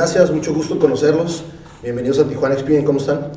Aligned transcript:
Muchas 0.00 0.14
gracias, 0.14 0.34
mucho 0.34 0.54
gusto 0.54 0.78
conocerlos. 0.78 1.44
Bienvenidos 1.82 2.18
a 2.20 2.24
Tijuana 2.26 2.54
Experience, 2.54 2.86
¿cómo 2.86 3.00
están? 3.00 3.32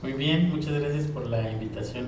Muy 0.00 0.14
bien, 0.14 0.48
muchas 0.48 0.72
gracias 0.80 1.08
por 1.08 1.26
la 1.26 1.50
invitación. 1.50 2.06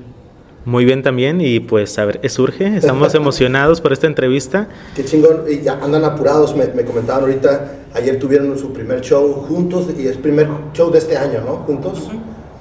Muy 0.64 0.86
bien 0.86 1.02
también 1.02 1.42
y 1.42 1.60
pues 1.60 1.98
a 1.98 2.06
ver, 2.06 2.26
surge, 2.30 2.74
estamos 2.74 3.14
emocionados 3.14 3.82
por 3.82 3.92
esta 3.92 4.06
entrevista. 4.06 4.66
Qué 4.94 5.04
chingón, 5.04 5.44
y 5.46 5.60
ya 5.60 5.74
andan 5.74 6.04
apurados, 6.04 6.56
me, 6.56 6.68
me, 6.68 6.86
comentaban 6.86 7.24
ahorita, 7.24 7.72
ayer 7.92 8.18
tuvieron 8.18 8.58
su 8.58 8.72
primer 8.72 9.02
show 9.02 9.30
juntos 9.46 9.88
y 9.98 10.06
es 10.06 10.16
primer 10.16 10.48
show 10.72 10.90
de 10.90 10.96
este 10.96 11.18
año, 11.18 11.42
¿no? 11.44 11.56
Juntos. 11.56 12.08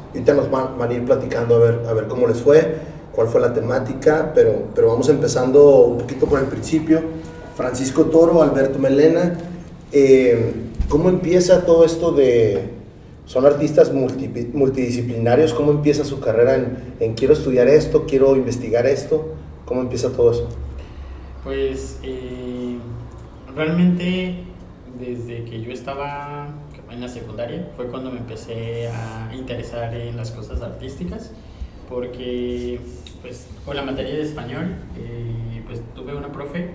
Ahorita 0.09 0.34
nos 0.34 0.52
van, 0.52 0.77
van, 0.77 0.90
a 0.90 0.93
ir 0.95 1.05
platicando 1.05 1.55
a 1.55 1.59
ver, 1.59 1.82
a 1.88 1.93
ver 1.93 2.07
cómo 2.07 2.27
les 2.27 2.41
fue, 2.41 2.76
cuál 3.13 3.29
fue 3.29 3.40
la 3.40 3.54
temática, 3.54 4.34
pero, 4.35 4.63
pero 4.76 4.90
vamos 4.90 5.07
empezando 5.07 5.85
un 5.85 5.98
poquito 5.99 6.26
por 6.26 6.41
el 6.41 6.48
principio. 6.48 7.02
Francisco 7.55 8.04
Toro, 8.04 8.43
Alberto 8.43 8.79
Melena, 8.79 9.38
eh, 9.93 10.66
¿cómo 10.89 11.09
empieza 11.09 11.66
todo 11.66 11.85
esto 11.85 12.12
de, 12.12 12.70
son 13.26 13.45
artistas 13.45 13.91
multidisciplinarios, 13.93 15.53
¿cómo 15.53 15.71
empieza 15.71 16.05
su 16.05 16.20
carrera 16.20 16.55
en, 16.99 17.13
quiero 17.13 17.34
estudiar 17.34 17.67
esto, 17.67 18.05
quiero 18.07 18.35
investigar 18.35 18.85
esto? 18.85 19.34
¿Cómo 19.66 19.81
empieza 19.81 20.12
todo 20.12 20.31
eso? 20.31 20.49
Pues 21.43 21.99
eh, 22.03 22.77
realmente 23.55 24.43
desde 24.99 25.43
que 25.45 25.62
yo 25.62 25.71
estaba 25.71 26.49
en 26.90 27.02
la 27.02 27.07
secundaria 27.07 27.70
fue 27.76 27.88
cuando 27.88 28.12
me 28.12 28.20
empecé 28.20 28.88
a 28.88 29.32
interesar 29.35 29.93
en 29.93 30.15
las 30.15 30.32
cosas 30.32 30.62
artísticas 30.62 31.32
porque 31.90 32.79
pues 33.21 33.48
con 33.65 33.76
la 33.76 33.82
materia 33.82 34.13
de 34.13 34.21
español 34.21 34.76
eh, 34.98 35.63
pues 35.65 35.82
tuve 35.95 36.15
una 36.15 36.32
profe 36.32 36.70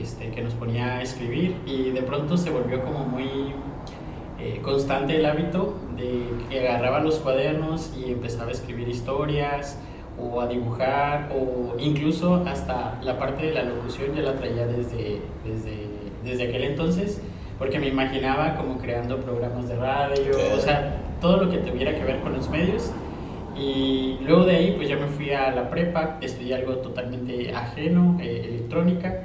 este, 0.00 0.30
que 0.30 0.42
nos 0.42 0.54
ponía 0.54 0.98
a 0.98 1.02
escribir 1.02 1.56
y 1.66 1.90
de 1.90 2.02
pronto 2.02 2.36
se 2.36 2.50
volvió 2.50 2.82
como 2.84 3.00
muy 3.00 3.52
eh, 4.40 4.60
constante 4.62 5.16
el 5.16 5.26
hábito 5.26 5.74
de 5.96 6.24
que 6.50 6.68
agarraba 6.68 7.00
los 7.00 7.16
cuadernos 7.16 7.92
y 7.96 8.12
empezaba 8.12 8.48
a 8.48 8.52
escribir 8.52 8.88
historias 8.88 9.78
o 10.18 10.40
a 10.40 10.46
dibujar 10.46 11.32
o 11.34 11.78
incluso 11.78 12.44
hasta 12.46 13.00
la 13.02 13.18
parte 13.18 13.46
de 13.46 13.54
la 13.54 13.62
locución 13.62 14.14
ya 14.14 14.22
la 14.22 14.34
traía 14.36 14.66
desde, 14.66 15.20
desde, 15.44 15.88
desde 16.24 16.48
aquel 16.48 16.64
entonces 16.64 17.20
porque 17.58 17.78
me 17.78 17.88
imaginaba 17.88 18.56
como 18.56 18.78
creando 18.78 19.18
programas 19.18 19.68
de 19.68 19.76
radio, 19.76 20.32
o 20.54 20.60
sea, 20.60 20.96
todo 21.20 21.44
lo 21.44 21.50
que 21.50 21.58
tuviera 21.58 21.94
que 21.94 22.04
ver 22.04 22.20
con 22.20 22.32
los 22.34 22.50
medios. 22.50 22.90
Y 23.56 24.18
luego 24.22 24.44
de 24.44 24.56
ahí, 24.56 24.74
pues 24.76 24.88
ya 24.88 24.96
me 24.96 25.06
fui 25.06 25.30
a 25.30 25.52
la 25.52 25.70
prepa, 25.70 26.18
estudié 26.20 26.56
algo 26.56 26.74
totalmente 26.78 27.54
ajeno, 27.54 28.18
eh, 28.20 28.46
electrónica, 28.48 29.22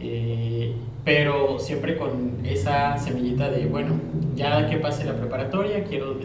eh, 0.00 0.72
pero 1.04 1.58
siempre 1.58 1.96
con 1.96 2.38
esa 2.44 2.96
semillita 2.98 3.50
de, 3.50 3.66
bueno, 3.66 3.94
ya 4.34 4.68
que 4.68 4.76
pase 4.76 5.04
la 5.04 5.14
preparatoria, 5.14 5.84
quiero 5.84 6.16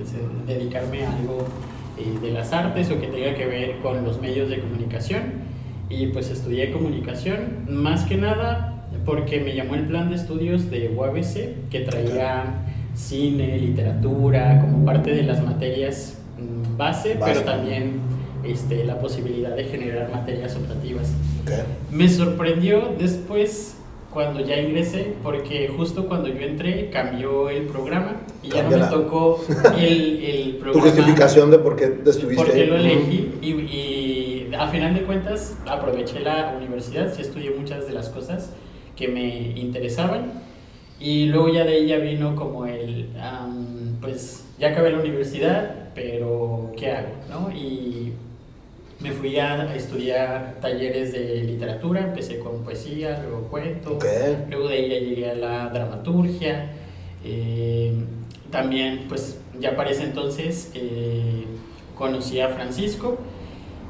dedicarme 0.47 1.05
a 1.05 1.15
algo 1.17 1.45
eh, 1.97 2.19
de 2.21 2.31
las 2.31 2.53
artes 2.53 2.89
o 2.91 2.99
que 2.99 3.07
tenga 3.07 3.35
que 3.35 3.45
ver 3.45 3.79
con 3.79 4.03
los 4.03 4.21
medios 4.21 4.49
de 4.49 4.59
comunicación. 4.59 5.55
Y 5.89 6.07
pues 6.07 6.31
estudié 6.31 6.71
comunicación, 6.71 7.65
más 7.67 8.05
que 8.05 8.17
nada 8.17 8.75
porque 9.05 9.39
me 9.39 9.55
llamó 9.55 9.75
el 9.75 9.85
plan 9.85 10.09
de 10.09 10.15
estudios 10.15 10.69
de 10.71 10.89
UABC, 10.89 11.69
que 11.69 11.81
traía 11.81 12.65
cine, 12.95 13.57
literatura, 13.57 14.61
como 14.61 14.85
parte 14.85 15.11
de 15.11 15.23
las 15.23 15.43
materias 15.43 16.17
mm, 16.39 16.77
base, 16.77 17.17
pero 17.23 17.41
también 17.41 17.99
este, 18.45 18.83
la 18.83 18.99
posibilidad 18.99 19.55
de 19.55 19.65
generar 19.65 20.11
materias 20.11 20.55
optativas. 20.55 21.11
Me 21.91 22.09
sorprendió 22.09 22.93
después 22.97 23.75
cuando 24.15 24.39
ya 24.39 24.57
ingresé, 24.57 25.13
porque 25.21 25.67
justo 25.67 26.07
cuando 26.07 26.29
yo 26.29 26.39
entré 26.39 26.89
cambió 26.89 27.49
el 27.49 27.63
programa 27.63 28.21
y 28.41 28.49
ya 28.49 28.63
no 28.63 28.77
me 28.77 28.85
tocó 28.85 29.43
el, 29.77 30.23
el 30.23 30.55
programa. 30.55 30.85
Tu 30.85 30.89
justificación 30.89 31.51
de 31.51 31.59
por 31.59 31.75
qué 31.75 31.99
estuviste 32.05 32.45
Porque 32.45 32.65
lo 32.65 32.77
elegí 32.77 33.31
y, 33.41 33.51
y, 33.51 34.51
a 34.57 34.67
final 34.67 34.93
de 34.93 35.01
cuentas 35.01 35.57
aproveché 35.67 36.21
la 36.21 36.55
universidad, 36.57 37.13
sí 37.13 37.23
estudié 37.23 37.51
muchas 37.51 37.87
de 37.87 37.93
las 37.93 38.07
cosas 38.07 38.51
que 38.95 39.09
me 39.09 39.51
interesaban 39.59 40.31
y 40.97 41.25
luego 41.25 41.49
ya 41.49 41.65
de 41.65 41.73
ahí 41.73 41.87
ya 41.87 41.97
vino 41.97 42.35
como 42.35 42.65
el, 42.65 43.09
pues 43.99 44.45
ya 44.57 44.69
acabé 44.69 44.91
la 44.91 44.99
universidad, 44.99 45.89
pero 45.93 46.71
¿qué 46.77 46.91
hago? 46.91 47.09
¿no? 47.29 47.51
Y 47.51 48.13
me 48.99 49.11
fui 49.11 49.37
a 49.37 49.75
estudiar 49.75 50.55
talleres 50.61 51.11
de 51.11 51.43
literatura, 51.43 52.01
empecé 52.01 52.39
con 52.39 52.63
poesía, 52.63 53.21
luego 53.23 53.47
cuento, 53.49 53.99
luego 54.49 54.69
de 54.69 54.75
ahí 54.75 54.89
ya 54.89 54.99
llegué 54.99 55.29
a 55.31 55.35
la 55.35 55.69
dramaturgia, 55.69 56.71
eh, 57.23 57.93
también 58.51 59.05
pues 59.09 59.39
ya 59.59 59.75
para 59.75 59.89
ese 59.89 60.03
entonces 60.03 60.71
eh, 60.75 61.45
conocí 61.95 62.39
a 62.39 62.49
Francisco 62.49 63.17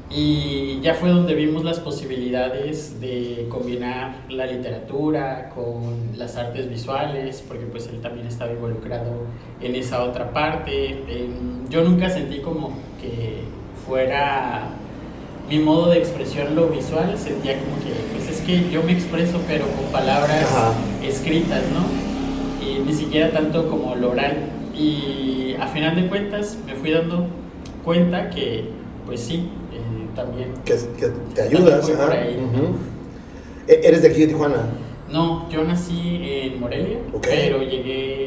y 0.08 0.80
ya 0.80 0.94
fue 0.94 1.08
donde 1.10 1.34
vimos 1.34 1.64
las 1.64 1.80
posibilidades 1.80 3.00
de 3.00 3.46
combinar 3.48 4.24
la 4.28 4.46
literatura 4.46 5.50
con 5.50 6.16
las 6.16 6.36
artes 6.36 6.68
visuales, 6.68 7.44
porque 7.46 7.66
pues 7.66 7.88
él 7.88 8.00
también 8.00 8.26
estaba 8.26 8.52
involucrado 8.52 9.24
en 9.60 9.74
esa 9.74 10.04
otra 10.04 10.32
parte. 10.32 10.96
yo 11.68 11.82
nunca 11.82 12.08
sentí 12.08 12.38
como 12.38 12.78
que 13.00 13.40
fuera 13.84 14.70
mi 15.48 15.58
modo 15.58 15.90
de 15.90 15.98
expresión 15.98 16.54
lo 16.56 16.68
visual 16.68 17.16
sentía 17.18 17.58
como 17.60 17.76
que, 17.76 17.92
pues 18.14 18.28
es 18.28 18.40
que 18.44 18.70
yo 18.70 18.82
me 18.82 18.92
expreso 18.92 19.40
pero 19.46 19.64
con 19.66 19.84
palabras 19.92 20.46
escritas, 21.02 21.62
¿no? 21.72 22.66
Y 22.66 22.80
ni 22.80 22.92
siquiera 22.92 23.30
tanto 23.30 23.68
como 23.68 23.94
lo 23.94 24.10
oral. 24.10 24.50
Y 24.74 25.54
a 25.60 25.68
final 25.68 25.96
de 25.96 26.08
cuentas 26.08 26.58
me 26.66 26.74
fui 26.74 26.90
dando 26.90 27.26
cuenta 27.84 28.28
que, 28.30 28.68
pues 29.06 29.20
sí, 29.20 29.48
eh, 29.72 30.06
también. 30.14 30.52
Que, 30.64 30.74
te 31.34 31.42
ayudas. 31.42 31.88
E-, 33.68 33.80
¿Eres 33.84 34.02
de 34.02 34.08
aquí 34.08 34.20
de 34.22 34.26
Tijuana? 34.28 34.66
No, 35.10 35.48
yo 35.48 35.62
nací 35.62 36.20
en 36.22 36.60
Morelia, 36.60 36.98
pero 37.22 37.62
llegué 37.62 38.25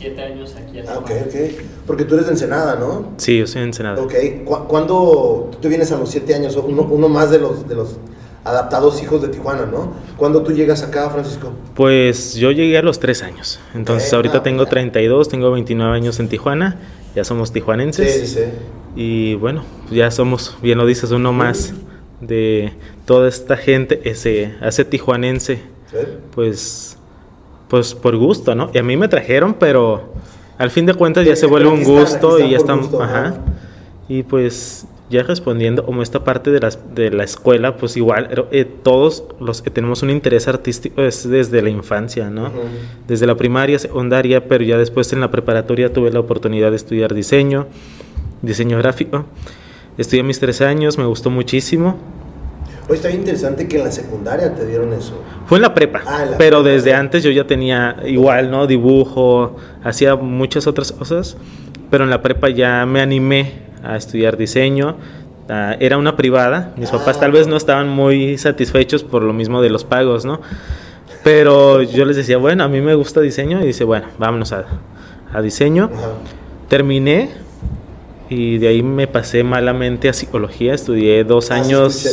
siete 0.00 0.22
años 0.22 0.56
aquí 0.56 0.78
a 0.78 0.92
Ah, 0.92 0.98
ok, 0.98 1.10
ok. 1.26 1.34
Porque 1.86 2.04
tú 2.04 2.14
eres 2.14 2.26
de 2.26 2.32
Ensenada, 2.32 2.76
¿no? 2.76 3.12
Sí, 3.18 3.38
yo 3.38 3.46
soy 3.46 3.60
de 3.60 3.66
Ensenada. 3.66 4.00
Ok. 4.02 4.14
¿Cuándo 4.66 5.50
tú 5.60 5.68
vienes 5.68 5.92
a 5.92 5.98
los 5.98 6.08
siete 6.08 6.34
años? 6.34 6.56
Uno, 6.56 6.88
uno 6.90 7.08
más 7.10 7.30
de 7.30 7.38
los, 7.38 7.68
de 7.68 7.74
los 7.74 7.96
adaptados 8.42 9.02
hijos 9.02 9.20
de 9.20 9.28
Tijuana, 9.28 9.66
¿no? 9.66 9.92
¿Cuándo 10.16 10.42
tú 10.42 10.52
llegas 10.52 10.82
acá, 10.82 11.10
Francisco? 11.10 11.52
Pues 11.74 12.34
yo 12.34 12.50
llegué 12.50 12.78
a 12.78 12.82
los 12.82 12.98
tres 12.98 13.22
años. 13.22 13.60
Entonces 13.74 14.10
ahorita 14.14 14.38
ah, 14.38 14.42
tengo 14.42 14.64
32, 14.64 15.28
tengo 15.28 15.50
29 15.50 15.94
años 15.94 16.18
en 16.18 16.28
Tijuana. 16.28 16.80
Ya 17.14 17.24
somos 17.24 17.52
tijuanenses. 17.52 18.12
Sí, 18.12 18.26
sí, 18.26 18.34
sí. 18.34 18.44
Y 18.96 19.34
bueno, 19.34 19.64
ya 19.90 20.10
somos, 20.10 20.56
bien 20.62 20.78
lo 20.78 20.86
dices, 20.86 21.10
uno 21.10 21.32
más 21.32 21.74
de 22.22 22.72
toda 23.04 23.28
esta 23.28 23.56
gente, 23.56 24.00
ese, 24.04 24.54
ese 24.62 24.84
tijuanense 24.84 25.60
pues, 26.34 26.96
pues 27.70 27.94
por 27.94 28.16
gusto, 28.16 28.54
¿no? 28.56 28.68
Y 28.74 28.78
a 28.78 28.82
mí 28.82 28.96
me 28.96 29.06
trajeron, 29.06 29.54
pero 29.54 30.12
al 30.58 30.70
fin 30.70 30.86
de 30.86 30.94
cuentas 30.94 31.24
ya 31.24 31.36
se 31.36 31.46
vuelve 31.46 31.68
un 31.68 31.84
gusto 31.84 32.40
y 32.40 32.50
ya 32.50 32.56
están, 32.56 32.80
ajá. 33.00 33.36
Y 34.08 34.24
pues 34.24 34.86
ya 35.08 35.22
respondiendo, 35.22 35.86
como 35.86 36.02
esta 36.02 36.24
parte 36.24 36.50
de 36.50 36.58
la, 36.58 36.70
de 36.94 37.10
la 37.10 37.22
escuela, 37.22 37.76
pues 37.76 37.96
igual, 37.96 38.48
eh, 38.50 38.64
todos 38.64 39.24
los 39.38 39.62
que 39.62 39.70
tenemos 39.70 40.02
un 40.02 40.10
interés 40.10 40.48
artístico 40.48 41.02
es 41.02 41.28
desde 41.28 41.62
la 41.62 41.70
infancia, 41.70 42.28
¿no? 42.28 42.50
Desde 43.06 43.26
la 43.26 43.36
primaria, 43.36 43.78
secundaria, 43.78 44.48
pero 44.48 44.64
ya 44.64 44.76
después 44.76 45.12
en 45.12 45.20
la 45.20 45.30
preparatoria 45.30 45.92
tuve 45.92 46.10
la 46.10 46.18
oportunidad 46.20 46.70
de 46.70 46.76
estudiar 46.76 47.14
diseño, 47.14 47.68
diseño 48.42 48.78
gráfico. 48.78 49.26
Estudié 49.96 50.24
mis 50.24 50.40
tres 50.40 50.60
años, 50.60 50.98
me 50.98 51.06
gustó 51.06 51.30
muchísimo 51.30 51.98
Oye, 52.90 52.96
está 52.96 53.06
bien 53.06 53.20
interesante 53.20 53.68
que 53.68 53.78
en 53.78 53.84
la 53.84 53.92
secundaria 53.92 54.52
te 54.52 54.66
dieron 54.66 54.92
eso. 54.92 55.22
Fue 55.46 55.58
en 55.58 55.62
la 55.62 55.72
prepa, 55.74 56.02
ah, 56.04 56.24
pero 56.38 56.64
desde 56.64 56.92
antes 56.92 57.22
yo 57.22 57.30
ya 57.30 57.46
tenía 57.46 57.94
igual, 58.04 58.50
¿no? 58.50 58.66
Dibujo, 58.66 59.54
hacía 59.84 60.16
muchas 60.16 60.66
otras 60.66 60.90
cosas, 60.90 61.36
pero 61.88 62.02
en 62.02 62.10
la 62.10 62.20
prepa 62.20 62.48
ya 62.48 62.84
me 62.86 63.00
animé 63.00 63.52
a 63.84 63.96
estudiar 63.96 64.36
diseño. 64.36 64.96
Ah, 65.48 65.76
era 65.78 65.98
una 65.98 66.16
privada, 66.16 66.74
mis 66.76 66.90
papás 66.90 67.20
tal 67.20 67.30
vez 67.30 67.46
no 67.46 67.56
estaban 67.56 67.88
muy 67.88 68.36
satisfechos 68.38 69.04
por 69.04 69.22
lo 69.22 69.32
mismo 69.32 69.62
de 69.62 69.70
los 69.70 69.84
pagos, 69.84 70.24
¿no? 70.24 70.40
Pero 71.22 71.82
yo 71.82 72.04
les 72.04 72.16
decía, 72.16 72.38
bueno, 72.38 72.64
a 72.64 72.68
mí 72.68 72.80
me 72.80 72.96
gusta 72.96 73.20
diseño 73.20 73.62
y 73.62 73.68
dice, 73.68 73.84
bueno, 73.84 74.08
vámonos 74.18 74.52
a, 74.52 74.64
a 75.32 75.40
diseño. 75.40 75.90
Terminé, 76.68 77.30
y 78.30 78.58
de 78.58 78.68
ahí 78.68 78.82
me 78.82 79.08
pasé 79.08 79.42
malamente 79.42 80.08
a 80.08 80.12
psicología, 80.12 80.72
estudié 80.72 81.24
dos 81.24 81.50
ah, 81.50 81.56
años. 81.56 82.06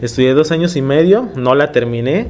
Estudié 0.00 0.32
dos 0.32 0.52
años 0.52 0.76
y 0.76 0.82
medio, 0.82 1.28
no 1.34 1.56
la 1.56 1.72
terminé. 1.72 2.28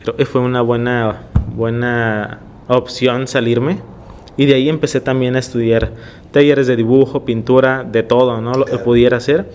Creo 0.00 0.16
que 0.16 0.24
fue 0.24 0.40
una 0.40 0.62
buena, 0.62 1.24
buena 1.54 2.40
opción 2.68 3.28
salirme. 3.28 3.80
Y 4.38 4.46
de 4.46 4.54
ahí 4.54 4.68
empecé 4.70 5.02
también 5.02 5.36
a 5.36 5.40
estudiar 5.40 5.92
talleres 6.32 6.66
de 6.66 6.74
dibujo, 6.74 7.26
pintura, 7.26 7.84
de 7.84 8.02
todo, 8.02 8.40
¿no? 8.40 8.54
Lo 8.54 8.64
que 8.64 8.78
pudiera 8.78 9.18
hacer. 9.18 9.46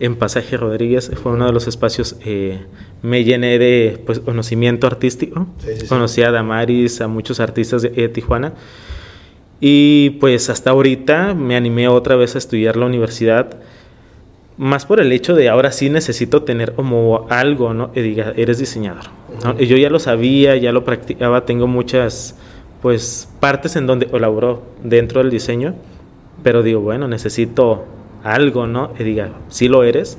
en 0.00 0.16
Pasaje 0.16 0.56
Rodríguez, 0.56 1.10
fue 1.22 1.32
uno 1.32 1.46
de 1.46 1.52
los 1.52 1.68
espacios, 1.68 2.16
eh, 2.24 2.60
me 3.02 3.22
llené 3.22 3.58
de 3.58 4.02
pues, 4.04 4.18
conocimiento 4.18 4.86
artístico, 4.86 5.46
conocí 5.88 6.22
a 6.22 6.32
Damaris, 6.32 7.00
a 7.00 7.06
muchos 7.06 7.38
artistas 7.38 7.82
de, 7.82 8.08
Tijuana, 8.08 8.54
y 9.66 10.10
pues 10.20 10.50
hasta 10.50 10.72
ahorita 10.72 11.32
me 11.32 11.56
animé 11.56 11.88
otra 11.88 12.16
vez 12.16 12.34
a 12.34 12.38
estudiar 12.38 12.76
la 12.76 12.84
universidad, 12.84 13.60
más 14.58 14.84
por 14.84 15.00
el 15.00 15.10
hecho 15.10 15.34
de 15.34 15.48
ahora 15.48 15.72
sí 15.72 15.88
necesito 15.88 16.42
tener 16.42 16.74
como 16.74 17.26
algo, 17.30 17.72
¿no? 17.72 17.90
Que 17.90 18.02
diga, 18.02 18.34
eres 18.36 18.58
diseñador. 18.58 19.04
Yo 19.58 19.78
ya 19.78 19.88
lo 19.88 19.98
sabía, 20.00 20.54
ya 20.56 20.70
lo 20.70 20.84
practicaba, 20.84 21.46
tengo 21.46 21.66
muchas 21.66 22.36
pues 22.82 23.26
partes 23.40 23.74
en 23.76 23.86
donde 23.86 24.04
colaboró 24.04 24.64
dentro 24.82 25.22
del 25.22 25.30
diseño, 25.30 25.74
pero 26.42 26.62
digo, 26.62 26.80
bueno, 26.80 27.08
necesito 27.08 27.86
algo, 28.22 28.66
¿no? 28.66 28.92
Y 28.98 29.02
diga, 29.02 29.30
sí 29.48 29.68
lo 29.68 29.82
eres. 29.82 30.18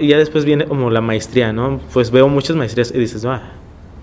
y 0.00 0.08
ya 0.08 0.18
después 0.18 0.44
viene 0.44 0.64
como 0.64 0.90
la 0.90 1.00
maestría, 1.00 1.52
¿no? 1.52 1.78
Pues 1.92 2.10
veo 2.10 2.26
muchas 2.26 2.56
maestrías 2.56 2.92
y 2.92 2.98
dices, 2.98 3.24
ah, 3.26 3.52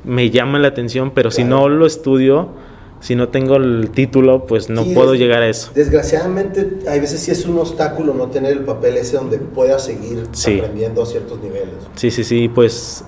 me 0.06 0.30
llama 0.30 0.58
la 0.58 0.70
atención, 0.70 1.12
pero 1.12 1.32
si 1.32 1.44
no 1.44 1.68
lo 1.68 1.86
estudio, 1.86 2.52
si 3.00 3.16
no 3.16 3.30
tengo 3.30 3.58
el 3.58 3.92
título, 3.92 4.46
pues 4.46 4.70
no 4.70 4.84
puedo 4.86 5.16
llegar 5.16 5.42
a 5.42 5.50
eso. 5.50 5.72
Desgraciadamente, 5.74 6.80
hay 6.88 7.00
veces 7.00 7.22
sí 7.22 7.32
es 7.32 7.46
un 7.46 7.58
obstáculo 7.60 8.14
no 8.14 8.28
tener 8.28 8.54
el 8.54 8.64
papel 8.64 8.98
ese 8.98 9.18
donde 9.18 9.38
puedas 9.38 9.86
seguir 9.86 10.24
aprendiendo 10.28 11.04
a 11.04 11.06
ciertos 11.06 11.40
niveles. 11.42 11.76
Sí, 11.96 12.12
sí, 12.12 12.24
sí, 12.24 12.50
pues 12.50 13.04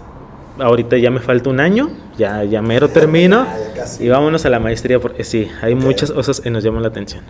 ahorita 0.59 0.97
ya 0.97 1.09
me 1.09 1.19
falta 1.19 1.49
un 1.49 1.59
año, 1.59 1.89
ya, 2.17 2.43
ya 2.43 2.61
mero 2.61 2.89
termino. 2.89 3.45
y 3.99 4.07
vámonos 4.09 4.45
a 4.45 4.49
la 4.49 4.59
maestría 4.59 4.99
porque 4.99 5.23
sí, 5.23 5.47
hay 5.61 5.75
muchas 5.75 6.11
cosas 6.11 6.39
que 6.39 6.49
nos 6.49 6.63
llaman 6.63 6.83
la 6.83 6.89
atención. 6.89 7.23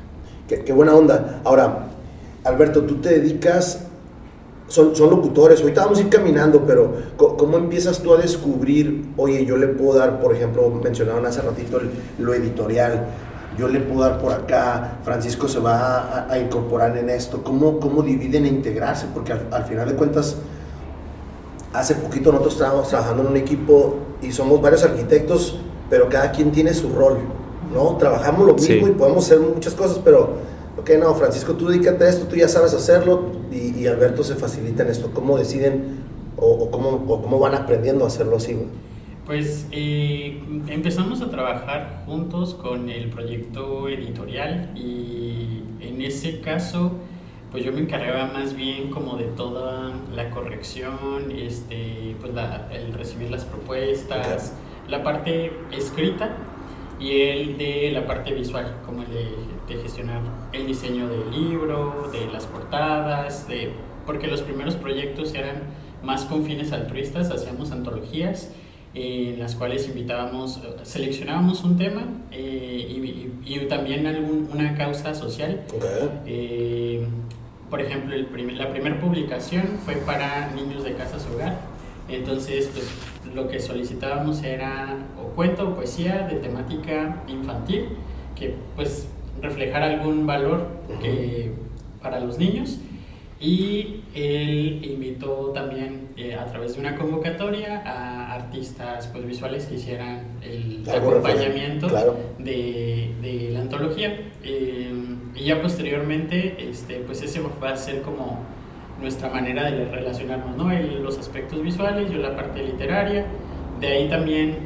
Qué, 0.47 0.63
qué 0.63 0.73
buena 0.73 0.95
onda. 0.95 1.41
Ahora, 1.45 1.87
Alberto, 2.43 2.83
tú 2.83 2.95
te 2.95 3.19
dedicas, 3.19 3.85
son, 4.69 4.95
son 4.95 5.09
locutores, 5.09 5.61
ahorita 5.61 5.83
vamos 5.83 5.97
a 5.97 6.01
ir 6.01 6.09
caminando, 6.09 6.63
pero 6.65 6.93
¿cómo 7.17 7.57
empiezas 7.57 7.99
tú 7.99 8.13
a 8.13 8.17
descubrir, 8.17 9.07
oye, 9.17 9.43
yo 9.45 9.57
le 9.57 9.67
puedo 9.67 9.99
dar, 9.99 10.21
por 10.21 10.33
ejemplo, 10.33 10.69
mencionaban 10.69 11.25
hace 11.25 11.41
ratito 11.41 11.79
lo 12.19 12.33
editorial, 12.33 13.07
yo 13.57 13.67
le 13.67 13.79
puedo 13.81 14.01
dar 14.01 14.19
por 14.19 14.31
acá, 14.31 14.99
Francisco 15.03 15.47
se 15.47 15.59
va 15.59 16.27
a, 16.31 16.39
incorporar 16.39 16.95
en 16.97 17.09
esto, 17.09 17.43
¿cómo, 17.43 17.79
cómo 17.79 18.03
dividen 18.03 18.45
e 18.45 18.47
integrarse? 18.47 19.07
Porque 19.13 19.33
al, 19.33 19.65
final 19.65 19.89
de 19.89 19.95
cuentas, 19.95 20.37
hace 21.73 21.95
poquito 21.95 22.31
nosotros 22.31 22.53
estábamos 22.53 22.89
trabajando 22.89 23.23
en 23.23 23.29
un 23.29 23.37
equipo 23.37 23.97
y 24.21 24.31
somos 24.31 24.61
varios 24.61 24.83
arquitectos, 24.83 25.59
pero 25.89 26.07
cada 26.09 26.31
quien 26.31 26.51
tiene 26.51 26.73
su 26.73 26.89
rol, 26.93 27.17
¿no? 27.73 27.97
Trabajamos 27.97 28.45
lo 28.45 28.53
mismo 28.53 28.87
y 28.87 28.91
podemos 28.91 29.25
hacer 29.25 29.39
muchas 29.39 29.73
cosas, 29.73 29.99
pero 30.05 30.37
ok, 30.79 30.91
no, 30.99 31.13
Francisco, 31.15 31.53
tú 31.53 31.67
dedícate 31.67 32.05
a 32.05 32.09
esto, 32.09 32.27
tú 32.27 32.35
ya 32.35 32.47
sabes 32.47 32.73
hacerlo 32.73 33.31
y, 33.51 33.85
Alberto 33.87 34.23
se 34.23 34.35
facilita 34.35 34.83
en 34.83 34.89
esto. 34.89 35.11
¿Cómo 35.13 35.37
deciden 35.37 35.99
o, 36.37 36.71
cómo, 36.71 37.05
cómo, 37.05 37.39
van 37.39 37.55
aprendiendo 37.55 38.05
a 38.05 38.07
hacerlo 38.07 38.37
así? 38.37 38.57
Pues 39.25 39.67
eh, 39.71 40.41
empezamos 40.67 41.21
a 41.21 41.29
trabajar 41.29 42.03
juntos 42.05 42.55
con 42.55 42.89
el 42.89 43.09
proyecto 43.09 43.87
editorial 43.89 44.71
y 44.75 45.63
en 45.81 46.01
ese 46.01 46.39
caso 46.39 46.93
pues 47.51 47.63
yo 47.63 47.71
me 47.71 47.81
encargaba 47.81 48.27
más 48.31 48.55
bien 48.55 48.91
como 48.91 49.17
de 49.17 49.25
toda 49.25 49.91
la 50.15 50.29
corrección, 50.29 51.31
este, 51.35 52.15
pues 52.21 52.31
el 52.71 52.93
recibir 52.93 53.31
las 53.31 53.43
propuestas, 53.43 54.53
la 54.87 55.03
parte 55.03 55.51
escrita 55.71 56.29
y 56.99 57.21
el 57.21 57.57
de 57.57 57.91
la 57.91 58.05
parte 58.05 58.33
visual, 58.33 58.77
como 58.85 59.01
el 59.01 59.09
de, 59.09 59.25
gestionar 59.75 60.21
el 60.53 60.67
diseño 60.67 61.07
del 61.07 61.31
libro, 61.31 62.09
de 62.11 62.27
las 62.31 62.45
portadas, 62.45 63.47
de, 63.47 63.71
porque 64.05 64.27
los 64.27 64.41
primeros 64.41 64.75
proyectos 64.75 65.33
eran 65.33 65.63
más 66.03 66.25
con 66.25 66.43
fines 66.45 66.71
altruistas, 66.71 67.29
hacíamos 67.31 67.71
antologías 67.71 68.51
en 68.93 69.39
las 69.39 69.55
cuales 69.55 69.87
invitábamos, 69.87 70.59
seleccionábamos 70.83 71.63
un 71.63 71.77
tema 71.77 72.03
eh, 72.31 73.31
y, 73.45 73.59
también 73.67 74.07
algún, 74.07 74.49
una 74.51 74.75
causa 74.75 75.13
social. 75.13 75.61
Eh, 76.25 77.05
por 77.69 77.81
ejemplo, 77.81 78.15
el 78.15 78.57
la 78.57 78.71
primera 78.71 78.99
publicación 78.99 79.77
fue 79.85 79.95
para 79.95 80.51
niños 80.55 80.83
de 80.83 80.93
casas 80.93 81.27
hogar. 81.33 81.59
Entonces, 82.07 82.69
pues 82.73 82.87
lo 83.35 83.47
que 83.47 83.59
solicitábamos 83.59 84.41
era 84.41 84.97
o 85.21 85.35
cuento 85.35 85.69
o 85.69 85.75
poesía 85.75 86.27
de 86.27 86.35
temática 86.37 87.23
infantil 87.27 87.89
que 88.35 88.55
pues 88.75 89.07
reflejara 89.41 89.87
algún 89.87 90.25
valor 90.25 90.67
que, 91.01 91.51
para 92.01 92.19
los 92.19 92.37
niños. 92.37 92.79
Y 93.41 94.01
él 94.13 94.81
invitó 94.83 95.51
también 95.53 96.09
eh, 96.17 96.35
a 96.35 96.45
través 96.45 96.75
de 96.75 96.81
una 96.81 96.95
convocatoria 96.97 97.81
a 97.85 98.33
artistas 98.33 99.07
pues, 99.07 99.25
visuales 99.25 99.65
que 99.65 99.75
hicieran 99.75 100.27
el 100.41 100.83
acompañamiento 100.89 101.87
de, 102.37 103.13
de, 103.21 103.49
la 103.53 103.61
antología. 103.61 104.19
Eh, 104.43 104.93
y 105.35 105.45
ya 105.45 105.61
posteriormente 105.61 106.69
este, 106.69 106.95
pues 106.95 107.21
ese 107.21 107.41
va 107.41 107.69
a 107.69 107.77
ser 107.77 108.01
como 108.01 108.39
nuestra 108.99 109.29
manera 109.29 109.71
de 109.71 109.85
relacionarnos, 109.85 110.57
¿no? 110.57 110.73
los 111.01 111.17
aspectos 111.17 111.63
visuales, 111.63 112.11
yo 112.11 112.17
la 112.17 112.35
parte 112.35 112.61
literaria, 112.63 113.25
de 113.79 113.87
ahí 113.87 114.09
también 114.09 114.57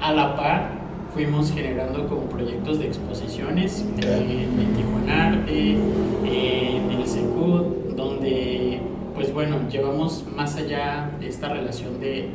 a 0.00 0.12
la 0.12 0.36
par 0.36 0.81
fuimos 1.12 1.52
generando 1.52 2.06
como 2.08 2.22
proyectos 2.22 2.78
de 2.78 2.86
exposiciones 2.86 3.84
en 3.98 4.74
Tijuana 4.74 5.28
Arte, 5.28 5.76
en 6.24 6.90
el 6.90 7.06
Secud, 7.06 7.94
donde 7.96 8.80
pues 9.14 9.32
bueno, 9.32 9.68
llevamos 9.70 10.24
más 10.34 10.56
allá 10.56 11.10
de 11.20 11.28
esta 11.28 11.48
relación 11.48 12.00
de, 12.00 12.30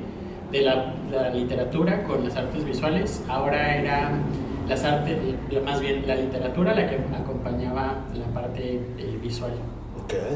de 0.51 0.61
la, 0.61 0.93
la, 1.11 1.29
literatura 1.31 2.03
con 2.03 2.23
las 2.23 2.35
artes 2.35 2.63
visuales, 2.65 3.23
ahora 3.27 3.75
era 3.77 4.11
las 4.69 4.83
artes, 4.83 5.17
más 5.65 5.81
bien 5.81 6.07
la 6.07 6.15
literatura 6.15 6.75
la 6.75 6.87
que 6.87 6.97
acompañaba 7.15 8.05
la 8.13 8.25
parte 8.27 8.79
eh, 8.97 9.19
visual. 9.21 9.53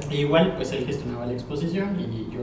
igual, 0.09 0.55
pues 0.55 0.71
él 0.71 0.85
gestionaba 0.85 1.27
la 1.27 1.33
exposición 1.33 1.97
y 1.99 2.33
yo 2.33 2.41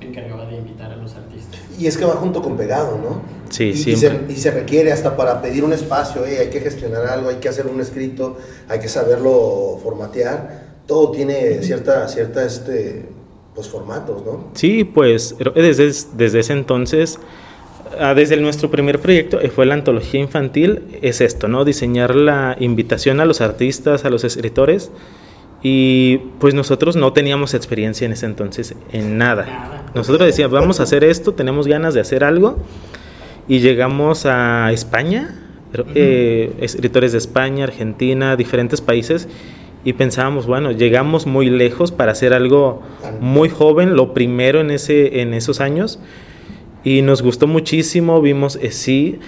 encargaba 0.00 0.46
de 0.46 0.56
invitar 0.56 0.92
a 0.92 0.96
los 0.96 1.14
artistas. 1.14 1.60
Y 1.78 1.86
es 1.86 1.96
que 1.96 2.04
va 2.04 2.14
junto 2.14 2.42
con 2.42 2.56
pegado, 2.56 2.98
¿no? 2.98 3.22
Sí, 3.50 3.74
sí. 3.74 3.92
Y 3.92 3.96
se, 3.96 4.20
y 4.28 4.36
se, 4.36 4.50
requiere 4.50 4.92
hasta 4.92 5.16
para 5.16 5.40
pedir 5.40 5.64
un 5.64 5.72
espacio, 5.72 6.24
hay 6.24 6.48
que 6.48 6.60
gestionar 6.60 7.06
algo, 7.06 7.28
hay 7.28 7.36
que 7.36 7.48
hacer 7.48 7.66
un 7.66 7.80
escrito, 7.80 8.38
hay 8.68 8.80
que 8.80 8.88
saberlo 8.88 9.78
formatear. 9.82 10.66
Todo 10.86 11.10
tiene 11.10 11.62
cierta, 11.62 12.06
cierta, 12.08 12.44
este, 12.44 13.06
pues 13.54 13.68
formatos, 13.68 14.24
¿no? 14.24 14.50
Sí, 14.54 14.84
pues 14.84 15.34
desde, 15.54 15.92
desde 16.14 16.40
ese 16.40 16.52
entonces 16.52 17.18
ah, 17.98 18.14
desde 18.14 18.36
nuestro 18.36 18.70
primer 18.70 19.00
proyecto, 19.00 19.38
que 19.38 19.48
fue 19.48 19.66
la 19.66 19.74
antología 19.74 20.20
infantil, 20.20 20.82
es 21.02 21.20
esto, 21.20 21.48
¿no? 21.48 21.64
Diseñar 21.64 22.14
la 22.14 22.56
invitación 22.60 23.18
a 23.20 23.24
los 23.24 23.40
artistas, 23.40 24.04
a 24.04 24.10
los 24.10 24.24
escritores, 24.24 24.90
y 25.68 26.18
pues 26.38 26.54
nosotros 26.54 26.94
no 26.94 27.12
teníamos 27.12 27.52
experiencia 27.52 28.04
en 28.04 28.12
ese 28.12 28.26
entonces 28.26 28.76
en 28.92 29.18
nada. 29.18 29.82
Nosotros 29.96 30.24
decíamos, 30.24 30.52
vamos 30.60 30.78
a 30.78 30.84
hacer 30.84 31.02
esto, 31.02 31.34
tenemos 31.34 31.66
ganas 31.66 31.92
de 31.92 32.00
hacer 32.00 32.22
algo. 32.22 32.56
Y 33.48 33.58
llegamos 33.58 34.26
a 34.26 34.70
España, 34.70 35.34
eh, 35.96 36.52
escritores 36.60 37.10
de 37.10 37.18
España, 37.18 37.64
Argentina, 37.64 38.36
diferentes 38.36 38.80
países. 38.80 39.28
Y 39.84 39.94
pensábamos, 39.94 40.46
bueno, 40.46 40.70
llegamos 40.70 41.26
muy 41.26 41.50
lejos 41.50 41.90
para 41.90 42.12
hacer 42.12 42.32
algo 42.32 42.84
muy 43.20 43.48
joven, 43.48 43.96
lo 43.96 44.14
primero 44.14 44.60
en, 44.60 44.70
ese, 44.70 45.20
en 45.20 45.34
esos 45.34 45.60
años. 45.60 45.98
Y 46.84 47.02
nos 47.02 47.22
gustó 47.22 47.48
muchísimo, 47.48 48.22
vimos, 48.22 48.56
eh, 48.62 48.70
sí, 48.70 49.18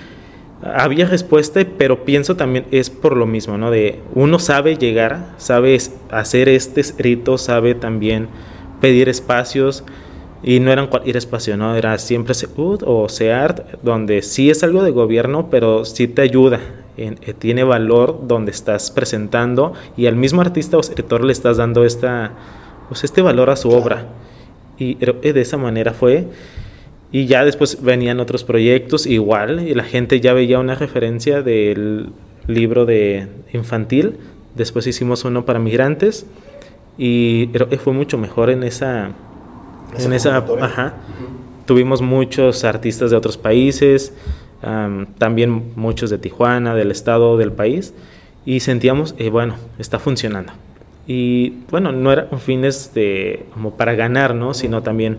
había 0.63 1.07
respuesta, 1.07 1.65
pero 1.77 2.05
pienso 2.05 2.37
también 2.37 2.67
es 2.71 2.91
por 2.91 3.17
lo 3.17 3.27
mismo, 3.27 3.59
¿no? 3.59 3.71
De 3.71 4.01
uno 4.15 4.39
sabe 4.39 4.77
llegar, 4.77 5.35
sabe 5.39 5.79
hacer 6.11 6.49
este 6.49 6.81
escrito, 6.81 7.39
sabe 7.39 7.75
también 7.75 8.29
pedir 8.81 9.09
espacios 9.09 9.85
y 10.43 10.61
no 10.61 10.73
eran 10.73 10.89
cualquier 10.89 11.17
espacio, 11.17 11.57
¿no? 11.57 11.77
Era 11.77 11.97
siempre 11.99 12.35
SEUD 12.35 12.83
o 12.85 13.09
SEART, 13.09 13.83
donde 13.83 14.23
sí 14.23 14.51
es 14.51 14.63
algo 14.63 14.83
de 14.83 14.91
gobierno, 14.91 15.49
pero 15.51 15.85
sí 15.85 16.09
te 16.09 16.23
ayuda, 16.23 16.61
eh, 16.97 17.15
tiene 17.39 17.63
valor 17.65 18.27
donde 18.27 18.51
estás 18.51 18.91
presentando 18.91 19.75
y 19.97 20.07
al 20.07 20.17
mismo 20.17 20.41
artista 20.41 20.77
o 20.77 20.81
escritor 20.81 21.25
le 21.25 21.33
estás 21.33 21.57
dando 21.57 21.85
esta, 21.85 22.33
pues 22.89 23.05
este 23.05 23.23
valor 23.23 23.51
a 23.51 23.57
su 23.57 23.71
obra. 23.71 24.07
Y 24.81 24.95
de 24.95 25.41
esa 25.41 25.57
manera 25.57 25.93
fue. 25.93 26.29
Y 27.11 27.27
ya 27.27 27.45
después 27.45 27.83
venían 27.83 28.21
otros 28.21 28.45
proyectos 28.45 29.07
igual 29.07 29.67
y 29.67 29.75
la 29.75 29.85
gente 29.85 30.21
ya 30.21 30.35
veía 30.35 30.59
una 30.59 30.75
referencia 30.75 31.43
del 31.43 32.11
libro 32.47 32.85
de 32.85 33.29
infantil. 33.53 34.17
Después 34.55 34.87
hicimos 34.87 35.25
uno 35.25 35.45
para 35.45 35.59
migrantes 35.59 36.27
y 36.99 37.49
fue 37.83 37.93
mucho 37.93 38.19
mejor 38.19 38.51
en 38.51 38.63
esa... 38.63 39.13
en 39.99 40.13
esa 40.13 40.39
ajá. 40.39 40.95
Tuvimos 41.65 42.03
muchos 42.03 42.65
artistas 42.65 43.11
de 43.11 43.17
otros 43.17 43.37
países, 43.37 44.15
también 45.19 45.73
muchos 45.77 46.11
de 46.11 46.19
Tijuana, 46.19 46.75
del 46.75 46.91
estado 46.91 47.37
del 47.37 47.53
país 47.53 47.95
y 48.49 48.61
sentíamos, 48.61 49.15
eh, 49.19 49.29
bueno, 49.29 49.57
está 49.79 49.99
funcionando. 49.99 50.53
Y 51.07 51.51
bueno, 51.71 51.93
no 51.93 52.11
era 52.11 52.29
un 52.31 52.41
fin 52.41 52.65
este, 52.65 53.45
como 53.53 53.77
para 53.77 53.95
ganar, 53.95 54.35
¿no? 54.35 54.55
Sino 54.55 54.83
también 54.83 55.19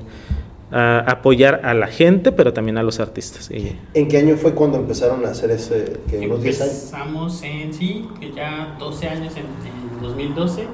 apoyar 0.72 1.62
a 1.64 1.74
la 1.74 1.88
gente, 1.88 2.32
pero 2.32 2.54
también 2.54 2.78
a 2.78 2.84
los 2.84 3.00
artistas. 3.00 3.50
¿En 3.94 4.08
qué 4.08 4.18
año 4.18 4.36
fue 4.36 4.54
cuando 4.54 4.78
empezaron 4.78 5.26
a 5.26 5.30
hacer 5.30 5.52
ese? 5.52 6.00
Que 6.10 6.24
Empezamos 6.24 7.42
en, 7.44 7.74
sí, 7.74 8.08
que 8.20 8.32
ya 8.32 8.76
12 8.80 9.08
años, 9.08 9.34
en, 9.36 10.02
2012. 10.02 10.66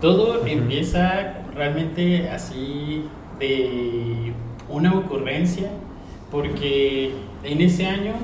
Todo 0.00 0.46
empieza 0.46 1.44
realmente 1.54 2.28
así 2.28 3.04
de 3.38 4.32
una 4.68 4.96
ocurrencia, 4.96 5.70
porque 6.30 7.12
en 7.44 7.60
ese 7.60 7.86
año 7.86 8.14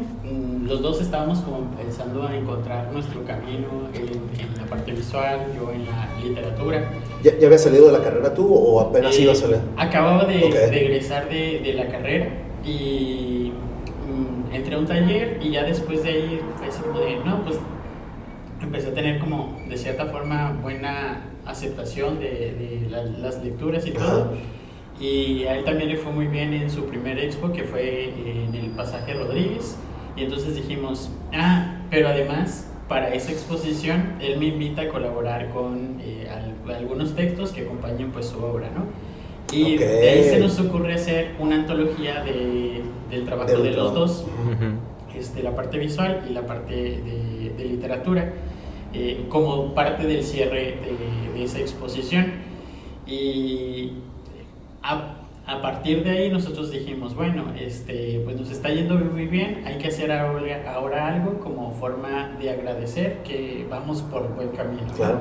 los 0.66 0.81
dos 0.81 1.00
estábamos 1.00 1.40
como 1.40 1.69
empezando 1.78 2.26
a 2.26 2.35
encontrar 2.35 2.90
nuestro 2.93 3.25
camino 3.25 3.88
en, 3.93 4.59
la 4.59 4.64
parte 4.66 4.93
visual, 4.93 5.40
yo 5.54 5.71
en 5.71 5.85
la 5.85 6.09
literatura. 6.23 6.90
¿Ya, 7.23 7.38
ya 7.38 7.47
había 7.47 7.59
salido 7.59 7.87
de 7.87 7.93
la 7.93 8.02
carrera 8.02 8.33
tú 8.33 8.52
o 8.52 8.81
apenas 8.81 9.19
iba 9.19 9.33
a 9.33 9.37
salir? 9.37 9.59
Acababa 9.76 10.25
de, 10.25 10.47
egresar 10.47 11.28
de, 11.28 11.61
de, 11.61 11.75
la 11.75 11.88
carrera 11.88 12.28
y 12.64 13.52
mm, 14.09 14.54
entré 14.54 14.75
a 14.75 14.78
un 14.78 14.87
taller 14.87 15.38
y 15.43 15.50
ya 15.50 15.64
después 15.64 16.02
de 16.02 16.09
ahí 16.09 16.40
fue 16.57 16.69
así 16.69 16.81
como 16.83 17.00
de, 17.00 17.16
no, 17.16 17.45
pues 17.45 17.59
empecé 18.62 18.88
a 18.88 18.95
tener 18.95 19.19
como 19.19 19.57
de 19.69 19.76
cierta 19.76 20.07
forma 20.07 20.59
buena 20.62 21.25
aceptación 21.47 22.19
de, 22.19 22.87
las 23.19 23.43
lecturas 23.45 23.87
y 23.87 23.90
todo. 23.90 24.33
Y 24.99 25.45
a 25.45 25.57
él 25.57 25.64
también 25.64 25.90
le 25.90 25.97
fue 25.97 26.12
muy 26.12 26.28
bien 26.28 26.54
en 26.54 26.71
su 26.71 26.85
primer 26.87 27.19
expo, 27.19 27.52
que 27.52 27.64
fue 27.64 28.11
en 28.11 28.54
el 28.54 28.71
pasaje 28.71 29.12
Rodríguez. 29.14 29.76
Y 30.16 30.25
entonces 30.25 30.54
dijimos, 30.54 31.11
ah, 31.33 31.80
pero 31.90 32.09
además 32.09 32.68
para 32.88 33.14
esa 33.14 33.33
exposición 33.33 34.14
él 34.21 34.38
me 34.38 34.47
invita 34.47 34.83
a 34.83 34.88
colaborar 34.88 35.50
con 35.50 35.99
eh, 36.00 36.28
algunos 36.68 37.14
textos 37.14 37.50
que 37.50 37.62
acompañen 37.62 38.11
pues 38.12 38.26
su 38.26 38.38
obra, 38.38 38.71
¿no? 38.71 38.85
Y 39.52 39.76
de 39.76 40.11
ahí 40.11 40.25
se 40.25 40.40
nos 40.40 40.59
ocurre 40.59 40.94
hacer 40.94 41.35
una 41.38 41.56
antología 41.56 42.23
de, 42.25 42.83
del 43.11 43.25
trabajo 43.25 43.59
de, 43.59 43.71
los 43.71 43.94
dos, 43.94 44.25
este, 45.16 45.42
la 45.42 45.54
parte 45.54 45.78
visual 45.78 46.26
y 46.28 46.33
la 46.33 46.47
parte 46.47 46.75
de, 46.75 47.52
de 47.56 47.64
literatura, 47.64 48.33
eh, 48.92 49.26
como 49.28 49.75
parte 49.75 50.06
del 50.06 50.25
cierre 50.25 50.78
de, 50.80 51.38
de 51.38 51.44
esa 51.44 51.61
exposición. 51.61 52.33
Y 53.06 53.92
a, 54.83 55.24
a, 55.47 55.61
partir 55.61 56.05
de 56.05 56.11
ahí 56.11 56.31
nosotros 56.31 56.71
dijimos, 56.71 57.15
bueno, 57.15 57.53
este, 57.59 58.21
pues 58.25 58.39
nos 58.39 58.51
está 58.51 58.71
yendo 58.71 58.97
muy 58.97 59.27
bien, 59.27 59.63
hay 59.67 59.79
que 59.79 59.89
hacer 59.89 60.11
ahora, 60.13 60.73
ahora 60.73 61.09
algo 61.09 61.41
como 61.41 61.71
forma 61.73 62.37
de 62.41 62.51
agradecer 62.51 63.23
que 63.23 63.67
vamos 63.69 64.03
por 64.03 64.35
buen 64.35 64.49
camino. 64.51 64.93
Claro. 64.97 65.21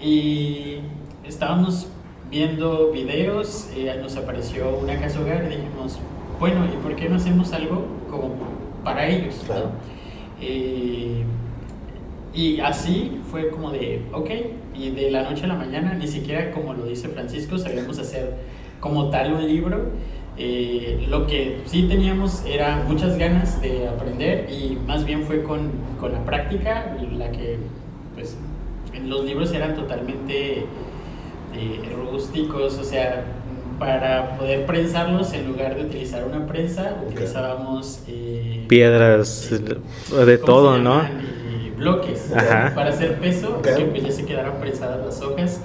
Y 0.00 0.78
estábamos 1.24 1.88
viendo 2.30 2.90
videos, 2.92 3.70
eh, 3.76 3.94
nos 4.00 4.16
apareció 4.16 4.78
una 4.78 4.98
casa 4.98 5.20
hogar 5.20 5.44
y 5.44 5.56
dijimos, 5.56 5.98
bueno, 6.40 6.64
¿y 6.66 6.76
por 6.82 6.96
qué 6.96 7.08
no 7.08 7.16
hacemos 7.16 7.52
algo 7.52 7.86
como 8.10 8.34
para 8.82 9.06
ellos? 9.06 9.42
Claro. 9.46 9.70
Eh, 10.40 11.24
y 12.34 12.60
así 12.60 13.20
fue 13.30 13.50
como 13.50 13.70
de, 13.70 14.02
ok, 14.12 14.30
y 14.74 14.90
de 14.90 15.10
la 15.10 15.22
noche 15.24 15.44
a 15.44 15.48
la 15.48 15.54
mañana, 15.54 15.94
ni 15.94 16.06
siquiera 16.06 16.50
como 16.50 16.72
lo 16.72 16.86
dice 16.86 17.08
Francisco, 17.08 17.58
sabíamos 17.58 17.98
hacer 17.98 18.34
como 18.82 19.08
tal 19.10 19.32
un 19.32 19.46
libro. 19.46 19.86
Eh, 20.36 21.06
lo 21.08 21.26
que 21.26 21.60
sí 21.66 21.84
teníamos 21.84 22.42
era 22.46 22.84
muchas 22.88 23.16
ganas 23.16 23.62
de 23.62 23.86
aprender 23.86 24.50
y 24.50 24.76
más 24.86 25.04
bien 25.04 25.24
fue 25.24 25.42
con, 25.42 25.70
con 26.00 26.12
la 26.12 26.24
práctica, 26.24 26.96
la 27.16 27.30
que 27.30 27.58
pues 28.14 28.36
los 29.06 29.24
libros 29.24 29.52
eran 29.52 29.74
totalmente 29.74 30.64
eh, 31.54 31.94
rústicos, 31.94 32.78
o 32.78 32.84
sea, 32.84 33.24
para 33.78 34.36
poder 34.36 34.66
prensarlos 34.66 35.32
en 35.32 35.46
lugar 35.46 35.76
de 35.76 35.82
utilizar 35.82 36.24
una 36.24 36.46
prensa 36.46 36.96
utilizábamos 37.06 38.02
eh, 38.08 38.64
piedras 38.68 39.50
de 39.50 40.38
todo, 40.38 40.78
¿no? 40.78 41.02
bloques 41.76 42.32
para 42.74 42.90
hacer 42.90 43.18
peso, 43.18 43.60
que 43.60 43.84
pues 43.84 44.04
ya 44.04 44.12
se 44.12 44.24
quedaran 44.24 44.60
prensadas 44.60 45.04
las 45.04 45.20
hojas 45.20 45.60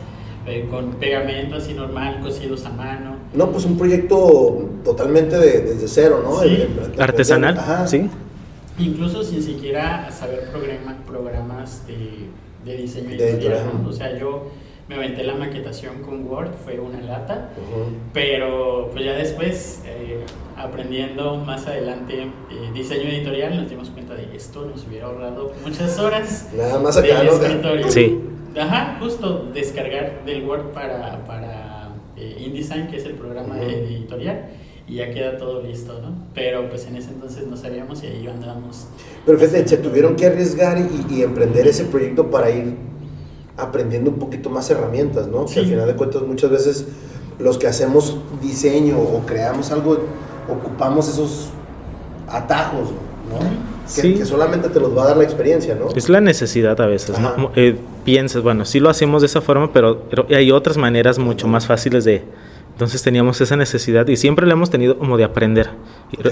eh, 0.47 0.65
con 0.69 0.93
pegamento 0.93 1.55
así 1.55 1.73
normal, 1.73 2.21
cosidos 2.21 2.65
a 2.65 2.69
mano. 2.69 3.17
No, 3.33 3.51
pues 3.51 3.65
un 3.65 3.77
proyecto 3.77 4.69
totalmente 4.83 5.37
de, 5.37 5.61
desde 5.61 5.87
cero, 5.87 6.23
¿no? 6.23 7.01
Artesanal, 7.01 7.87
sí. 7.87 8.09
Incluso 8.79 9.23
sin 9.23 9.43
siquiera 9.43 10.09
saber 10.11 10.49
programas 11.05 11.85
de, 11.87 12.29
de 12.63 12.77
diseño 12.77 13.09
editorial. 13.09 13.85
O 13.87 13.91
sea, 13.91 14.17
yo 14.17 14.51
me 14.89 14.95
aventé 14.95 15.23
la 15.23 15.35
maquetación 15.35 16.01
con 16.01 16.25
Word, 16.25 16.51
fue 16.63 16.79
una 16.79 17.01
lata, 17.01 17.49
pero 18.13 18.89
pues 18.91 19.03
ya 19.03 19.13
después, 19.13 19.81
eh, 19.85 20.23
aprendiendo 20.55 21.35
más 21.37 21.67
adelante 21.67 22.23
eh, 22.23 22.71
diseño 22.73 23.09
editorial, 23.09 23.57
nos 23.57 23.69
dimos 23.69 23.89
cuenta 23.89 24.15
de 24.15 24.35
esto 24.35 24.65
nos 24.65 24.85
hubiera 24.87 25.07
ahorrado 25.07 25.51
muchas 25.63 25.99
horas 25.99 26.49
Nada 26.55 26.79
más 26.79 26.95
acá, 26.97 27.21
de 27.21 27.27
escritorio. 27.27 27.91
Sí. 27.91 28.19
Ajá, 28.57 28.97
justo 28.99 29.49
descargar 29.53 30.23
del 30.25 30.43
Word 30.45 30.71
para, 30.71 31.23
para 31.25 31.89
eh, 32.15 32.43
InDesign, 32.45 32.87
que 32.87 32.97
es 32.97 33.05
el 33.05 33.13
programa 33.13 33.61
editorial, 33.61 34.45
y 34.87 34.95
ya 34.95 35.11
queda 35.13 35.37
todo 35.37 35.61
listo, 35.61 35.99
¿no? 36.01 36.15
Pero 36.33 36.69
pues 36.69 36.87
en 36.87 36.95
ese 36.95 37.09
entonces 37.09 37.45
no 37.45 37.57
sabíamos 37.57 38.01
y 38.03 38.07
ahí 38.07 38.27
andábamos. 38.27 38.87
Pero 39.25 39.37
fíjate, 39.37 39.67
se 39.67 39.77
tuvieron 39.77 40.15
que 40.15 40.25
arriesgar 40.25 40.77
y, 41.09 41.21
emprender 41.21 41.67
ese 41.67 41.83
proyecto 41.83 42.31
para 42.31 42.49
ir 42.49 42.75
aprendiendo 43.57 44.11
un 44.11 44.17
poquito 44.17 44.49
más 44.49 44.69
herramientas, 44.69 45.27
¿no? 45.27 45.45
Que 45.45 45.59
al 45.59 45.65
final 45.65 45.87
de 45.87 45.95
cuentas 45.95 46.21
muchas 46.21 46.51
veces 46.51 46.85
los 47.39 47.57
que 47.57 47.67
hacemos 47.67 48.17
diseño 48.41 48.97
o 48.99 49.23
creamos 49.25 49.71
algo 49.71 49.97
ocupamos 50.49 51.09
esos 51.09 51.49
atajos, 52.27 52.89
¿no? 53.29 53.67
Que, 53.95 54.25
solamente 54.25 54.67
te 54.67 54.81
los 54.81 54.95
va 54.95 55.03
a 55.03 55.07
dar 55.07 55.17
la 55.17 55.23
experiencia, 55.23 55.73
¿no? 55.75 55.87
Es 55.95 56.09
la 56.09 56.19
necesidad 56.19 56.79
a 56.81 56.87
veces, 56.87 57.17
¿no? 57.19 57.51
Eh, 57.55 57.77
piensas, 58.03 58.41
bueno, 58.43 58.65
sí 58.65 58.79
lo 58.81 58.89
hacemos 58.89 59.21
de 59.21 59.27
esa 59.27 59.39
forma, 59.39 59.71
pero, 59.71 60.03
hay 60.29 60.51
otras 60.51 60.77
maneras 60.77 61.19
mucho 61.19 61.47
más 61.47 61.67
fáciles 61.67 62.03
de... 62.03 62.23
Entonces 62.73 63.01
teníamos 63.01 63.41
esa 63.41 63.55
necesidad 63.55 64.07
y 64.07 64.17
siempre 64.17 64.45
la 64.45 64.53
hemos 64.53 64.69
tenido 64.69 64.99
como 64.99 65.17
de 65.17 65.23
aprender, 65.23 65.69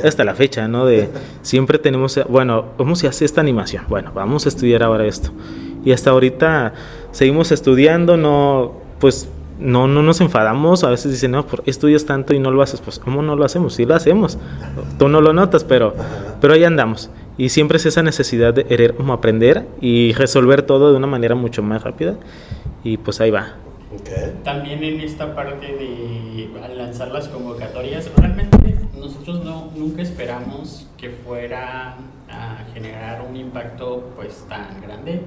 hasta 0.04 0.24
la 0.24 0.36
fecha, 0.36 0.68
¿no? 0.68 0.86
De 0.86 1.10
siempre 1.42 1.80
tenemos, 1.80 2.20
bueno, 2.30 2.66
¿cómo 2.78 2.96
se 2.96 3.08
hace 3.08 3.26
esta 3.26 3.42
animación? 3.42 3.86
Bueno, 3.90 4.12
vamos 4.14 4.46
a 4.46 4.50
estudiar 4.50 4.84
ahora 4.84 5.08
esto. 5.08 5.32
Y 5.86 5.94
hasta 5.94 6.10
ahorita 6.10 6.74
seguimos 7.12 7.52
estudiando, 7.54 8.18
no, 8.18 8.74
pues 9.00 9.30
no, 9.60 9.88
no 9.88 10.02
nos 10.02 10.20
enfadamos, 10.20 10.84
a 10.84 10.90
veces 10.90 11.12
dicen, 11.12 11.32
no, 11.32 11.46
estudias 11.66 12.06
tanto 12.06 12.34
y 12.34 12.40
no 12.40 12.52
lo 12.52 12.62
haces, 12.62 12.82
pues 12.82 13.00
¿cómo 13.00 13.22
no 13.22 13.36
lo 13.36 13.46
hacemos? 13.46 13.76
Sí 13.76 13.86
lo 13.86 13.96
hacemos, 13.96 14.38
tú 15.00 15.08
no 15.08 15.22
lo 15.22 15.32
notas, 15.32 15.64
pero, 15.64 15.96
pero 16.42 16.54
ahí 16.54 16.64
andamos. 16.64 17.10
Y 17.38 17.50
siempre 17.50 17.78
es 17.78 17.86
esa 17.86 18.02
necesidad 18.02 18.54
de 18.54 18.66
querer 18.66 18.96
como 18.96 19.14
aprender 19.14 19.68
y 19.82 20.14
resolver 20.14 20.64
todo 20.64 20.92
de 20.92 20.98
una 20.98 21.08
manera 21.08 21.36
mucho 21.36 21.62
más 21.62 21.84
rápida. 21.84 22.16
Y 22.84 22.98
pues 22.98 23.20
ahí 23.20 23.30
va. 23.32 23.56
También 24.44 24.84
en 24.84 25.02
esta 25.02 25.36
parte 25.36 25.66
de 25.68 26.50
al 26.64 26.78
lanzar 26.78 27.12
las 27.12 27.28
convocatorias, 27.28 28.10
realmente 28.18 28.76
nosotros 28.98 29.44
no, 29.44 29.72
nunca 29.76 30.02
esperamos 30.02 30.88
que 30.98 31.10
fuera 31.10 31.98
a 32.30 32.58
generar 32.74 33.26
un 33.28 33.36
impacto 33.36 34.12
pues 34.16 34.46
tan 34.50 34.82
grande. 34.82 35.22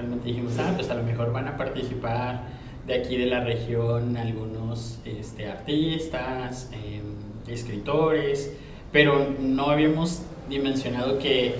Realmente 0.00 0.28
dijimos, 0.28 0.54
ah, 0.58 0.72
pues 0.74 0.88
a 0.88 0.94
lo 0.94 1.02
mejor 1.02 1.30
van 1.30 1.46
a 1.46 1.58
participar 1.58 2.40
de 2.86 2.94
aquí 2.94 3.18
de 3.18 3.26
la 3.26 3.44
región 3.44 4.16
algunos 4.16 4.98
este, 5.04 5.46
artistas, 5.46 6.70
em, 6.72 7.52
escritores, 7.52 8.50
pero 8.92 9.26
no 9.38 9.68
habíamos 9.68 10.22
dimensionado 10.48 11.18
que 11.18 11.56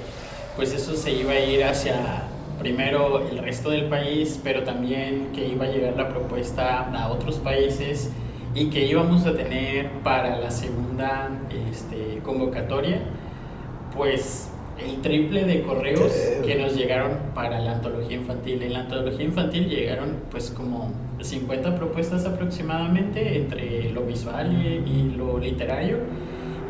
pues 0.57 0.73
eso 0.73 0.97
se 0.97 1.13
iba 1.13 1.33
a 1.33 1.41
ir 1.41 1.63
hacia 1.65 2.23
primero 2.59 3.29
el 3.29 3.37
resto 3.37 3.69
del 3.69 3.91
país, 3.91 4.41
pero 4.43 4.63
también 4.63 5.33
que 5.35 5.47
iba 5.47 5.67
a 5.67 5.69
llegar 5.69 5.95
la 5.99 6.09
propuesta 6.09 6.89
a 6.91 7.13
otros 7.13 7.37
países 7.41 8.11
y 8.55 8.71
que 8.71 8.87
íbamos 8.87 9.27
a 9.27 9.37
tener 9.37 9.91
para 10.03 10.39
la 10.39 10.51
segunda 10.51 11.29
este, 11.71 12.21
convocatoria, 12.25 13.03
pues 13.95 14.50
el 14.85 15.01
triple 15.03 15.45
de 15.45 15.63
correos 15.63 16.13
que 16.45 16.55
nos 16.57 16.75
llegaron 16.75 17.13
para 17.35 17.59
la 17.61 17.73
antología 17.73 18.17
infantil. 18.17 18.63
En 18.63 18.73
la 18.73 18.81
antología 18.81 19.25
infantil 19.25 19.69
llegaron 19.69 20.17
pues 20.31 20.51
como 20.51 20.93
50 21.21 21.77
propuestas 21.77 22.25
aproximadamente 22.25 23.37
entre 23.37 23.91
lo 23.93 24.03
visual 24.03 24.53
y 24.87 25.17
lo 25.17 25.39
literario 25.39 25.99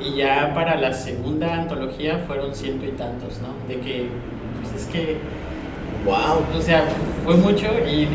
y 0.00 0.16
ya 0.16 0.52
para 0.54 0.76
la 0.76 0.92
segunda 0.92 1.54
antología 1.54 2.24
fueron 2.26 2.54
ciento 2.54 2.86
y 2.86 2.92
tantos, 2.92 3.40
¿no? 3.40 3.68
De 3.68 3.80
que, 3.80 4.08
pues 4.60 4.82
es 4.82 4.88
que... 4.88 5.16
¡Wow! 6.04 6.58
O 6.58 6.62
sea, 6.62 6.84
fue 7.24 7.36
mucho 7.36 7.66
y, 7.86 8.08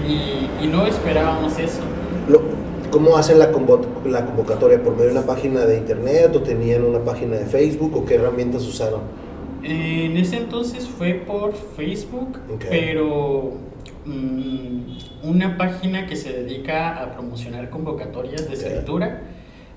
y, 0.59 0.67
no 0.67 0.87
esperábamos 0.87 1.59
eso. 1.59 1.81
¿Cómo 2.89 3.15
hacen 3.15 3.37
la, 3.37 3.51
la 4.05 4.25
convocatoria? 4.25 4.81
¿Por 4.81 4.93
medio 4.93 5.11
de 5.11 5.19
una 5.19 5.27
página 5.27 5.65
de 5.65 5.77
internet 5.77 6.35
o 6.35 6.41
tenían 6.41 6.83
una 6.83 6.99
página 6.99 7.35
de 7.35 7.45
Facebook 7.45 7.95
o 7.95 8.05
qué 8.05 8.15
herramientas 8.15 8.65
usaron? 8.65 9.01
En 9.67 10.15
ese 10.15 10.37
entonces 10.37 10.87
fue 10.87 11.13
por 11.15 11.53
Facebook, 11.53 12.39
pero 12.69 13.53
mm, 14.05 14.79
una 15.23 15.57
página 15.57 16.05
que 16.05 16.15
se 16.15 16.31
dedica 16.31 17.01
a 17.01 17.13
promocionar 17.13 17.71
convocatorias 17.71 18.47
de 18.47 18.53
escritura 18.53 19.23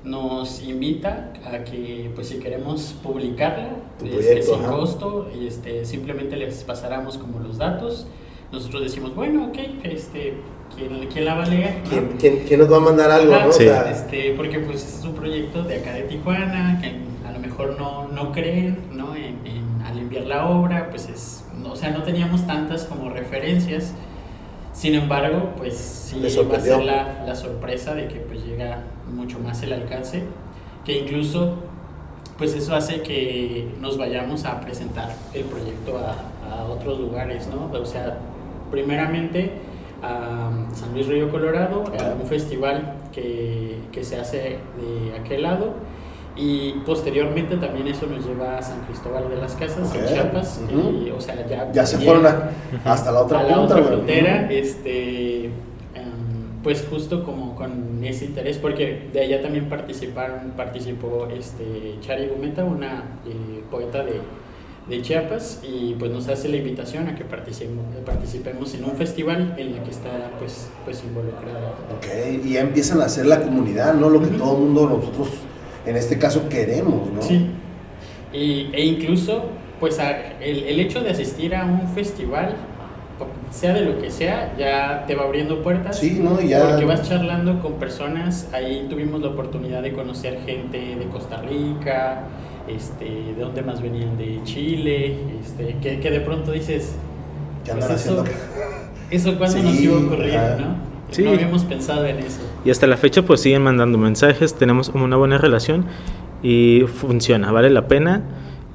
nos 0.04 0.62
invita 0.62 1.32
a 1.44 1.64
que 1.64 2.10
pues 2.14 2.28
si 2.28 2.38
queremos 2.38 2.94
publicarla 3.02 3.70
este, 4.04 4.42
sin 4.42 4.62
costo 4.62 5.30
este, 5.40 5.84
simplemente 5.84 6.36
les 6.36 6.64
pasáramos 6.64 7.16
como 7.16 7.40
los 7.40 7.58
datos. 7.58 8.06
Nosotros 8.52 8.82
decimos 8.82 9.14
bueno 9.14 9.46
ok 9.46 9.58
este 9.84 10.34
quién, 10.74 11.06
quién 11.12 11.24
la 11.24 11.34
va 11.34 11.44
a 11.44 11.48
leer 11.48 11.82
¿Quién, 12.18 12.40
¿Quién, 12.46 12.60
nos 12.60 12.72
va 12.72 12.76
a 12.76 12.80
mandar 12.80 13.10
algo 13.10 13.34
¿no? 13.34 13.50
este, 13.50 14.32
porque 14.36 14.58
pues 14.60 14.98
es 14.98 15.04
un 15.04 15.14
proyecto 15.14 15.62
de 15.64 15.76
acá 15.76 15.92
de 15.92 16.02
Tijuana 16.02 16.80
que 16.80 16.92
a 17.28 17.32
lo 17.32 17.40
mejor 17.40 17.76
no, 17.78 18.08
no 18.08 18.32
creen 18.32 18.78
¿no? 18.92 19.14
En, 19.14 19.36
al 19.44 19.67
enviar 20.18 20.26
la 20.26 20.48
obra 20.48 20.88
pues 20.90 21.08
es 21.08 21.44
o 21.64 21.76
sea 21.76 21.90
no 21.90 22.02
teníamos 22.02 22.46
tantas 22.46 22.84
como 22.84 23.10
referencias. 23.10 23.94
Sin 24.72 24.94
embargo, 24.94 25.54
pues 25.56 25.76
sí 25.76 26.20
va 26.20 26.56
a 26.56 26.60
ser 26.60 26.84
la, 26.84 27.24
la, 27.26 27.34
sorpresa 27.34 27.94
de 27.94 28.06
que 28.06 28.20
pues 28.20 28.44
llega 28.44 28.84
mucho 29.12 29.40
más 29.40 29.60
el 29.64 29.72
alcance, 29.72 30.22
que 30.84 31.00
incluso 31.00 31.54
pues 32.36 32.54
eso 32.54 32.76
hace 32.76 33.02
que 33.02 33.68
nos 33.80 33.98
vayamos 33.98 34.44
a 34.44 34.60
presentar 34.60 35.12
el 35.34 35.42
proyecto 35.46 35.98
a, 35.98 36.14
a 36.48 36.64
otros 36.66 37.00
lugares, 37.00 37.48
¿no? 37.48 37.76
O 37.76 37.84
sea, 37.84 38.18
primeramente 38.70 39.50
a 40.02 40.50
San 40.74 40.92
Luis 40.94 41.08
Río 41.08 41.30
Colorado, 41.30 41.82
a 41.98 42.14
un 42.14 42.26
festival 42.28 42.94
que, 43.12 43.78
que 43.90 44.04
se 44.04 44.16
hace 44.16 44.38
de 44.38 45.18
aquel 45.18 45.42
lado, 45.42 45.74
y 46.38 46.80
posteriormente 46.86 47.56
también 47.56 47.88
eso 47.88 48.06
nos 48.06 48.24
lleva 48.24 48.58
a 48.58 48.62
San 48.62 48.80
Cristóbal 48.82 49.28
de 49.28 49.36
las 49.36 49.54
Casas, 49.54 49.92
en 49.92 50.06
Chiapas. 50.06 50.60
y, 50.70 51.10
o 51.10 51.20
sea, 51.20 51.44
ya, 51.48 51.70
ya 51.72 51.84
se 51.84 51.98
fueron 51.98 52.24
hasta 52.84 53.10
la 53.10 53.22
otra, 53.22 53.40
a 53.40 53.42
la 53.42 53.60
otra 53.60 53.82
frontera. 53.82 54.48
este, 54.50 55.46
em, 55.46 55.52
pues 56.62 56.86
justo 56.88 57.24
como 57.24 57.56
con 57.56 58.04
ese 58.04 58.26
interés, 58.26 58.58
porque 58.58 59.08
de 59.12 59.20
allá 59.20 59.42
también 59.42 59.68
participaron, 59.68 60.52
participó 60.56 61.26
este, 61.26 61.96
Chari 62.02 62.28
Gumeta, 62.28 62.64
una 62.64 63.18
eh, 63.26 63.64
poeta 63.68 64.04
de, 64.04 64.20
de, 64.88 65.02
Chiapas, 65.02 65.60
y 65.68 65.96
pues 65.98 66.12
nos 66.12 66.28
hace 66.28 66.48
la 66.48 66.58
invitación 66.58 67.08
a 67.08 67.16
que 67.16 67.24
participemos, 67.24 67.84
participemos 68.06 68.72
en 68.74 68.84
un 68.84 68.92
festival 68.92 69.56
en 69.58 69.74
el 69.74 69.82
que 69.82 69.90
está 69.90 70.30
pues, 70.38 70.68
pues 70.84 71.02
involucrada. 71.02 71.74
Ok, 71.96 72.44
y 72.44 72.52
ya 72.52 72.60
empiezan 72.60 73.00
a 73.00 73.06
hacer 73.06 73.26
la 73.26 73.42
comunidad, 73.42 73.94
¿no? 73.94 74.08
Lo 74.08 74.20
que 74.20 74.28
todo 74.28 74.54
el 74.54 74.62
mundo, 74.62 74.88
nosotros 74.88 75.30
en 75.88 75.96
este 75.96 76.18
caso 76.18 76.48
queremos, 76.48 77.10
¿no? 77.12 77.22
Sí. 77.22 77.46
Y, 78.32 78.70
e 78.72 78.84
incluso, 78.84 79.46
pues 79.80 79.98
el, 80.40 80.64
el, 80.64 80.80
hecho 80.80 81.00
de 81.00 81.10
asistir 81.10 81.54
a 81.54 81.64
un 81.64 81.88
festival, 81.94 82.54
sea 83.50 83.72
de 83.72 83.80
lo 83.80 83.98
que 83.98 84.10
sea, 84.10 84.54
ya 84.58 85.04
te 85.06 85.14
va 85.14 85.24
abriendo 85.24 85.62
puertas. 85.62 85.98
Sí, 85.98 86.20
¿no? 86.22 86.40
Ya... 86.40 86.68
Porque 86.68 86.84
vas 86.84 87.08
charlando 87.08 87.60
con 87.60 87.74
personas, 87.74 88.48
ahí 88.52 88.86
tuvimos 88.90 89.22
la 89.22 89.28
oportunidad 89.28 89.82
de 89.82 89.92
conocer 89.92 90.40
gente 90.44 90.78
de 90.78 91.06
Costa 91.06 91.42
Rica, 91.42 92.24
este, 92.68 93.04
de 93.04 93.40
dónde 93.40 93.62
más 93.62 93.80
venían, 93.80 94.18
de 94.18 94.40
Chile, 94.44 95.16
este, 95.40 95.76
que, 95.80 96.00
que 96.00 96.10
de 96.10 96.20
pronto 96.20 96.52
dices... 96.52 96.94
¿Qué 97.64 97.72
pues 97.72 97.90
haciendo? 97.90 98.24
Eso 99.10 99.38
cuando 99.38 99.62
nos 99.62 99.80
iba 99.80 99.96
a 99.96 100.00
ocurrir, 100.00 100.34
¿no? 100.58 100.88
Sí. 101.10 101.22
No 101.22 101.30
habíamos 101.30 101.64
pensado 101.64 102.04
en 102.04 102.18
eso. 102.18 102.40
Y 102.64 102.70
hasta 102.70 102.86
la 102.86 102.96
fecha 102.96 103.22
pues 103.22 103.40
siguen 103.40 103.62
mandando 103.62 103.98
mensajes, 103.98 104.54
tenemos 104.54 104.90
una 104.90 105.16
buena 105.16 105.38
relación 105.38 105.86
y 106.42 106.84
funciona, 106.86 107.52
vale 107.52 107.70
la 107.70 107.88
pena. 107.88 108.22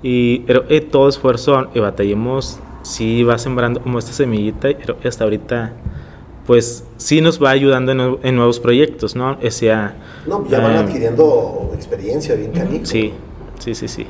Y 0.01 0.39
pero, 0.39 0.65
eh, 0.69 0.81
todo 0.81 1.07
esfuerzo 1.07 1.69
y 1.73 1.79
batallemos, 1.79 2.59
sí 2.81 3.23
va 3.23 3.37
sembrando 3.37 3.81
como 3.81 3.99
esta 3.99 4.11
semillita, 4.11 4.69
pero 4.77 4.97
hasta 5.03 5.23
ahorita 5.23 5.73
pues 6.45 6.83
sí 6.97 7.21
nos 7.21 7.41
va 7.41 7.51
ayudando 7.51 8.19
en, 8.21 8.35
nuevos 8.35 8.59
proyectos, 8.59 9.15
¿no? 9.15 9.37
Sea, 9.49 9.95
no, 10.27 10.45
ya 10.49 10.59
van 10.59 10.75
eh, 10.75 10.79
adquiriendo 10.79 11.71
experiencia 11.73 12.35
bien 12.35 12.51
canico. 12.51 12.85
Sí, 12.85 13.13
sí, 13.59 13.75
sí, 13.75 13.87
sí. 13.87 14.05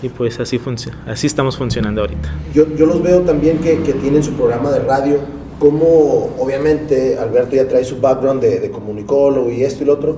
Y 0.00 0.08
pues 0.08 0.38
así, 0.40 0.58
funciona, 0.58 0.98
así 1.06 1.26
estamos 1.26 1.56
funcionando 1.56 2.00
ahorita. 2.00 2.28
Yo, 2.54 2.66
yo 2.76 2.86
los 2.86 3.02
veo 3.02 3.20
también 3.22 3.58
que, 3.58 3.78
que 3.82 3.92
tienen 3.94 4.22
su 4.22 4.32
programa 4.32 4.70
de 4.70 4.80
radio 4.80 5.18
cómo 5.62 6.34
obviamente 6.40 7.16
Alberto 7.16 7.54
ya 7.54 7.68
trae 7.68 7.84
su 7.84 8.00
background 8.00 8.42
de, 8.42 8.68
comunicólogo 8.72 9.48
y 9.48 9.62
esto 9.62 9.84
y 9.84 9.86
lo 9.86 9.92
otro. 9.92 10.16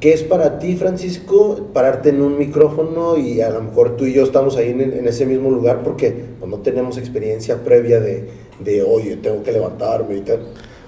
¿Qué 0.00 0.12
es 0.12 0.24
para 0.24 0.58
ti, 0.58 0.74
Francisco, 0.74 1.68
pararte 1.72 2.08
en 2.08 2.20
un 2.20 2.36
micrófono 2.36 3.16
y 3.16 3.40
a 3.40 3.50
lo 3.50 3.62
mejor 3.62 3.96
tú 3.96 4.04
y 4.04 4.14
yo 4.14 4.24
estamos 4.24 4.56
ahí 4.56 4.70
en, 4.70 5.06
ese 5.06 5.26
mismo 5.26 5.48
lugar 5.48 5.84
porque 5.84 6.12
pues, 6.40 6.50
no 6.50 6.58
tenemos 6.58 6.98
experiencia 6.98 7.62
previa 7.62 8.00
de, 8.00 8.30
de, 8.58 8.82
oye, 8.82 9.16
tengo 9.18 9.44
que 9.44 9.52
levantarme 9.52 10.16
y 10.16 10.20
tal? 10.22 10.40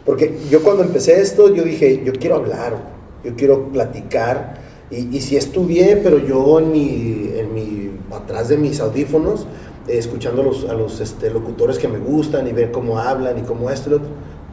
Porque 0.04 0.34
yo 0.50 0.64
cuando 0.64 0.82
empecé 0.82 1.20
esto, 1.20 1.54
yo 1.54 1.62
dije, 1.62 2.02
yo 2.04 2.12
quiero 2.12 2.34
hablar, 2.34 2.74
yo 3.22 3.36
quiero 3.36 3.68
platicar. 3.68 4.60
Y, 4.90 5.16
y 5.16 5.20
sí 5.20 5.36
estudié, 5.36 6.00
pero 6.02 6.18
yo 6.18 6.58
en 6.58 6.74
en 6.74 7.54
mi, 7.54 7.90
atrás 8.10 8.48
de 8.48 8.56
mis 8.56 8.80
audífonos, 8.80 9.46
eh, 9.88 9.99
escuchando 9.99 10.42
a 10.42 10.45
los, 10.45 10.68
a 10.68 10.75
los 10.75 11.01
este, 11.01 11.31
locutores 11.31 11.79
que 11.79 11.88
me 11.88 11.99
gustan 11.99 12.47
y 12.47 12.53
ver 12.53 12.71
cómo 12.71 12.99
hablan 12.99 13.38
y 13.38 13.42
cómo 13.42 13.71
esto, 13.71 14.01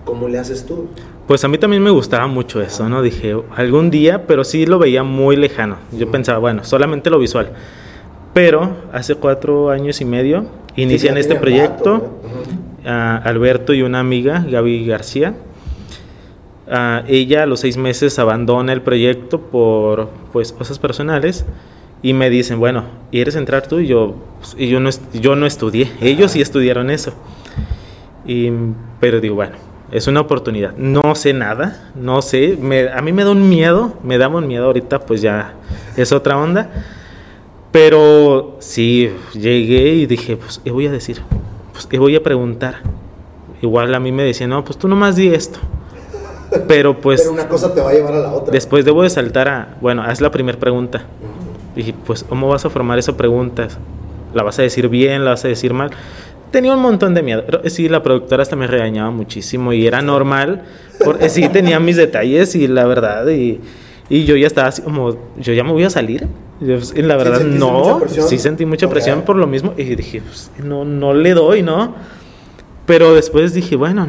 ¿cómo 0.05 0.27
le 0.27 0.39
haces 0.39 0.65
tú? 0.65 0.87
Pues 1.27 1.43
a 1.43 1.47
mí 1.47 1.57
también 1.57 1.83
me 1.83 1.91
gustaba 1.91 2.25
mucho 2.27 2.61
eso, 2.61 2.89
¿no? 2.89 3.01
Dije, 3.03 3.35
algún 3.55 3.91
día, 3.91 4.25
pero 4.25 4.43
sí 4.43 4.65
lo 4.65 4.79
veía 4.79 5.03
muy 5.03 5.35
lejano. 5.35 5.77
Yo 5.91 6.09
pensaba, 6.09 6.39
bueno, 6.39 6.63
solamente 6.63 7.11
lo 7.11 7.19
visual. 7.19 7.51
Pero 8.33 8.77
hace 8.91 9.15
cuatro 9.15 9.69
años 9.69 10.01
y 10.01 10.05
medio 10.05 10.45
inician 10.75 11.17
este 11.17 11.35
proyecto, 11.35 12.19
Alberto 12.85 13.73
y 13.73 13.81
una 13.81 13.99
amiga, 13.99 14.45
Gaby 14.49 14.85
García. 14.85 15.35
ella 17.07 17.43
a 17.43 17.45
los 17.45 17.59
seis 17.59 17.77
meses 17.77 18.17
abandona 18.17 18.73
el 18.73 18.81
proyecto 18.81 19.39
por 19.39 20.09
pues 20.31 20.51
cosas 20.51 20.79
personales 20.79 21.45
y 22.01 22.13
me 22.13 22.29
dicen, 22.29 22.59
bueno, 22.59 22.85
¿quieres 23.11 23.35
entrar 23.35 23.67
tú? 23.67 23.79
Y 23.79 23.87
yo, 23.87 24.15
y 24.57 24.67
yo, 24.67 24.79
no, 24.79 24.89
yo 25.13 25.35
no 25.35 25.45
estudié, 25.45 25.91
ellos 26.01 26.31
sí 26.31 26.41
estudiaron 26.41 26.89
eso. 26.89 27.13
Y, 28.25 28.51
pero 28.99 29.19
digo, 29.19 29.35
bueno, 29.35 29.55
es 29.91 30.07
una 30.07 30.21
oportunidad. 30.21 30.75
No 30.77 31.15
sé 31.15 31.33
nada, 31.33 31.91
no 31.95 32.21
sé, 32.21 32.57
me, 32.59 32.89
a 32.89 33.01
mí 33.01 33.11
me 33.11 33.23
da 33.23 33.31
un 33.31 33.49
miedo, 33.49 33.93
me 34.03 34.17
da 34.17 34.27
un 34.27 34.47
miedo 34.47 34.65
ahorita, 34.65 34.99
pues 34.99 35.21
ya 35.21 35.53
es 35.97 36.11
otra 36.11 36.37
onda. 36.37 36.69
Pero 37.71 38.57
sí, 38.59 39.11
llegué 39.33 39.93
y 39.93 40.05
dije, 40.07 40.37
pues, 40.37 40.59
¿qué 40.63 40.71
voy 40.71 40.87
a 40.87 40.91
decir? 40.91 41.21
Pues, 41.71 41.85
¿qué 41.85 41.99
voy 41.99 42.15
a 42.15 42.23
preguntar? 42.23 42.77
Igual 43.61 43.93
a 43.93 43.99
mí 43.99 44.11
me 44.11 44.23
decían, 44.23 44.49
no, 44.49 44.63
pues 44.63 44.77
tú 44.77 44.87
nomás 44.87 45.15
di 45.15 45.27
esto. 45.33 45.59
Pero 46.67 46.99
pues... 46.99 47.21
Pero 47.21 47.33
una 47.33 47.47
cosa 47.47 47.73
te 47.73 47.81
va 47.81 47.91
a 47.91 47.93
llevar 47.93 48.13
a 48.13 48.19
la 48.19 48.31
otra. 48.31 48.51
Después 48.51 48.85
debo 48.85 49.03
de 49.03 49.09
saltar 49.09 49.47
a, 49.47 49.77
bueno, 49.81 50.01
haz 50.01 50.19
la 50.19 50.31
primera 50.31 50.57
pregunta. 50.57 51.03
Dije, 51.79 51.93
pues, 52.05 52.25
¿cómo 52.25 52.49
vas 52.49 52.65
a 52.65 52.69
formar 52.69 52.99
esa 52.99 53.15
pregunta? 53.15 53.69
¿La 54.33 54.43
vas 54.43 54.59
a 54.59 54.63
decir 54.63 54.89
bien? 54.89 55.23
¿La 55.23 55.31
vas 55.31 55.45
a 55.45 55.47
decir 55.47 55.73
mal? 55.73 55.91
Tenía 56.51 56.73
un 56.73 56.81
montón 56.81 57.13
de 57.13 57.23
miedo. 57.23 57.45
Sí, 57.67 57.87
la 57.87 58.03
productora 58.03 58.43
hasta 58.43 58.57
me 58.57 58.67
regañaba 58.67 59.11
muchísimo 59.11 59.71
y 59.71 59.87
era 59.87 60.01
normal. 60.01 60.63
Porque 61.05 61.29
sí, 61.29 61.47
tenía 61.47 61.79
mis 61.79 61.95
detalles 61.95 62.53
y 62.55 62.67
la 62.67 62.85
verdad, 62.85 63.25
y, 63.29 63.61
y 64.09 64.25
yo 64.25 64.35
ya 64.35 64.47
estaba 64.47 64.67
así 64.67 64.81
como, 64.81 65.15
yo 65.39 65.53
ya 65.53 65.63
me 65.63 65.71
voy 65.71 65.85
a 65.85 65.89
salir. 65.89 66.27
Y 66.61 67.01
la 67.01 67.15
verdad, 67.15 67.39
no. 67.45 68.01
Sí 68.09 68.37
sentí 68.37 68.65
mucha 68.65 68.89
presión 68.89 69.21
por 69.21 69.37
lo 69.37 69.47
mismo 69.47 69.73
y 69.77 69.83
dije, 69.83 70.21
pues, 70.21 70.51
no, 70.61 70.83
no 70.83 71.13
le 71.13 71.33
doy, 71.33 71.61
¿no? 71.61 71.95
Pero 72.85 73.13
después 73.13 73.53
dije, 73.53 73.77
bueno, 73.77 74.05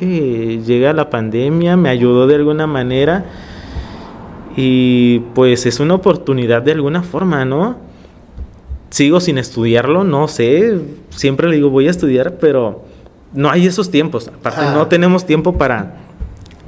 eh, 0.00 0.60
llega 0.66 0.92
la 0.92 1.08
pandemia, 1.08 1.78
me 1.78 1.88
ayudó 1.88 2.26
de 2.26 2.34
alguna 2.34 2.66
manera 2.66 3.24
y 4.56 5.20
pues 5.34 5.66
es 5.66 5.80
una 5.80 5.94
oportunidad 5.94 6.62
de 6.62 6.72
alguna 6.72 7.02
forma, 7.02 7.44
¿no? 7.44 7.76
Sigo 8.88 9.20
sin 9.20 9.36
estudiarlo, 9.36 10.02
no 10.02 10.26
sé, 10.28 10.80
siempre 11.10 11.48
le 11.48 11.56
digo 11.56 11.68
voy 11.68 11.88
a 11.88 11.90
estudiar, 11.90 12.38
pero 12.40 12.84
no 13.34 13.50
hay 13.50 13.66
esos 13.66 13.90
tiempos. 13.90 14.28
Aparte, 14.28 14.62
no 14.72 14.86
tenemos 14.86 15.26
tiempo 15.26 15.58
para, 15.58 15.96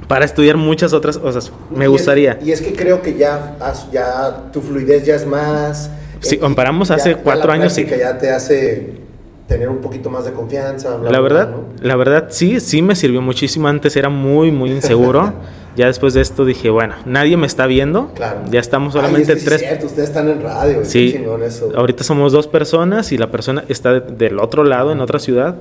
para 0.07 0.25
estudiar 0.25 0.55
muchas 0.55 0.93
otras 0.93 1.17
cosas. 1.17 1.51
Me 1.75 1.87
gustaría. 1.87 2.39
y 2.43 2.51
es 2.51 2.61
que 2.61 2.73
creo 2.73 3.01
que 3.01 3.17
ya, 3.17 3.57
ya 3.91 4.51
tu 4.53 4.61
fluidez 4.61 5.03
ya 5.05 5.15
es 5.15 5.25
más. 5.25 5.89
Si 6.19 6.37
comparamos 6.37 6.91
hace 6.91 7.15
cuatro 7.15 7.51
años, 7.51 7.73
sí. 7.73 7.85
Que 7.85 7.97
ya 7.97 8.17
te 8.19 8.29
hace 8.29 8.99
tener 9.47 9.67
un 9.67 9.79
poquito 9.79 10.11
más 10.11 10.25
de 10.25 10.33
confianza. 10.33 10.99
la 10.99 11.19
verdad, 11.21 11.55
la 11.81 11.95
verdad 11.95 12.27
sí, 12.29 12.59
sí 12.59 12.83
me 12.83 12.95
sirvió 12.95 13.21
muchísimo. 13.21 13.67
Antes 13.67 13.95
era 13.95 14.09
muy, 14.09 14.51
muy 14.51 14.71
inseguro. 14.71 15.33
Ya 15.79 15.85
después 15.85 16.13
de 16.13 16.19
esto 16.19 16.43
dije, 16.43 16.69
bueno, 16.69 16.95
nadie 17.05 17.37
me 17.37 17.47
está 17.47 17.65
viendo. 17.65 18.11
Claro. 18.13 18.41
Ya 18.51 18.59
estamos 18.59 18.91
solamente 18.91 19.33
tres. 19.37 19.61
cierto, 19.61 19.85
ustedes 19.85 20.09
están 20.09 20.27
en 20.27 20.41
radio. 20.41 20.83
Sí. 20.83 21.15
Eso. 21.41 21.71
Ahorita 21.73 22.03
somos 22.03 22.33
dos 22.33 22.47
personas 22.47 23.13
y 23.13 23.17
la 23.17 23.31
persona 23.31 23.63
está 23.69 24.01
del 24.01 24.39
otro 24.39 24.65
lado, 24.65 24.91
en 24.91 24.99
otra 24.99 25.19
ciudad. 25.19 25.55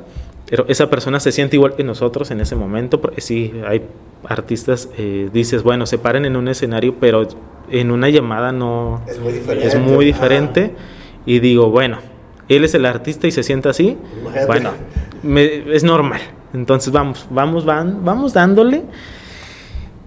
Pero 0.51 0.65
esa 0.67 0.91
persona 0.91 1.21
se 1.21 1.31
siente 1.31 1.55
igual 1.55 1.77
que 1.77 1.85
nosotros 1.85 2.33
en 2.33 2.41
ese 2.41 2.57
momento. 2.57 3.01
Porque 3.01 3.21
sí, 3.21 3.53
hay 3.65 3.83
artistas, 4.25 4.89
eh, 4.99 5.31
dices, 5.33 5.63
bueno, 5.63 5.87
se 5.87 5.99
paren 5.99 6.25
en 6.25 6.35
un 6.35 6.49
escenario, 6.49 6.97
pero 6.99 7.29
en 7.71 7.93
una 7.93 8.09
llamada 8.09 8.51
no. 8.51 9.05
Es 9.07 9.21
muy 9.21 9.33
diferente. 9.33 9.69
Es 9.69 9.79
muy 9.79 10.05
diferente. 10.05 10.75
Y 11.27 11.39
digo, 11.39 11.71
bueno, 11.71 11.99
él 12.49 12.65
es 12.65 12.75
el 12.75 12.87
artista 12.87 13.29
y 13.29 13.31
se 13.31 13.45
sienta 13.45 13.71
así, 13.71 13.97
bueno, 14.49 14.73
es 15.23 15.85
normal. 15.85 16.23
Entonces 16.53 16.93
vamos, 16.93 17.29
vamos, 17.31 17.65
van, 17.65 18.05
vamos 18.05 18.33
dándole. 18.33 18.83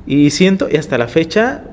Y 0.05 0.31
siento, 0.31 0.67
y 0.69 0.77
hasta 0.77 0.97
la 0.97 1.07
fecha, 1.07 1.63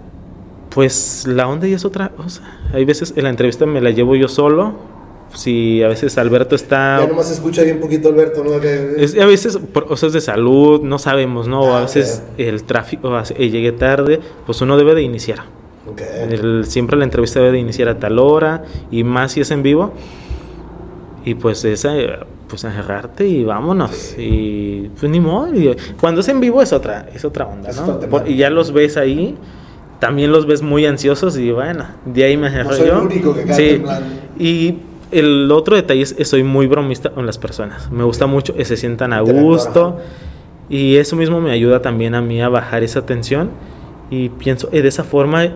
pues 0.70 1.26
la 1.26 1.48
onda 1.48 1.66
ya 1.66 1.76
es 1.76 1.84
otra 1.84 2.10
cosa. 2.10 2.42
Hay 2.72 2.84
veces 2.84 3.14
en 3.16 3.24
la 3.24 3.30
entrevista 3.30 3.66
me 3.66 3.80
la 3.80 3.90
llevo 3.90 4.14
yo 4.16 4.28
solo. 4.28 4.74
Si 5.34 5.82
a 5.82 5.88
veces 5.88 6.16
Alberto 6.16 6.54
está. 6.54 7.00
Ya 7.00 7.06
nomás 7.06 7.30
escucha 7.30 7.62
bien 7.62 7.80
poquito 7.80 8.08
Alberto, 8.08 8.42
¿no? 8.42 8.52
a 8.54 9.26
veces 9.26 9.58
por 9.58 9.86
cosas 9.86 10.12
de 10.14 10.22
salud, 10.22 10.80
no 10.82 10.98
sabemos, 10.98 11.48
¿no? 11.48 11.74
a 11.74 11.78
ah, 11.78 11.82
veces 11.82 12.22
el 12.38 12.64
tráfico, 12.64 13.12
eh, 13.36 13.50
llegué 13.50 13.72
tarde, 13.72 14.20
pues 14.46 14.62
uno 14.62 14.78
debe 14.78 14.94
de 14.94 15.02
iniciar. 15.02 15.40
siempre 16.64 16.96
la 16.96 17.04
entrevista 17.04 17.40
debe 17.40 17.52
de 17.52 17.58
iniciar 17.58 17.88
a 17.88 17.98
tal 17.98 18.18
hora 18.18 18.64
y 18.90 19.04
más 19.04 19.32
si 19.32 19.42
es 19.42 19.50
en 19.50 19.62
vivo. 19.62 19.92
Y 21.24 21.34
pues 21.34 21.62
esa, 21.64 21.94
pues 22.48 22.64
agarrarte 22.64 23.26
y 23.26 23.44
vámonos. 23.44 24.14
Y 24.18 24.90
pues 24.98 25.10
ni 25.10 25.20
modo. 25.20 25.52
cuando 26.00 26.20
es 26.20 26.28
en 26.28 26.40
vivo 26.40 26.62
es 26.62 26.72
otra, 26.72 27.08
es 27.14 27.24
otra 27.24 27.46
onda, 27.46 27.70
¿no? 27.72 28.26
y 28.26 28.36
ya 28.36 28.50
los 28.50 28.72
ves 28.72 28.96
ahí, 28.96 29.36
también 30.00 30.32
los 30.32 30.46
ves 30.46 30.62
muy 30.62 30.86
ansiosos 30.86 31.36
y 31.38 31.50
bueno, 31.50 31.84
de 32.04 32.24
ahí 32.24 32.36
me 32.36 32.48
agarro 32.48 32.76
yo. 32.84 33.08
sí. 33.52 33.82
Y 34.38 34.78
el 35.10 35.50
otro 35.50 35.76
detalle 35.76 36.02
es 36.02 36.14
que 36.14 36.24
soy 36.24 36.42
muy 36.42 36.66
bromista 36.66 37.10
con 37.10 37.26
las 37.26 37.38
personas. 37.38 37.90
Me 37.90 38.04
gusta 38.04 38.26
mucho 38.26 38.54
que 38.54 38.64
se 38.64 38.76
sientan 38.76 39.12
a 39.12 39.20
gusto. 39.20 39.98
Y 40.70 40.96
eso 40.96 41.16
mismo 41.16 41.40
me 41.40 41.50
ayuda 41.50 41.80
también 41.80 42.14
a 42.14 42.20
mí 42.20 42.42
a 42.42 42.48
bajar 42.48 42.82
esa 42.82 43.06
tensión. 43.06 43.50
Y 44.10 44.28
pienso, 44.28 44.68
eh, 44.72 44.82
de 44.82 44.88
esa 44.88 45.04
forma 45.04 45.48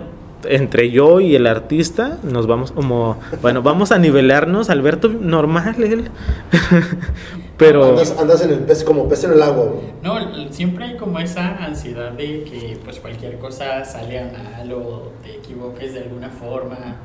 entre 0.44 0.90
yo 0.90 1.20
y 1.20 1.34
el 1.34 1.46
artista 1.46 2.18
nos 2.22 2.46
vamos 2.46 2.72
como, 2.72 3.18
bueno, 3.40 3.62
vamos 3.62 3.92
a 3.92 3.98
nivelarnos, 3.98 4.70
Alberto 4.70 5.08
normal, 5.08 5.82
él. 5.82 6.10
Pero 7.58 7.96
andas, 8.18 8.42
en 8.42 8.50
el 8.50 8.58
pez 8.60 8.82
como 8.82 9.08
pez 9.08 9.24
en 9.24 9.32
el 9.32 9.42
agua. 9.42 9.74
No, 10.02 10.16
siempre 10.50 10.84
hay 10.86 10.96
como 10.96 11.18
esa 11.18 11.64
ansiedad 11.64 12.12
de 12.12 12.44
que 12.44 12.78
pues 12.82 12.98
cualquier 12.98 13.38
cosa 13.38 13.84
sale 13.84 14.18
a 14.18 14.32
mal 14.32 14.72
o 14.72 15.12
te 15.22 15.36
equivoques 15.36 15.94
de 15.94 16.00
alguna 16.00 16.28
forma. 16.28 16.96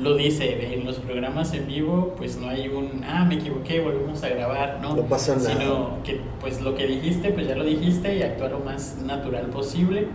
Lo 0.00 0.14
dice, 0.14 0.74
en 0.74 0.84
los 0.84 0.96
programas 0.96 1.52
en 1.52 1.66
vivo 1.66 2.14
pues 2.16 2.38
no 2.38 2.48
hay 2.48 2.68
un, 2.68 3.04
ah, 3.04 3.24
me 3.24 3.36
equivoqué, 3.36 3.80
volvemos 3.80 4.22
a 4.22 4.28
grabar, 4.30 4.78
no. 4.80 4.96
No 4.96 5.02
pasa 5.02 5.36
nada. 5.36 5.50
Sino 5.50 5.98
que 6.02 6.20
pues 6.40 6.60
lo 6.60 6.74
que 6.74 6.86
dijiste 6.86 7.30
pues 7.30 7.46
ya 7.46 7.54
lo 7.54 7.64
dijiste 7.64 8.16
y 8.16 8.22
actúa 8.22 8.48
lo 8.48 8.60
más 8.60 8.96
natural 9.04 9.46
posible. 9.46 10.08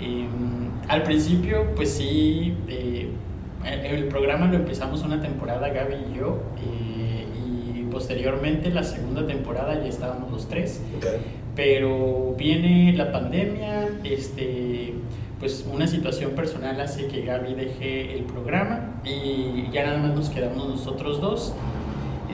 Eh, 0.00 0.26
al 0.88 1.02
principio, 1.02 1.74
pues 1.74 1.92
sí, 1.94 2.54
eh, 2.68 3.08
el 3.84 4.04
programa 4.04 4.46
lo 4.46 4.56
empezamos 4.56 5.02
una 5.02 5.20
temporada 5.20 5.68
Gaby 5.68 5.94
y 6.12 6.18
yo, 6.18 6.38
eh, 6.58 7.26
y 7.44 7.82
posteriormente 7.90 8.70
la 8.70 8.84
segunda 8.84 9.26
temporada 9.26 9.74
ya 9.74 9.88
estábamos 9.88 10.30
los 10.30 10.48
tres. 10.48 10.80
Pero 11.54 12.34
viene 12.36 12.92
la 12.92 13.10
pandemia, 13.10 13.88
este, 14.04 14.94
pues 15.40 15.66
una 15.72 15.86
situación 15.86 16.32
personal 16.32 16.80
hace 16.80 17.06
que 17.08 17.22
Gaby 17.22 17.54
deje 17.54 18.14
el 18.16 18.24
programa 18.24 19.00
y 19.04 19.70
ya 19.72 19.86
nada 19.86 19.98
más 19.98 20.14
nos 20.14 20.28
quedamos 20.28 20.68
nosotros 20.68 21.20
dos. 21.20 21.54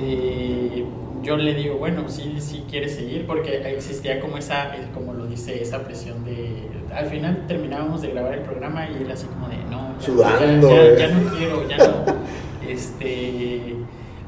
Eh, 0.00 0.84
yo 1.22 1.36
le 1.36 1.54
digo, 1.54 1.76
bueno, 1.76 2.08
sí, 2.08 2.36
sí 2.40 2.64
quieres 2.68 2.94
seguir, 2.96 3.26
porque 3.26 3.62
existía 3.72 4.20
como 4.20 4.38
esa, 4.38 4.74
como 4.92 5.12
lo 5.12 5.26
dice, 5.26 5.62
esa 5.62 5.84
presión 5.84 6.24
de... 6.24 6.68
Al 6.94 7.06
final 7.06 7.46
terminábamos 7.46 8.02
de 8.02 8.08
grabar 8.08 8.34
el 8.34 8.40
programa 8.40 8.88
y 8.90 9.02
él 9.02 9.10
así 9.10 9.26
como 9.26 9.48
de, 9.48 9.56
no, 9.70 9.96
ya, 10.00 10.96
ya, 10.96 11.08
no 11.08 11.30
quiero, 11.32 11.68
ya 11.68 11.78
no, 11.78 12.04
este, 12.68 13.76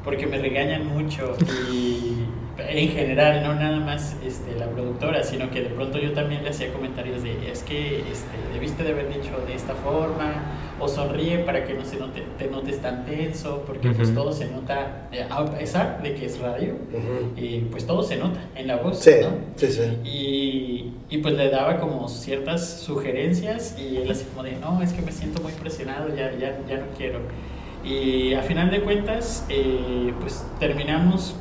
porque 0.03 0.25
me 0.25 0.37
regañan 0.37 0.87
mucho 0.87 1.35
y 1.71 2.25
en 2.57 2.89
general, 2.89 3.43
no 3.43 3.55
nada 3.55 3.79
más 3.79 4.15
este, 4.25 4.55
la 4.55 4.67
productora, 4.67 5.23
sino 5.23 5.51
que 5.51 5.61
de 5.61 5.69
pronto 5.69 5.97
yo 5.97 6.13
también 6.13 6.43
le 6.43 6.49
hacía 6.49 6.71
comentarios 6.71 7.23
de, 7.23 7.51
es 7.51 7.63
que 7.63 7.99
este, 7.99 8.37
debiste 8.53 8.83
de 8.83 8.91
haber 8.91 9.09
dicho 9.09 9.31
de 9.45 9.53
esta 9.53 9.73
forma, 9.75 10.33
o 10.79 10.87
sonríe 10.87 11.39
para 11.39 11.63
que 11.63 11.73
no 11.73 11.85
se 11.85 11.97
note, 11.97 12.23
te 12.37 12.47
notes 12.47 12.81
tan 12.81 13.05
tenso, 13.05 13.63
porque 13.65 13.91
pues 13.91 14.13
todo 14.13 14.31
se 14.31 14.47
nota, 14.47 15.07
eh, 15.11 15.25
a 15.29 15.45
pesar 15.45 16.01
de 16.01 16.15
que 16.15 16.25
es 16.25 16.39
radio, 16.39 16.75
y 17.37 17.59
pues 17.59 17.85
todo 17.85 18.03
se 18.03 18.17
nota 18.17 18.39
en 18.55 18.67
la 18.67 18.77
voz, 18.77 18.99
sí, 18.99 19.11
Sí, 19.55 19.67
sí. 19.67 19.81
Y, 20.03 20.93
y, 21.09 21.17
pues 21.19 21.33
le 21.35 21.49
daba 21.49 21.77
como 21.77 22.07
ciertas 22.09 22.81
sugerencias 22.81 23.77
y 23.79 23.97
él 23.97 24.11
así 24.11 24.25
como 24.25 24.43
de, 24.43 24.55
no, 24.57 24.81
es 24.81 24.91
que 24.93 25.01
me 25.01 25.11
siento 25.11 25.41
muy 25.41 25.53
presionado, 25.53 26.09
ya, 26.09 26.31
ya, 26.33 26.57
ya 26.67 26.77
no 26.77 26.85
quiero. 26.97 27.19
Y 27.83 28.33
a 28.33 28.41
final 28.41 28.71
de 28.71 28.81
cuentas, 28.81 29.45
eh, 29.47 30.11
pues 30.19 30.43
terminamos 30.59 31.35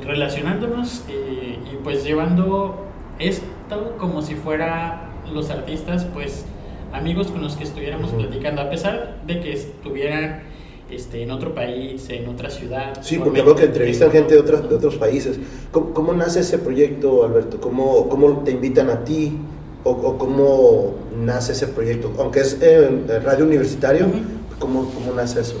relacionándonos 0.00 1.04
eh, 1.08 1.58
y 1.72 1.76
pues 1.82 2.04
llevando 2.04 2.86
esto 3.18 3.96
como 3.98 4.22
si 4.22 4.34
fuera 4.34 5.10
los 5.32 5.50
artistas, 5.50 6.04
pues 6.12 6.44
amigos 6.92 7.28
con 7.28 7.42
los 7.42 7.56
que 7.56 7.64
estuviéramos 7.64 8.10
platicando, 8.10 8.62
a 8.62 8.70
pesar 8.70 9.20
de 9.26 9.40
que 9.40 9.52
estuvieran 9.52 10.42
este, 10.90 11.22
en 11.22 11.30
otro 11.30 11.54
país, 11.54 12.08
en 12.10 12.28
otra 12.28 12.50
ciudad. 12.50 12.98
Sí, 13.02 13.18
porque 13.18 13.42
veo 13.42 13.56
que 13.56 13.64
entrevistan 13.64 14.10
gente 14.10 14.34
de, 14.34 14.40
otros 14.40 14.68
de 14.68 14.74
otros 14.74 14.96
países. 14.96 15.38
¿Cómo, 15.72 16.12
nace 16.12 16.40
ese 16.40 16.58
proyecto, 16.58 17.24
Alberto? 17.24 17.60
¿Cómo, 17.60 18.08
cómo 18.08 18.42
te 18.44 18.52
invitan 18.52 18.90
a 18.90 19.04
ti? 19.04 19.38
O, 19.82 20.16
cómo 20.16 20.94
nace 21.18 21.52
ese 21.52 21.66
proyecto? 21.68 22.12
Aunque 22.18 22.40
es 22.40 22.60
en 22.62 23.06
radio 23.22 23.44
universitario, 23.44 24.06
¿cómo, 24.58 24.90
¿cómo 24.90 25.12
nace 25.14 25.40
eso? 25.40 25.56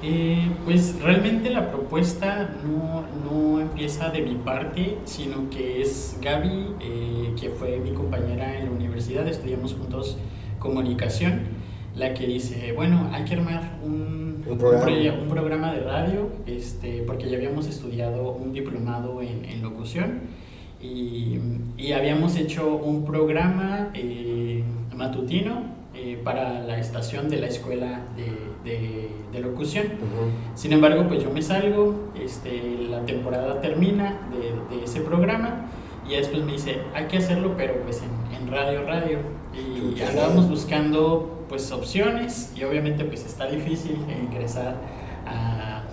Eh, 0.00 0.48
pues 0.64 1.00
realmente 1.02 1.50
la 1.50 1.72
propuesta 1.72 2.54
no, 2.64 3.04
no, 3.24 3.60
empieza 3.60 4.10
de 4.10 4.22
mi 4.22 4.36
parte, 4.36 4.96
sino 5.04 5.50
que 5.50 5.82
es 5.82 6.16
Gaby, 6.22 6.66
eh, 6.80 7.34
que 7.40 7.50
fue 7.50 7.78
mi 7.78 7.90
compañera 7.90 8.56
en 8.56 8.66
la 8.66 8.70
universidad, 8.70 9.26
estudiamos 9.26 9.74
juntos 9.74 10.16
comunicación, 10.60 11.40
la 11.96 12.14
que 12.14 12.28
dice, 12.28 12.72
bueno, 12.72 13.10
hay 13.12 13.24
que 13.24 13.34
armar 13.34 13.78
un, 13.84 14.44
un, 14.46 14.56
programa? 15.28 15.72
de 15.72 15.80
radio, 15.80 16.28
este, 16.46 17.02
porque 17.02 17.28
ya 17.28 17.36
habíamos 17.36 17.66
estudiado 17.66 18.32
un 18.32 18.52
diplomado 18.52 19.20
en, 19.20 19.44
en 19.44 19.62
locución 19.62 20.20
y, 20.80 21.40
y, 21.76 21.92
habíamos 21.92 22.36
hecho 22.36 22.76
un 22.76 23.04
programa 23.04 23.90
eh, 23.94 24.62
matutino 24.94 25.77
para 26.24 26.60
la 26.60 26.78
estación 26.78 27.28
de 27.28 27.38
la 27.38 27.46
escuela 27.46 28.02
de 28.16 28.48
de, 28.64 29.40
locución. 29.40 29.86
Sin 30.54 30.72
embargo, 30.72 31.06
pues 31.08 31.22
yo 31.22 31.30
me 31.30 31.42
salgo, 31.42 32.10
este, 32.20 32.86
la 32.90 33.04
temporada 33.04 33.60
termina 33.60 34.20
de, 34.30 34.84
ese 34.84 35.00
programa 35.00 35.66
y 36.08 36.16
después 36.16 36.42
me 36.44 36.52
dice, 36.52 36.78
hay 36.94 37.06
que 37.06 37.18
hacerlo, 37.18 37.54
pero 37.56 37.74
pues 37.82 38.02
en, 38.02 38.48
radio, 38.50 38.84
radio. 38.84 39.18
Y 39.54 40.00
andábamos 40.00 40.48
buscando 40.48 41.44
pues 41.48 41.70
opciones 41.70 42.52
y 42.56 42.64
obviamente 42.64 43.04
pues 43.04 43.24
está 43.26 43.46
difícil 43.46 43.98
ingresar 44.22 44.76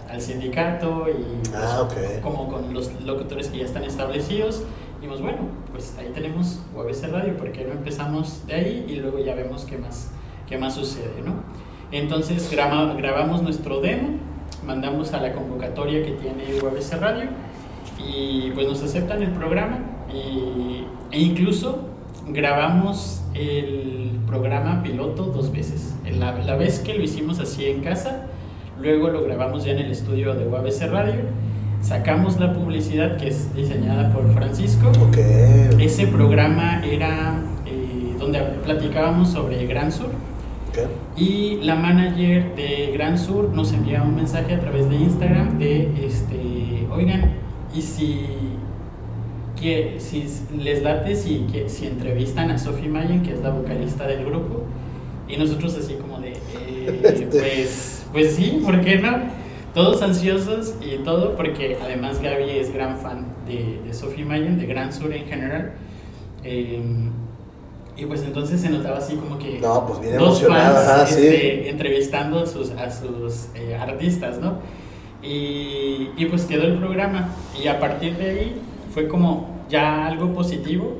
al 0.09 0.21
sindicato 0.21 1.07
y 1.09 1.49
pues, 1.49 1.53
ah, 1.55 1.89
como 2.21 2.47
con 2.47 2.73
los 2.73 3.01
locutores 3.01 3.49
que 3.49 3.57
ya 3.57 3.65
están 3.65 3.83
establecidos. 3.83 4.63
Dijimos, 5.05 5.21
bueno, 5.21 5.49
pues 5.71 5.95
ahí 5.99 6.09
tenemos 6.15 6.61
UABC 6.75 7.11
Radio, 7.11 7.37
porque 7.37 7.63
no 7.63 7.73
empezamos 7.73 8.43
de 8.47 8.55
ahí 8.55 8.85
y 8.89 8.95
luego 8.95 9.19
ya 9.19 9.35
vemos 9.35 9.63
qué 9.63 9.77
más, 9.77 10.11
qué 10.49 10.57
más 10.57 10.73
sucede, 10.73 11.21
¿no? 11.23 11.35
Entonces 11.91 12.49
grabamos 12.49 13.43
nuestro 13.43 13.81
demo, 13.81 14.17
mandamos 14.65 15.13
a 15.13 15.21
la 15.21 15.33
convocatoria 15.33 16.03
que 16.03 16.13
tiene 16.13 16.59
UABC 16.59 16.93
Radio 16.99 17.29
y 17.99 18.49
pues 18.55 18.67
nos 18.67 18.81
aceptan 18.81 19.21
el 19.21 19.29
programa 19.29 19.77
e 20.11 21.19
incluso 21.19 21.87
grabamos 22.27 23.21
el 23.35 24.09
programa 24.25 24.81
piloto 24.81 25.25
dos 25.25 25.51
veces. 25.51 25.93
La, 26.17 26.31
la, 26.31 26.55
vez 26.55 26.79
que 26.79 26.95
lo 26.95 27.03
hicimos 27.03 27.39
así 27.39 27.67
en 27.67 27.83
casa, 27.83 28.25
luego 28.81 29.09
lo 29.09 29.21
grabamos 29.23 29.65
ya 29.65 29.73
en 29.73 29.79
el 29.81 29.91
estudio 29.91 30.33
de 30.33 30.47
UABC 30.47 30.89
Radio, 30.89 31.21
sacamos 31.85 32.39
la 32.39 32.51
publicidad 32.53 33.17
que 33.17 33.27
es 33.27 33.53
diseñada 33.53 34.11
por 34.11 34.33
Francisco. 34.33 34.91
Ese 35.79 36.07
programa 36.07 36.83
era 36.83 37.39
eh, 37.65 38.15
donde 38.19 38.39
platicábamos 38.63 39.29
sobre 39.29 39.65
Gran 39.67 39.91
Sur 39.91 40.09
y 41.15 41.59
la 41.61 41.75
manager 41.75 42.55
de 42.55 42.91
Gran 42.93 43.17
Sur 43.17 43.49
nos 43.53 43.71
envía 43.71 44.01
un 44.01 44.15
mensaje 44.15 44.55
a 44.55 44.59
través 44.59 44.89
de 44.89 44.95
Instagram 44.97 45.57
de, 45.57 46.05
este, 46.05 46.87
oigan, 46.91 47.31
y 47.73 47.81
si, 47.81 48.25
que, 49.59 49.95
si 49.99 50.25
les 50.57 50.83
late, 50.83 51.15
si, 51.15 51.45
que, 51.51 51.69
si 51.69 51.85
entrevistan 51.85 52.51
a 52.51 52.57
Sophie 52.57 52.89
Mayen, 52.89 53.21
que 53.23 53.33
es 53.33 53.41
la 53.41 53.51
vocalista 53.51 54.05
del 54.05 54.25
grupo, 54.25 54.63
y 55.29 55.37
nosotros 55.37 55.77
así 55.77 55.93
como 55.93 56.19
de, 56.19 56.31
eh, 56.33 57.01
este. 57.03 57.25
pues, 57.27 58.05
pues 58.11 58.35
sí, 58.35 58.61
¿por 58.63 58.81
qué 58.81 58.97
no? 58.97 59.44
Todos 59.75 60.01
ansiosos 60.01 60.75
y 60.81 61.03
todo, 61.03 61.35
porque 61.35 61.77
además 61.83 62.21
Gaby 62.21 62.49
es 62.49 62.73
gran 62.73 62.97
fan 62.97 63.25
de, 63.45 63.81
de 63.85 63.93
Sophie 63.93 64.23
Mayen, 64.23 64.57
de 64.57 64.65
Gran 64.67 64.93
Sur 64.93 65.11
en 65.13 65.25
general. 65.25 65.73
Eh, 66.45 66.81
y 67.97 68.05
pues 68.05 68.23
entonces 68.23 68.61
se 68.61 68.69
notaba 68.69 68.99
así 68.99 69.17
como 69.17 69.37
que 69.37 69.59
no, 69.59 69.85
pues 69.85 70.17
dos 70.17 70.41
fans 70.43 71.11
este, 71.11 71.69
entrevistando 71.69 72.39
a 72.39 72.45
sus, 72.45 72.71
a 72.71 72.89
sus 72.89 73.47
eh, 73.55 73.75
artistas, 73.75 74.39
¿no? 74.39 74.59
Y, 75.21 76.09
y 76.15 76.25
pues 76.29 76.45
quedó 76.45 76.63
el 76.63 76.77
programa. 76.77 77.29
Y 77.61 77.67
a 77.67 77.77
partir 77.77 78.15
de 78.15 78.29
ahí 78.29 78.61
fue 78.93 79.09
como 79.09 79.65
ya 79.69 80.07
algo 80.07 80.33
positivo 80.33 80.99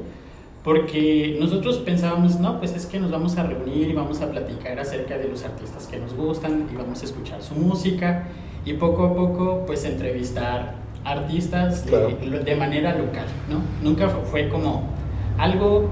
porque 0.65 1.38
nosotros 1.39 1.77
pensábamos, 1.77 2.41
no, 2.41 2.59
pues 2.59 2.75
es 2.75 2.88
que 2.88 2.99
nos 2.99 3.09
vamos 3.09 3.38
a 3.38 3.43
reunir 3.43 3.88
y 3.88 3.93
vamos 3.93 4.19
a 4.19 4.29
platicar 4.29 4.77
acerca 4.79 5.17
de 5.17 5.29
los 5.29 5.45
artistas 5.45 5.88
que 5.88 5.97
nos 5.97 6.13
gustan 6.13 6.67
y 6.73 6.75
vamos 6.75 7.01
a 7.03 7.05
escuchar 7.05 7.41
su 7.41 7.55
música 7.55 8.27
y 8.65 8.73
poco 8.73 9.06
a 9.06 9.15
poco 9.15 9.63
pues 9.65 9.86
entrevistar 9.86 10.75
artistas 11.06 11.86
de, 11.86 12.56
manera 12.56 12.95
local, 12.97 13.28
¿no? 13.49 13.62
Nunca 13.88 14.10
fue, 14.10 14.49
como 14.49 14.89
algo 15.38 15.91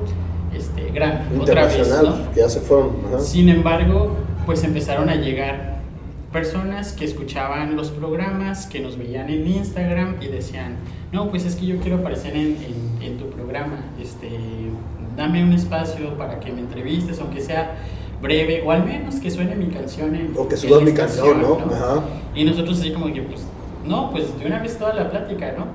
este, 0.53 0.89
grande, 0.89 1.39
otra 1.39 1.65
vez, 1.65 1.87
¿no? 1.87 2.31
que 2.33 2.39
ya 2.39 2.49
se 2.49 2.59
fueron. 2.59 2.93
Sin 3.19 3.47
embargo, 3.47 4.15
pues 4.47 4.63
empezaron 4.63 5.09
a 5.09 5.15
llegar 5.15 5.73
personas 6.31 6.93
que 6.93 7.05
escuchaban 7.05 7.75
los 7.75 7.91
programas, 7.91 8.65
que 8.65 8.79
nos 8.79 8.97
veían 8.97 9.29
en 9.29 9.47
Instagram 9.47 10.15
y 10.19 10.27
decían, 10.27 10.77
no, 11.11 11.29
pues 11.29 11.45
es 11.45 11.55
que 11.55 11.67
yo 11.67 11.77
quiero 11.77 11.97
aparecer 11.97 12.35
en, 12.35 12.57
en, 12.99 13.17
tu 13.19 13.29
programa, 13.29 13.85
este, 14.01 14.29
dame 15.15 15.43
un 15.43 15.53
espacio 15.53 16.17
para 16.17 16.39
que 16.39 16.51
me 16.51 16.61
entrevistes, 16.61 17.19
aunque 17.19 17.39
sea 17.39 17.75
breve, 18.23 18.63
o 18.65 18.71
al 18.71 18.83
menos 18.83 19.15
que 19.15 19.29
suene 19.29 19.55
mi 19.55 19.67
canción 19.67 20.15
en 20.15 20.33
O 20.35 20.47
que 20.47 20.57
suba 20.57 20.79
mi 20.79 20.93
canción, 20.93 21.39
¿no? 21.39 21.59
Y 22.33 22.43
nosotros 22.43 22.79
así 22.79 22.91
como 22.91 23.13
que, 23.13 23.21
pues, 23.21 23.41
no, 23.85 24.09
pues 24.09 24.39
de 24.39 24.47
una 24.47 24.59
vez 24.59 24.79
toda 24.79 24.95
la 24.95 25.11
plática, 25.11 25.53
¿no? 25.55 25.67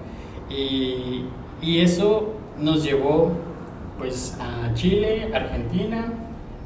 Y, 0.52 1.26
y 1.62 1.78
eso 1.78 2.32
nos 2.58 2.82
llevó, 2.82 3.32
pues, 3.98 4.36
a 4.40 4.74
Chile, 4.74 5.30
Argentina, 5.32 6.12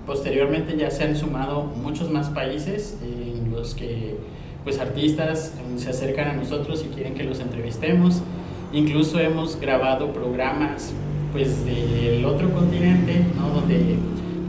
posteriormente 0.07 0.79
ya 0.79 0.91
se 0.91 1.05
han 1.05 1.15
sumado 1.15 1.65
muchos 1.65 2.11
más 2.11 2.31
países 2.31 2.97
en 3.03 3.53
los 3.53 3.75
que 3.75 4.17
pues 4.65 4.79
artistas 4.79 5.55
se 5.77 5.91
acercan 5.91 6.29
a 6.29 6.33
nosotros 6.35 6.85
y 6.89 6.95
quieren 6.95 7.15
que 7.15 7.25
los 7.25 7.41
entrevistemos 7.41 8.23
Incluso 8.73 9.21
hemos 9.21 9.61
grabado 9.61 10.13
programas 10.15 10.93
pues 11.31 11.65
del 11.65 12.25
otro 12.25 12.51
continente, 12.53 13.23
¿no? 13.37 13.61
Donde 13.61 13.97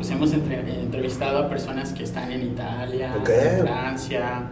pues 0.03 0.11
hemos 0.11 0.33
entrevistado 0.33 1.37
a 1.37 1.47
personas 1.47 1.93
que 1.93 2.03
están 2.03 2.29
en 2.29 2.43
Italia, 2.43 3.15
en 3.25 3.61
Francia, 3.61 4.49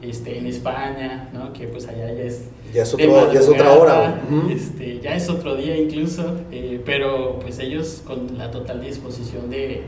este, 0.00 0.38
en 0.38 0.46
España, 0.46 1.28
¿no? 1.32 1.52
Que 1.52 1.66
pues 1.66 1.88
allá 1.88 2.12
ya 2.12 2.22
es... 2.22 2.44
Ya 2.72 2.84
es, 2.84 2.94
otro, 2.94 3.32
ya 3.32 3.40
es 3.40 3.48
otra 3.48 3.72
hora. 3.72 4.20
este, 4.48 5.00
ya 5.00 5.16
es 5.16 5.28
otro 5.28 5.56
día 5.56 5.76
incluso, 5.76 6.36
eh, 6.52 6.80
pero 6.86 7.40
pues 7.40 7.58
ellos 7.58 8.02
con 8.06 8.38
la 8.38 8.52
total 8.52 8.80
disposición 8.80 9.50
de, 9.50 9.82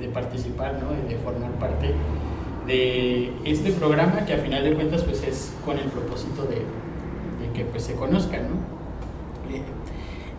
de, 0.00 0.08
participar, 0.08 0.80
¿no? 0.82 1.08
de 1.08 1.14
formar 1.18 1.52
parte 1.60 1.94
de 2.66 3.30
este 3.44 3.70
programa 3.70 4.26
que 4.26 4.32
a 4.32 4.38
final 4.38 4.64
de 4.64 4.74
cuentas 4.74 5.04
pues 5.04 5.22
es 5.22 5.52
con 5.64 5.78
el 5.78 5.84
propósito 5.84 6.42
de 6.42 6.62
que 7.54 7.64
pues 7.66 7.84
se 7.84 7.94
conozcan, 7.94 8.48
¿no? 8.48 8.79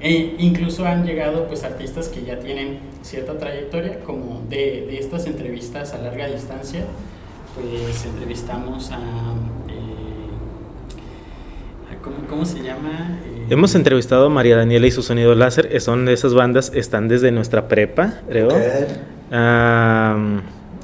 Eh, 0.01 0.35
e 0.37 0.43
incluso 0.43 0.85
han 0.85 1.05
llegado 1.05 1.47
pues 1.47 1.63
artistas 1.63 2.09
que 2.09 2.23
ya 2.23 2.39
tienen 2.39 2.79
cierta 3.01 3.37
trayectoria, 3.37 3.99
como 3.99 4.41
de, 4.49 4.87
de 4.87 4.97
estas 4.97 5.27
entrevistas 5.27 5.93
a 5.93 5.99
larga 5.99 6.27
distancia, 6.27 6.81
pues 7.55 8.05
entrevistamos 8.05 8.91
a... 8.91 8.97
Eh, 8.97 10.35
¿cómo, 12.01 12.15
¿cómo, 12.27 12.45
se 12.45 12.61
llama? 12.63 13.19
Eh, 13.25 13.47
Hemos 13.49 13.75
entrevistado 13.75 14.25
a 14.25 14.29
María 14.29 14.57
Daniela 14.57 14.87
y 14.87 14.91
su 14.91 15.03
sonido 15.03 15.35
láser, 15.35 15.79
son 15.81 16.05
de 16.05 16.13
esas 16.13 16.33
bandas, 16.33 16.71
están 16.73 17.07
desde 17.07 17.31
nuestra 17.31 17.67
prepa, 17.67 18.15
creo. 18.27 18.49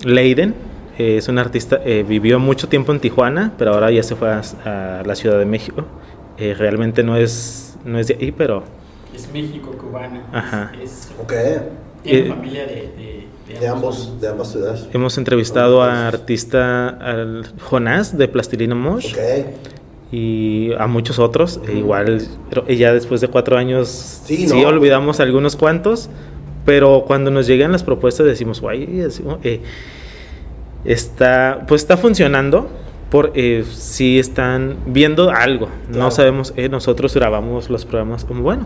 Leiden, 0.03 0.53
es 0.97 1.27
un 1.27 1.39
artista, 1.39 1.77
vivió 1.77 2.39
mucho 2.39 2.69
tiempo 2.69 2.91
en 2.91 2.99
Tijuana, 2.99 3.53
pero 3.57 3.73
ahora 3.73 3.89
ya 3.89 4.03
se 4.03 4.15
fue 4.15 4.29
a 4.29 5.03
la 5.05 5.15
Ciudad 5.15 5.39
de 5.39 5.45
México. 5.45 5.85
Eh, 6.37 6.53
realmente 6.53 7.03
no 7.03 7.17
es, 7.17 7.77
no 7.83 7.99
es 7.99 8.07
de 8.07 8.17
ahí, 8.19 8.31
pero... 8.31 8.63
Es 9.15 9.31
México-cubana. 9.31 10.23
Ajá. 10.31 10.71
Es, 10.81 11.11
Tiene 12.03 12.19
eh, 12.19 12.29
familia 12.29 12.65
de, 12.65 13.27
de, 13.59 13.67
ambos, 13.67 14.19
de 14.21 14.27
ambas 14.27 14.51
ciudades. 14.51 14.87
Hemos 14.93 15.17
entrevistado 15.17 15.81
a 15.81 16.07
artista 16.07 16.89
al 16.89 17.45
Jonás 17.61 18.17
de 18.17 18.27
Plastilina 18.27 18.75
Mosh. 18.75 19.15
Y 20.11 20.71
a 20.77 20.87
muchos 20.87 21.19
otros. 21.19 21.59
E 21.67 21.73
igual, 21.73 22.25
ya 22.69 22.93
después 22.93 23.19
de 23.19 23.27
cuatro 23.27 23.57
años, 23.57 23.89
sí, 24.25 24.47
olvidamos 24.63 25.19
algunos 25.19 25.55
cuantos. 25.55 26.09
Pero 26.65 27.05
cuando 27.07 27.31
nos 27.31 27.47
llegan 27.47 27.71
las 27.71 27.83
propuestas 27.83 28.25
decimos, 28.25 28.59
guay, 28.59 29.05
eh, 29.43 29.61
está, 30.83 31.65
pues 31.67 31.81
está 31.81 31.97
funcionando 31.97 32.69
por 33.09 33.31
eh, 33.35 33.63
si 33.69 34.19
están 34.19 34.77
viendo 34.85 35.29
algo. 35.31 35.69
No 35.89 36.11
sabemos, 36.11 36.53
eh, 36.57 36.69
nosotros 36.69 37.13
grabamos 37.13 37.69
los 37.69 37.85
programas 37.85 38.25
como, 38.25 38.43
bueno, 38.43 38.65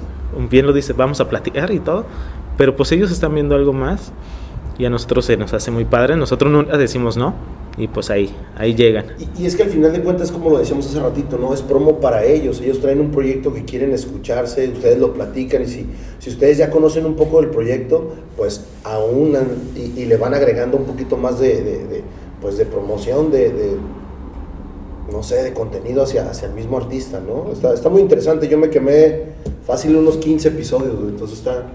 bien 0.49 0.65
lo 0.65 0.73
dice, 0.73 0.93
vamos 0.93 1.21
a 1.21 1.30
platicar 1.30 1.71
y 1.71 1.80
todo, 1.80 2.06
pero 2.58 2.75
pues 2.75 2.91
ellos 2.91 3.12
están 3.12 3.34
viendo 3.34 3.56
algo 3.56 3.73
más 3.73 4.12
y 4.77 4.86
a 4.86 4.89
nosotros 4.89 5.25
se 5.25 5.38
nos 5.38 5.54
hace 5.54 5.69
muy 5.69 5.86
padre, 5.86 6.15
nosotros 6.15 6.51
no 6.51 6.63
decimos 6.77 7.17
no 7.17 7.36
y 7.77 7.88
pues 7.88 8.10
ahí, 8.10 8.34
ahí 8.58 8.75
llegan. 8.75 9.06
Y, 9.38 9.45
es 9.45 9.56
que 9.56 9.63
al 9.63 9.69
final 9.69 9.93
de 9.93 10.01
cuentas, 10.01 10.32
como 10.32 10.49
lo 10.49 10.60
decíamos 10.60 10.88
hace 10.88 10.99
ratito, 10.99 11.38
no 11.38 11.54
es 11.54 11.62
promo 11.62 11.99
para 11.99 12.25
ellos, 12.25 12.60
ellos 12.62 12.80
traen 12.82 12.99
un 12.99 13.12
proyecto 13.12 13.54
que 13.54 13.63
quieren 13.63 13.91
escucharse, 13.93 14.67
ustedes 14.69 14.97
lo 14.97 15.13
platican 15.13 15.62
y 15.62 15.67
si, 15.67 15.86
si 16.19 16.30
ustedes 16.32 16.58
ya 16.58 16.69
conocen 16.69 17.06
un 17.06 17.15
poco 17.15 17.39
del 17.41 17.49
proyecto, 17.49 18.15
pues 18.36 18.65
aún 18.84 19.38
y, 19.75 20.06
le 20.06 20.17
van 20.17 20.34
agregando 20.34 20.77
un 20.77 20.86
poquito 20.86 21.15
más 21.15 21.39
de, 21.39 22.04
pues 22.41 22.58
de 22.58 22.65
promoción, 22.65 23.32
de 23.32 23.77
no 25.12 25.24
sé, 25.24 25.43
de 25.43 25.54
contenido 25.54 26.04
hacia, 26.04 26.30
hacia 26.30 26.47
el 26.47 26.54
mismo 26.54 26.78
artista, 26.78 27.19
¿no? 27.19 27.52
Está, 27.52 27.74
está 27.74 27.89
muy 27.89 28.02
interesante, 28.02 28.47
yo 28.47 28.58
me 28.58 28.69
quemé 28.69 29.24
fácil 29.65 29.95
unos 29.95 30.17
15 30.17 30.47
episodios, 30.50 30.95
entonces 31.02 31.39
está, 31.39 31.65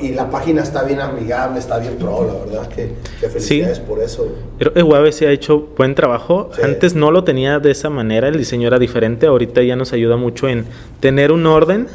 y 0.00 0.08
la 0.10 0.30
página 0.30 0.62
está 0.62 0.82
bien 0.82 1.00
amigable, 1.00 1.58
está 1.58 1.78
bien 1.78 1.96
pro, 1.96 2.26
la 2.26 2.34
verdad, 2.44 2.68
que, 2.68 2.92
que 3.20 3.28
felicidades 3.28 3.80
por 3.80 4.00
eso. 4.00 4.28
Pero 4.58 4.72
Huawei 4.86 5.12
se 5.12 5.26
ha 5.26 5.30
hecho 5.30 5.68
buen 5.76 5.94
trabajo, 5.94 6.50
antes 6.62 6.94
no 6.94 7.10
lo 7.10 7.24
tenía 7.24 7.58
de 7.58 7.70
esa 7.70 7.90
manera, 7.90 8.28
el 8.28 8.36
diseño 8.36 8.68
era 8.68 8.78
diferente, 8.78 9.26
ahorita 9.26 9.62
ya 9.62 9.76
nos 9.76 9.92
ayuda 9.92 10.16
mucho 10.16 10.48
en 10.48 10.66
tener 11.00 11.32
un 11.32 11.46
orden 11.46 11.88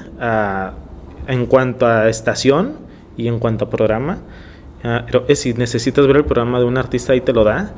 en 1.28 1.46
cuanto 1.46 1.86
a 1.86 2.10
estación 2.10 2.74
y 3.18 3.28
en 3.28 3.40
cuanto 3.40 3.66
a 3.66 3.70
programa. 3.70 4.20
Ah, 4.88 5.04
pero 5.04 5.26
si 5.34 5.56
necesitas 5.56 6.06
ver 6.06 6.18
el 6.18 6.26
programa 6.26 6.60
de 6.60 6.66
un 6.66 6.78
artista, 6.78 7.14
ahí 7.14 7.22
te 7.22 7.34
lo 7.34 7.44
da 7.44 7.74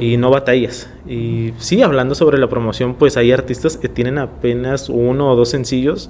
y 0.00 0.16
no 0.16 0.30
batallas. 0.30 0.88
Y 1.06 1.52
sí, 1.58 1.82
hablando 1.82 2.14
sobre 2.14 2.38
la 2.38 2.48
promoción, 2.48 2.94
pues 2.94 3.18
hay 3.18 3.30
artistas 3.30 3.76
que 3.76 3.90
tienen 3.90 4.16
apenas 4.16 4.88
uno 4.88 5.30
o 5.30 5.36
dos 5.36 5.50
sencillos, 5.50 6.08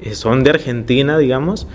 eh, 0.00 0.16
son 0.16 0.42
de 0.42 0.50
Argentina, 0.50 1.18
digamos, 1.18 1.68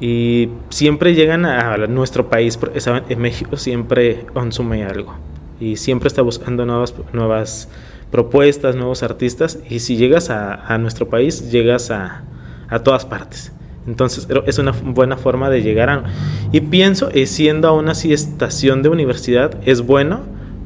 y 0.00 0.48
siempre 0.70 1.14
llegan 1.14 1.44
a 1.44 1.76
nuestro 1.88 2.30
país, 2.30 2.58
¿saben? 2.78 3.02
en 3.10 3.20
México 3.20 3.58
siempre 3.58 4.24
consume 4.32 4.84
algo 4.86 5.14
y 5.60 5.76
siempre 5.76 6.08
está 6.08 6.22
buscando 6.22 6.64
nuevas, 6.64 6.94
nuevas 7.12 7.68
propuestas, 8.10 8.76
nuevos 8.76 9.02
artistas, 9.02 9.58
y 9.68 9.80
si 9.80 9.98
llegas 9.98 10.30
a, 10.30 10.54
a 10.54 10.78
nuestro 10.78 11.10
país, 11.10 11.50
llegas 11.50 11.90
a, 11.90 12.24
a 12.70 12.78
todas 12.78 13.04
partes. 13.04 13.52
Entonces 13.86 14.26
es 14.46 14.58
una 14.58 14.72
buena 14.72 15.16
forma 15.16 15.48
de 15.48 15.62
llegar 15.62 15.90
a... 15.90 16.04
Y 16.52 16.60
pienso, 16.60 17.08
eh, 17.12 17.26
siendo 17.26 17.68
aún 17.68 17.88
así 17.88 18.12
estación 18.12 18.82
de 18.82 18.88
universidad, 18.88 19.56
es 19.64 19.82
bueno, 19.82 20.20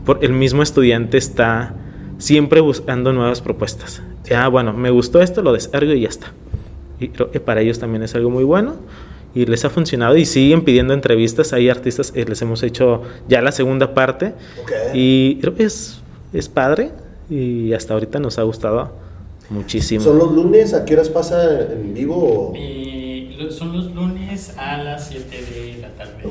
porque 0.06 0.26
el 0.26 0.32
mismo 0.32 0.62
estudiante 0.62 1.18
está 1.18 1.74
siempre 2.18 2.60
buscando 2.60 3.12
nuevas 3.12 3.40
propuestas. 3.40 4.02
Ah, 4.34 4.48
bueno, 4.48 4.72
me 4.72 4.90
gustó 4.90 5.20
esto, 5.20 5.42
lo 5.42 5.52
descargo 5.52 5.92
y 5.92 6.02
ya 6.02 6.08
está. 6.08 6.32
Y 6.98 7.08
creo 7.08 7.30
que 7.30 7.40
para 7.40 7.60
ellos 7.60 7.78
también 7.78 8.02
es 8.02 8.14
algo 8.14 8.30
muy 8.30 8.44
bueno 8.44 8.76
y 9.34 9.46
les 9.46 9.64
ha 9.64 9.70
funcionado 9.70 10.16
y 10.16 10.24
siguen 10.24 10.62
pidiendo 10.62 10.94
entrevistas. 10.94 11.52
Hay 11.52 11.68
artistas, 11.68 12.12
eh, 12.14 12.24
les 12.28 12.40
hemos 12.42 12.62
hecho 12.62 13.02
ya 13.28 13.40
la 13.42 13.52
segunda 13.52 13.94
parte 13.94 14.34
y 14.94 15.36
creo 15.40 15.54
que 15.54 15.64
es, 15.64 16.00
es 16.32 16.48
padre 16.48 16.90
y 17.28 17.72
hasta 17.72 17.94
ahorita 17.94 18.18
nos 18.18 18.38
ha 18.38 18.42
gustado 18.42 18.92
muchísimo. 19.48 20.02
¿Son 20.02 20.18
los 20.18 20.32
lunes? 20.32 20.74
¿A 20.74 20.84
qué 20.84 20.94
horas 20.94 21.08
pasa 21.08 21.72
en 21.72 21.94
vivo? 21.94 22.52
Son 23.48 23.72
los 23.72 23.92
lunes 23.94 24.54
a 24.58 24.76
las 24.76 25.08
7 25.08 25.28
de 25.30 25.78
la 25.80 25.88
tarde. 25.94 26.22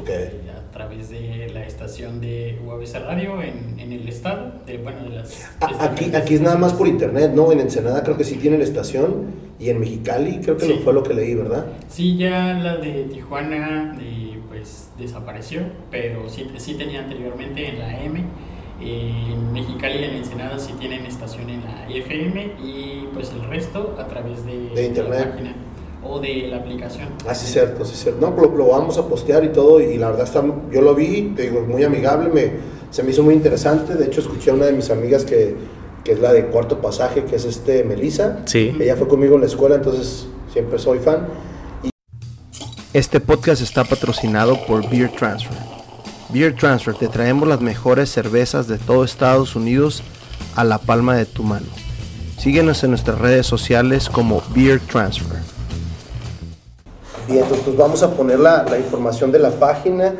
A 0.56 0.72
través 0.72 1.10
de 1.10 1.50
la 1.52 1.66
estación 1.66 2.22
de 2.22 2.60
UABC 2.64 2.96
Radio 3.06 3.42
en, 3.42 3.80
en 3.80 3.92
el 3.92 4.08
estado. 4.08 4.54
De, 4.66 4.78
bueno, 4.78 5.04
de 5.04 5.10
las 5.10 5.50
aquí, 5.80 6.14
aquí 6.16 6.36
es 6.36 6.42
nada 6.42 6.58
más 6.58 6.74
por 6.74 6.88
internet, 6.88 7.32
¿no? 7.34 7.52
En 7.52 7.60
Ensenada 7.60 8.04
creo 8.04 8.18
que 8.18 8.24
sí 8.24 8.36
tienen 8.36 8.62
estación. 8.62 9.50
Y 9.60 9.70
en 9.70 9.80
Mexicali 9.80 10.40
creo 10.42 10.56
que 10.58 10.68
lo 10.68 10.78
fue 10.78 10.94
lo 10.94 11.04
que 11.04 11.14
leí, 11.14 11.34
¿verdad? 11.36 11.66
Sí, 11.90 12.16
ya 12.16 12.54
la 12.54 12.78
de 12.78 13.06
Tijuana 13.06 13.98
eh, 14.00 14.40
pues 14.48 14.90
desapareció, 14.98 15.64
pero 15.92 16.30
sí, 16.30 16.48
sí 16.58 16.76
tenía 16.76 17.00
anteriormente 17.02 17.68
en 17.68 17.80
la 17.80 18.04
M. 18.04 18.24
En 18.82 19.52
Mexicali 19.52 20.00
y 20.00 20.04
en 20.06 20.16
Ensenada 20.16 20.58
sí 20.58 20.72
tienen 20.80 21.06
estación 21.06 21.50
en 21.50 21.62
la 21.66 21.90
FM 21.90 22.54
y 22.64 23.10
pues 23.14 23.32
el 23.34 23.44
resto 23.50 23.98
a 24.00 24.08
través 24.08 24.46
de, 24.46 24.70
de 24.70 24.86
internet. 24.86 25.20
la 25.26 25.32
página 25.32 25.56
o 26.04 26.20
de 26.20 26.48
la 26.48 26.58
aplicación. 26.58 27.10
Ah, 27.28 27.36
sí, 27.36 27.46
cierto, 27.46 27.84
sí, 27.86 27.96
cierto. 27.96 28.20
No, 28.22 28.36
lo, 28.36 28.56
lo, 28.56 28.68
vamos 28.68 28.98
a 28.98 29.08
postear 29.08 29.44
y 29.44 29.50
todo, 29.50 29.82
y 29.82 29.98
la 29.98 30.10
verdad 30.12 30.26
está, 30.26 30.44
yo 30.72 30.82
lo 30.82 30.96
vi, 30.96 31.34
te 31.36 31.44
digo, 31.44 31.62
muy 31.62 31.84
amigable, 31.84 32.30
me, 32.30 32.52
se 32.90 33.04
me 33.04 33.12
hizo 33.12 33.24
muy 33.24 33.34
interesante. 33.34 33.96
De 33.96 34.06
hecho, 34.06 34.22
escuché 34.22 34.52
a 34.52 34.54
una 34.54 34.66
de 34.66 34.74
mis 34.74 34.90
amigas 34.90 35.26
que, 35.26 35.56
que 36.04 36.14
es 36.14 36.20
la 36.20 36.32
de 36.34 36.46
Cuarto 36.46 36.82
Pasaje, 36.82 37.26
que 37.26 37.36
es 37.36 37.46
este 37.46 37.84
Melissa. 37.84 38.40
Sí. 38.46 38.76
Ella 38.80 38.96
fue 38.96 39.08
conmigo 39.08 39.36
en 39.36 39.42
la 39.42 39.48
escuela, 39.48 39.76
entonces 39.76 40.28
siempre 40.52 40.80
soy 40.80 41.00
fan. 41.00 41.28
Este 42.94 43.20
podcast 43.20 43.62
está 43.62 43.84
patrocinado 43.84 44.58
por 44.66 44.90
Beer 44.90 45.12
Transfer. 45.12 45.58
Beer 46.30 46.56
Transfer, 46.56 46.96
te 46.96 47.08
traemos 47.08 47.48
las 47.48 47.62
mejores 47.62 48.10
cervezas 48.10 48.68
de 48.68 48.78
todo 48.78 49.04
Estados 49.04 49.56
Unidos 49.56 50.04
a 50.56 50.64
la 50.64 50.78
palma 50.78 51.16
de 51.16 51.26
tu 51.26 51.44
mano. 51.44 51.66
Síguenos 52.38 52.84
en 52.84 52.92
nuestras 52.92 53.20
redes 53.20 53.46
sociales 53.46 54.10
como 54.10 54.42
Beer 54.56 54.80
Transfer. 54.80 55.40
Bien, 57.30 57.44
entonces 57.44 57.64
pues 57.64 57.78
vamos 57.78 58.02
a 58.02 58.12
poner 58.12 58.40
la, 58.40 58.64
la 58.64 58.80
información 58.80 59.32
de 59.32 59.38
la 59.38 59.52
página 59.52 60.16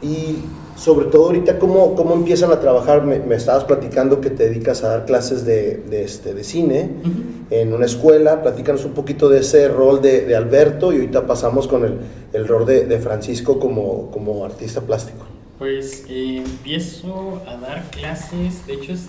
y 0.00 0.36
sobre 0.76 1.06
todo 1.06 1.26
ahorita 1.26 1.58
cómo, 1.58 1.96
cómo 1.96 2.14
empiezan 2.14 2.52
a 2.52 2.60
trabajar. 2.60 3.02
Me, 3.02 3.18
me, 3.18 3.34
estabas 3.34 3.64
platicando 3.64 4.20
que 4.20 4.30
te 4.30 4.48
dedicas 4.48 4.84
a 4.84 4.90
dar 4.90 5.06
clases 5.06 5.44
de, 5.44 5.78
de 5.90 6.04
este, 6.04 6.34
de 6.34 6.44
cine 6.44 6.90
uh 7.02 7.08
-huh. 7.08 7.12
en 7.50 7.72
una 7.72 7.86
escuela. 7.86 8.42
Platícanos 8.42 8.84
un 8.84 8.92
poquito 8.92 9.28
de 9.28 9.40
ese 9.40 9.66
rol 9.68 10.00
de, 10.00 10.24
de 10.24 10.36
Alberto 10.36 10.92
y 10.92 10.96
ahorita 10.96 11.26
pasamos 11.26 11.66
con 11.66 11.84
el, 11.84 11.98
el 12.32 12.46
rol 12.46 12.64
de, 12.64 12.86
de, 12.86 12.98
Francisco 13.00 13.58
como, 13.58 14.10
como 14.12 14.44
artista 14.44 14.80
plástico. 14.82 15.24
Pues 15.58 16.04
eh, 16.08 16.42
empiezo 16.44 17.40
a 17.48 17.56
dar 17.56 17.90
clases, 17.90 18.66
de 18.66 18.74
hecho 18.74 18.92
es, 18.92 19.08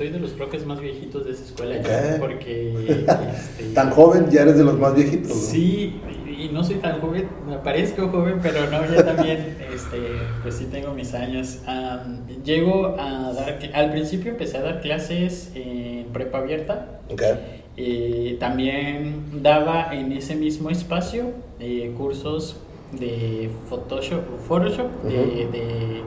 soy 0.00 0.08
de 0.08 0.18
los 0.18 0.30
profes 0.30 0.64
más 0.64 0.80
viejitos 0.80 1.26
de 1.26 1.32
esa 1.32 1.44
escuela, 1.44 1.76
Okay. 1.78 2.18
porque... 2.18 2.86
este, 2.88 3.64
Tan 3.74 3.90
joven, 3.90 4.30
ya 4.30 4.42
eres 4.42 4.56
de 4.56 4.64
los 4.64 4.78
más 4.78 4.94
viejitos. 4.94 5.28
¿no? 5.28 5.34
Sí, 5.34 6.00
y 6.26 6.48
no 6.48 6.64
soy 6.64 6.76
tan 6.76 7.02
joven, 7.02 7.28
me 7.46 7.58
parezco 7.58 8.08
joven, 8.08 8.38
pero 8.42 8.60
no, 8.70 8.90
ya 8.90 9.04
también, 9.04 9.58
este, 9.74 9.98
pues 10.42 10.54
sí 10.54 10.68
tengo 10.72 10.94
mis 10.94 11.12
años. 11.12 11.58
Um, 11.68 12.26
llego 12.42 12.96
a 12.98 13.34
dar, 13.34 13.58
al 13.74 13.90
principio 13.90 14.30
empecé 14.30 14.56
a 14.56 14.62
dar 14.62 14.80
clases 14.80 15.52
en 15.54 16.06
prepa 16.14 16.38
abierta. 16.38 17.00
Okay. 17.12 17.34
Eh, 17.76 18.36
también 18.40 19.42
daba 19.42 19.94
en 19.94 20.12
ese 20.12 20.34
mismo 20.34 20.70
espacio 20.70 21.32
eh, 21.58 21.92
cursos 21.94 22.56
de 22.98 23.50
Photoshop, 23.68 24.22
Photoshop 24.48 24.86
uh 25.04 25.08
-huh. 25.08 25.12
de, 25.12 25.58
de, 25.58 26.02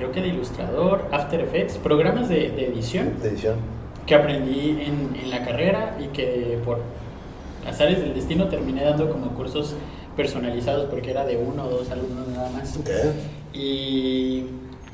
creo 0.00 0.12
que 0.12 0.22
de 0.22 0.28
ilustrador, 0.28 1.06
After 1.12 1.38
Effects, 1.40 1.76
programas 1.76 2.30
de, 2.30 2.50
de 2.52 2.68
edición. 2.68 3.20
De 3.20 3.28
edición. 3.28 3.56
Que 4.06 4.14
aprendí 4.14 4.70
en, 4.80 5.14
en 5.22 5.30
la 5.30 5.44
carrera 5.44 5.98
y 6.00 6.06
que 6.06 6.58
por 6.64 6.80
azares 7.68 8.00
del 8.00 8.14
destino 8.14 8.48
terminé 8.48 8.82
dando 8.82 9.10
como 9.10 9.34
cursos 9.34 9.76
personalizados 10.16 10.86
porque 10.86 11.10
era 11.10 11.26
de 11.26 11.36
uno 11.36 11.66
o 11.66 11.68
dos 11.68 11.90
alumnos 11.90 12.28
nada 12.28 12.48
más. 12.50 12.78
Okay. 12.78 13.12
Y, 13.52 14.46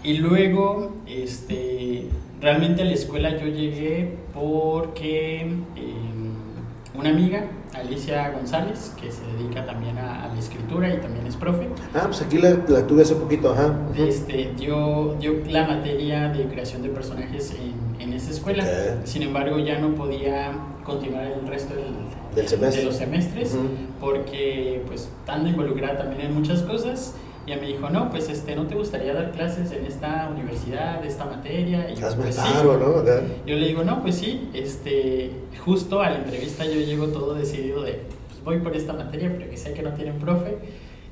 y 0.02 0.14
luego, 0.14 0.96
este, 1.06 2.08
realmente 2.40 2.82
a 2.82 2.84
la 2.84 2.94
escuela 2.94 3.30
yo 3.38 3.46
llegué 3.46 4.16
porque 4.34 5.42
eh, 5.42 6.98
una 6.98 7.10
amiga, 7.10 7.46
Alicia 7.76 8.30
González, 8.30 8.92
que 9.00 9.10
se 9.10 9.22
dedica 9.36 9.64
también 9.64 9.98
a, 9.98 10.24
a, 10.24 10.28
la 10.28 10.38
escritura 10.38 10.92
y 10.92 10.98
también 10.98 11.26
es 11.26 11.36
profe. 11.36 11.68
Ah, 11.94 12.04
pues 12.06 12.22
aquí 12.22 12.38
la, 12.38 12.50
la 12.68 12.86
tuve 12.86 13.02
hace 13.02 13.14
poquito, 13.14 13.52
ajá. 13.52 13.74
Este, 13.96 14.52
dio, 14.56 15.14
dio 15.20 15.34
la 15.48 15.66
materia 15.66 16.28
de 16.28 16.44
creación 16.46 16.82
de 16.82 16.88
personajes 16.88 17.52
en, 17.52 18.02
en 18.02 18.12
esa 18.12 18.30
escuela. 18.30 18.64
Okay. 18.64 19.00
Sin 19.04 19.22
embargo, 19.22 19.58
ya 19.58 19.78
no 19.78 19.94
podía 19.94 20.52
continuar 20.84 21.24
el 21.26 21.46
resto 21.46 21.74
del, 21.74 21.94
del 22.34 22.48
semestre. 22.48 22.80
de 22.80 22.86
los 22.86 22.96
semestres 22.96 23.54
uh 23.54 23.58
-huh. 23.58 24.00
porque 24.00 24.82
pues 24.86 25.02
estando 25.02 25.48
involucrada 25.48 25.98
también 25.98 26.20
en 26.28 26.34
muchas 26.34 26.62
cosas 26.62 27.14
y 27.46 27.52
ella 27.52 27.60
me 27.60 27.68
dijo 27.68 27.88
no 27.88 28.10
pues 28.10 28.28
este 28.28 28.56
no 28.56 28.66
te 28.66 28.74
gustaría 28.74 29.14
dar 29.14 29.30
clases 29.30 29.70
en 29.70 29.86
esta 29.86 30.28
universidad 30.30 31.04
esta 31.04 31.24
materia 31.24 31.88
y 31.90 31.94
yo, 31.94 32.08
pues, 32.16 32.34
claro, 32.34 32.74
sí. 32.74 33.10
¿no? 33.10 33.46
Yo 33.46 33.56
le 33.56 33.68
digo 33.68 33.84
no 33.84 34.02
pues 34.02 34.16
sí 34.16 34.48
este 34.52 35.30
justo 35.64 36.00
a 36.00 36.10
la 36.10 36.16
entrevista 36.18 36.64
yo 36.64 36.80
llego 36.80 37.06
todo 37.08 37.34
decidido 37.34 37.82
de 37.82 38.00
pues 38.28 38.42
voy 38.44 38.58
por 38.58 38.76
esta 38.76 38.92
materia 38.92 39.32
porque 39.32 39.56
sé 39.56 39.72
que 39.72 39.82
no 39.82 39.92
tienen 39.92 40.18
profe 40.18 40.56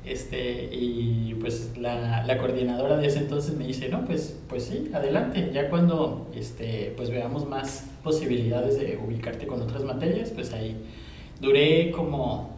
este 0.05 0.69
y 0.71 1.35
pues 1.39 1.71
la, 1.77 2.23
la, 2.25 2.37
coordinadora 2.37 2.97
de 2.97 3.07
ese 3.07 3.19
entonces 3.19 3.55
me 3.55 3.65
dice 3.65 3.89
no 3.89 4.05
pues 4.05 4.37
pues 4.47 4.65
sí 4.65 4.91
adelante 4.93 5.49
ya 5.53 5.69
cuando 5.69 6.29
este 6.35 6.93
pues 6.95 7.09
veamos 7.09 7.47
más 7.47 7.87
posibilidades 8.03 8.77
de 8.77 8.99
ubicarte 9.03 9.47
con 9.47 9.61
otras 9.61 9.83
materias 9.83 10.29
pues 10.29 10.53
ahí 10.53 10.75
duré 11.39 11.91
como 11.91 12.54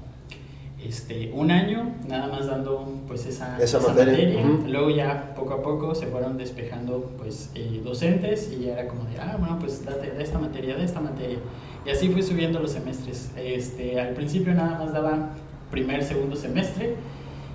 este 0.83 1.31
un 1.33 1.49
año 1.49 1.95
nada 2.07 2.27
más 2.27 2.47
dando 2.47 2.87
pues 3.07 3.25
esa, 3.25 3.57
esa, 3.57 3.79
esa 3.79 3.87
materia, 3.87 4.11
materia. 4.11 4.41
Uh 4.45 4.63
-huh. 4.63 4.67
luego 4.67 4.89
ya 4.91 5.33
poco 5.35 5.55
a 5.55 5.61
poco 5.63 5.95
se 5.95 6.05
fueron 6.07 6.37
despejando 6.37 7.11
pues 7.17 7.49
eh, 7.55 7.81
docentes 7.83 8.51
y 8.51 8.65
ya 8.65 8.73
era 8.73 8.87
como 8.87 9.05
de 9.05 9.19
ah 9.19 9.37
bueno 9.39 9.57
pues 9.59 9.83
date 9.83 10.11
de 10.11 10.23
esta 10.23 10.37
materia 10.37 10.75
de 10.75 10.85
esta 10.85 10.99
materia 10.99 11.39
y 11.85 11.89
así 11.89 12.09
fui 12.09 12.21
subiendo 12.21 12.59
los 12.59 12.71
semestres 12.71 13.31
este 13.35 13.99
al 13.99 14.13
principio 14.13 14.53
nada 14.53 14.77
más 14.77 14.93
daba 14.93 15.31
primer 15.71 16.03
segundo 16.03 16.35
semestre 16.35 16.95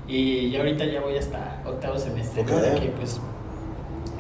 y 0.09 0.51
ya 0.51 0.59
ahorita 0.59 0.85
ya 0.85 1.01
voy 1.01 1.17
hasta 1.17 1.63
octavo 1.65 1.99
semestre 1.99 2.43
okay. 2.43 2.81
que 2.81 2.89
pues 2.89 3.21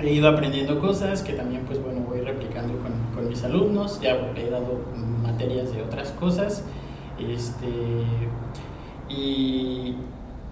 he 0.00 0.12
ido 0.12 0.28
aprendiendo 0.28 0.80
cosas 0.80 1.22
que 1.22 1.32
también 1.32 1.64
pues 1.66 1.82
bueno 1.82 2.02
voy 2.02 2.20
replicando 2.20 2.74
con, 2.78 2.92
con 3.14 3.28
mis 3.28 3.42
alumnos 3.42 4.00
ya 4.00 4.16
he 4.36 4.48
dado 4.48 4.80
materias 5.22 5.74
de 5.74 5.82
otras 5.82 6.10
cosas 6.12 6.62
este 7.18 7.66
y, 9.16 9.94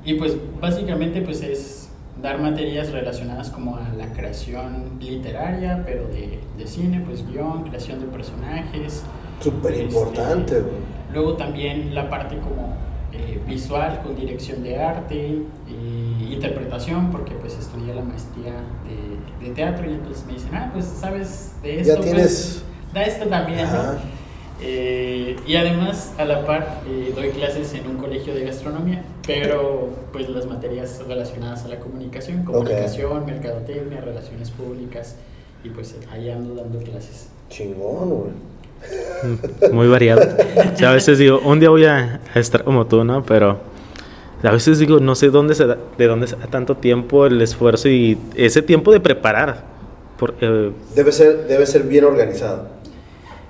y 0.04 0.14
pues 0.14 0.36
básicamente 0.60 1.20
pues 1.22 1.42
es 1.42 1.88
dar 2.20 2.38
materias 2.40 2.92
relacionadas 2.92 3.50
como 3.50 3.76
a 3.76 3.88
la 3.96 4.12
creación 4.12 4.98
literaria 5.00 5.82
pero 5.86 6.06
de, 6.08 6.40
de 6.58 6.66
cine 6.66 7.02
pues 7.06 7.26
guion 7.26 7.64
creación 7.64 8.00
de 8.00 8.06
personajes. 8.06 9.02
Súper 9.40 9.76
importante 9.78 10.58
este, 10.58 10.70
luego 11.12 11.34
también 11.34 11.94
la 11.94 12.08
parte 12.10 12.38
como 12.38 12.74
eh, 13.12 13.40
visual 13.46 14.00
con 14.02 14.14
dirección 14.14 14.62
de 14.62 14.78
arte 14.78 15.42
y 15.68 16.32
interpretación 16.32 17.10
porque 17.10 17.32
pues 17.34 17.58
estudié 17.58 17.94
la 17.94 18.02
maestría 18.02 18.52
de, 18.84 19.46
de, 19.46 19.54
teatro 19.54 19.90
y 19.90 19.94
entonces 19.94 20.24
me 20.26 20.34
dicen 20.34 20.54
ah 20.54 20.70
pues 20.72 20.84
sabes 20.84 21.54
de 21.62 21.80
esto 21.80 21.96
ya 21.96 22.00
tienes 22.00 22.62
pues, 22.62 22.94
da 22.94 23.02
esto 23.02 23.26
también 23.26 23.66
¿no? 23.66 24.19
Eh, 24.62 25.36
y 25.46 25.56
además 25.56 26.14
a 26.18 26.24
la 26.24 26.44
par 26.44 26.82
eh, 26.88 27.12
doy 27.14 27.30
clases 27.30 27.72
en 27.74 27.86
un 27.86 27.96
colegio 27.96 28.34
de 28.34 28.44
gastronomía 28.44 29.02
pero 29.26 29.90
pues 30.12 30.28
las 30.28 30.46
materias 30.46 31.00
relacionadas 31.06 31.64
a 31.64 31.68
la 31.68 31.80
comunicación 31.80 32.44
comunicación 32.44 33.12
okay. 33.12 33.34
mercadotecnia 33.34 34.00
relaciones 34.00 34.50
públicas 34.50 35.16
y 35.64 35.70
pues 35.70 35.94
ahí 36.12 36.30
ando 36.30 36.54
dando 36.54 36.78
clases 36.78 37.28
chingón 37.48 38.08
güey 38.10 38.32
muy 39.72 39.88
variado. 39.88 40.22
O 40.72 40.76
sea, 40.76 40.90
a 40.90 40.94
veces 40.94 41.18
digo, 41.18 41.40
un 41.40 41.60
día 41.60 41.70
voy 41.70 41.84
a, 41.84 42.20
estar 42.34 42.64
como 42.64 42.86
tú, 42.86 43.04
¿no? 43.04 43.24
Pero 43.24 43.58
a 44.42 44.50
veces 44.50 44.78
digo, 44.78 45.00
no 45.00 45.14
sé 45.14 45.28
dónde 45.28 45.54
se 45.54 45.66
da, 45.66 45.76
de 45.98 46.06
dónde 46.06 46.26
se 46.26 46.36
da 46.36 46.46
tanto 46.46 46.76
tiempo, 46.76 47.26
el 47.26 47.40
esfuerzo 47.42 47.88
y 47.88 48.18
ese 48.34 48.62
tiempo 48.62 48.92
de 48.92 49.00
preparar. 49.00 49.64
Por, 50.18 50.34
eh, 50.40 50.72
debe, 50.94 51.12
ser, 51.12 51.46
debe 51.46 51.66
ser 51.66 51.84
bien 51.84 52.04
organizado. 52.04 52.68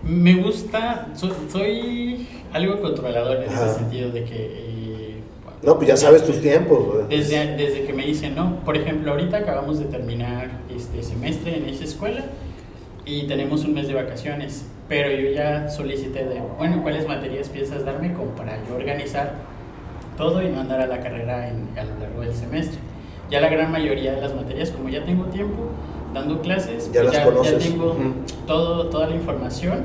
Me 0.02 0.34
gusta, 0.34 1.08
soy, 1.14 1.32
soy 1.50 2.28
algo 2.52 2.80
controlador 2.80 3.42
en 3.42 3.50
Ajá. 3.50 3.66
ese 3.66 3.74
sentido 3.80 4.10
de 4.10 4.24
que... 4.24 4.36
Eh, 4.36 5.20
no, 5.62 5.76
pues 5.76 5.88
ya 5.88 5.96
sabes 5.96 6.24
tus 6.24 6.40
tiempos. 6.40 7.08
Desde, 7.08 7.56
desde 7.56 7.84
que 7.84 7.92
me 7.92 8.06
dicen, 8.06 8.34
no, 8.34 8.60
por 8.64 8.76
ejemplo, 8.76 9.12
ahorita 9.12 9.38
acabamos 9.38 9.78
de 9.78 9.84
terminar 9.86 10.50
este 10.74 11.02
semestre 11.02 11.56
en 11.58 11.68
esa 11.68 11.84
escuela 11.84 12.24
y 13.04 13.26
tenemos 13.26 13.64
un 13.64 13.74
mes 13.74 13.88
de 13.88 13.94
vacaciones 13.94 14.64
pero 14.90 15.08
yo 15.12 15.30
ya 15.30 15.68
solicité 15.68 16.24
de, 16.24 16.42
bueno, 16.58 16.82
¿cuáles 16.82 17.06
materias 17.06 17.48
piensas 17.48 17.84
darme 17.84 18.12
como 18.12 18.32
para 18.32 18.58
yo 18.66 18.74
organizar 18.74 19.34
todo 20.16 20.42
y 20.42 20.48
no 20.48 20.60
andar 20.60 20.80
a 20.80 20.88
la 20.88 20.98
carrera 20.98 21.48
en, 21.48 21.68
a 21.78 21.84
lo 21.84 21.96
largo 22.00 22.22
del 22.22 22.34
semestre? 22.34 22.80
Ya 23.30 23.40
la 23.40 23.48
gran 23.48 23.70
mayoría 23.70 24.12
de 24.12 24.20
las 24.20 24.34
materias, 24.34 24.72
como 24.72 24.88
ya 24.88 25.05
tengo 25.05 25.26
tiempo 25.26 25.70
dando 26.12 26.40
clases, 26.40 26.90
ya, 26.92 27.02
pues 27.02 27.12
ya, 27.12 27.24
ya, 27.24 27.58
tengo 27.58 27.92
uh 27.92 27.94
-huh. 27.94 28.46
todo, 28.46 28.86
toda 28.88 29.08
la 29.08 29.14
información, 29.14 29.84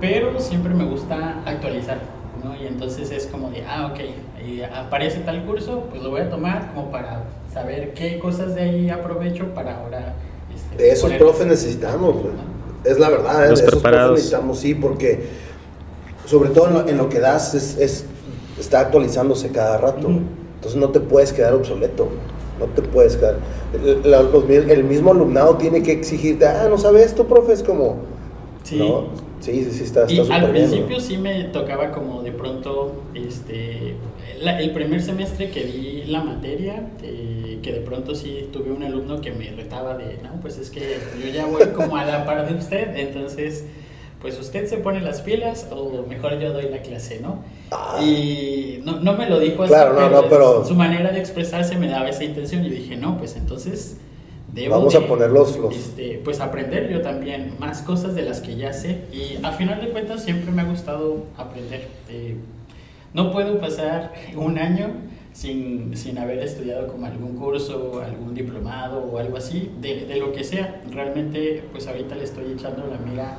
pero 0.00 0.38
siempre 0.40 0.74
me 0.74 0.84
gusta 0.84 1.42
actualizar, 1.44 1.98
¿no? 2.42 2.54
Y 2.56 2.66
entonces 2.66 3.10
es 3.10 3.26
como 3.26 3.50
de, 3.50 3.64
ah, 3.64 3.90
ok, 3.92 4.00
y 4.46 4.62
aparece 4.62 5.20
tal 5.20 5.44
curso, 5.44 5.84
pues 5.90 6.02
lo 6.02 6.10
voy 6.10 6.20
a 6.22 6.30
tomar 6.30 6.72
como 6.74 6.90
para 6.90 7.24
saber 7.52 7.94
qué 7.94 8.18
cosas 8.18 8.54
de 8.54 8.62
ahí 8.62 8.90
aprovecho 8.90 9.46
para 9.54 9.78
ahora... 9.78 10.14
Este, 10.54 10.82
de 10.82 10.90
esos 10.90 11.12
profes 11.12 11.46
necesitamos, 11.46 12.14
güey. 12.14 12.34
¿no? 12.34 12.90
Es 12.90 12.98
la 12.98 13.10
verdad, 13.10 13.48
los 13.48 13.60
esos 13.60 13.74
preparados. 13.74 14.12
necesitamos, 14.12 14.58
sí, 14.58 14.74
porque 14.74 15.28
sobre 16.26 16.50
todo 16.50 16.68
en 16.68 16.74
lo, 16.74 16.88
en 16.88 16.96
lo 16.98 17.08
que 17.08 17.20
das 17.20 17.54
es, 17.54 17.78
es, 17.78 18.06
está 18.58 18.80
actualizándose 18.80 19.50
cada 19.50 19.78
rato. 19.78 20.08
Uh 20.08 20.12
-huh. 20.12 20.22
Entonces 20.56 20.80
no 20.80 20.90
te 20.90 21.00
puedes 21.00 21.32
quedar 21.32 21.54
obsoleto. 21.54 22.08
No 22.58 22.66
te 22.66 22.82
puedes 22.82 23.16
quedar. 23.16 23.36
El, 23.74 24.10
los, 24.10 24.48
el, 24.48 24.84
mismo 24.84 25.12
alumnado 25.12 25.56
tiene 25.56 25.82
que 25.82 25.92
exigirte, 25.92 26.46
ah, 26.46 26.66
no 26.68 26.78
sabes 26.78 27.06
esto, 27.06 27.26
profe, 27.26 27.52
es 27.52 27.62
como. 27.62 27.96
Sí. 28.62 28.78
¿no? 28.78 29.06
Sí, 29.40 29.64
sí, 29.64 29.70
sí, 29.72 29.82
está, 29.82 30.06
Y 30.08 30.20
al 30.20 30.50
principio 30.50 31.00
sí 31.00 31.18
me 31.18 31.44
tocaba 31.44 31.90
como 31.90 32.22
de 32.22 32.30
pronto, 32.30 33.02
este, 33.12 33.96
el 34.40 34.70
primer 34.70 35.02
semestre 35.02 35.50
que 35.50 35.64
di 35.64 36.04
la 36.04 36.22
materia, 36.22 36.90
eh, 37.02 37.58
que 37.60 37.72
de 37.72 37.80
pronto 37.80 38.14
sí 38.14 38.48
tuve 38.52 38.70
un 38.70 38.84
alumno 38.84 39.20
que 39.20 39.32
me 39.32 39.50
retaba 39.50 39.96
de, 39.96 40.18
no, 40.22 40.40
pues 40.40 40.58
es 40.58 40.70
que 40.70 40.96
yo 41.20 41.28
ya 41.32 41.46
voy 41.46 41.66
como 41.74 41.96
a 41.96 42.04
la 42.04 42.24
par 42.24 42.48
de 42.48 42.54
usted, 42.54 42.94
entonces 42.94 43.64
pues 44.22 44.38
usted 44.38 44.66
se 44.66 44.76
pone 44.78 45.00
las 45.00 45.20
pilas 45.20 45.66
o 45.72 46.06
mejor 46.08 46.38
yo 46.38 46.52
doy 46.52 46.68
la 46.70 46.78
clase, 46.78 47.18
¿no? 47.20 47.40
Ah. 47.72 48.00
Y 48.00 48.80
no, 48.84 49.00
no, 49.00 49.14
me 49.14 49.28
lo 49.28 49.40
dijo 49.40 49.64
así, 49.64 49.72
claro, 49.72 49.94
no, 49.94 50.08
no, 50.08 50.28
pero 50.28 50.64
su 50.64 50.76
manera 50.76 51.10
de 51.10 51.18
expresarse 51.18 51.76
me 51.76 51.88
daba 51.88 52.08
esa 52.08 52.22
intención 52.22 52.64
y 52.64 52.70
dije, 52.70 52.96
no, 52.96 53.18
pues 53.18 53.36
entonces 53.36 53.96
debo 54.52 54.76
Vamos 54.76 54.94
a 54.94 55.00
poner 55.06 55.30
los, 55.30 55.58
este, 55.72 56.20
pues 56.22 56.40
aprender 56.40 56.88
yo 56.88 57.02
también 57.02 57.56
más 57.58 57.82
cosas 57.82 58.14
de 58.14 58.22
las 58.22 58.40
que 58.40 58.54
ya 58.54 58.72
sé 58.72 59.00
y 59.12 59.44
a 59.44 59.50
final 59.50 59.80
de 59.80 59.88
cuentas 59.88 60.22
siempre 60.22 60.52
me 60.52 60.62
ha 60.62 60.66
gustado 60.66 61.24
aprender. 61.36 61.88
Eh, 62.08 62.36
no 63.14 63.32
puedo 63.32 63.58
pasar 63.58 64.12
un 64.36 64.56
año 64.56 64.90
sin, 65.32 65.96
sin, 65.96 66.18
haber 66.18 66.38
estudiado 66.38 66.86
como 66.86 67.06
algún 67.06 67.36
curso, 67.36 68.00
algún 68.04 68.34
diplomado 68.34 69.00
o 69.00 69.18
algo 69.18 69.36
así, 69.36 69.70
de, 69.80 70.06
de, 70.06 70.16
lo 70.16 70.32
que 70.32 70.44
sea. 70.44 70.82
Realmente, 70.90 71.64
pues 71.72 71.88
ahorita 71.88 72.14
le 72.14 72.24
estoy 72.24 72.52
echando 72.52 72.86
la 72.86 72.98
mira 72.98 73.36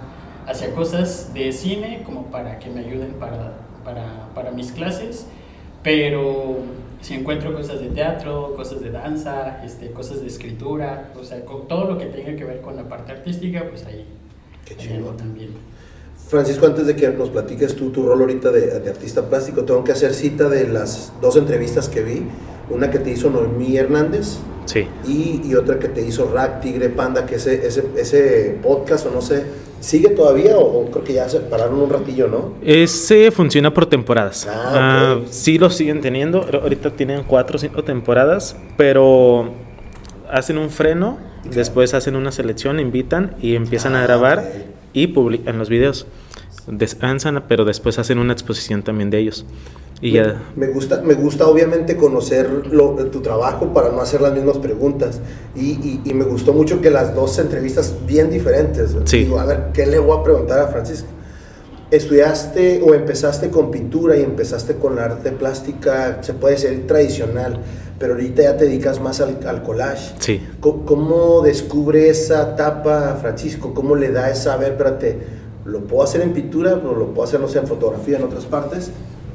hacia 0.48 0.74
cosas 0.74 1.34
de 1.34 1.52
cine 1.52 2.04
como 2.06 2.26
para 2.28 2.60
que 2.60 2.70
me 2.70 2.82
ayuden 2.82 3.14
para, 3.14 3.54
para, 3.84 4.30
para 4.34 4.52
mis 4.52 4.72
clases, 4.72 5.26
pero 5.82 6.58
si 7.02 7.16
encuentro 7.16 7.54
cosas 7.54 7.82
de 7.82 7.90
teatro, 7.90 8.54
cosas 8.56 8.82
de 8.82 8.92
danza, 8.92 9.64
este, 9.66 9.92
cosas 9.92 10.22
de 10.22 10.28
escritura, 10.28 11.12
o 11.20 11.24
sea, 11.24 11.44
con 11.44 11.68
todo 11.68 11.86
lo 11.86 11.98
que 11.98 12.06
tenga 12.06 12.36
que 12.36 12.46
ver 12.46 12.62
con 12.62 12.76
la 12.76 12.88
parte 12.88 13.12
artística, 13.12 13.66
pues 13.70 13.86
ahí, 13.86 14.06
Qué 14.66 14.76
también. 15.18 15.50
Francisco, 16.28 16.66
antes 16.66 16.88
de 16.88 16.96
que 16.96 17.10
nos 17.10 17.30
platiques 17.30 17.76
tú 17.76 17.92
tu 17.92 18.08
rol 18.08 18.22
ahorita 18.22 18.50
de, 18.52 18.80
de, 18.80 18.90
artista 18.90 19.30
plástico, 19.30 19.66
tengo 19.66 19.84
que 19.84 19.92
hacer 19.92 20.14
cita 20.14 20.48
de 20.48 20.68
las 20.68 21.12
dos 21.22 21.36
entrevistas 21.36 21.90
que 21.90 22.02
vi. 22.02 22.24
Una 22.70 22.90
que 22.90 23.00
te 23.00 23.12
hizo 23.12 23.30
Noemí 23.30 23.76
Hernández. 23.76 24.38
Sí. 24.66 24.88
Y, 25.06 25.42
y 25.44 25.56
otra 25.56 25.78
que 25.78 25.90
te 25.90 26.02
hizo 26.02 26.32
Rack 26.34 26.62
Tigre 26.62 26.90
Panda, 26.90 27.26
que 27.26 27.36
ese, 27.36 27.68
ese, 27.68 27.84
ese 27.98 28.58
podcast, 28.64 29.06
o 29.06 29.12
no 29.12 29.22
sé, 29.22 29.44
¿Sigue 29.84 30.12
todavía 30.12 30.58
o, 30.58 30.90
creo 30.90 31.04
que 31.04 31.12
ya 31.12 31.28
se 31.28 31.42
pararon 31.42 31.78
un 31.78 31.90
ratillo, 31.90 32.30
no? 32.30 32.54
Ese 32.64 33.32
funciona 33.32 33.74
por 33.74 33.86
temporadas. 33.86 34.48
Ah, 34.50 34.72
ah 34.76 35.20
sí 35.30 35.58
lo 35.58 35.70
siguen 35.70 36.00
teniendo. 36.00 36.48
Ahorita 36.54 36.92
tienen 36.92 37.24
cuatro 37.24 37.58
o 37.58 37.60
cinco 37.60 37.84
temporadas, 37.84 38.56
pero 38.78 39.52
hacen 40.32 40.58
un 40.58 40.70
freno, 40.70 41.18
después 41.44 41.94
hacen 41.94 42.16
una 42.16 42.32
selección, 42.32 42.80
invitan 42.80 43.36
y 43.42 43.56
empiezan 43.56 43.96
a 43.96 44.00
ah, 44.00 44.04
grabar 44.04 44.50
y 44.94 45.08
publican 45.08 45.60
los 45.60 45.68
videos. 45.68 46.08
Descansan, 46.68 47.44
pero 47.48 47.66
después 47.66 48.00
hacen 48.00 48.20
una 48.20 48.34
exposición 48.34 48.84
también 48.84 49.10
de 49.10 49.20
ellos. 49.20 49.46
Y 50.04 50.20
me, 50.58 50.68
gusta, 50.68 51.02
me 51.02 51.14
gusta 51.14 51.48
obviamente 51.48 51.96
conocer 51.96 52.68
lo, 52.68 52.94
tu 53.06 53.22
trabajo 53.22 53.72
para 53.74 53.90
no 53.90 54.02
hacer 54.02 54.20
las 54.20 54.34
mismas 54.34 54.58
preguntas. 54.58 55.22
Y, 55.56 56.02
y, 56.04 56.14
me 56.14 56.26
gustó 56.26 56.52
mucho 56.52 56.82
que 56.82 56.90
las 56.90 57.16
dos 57.16 57.40
entrevistas 57.40 57.96
bien 58.06 58.30
diferentes. 58.30 58.98
Sí. 59.06 59.20
Digo, 59.20 59.40
a 59.40 59.46
ver, 59.46 59.68
¿qué 59.74 59.86
le 59.86 60.00
voy 60.00 60.20
a 60.20 60.24
preguntar 60.24 60.60
a 60.60 60.68
Francisco? 60.68 61.08
¿Estudiaste 61.90 62.82
o 62.86 62.94
empezaste 62.96 63.50
con 63.50 63.72
pintura 63.72 64.18
y 64.18 64.24
empezaste 64.24 64.76
con 64.76 64.98
la 64.98 65.06
arte 65.06 65.32
plástica, 65.32 66.22
se 66.22 66.34
puede 66.34 66.56
decir 66.56 66.86
tradicional, 66.86 67.60
pero 67.98 68.16
ahorita 68.16 68.42
ya 68.42 68.58
te 68.58 68.66
dedicas 68.66 69.00
más 69.00 69.22
al, 69.22 69.38
al 69.48 69.64
collage? 69.64 70.16
Sí. 70.20 70.42
¿Cómo, 70.60 70.86
¿Cómo, 70.86 71.42
descubre 71.44 72.10
esa 72.10 72.54
etapa, 72.54 73.18
Francisco? 73.22 73.74
¿Cómo 73.74 73.96
le 73.96 74.12
da 74.12 74.30
esa, 74.30 74.56
a 74.56 74.58
ver, 74.58 74.72
espérate, 74.72 75.43
lo 75.66 75.82
puedo 75.82 76.04
hacer 76.04 76.22
en 76.22 76.34
pintura, 76.34 76.80
pero 76.82 76.96
lo 76.96 77.08
puedo 77.08 77.24
hacer, 77.24 77.40
no 77.40 77.48
sé, 77.48 77.60
en 77.60 77.68
fotografía, 77.68 78.18
en 78.18 78.24
otras 78.24 78.46
partes? 78.46 78.92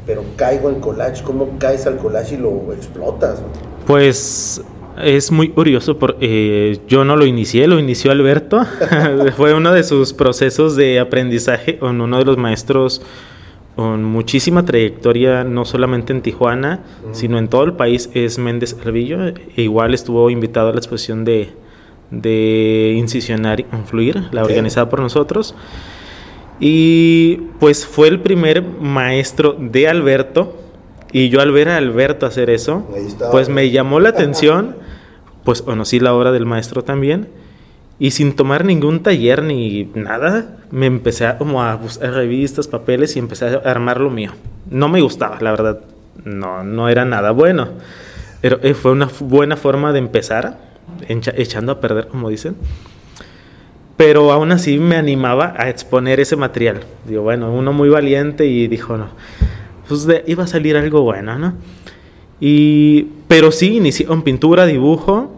pero 0.08 0.24
caigo 0.36 0.70
en 0.70 0.80
collage, 0.80 1.22
¿cómo 1.22 1.58
caes 1.58 1.86
al 1.86 1.98
collage 1.98 2.36
y 2.36 2.38
lo 2.38 2.72
explotas? 2.72 3.42
Pues 3.86 4.64
es 5.04 5.30
muy 5.30 5.50
curioso, 5.50 5.98
porque 5.98 6.72
eh, 6.72 6.80
yo 6.88 7.04
no 7.04 7.14
lo 7.14 7.26
inicié, 7.26 7.66
lo 7.66 7.78
inició 7.78 8.10
Alberto, 8.10 8.64
fue 9.36 9.52
uno 9.52 9.70
de 9.70 9.84
sus 9.84 10.14
procesos 10.14 10.76
de 10.76 10.98
aprendizaje 10.98 11.76
con 11.78 12.00
uno 12.00 12.16
de 12.16 12.24
los 12.24 12.38
maestros 12.38 13.02
con 13.76 14.02
muchísima 14.02 14.64
trayectoria, 14.64 15.44
no 15.44 15.66
solamente 15.66 16.14
en 16.14 16.22
Tijuana, 16.22 16.80
sino 17.12 17.38
en 17.38 17.48
todo 17.48 17.64
el 17.64 17.74
país, 17.74 18.10
es 18.14 18.38
Méndez 18.38 18.76
Alvillo, 18.84 19.26
e 19.26 19.36
igual 19.56 19.92
estuvo 19.92 20.30
invitado 20.30 20.70
a 20.70 20.72
la 20.72 20.78
exposición 20.78 21.24
de, 21.26 21.50
de 22.10 22.94
Incisionar 22.96 23.60
y 23.60 23.66
Influir, 23.72 24.24
la 24.32 24.42
organizada 24.42 24.88
por 24.88 25.00
nosotros. 25.00 25.54
Y 26.61 27.36
pues 27.61 27.86
fue 27.86 28.09
el 28.09 28.20
primer 28.20 28.62
maestro 28.62 29.56
de 29.59 29.88
Alberto. 29.88 30.56
Y 31.12 31.28
yo 31.28 31.40
al 31.40 31.52
ver 31.52 31.68
a 31.68 31.76
Alberto 31.76 32.26
hacer 32.26 32.50
eso, 32.50 32.86
pues 33.30 33.48
me 33.48 33.70
llamó 33.70 34.00
la 34.00 34.11
atención. 34.11 34.76
Pues 35.44 35.62
conocí 35.62 36.00
la 36.00 36.14
obra 36.14 36.32
del 36.32 36.46
maestro 36.46 36.82
también. 36.82 37.28
Y 37.98 38.12
sin 38.12 38.36
tomar 38.36 38.64
ningún 38.64 39.02
taller 39.02 39.42
ni 39.42 39.90
nada, 39.94 40.59
me 40.70 40.86
empecé 40.86 41.26
a, 41.26 41.38
como 41.38 41.62
a 41.62 41.74
buscar 41.76 42.12
revistas, 42.12 42.68
papeles 42.68 43.16
y 43.16 43.18
empecé 43.18 43.46
a 43.46 43.56
armar 43.64 44.00
lo 44.00 44.11
mío. 44.11 44.32
No 44.70 44.88
me 44.88 45.00
gustaba, 45.00 45.38
la 45.40 45.50
verdad. 45.50 45.80
No, 46.24 46.62
no 46.62 46.88
era 46.88 47.04
nada 47.04 47.30
bueno. 47.32 47.68
Pero 48.40 48.61
eh, 48.62 48.74
fue 48.74 48.92
una 48.92 49.09
buena 49.20 49.56
forma 49.56 49.92
de 49.92 49.98
empezar, 49.98 50.59
echando 51.09 51.72
a 51.72 51.80
perder, 51.80 52.06
como 52.09 52.28
dicen 52.28 52.56
pero 53.99 54.30
aún 54.30 54.53
así 54.53 54.78
me 54.78 54.94
animaba 54.94 55.55
a 55.59 55.68
exponer 55.68 56.20
ese 56.20 56.36
material. 56.36 56.82
Digo, 57.05 57.22
bueno, 57.24 57.53
uno 57.53 57.72
muy 57.72 57.88
valiente 57.88 58.46
y 58.46 58.68
dijo, 58.68 58.96
no, 58.96 59.09
pues 59.88 60.07
iba 60.26 60.44
a 60.44 60.46
salir 60.46 60.76
algo 60.76 61.03
bueno, 61.03 61.36
¿no? 61.36 61.55
Y, 62.38 63.09
pero 63.26 63.51
sí, 63.51 63.78
inicié 63.78 64.07
con 64.07 64.22
pintura, 64.22 64.66
dibujo. 64.66 65.34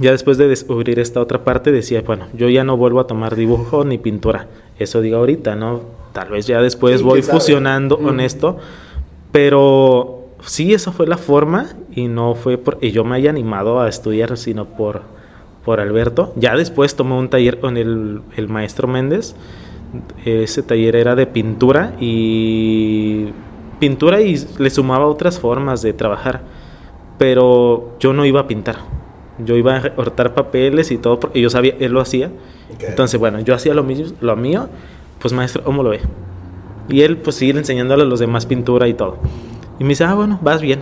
Ya 0.00 0.12
después 0.12 0.38
de 0.38 0.48
descubrir 0.48 0.98
esta 0.98 1.20
otra 1.20 1.44
parte, 1.44 1.70
decía, 1.70 2.00
bueno, 2.00 2.28
yo 2.32 2.48
ya 2.48 2.64
no 2.64 2.78
vuelvo 2.78 3.00
a 3.00 3.06
tomar 3.06 3.36
dibujo 3.36 3.84
ni 3.84 3.98
pintura. 3.98 4.48
Eso 4.78 5.02
digo 5.02 5.18
ahorita, 5.18 5.54
¿no? 5.54 5.82
Tal 6.14 6.30
vez 6.30 6.46
ya 6.46 6.62
después 6.62 7.02
voy 7.02 7.20
fusionando 7.20 7.98
con 7.98 8.20
esto. 8.20 8.56
Pero 9.30 10.28
sí, 10.40 10.72
esa 10.72 10.90
fue 10.90 11.06
la 11.06 11.18
forma 11.18 11.76
y 11.94 12.08
no 12.08 12.34
fue 12.34 12.56
porque 12.56 12.92
yo 12.92 13.04
me 13.04 13.16
haya 13.16 13.28
animado 13.28 13.78
a 13.78 13.90
estudiar, 13.90 14.38
sino 14.38 14.64
por 14.64 15.17
por 15.68 15.80
Alberto. 15.80 16.32
Ya 16.34 16.56
después 16.56 16.96
tomó 16.96 17.18
un 17.18 17.28
taller 17.28 17.60
con 17.60 17.76
el, 17.76 18.22
el 18.38 18.48
maestro 18.48 18.88
Méndez. 18.88 19.36
Ese 20.24 20.62
taller 20.62 20.96
era 20.96 21.14
de 21.14 21.26
pintura 21.26 21.94
y 22.00 23.26
pintura 23.78 24.22
y 24.22 24.42
le 24.58 24.70
sumaba 24.70 25.04
otras 25.04 25.38
formas 25.38 25.82
de 25.82 25.92
trabajar. 25.92 26.40
Pero 27.18 27.98
yo 28.00 28.14
no 28.14 28.24
iba 28.24 28.40
a 28.40 28.46
pintar. 28.46 28.76
Yo 29.44 29.56
iba 29.56 29.76
a 29.76 29.94
cortar 29.94 30.32
papeles 30.32 30.90
y 30.90 30.96
todo 30.96 31.20
porque 31.20 31.38
yo 31.38 31.50
sabía, 31.50 31.74
él 31.78 31.92
lo 31.92 32.00
hacía. 32.00 32.30
Entonces, 32.80 33.20
bueno, 33.20 33.38
yo 33.40 33.54
hacía 33.54 33.74
lo 33.74 33.82
mismo, 33.84 34.16
lo 34.22 34.36
mío, 34.36 34.70
pues 35.18 35.34
maestro, 35.34 35.64
¿cómo 35.64 35.82
lo 35.82 35.90
ve? 35.90 36.00
Y 36.88 37.02
él 37.02 37.18
pues 37.18 37.36
sigue 37.36 37.58
enseñándole 37.58 38.04
a 38.04 38.06
los 38.06 38.20
demás 38.20 38.46
pintura 38.46 38.88
y 38.88 38.94
todo. 38.94 39.18
Y 39.78 39.84
me 39.84 39.90
dice, 39.90 40.04
ah, 40.04 40.14
bueno, 40.14 40.38
vas 40.40 40.62
bien. 40.62 40.80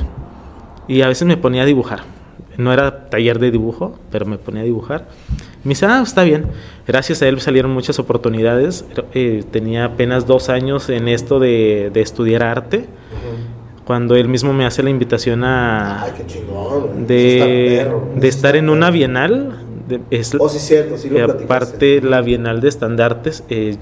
Y 0.87 1.03
a 1.03 1.09
veces 1.09 1.27
me 1.27 1.37
ponía 1.37 1.63
a 1.63 1.67
dibujar 1.67 2.16
no 2.59 2.73
era 2.73 3.09
taller 3.09 3.39
de 3.39 3.51
dibujo, 3.51 3.99
pero 4.11 4.27
me 4.27 4.39
ponía 4.39 4.63
a 4.63 4.65
dibujar. 4.65 5.09
Me 5.65 5.71
dice, 5.71 5.87
ah, 5.87 6.01
está 6.03 6.25
bien. 6.25 6.47
Gracias 6.87 7.23
a 7.23 7.29
él 7.29 7.41
salieron 7.41 7.73
muchas 7.73 7.99
oportunidades. 7.99 8.85
Eh, 9.15 9.45
tenía 9.51 9.85
apenas 9.85 10.27
dos 10.27 10.49
años 10.49 10.89
en 10.89 11.09
esto 11.09 11.39
de, 11.39 11.91
estudiar 11.95 12.43
arte. 12.43 12.87
Cuando 13.85 14.17
él 14.17 14.29
mismo 14.29 14.53
me 14.53 14.67
hace 14.67 14.83
la 14.83 14.91
invitación 14.91 15.45
a... 15.45 16.07
De, 17.07 17.89
de 18.17 18.29
estar 18.29 18.57
en 18.57 18.69
una 18.69 18.91
bienal. 18.91 19.65
es, 20.11 20.37
oh, 20.39 20.49
sí, 20.49 20.59
cierto, 20.59 20.99
sí 20.99 21.09
lo 21.09 21.25
Aparte, 21.25 22.01
la 22.01 22.21
bienal 22.21 22.61
de 22.61 22.69
estandartes. 22.69 23.45
Eh, 23.49 23.77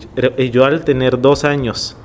yo 0.52 0.64
al 0.64 0.84
tener 0.84 1.20
dos 1.20 1.44
años 1.44 1.96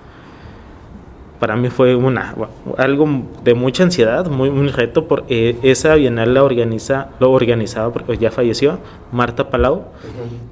para 1.39 1.55
mí 1.55 1.69
fue 1.69 1.95
una 1.95 2.35
algo 2.77 3.07
de 3.43 3.53
mucha 3.53 3.83
ansiedad, 3.83 4.29
muy 4.29 4.49
un 4.49 4.67
reto 4.67 5.07
porque 5.07 5.57
esa 5.63 5.95
bienal 5.95 6.33
la 6.33 6.43
organiza 6.43 7.11
lo 7.19 7.31
organizaba 7.31 7.93
porque 7.93 8.17
ya 8.17 8.29
falleció 8.29 8.79
Marta 9.13 9.49
Palau. 9.49 9.85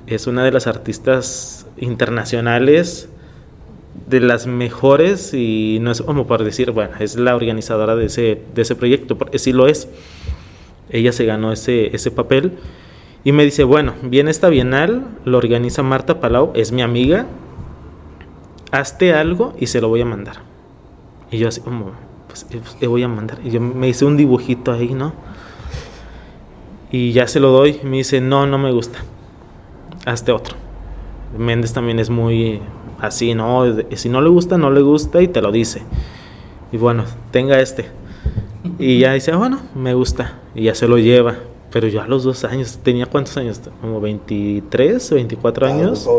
Es 0.07 0.27
una 0.27 0.45
de 0.45 0.51
las 0.51 0.65
artistas 0.65 1.67
internacionales 1.77 3.09
de 4.07 4.21
las 4.21 4.47
mejores 4.47 5.33
y 5.33 5.79
no 5.81 5.91
es 5.91 6.01
como 6.01 6.25
por 6.25 6.45
decir, 6.45 6.71
bueno, 6.71 6.93
es 6.99 7.17
la 7.17 7.35
organizadora 7.35 7.95
de 7.97 8.05
ese 8.05 8.41
de 8.55 8.61
ese 8.61 8.75
proyecto, 8.75 9.17
porque 9.17 9.39
sí 9.39 9.51
lo 9.51 9.67
es. 9.67 9.89
Ella 10.89 11.11
se 11.11 11.25
ganó 11.25 11.51
ese 11.51 11.93
ese 11.93 12.11
papel 12.11 12.53
y 13.25 13.33
me 13.33 13.43
dice, 13.43 13.65
"Bueno, 13.65 13.93
viene 14.03 14.31
esta 14.31 14.47
bienal, 14.47 15.05
lo 15.25 15.37
organiza 15.37 15.83
Marta 15.83 16.21
Palau, 16.21 16.51
es 16.55 16.71
mi 16.71 16.81
amiga. 16.81 17.25
Hazte 18.71 19.13
algo 19.13 19.53
y 19.59 19.67
se 19.67 19.81
lo 19.81 19.89
voy 19.89 19.99
a 19.99 20.05
mandar." 20.05 20.56
Y 21.31 21.37
yo 21.37 21.47
así 21.47 21.61
como, 21.61 21.91
pues, 22.27 22.45
eh, 22.51 22.59
pues, 22.61 22.77
le 22.79 22.87
voy 22.87 23.03
a 23.03 23.07
mandar. 23.07 23.39
Y 23.43 23.51
yo 23.51 23.61
me 23.61 23.87
hice 23.87 24.05
un 24.05 24.17
dibujito 24.17 24.71
ahí, 24.71 24.93
¿no? 24.93 25.13
Y 26.91 27.11
ya 27.11 27.27
se 27.27 27.39
lo 27.39 27.51
doy. 27.51 27.79
Me 27.83 27.97
dice, 27.97 28.21
no, 28.21 28.47
no 28.47 28.57
me 28.57 28.71
gusta. 28.71 28.99
Hazte 30.05 30.31
otro. 30.31 30.55
Méndez 31.37 31.73
también 31.73 31.99
es 31.99 32.09
muy, 32.09 32.61
así, 32.99 33.33
¿no? 33.33 33.63
Si 33.95 34.09
no 34.09 34.21
le 34.21 34.29
gusta, 34.29 34.57
no 34.57 34.71
le 34.71 34.81
gusta 34.81 35.21
y 35.21 35.27
te 35.27 35.41
lo 35.41 35.51
dice. 35.51 35.83
Y 36.71 36.77
bueno, 36.77 37.05
tenga 37.31 37.59
este. 37.59 37.85
Y 38.79 38.99
ya 38.99 39.13
dice, 39.13 39.31
ah, 39.31 39.37
bueno, 39.37 39.59
me 39.75 39.93
gusta. 39.93 40.39
Y 40.55 40.63
ya 40.63 40.75
se 40.75 40.87
lo 40.87 40.97
lleva. 40.97 41.35
Pero 41.71 41.87
yo 41.87 42.01
a 42.01 42.07
los 42.07 42.23
dos 42.23 42.43
años, 42.43 42.79
¿tenía 42.81 43.05
cuántos 43.05 43.37
años? 43.37 43.61
Como 43.81 43.99
23, 44.01 45.11
24 45.11 45.67
años. 45.67 46.09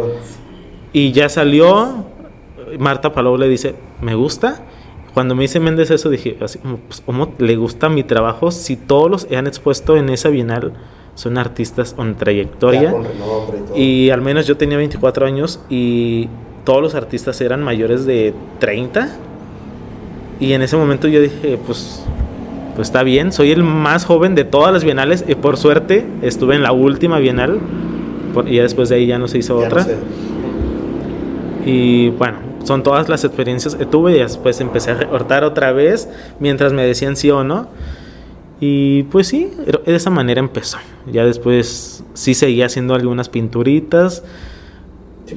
Y 0.93 1.13
ya 1.13 1.29
salió, 1.29 2.05
Marta 2.79 3.13
Palou 3.13 3.37
le 3.37 3.49
dice, 3.49 3.75
me 4.01 4.15
gusta. 4.15 4.65
Cuando 5.15 5.35
me 5.35 5.43
dice 5.43 5.61
Méndez 5.61 5.91
eso, 5.91 6.11
dije, 6.11 6.37
así 6.41 6.59
como, 6.59 6.77
pues, 6.79 7.03
¿cómo 7.05 7.33
le 7.39 7.57
gusta 7.57 7.89
mi 7.89 8.05
trabajo 8.05 8.51
si 8.51 8.77
todos 8.77 9.11
los 9.11 9.25
que 9.25 9.37
han 9.37 9.47
expuesto 9.47 9.97
en 9.97 10.09
esa 10.11 10.29
bienal 10.29 10.73
son 11.15 11.39
artistas 11.39 11.95
con 11.95 12.15
trayectoria? 12.17 12.95
y, 13.75 13.83
y 13.83 14.11
al 14.11 14.23
menos 14.23 14.47
yo 14.47 14.57
tenía 14.57 14.77
24 14.77 15.27
años 15.27 15.61
y 15.69 16.29
todos 16.65 16.83
los 16.83 16.95
artistas 16.95 17.41
eran 17.41 17.63
mayores 17.63 18.05
de 18.05 18.35
30. 18.59 19.09
Y 20.41 20.53
en 20.53 20.63
ese 20.63 20.77
momento 20.77 21.09
yo 21.09 21.21
dije, 21.21 21.59
pues, 21.67 22.05
pues 22.77 22.89
está 22.89 23.03
bien, 23.03 23.33
soy 23.33 23.51
el 23.51 23.65
más 23.65 24.05
joven 24.05 24.37
de 24.37 24.45
todas 24.45 24.73
las 24.73 24.85
bienales 24.85 25.25
y 25.27 25.35
por 25.35 25.57
suerte 25.57 26.07
estuve 26.23 26.55
en 26.55 26.63
la 26.63 26.71
última 26.71 27.19
bienal 27.19 27.59
y 28.47 28.55
ya 28.55 28.63
después 28.63 28.89
de 28.89 28.95
ahí 28.97 29.07
ya 29.07 29.19
no 29.19 29.27
se 29.27 29.39
hizo 29.39 29.57
otra. 29.59 29.85
Y 31.67 32.11
bueno, 32.11 32.37
son 32.69 32.83
todas 32.83 33.09
las 33.09 33.25
experiencias 33.25 33.75
que 33.75 33.87
tuve 33.87 34.13
y 34.13 34.19
después 34.21 34.61
empecé 34.61 34.91
a 34.91 34.95
recortar 34.95 35.43
otra 35.43 35.73
vez 35.73 36.09
mientras 36.39 36.73
me 36.73 36.85
decían 36.85 37.17
sí 37.17 37.31
o 37.31 37.43
no. 37.43 37.67
Y 38.61 39.05
pues 39.05 39.29
sí, 39.29 39.51
de 39.87 39.97
esa 39.97 40.11
manera 40.11 40.41
empezó. 40.41 40.79
Ya 41.11 41.25
después 41.25 42.05
sí 42.13 42.35
seguía 42.35 42.67
haciendo 42.67 42.95
algunas 42.95 43.29
pinturitas. 43.29 44.23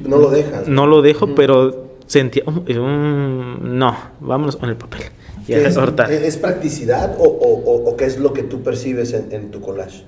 no 0.06 0.18
lo 0.18 0.30
dejas. 0.30 0.68
No 0.68 0.86
lo 0.86 1.00
dejo, 1.00 1.34
pero 1.34 1.86
sentía, 2.06 2.44
no, 2.46 3.96
vámonos 4.20 4.56
con 4.56 4.68
el 4.68 4.76
papel. 4.76 5.02
Y 5.48 5.54
¿Es, 5.54 5.76
¿Es, 5.76 6.36
practicidad 6.36 7.16
o, 7.18 7.24
o, 7.24 7.96
qué 7.96 8.04
es 8.04 8.18
lo 8.18 8.32
que 8.32 8.42
tú 8.42 8.62
percibes 8.62 9.12
en, 9.12 9.50
tu 9.50 9.60
collage? 9.60 10.04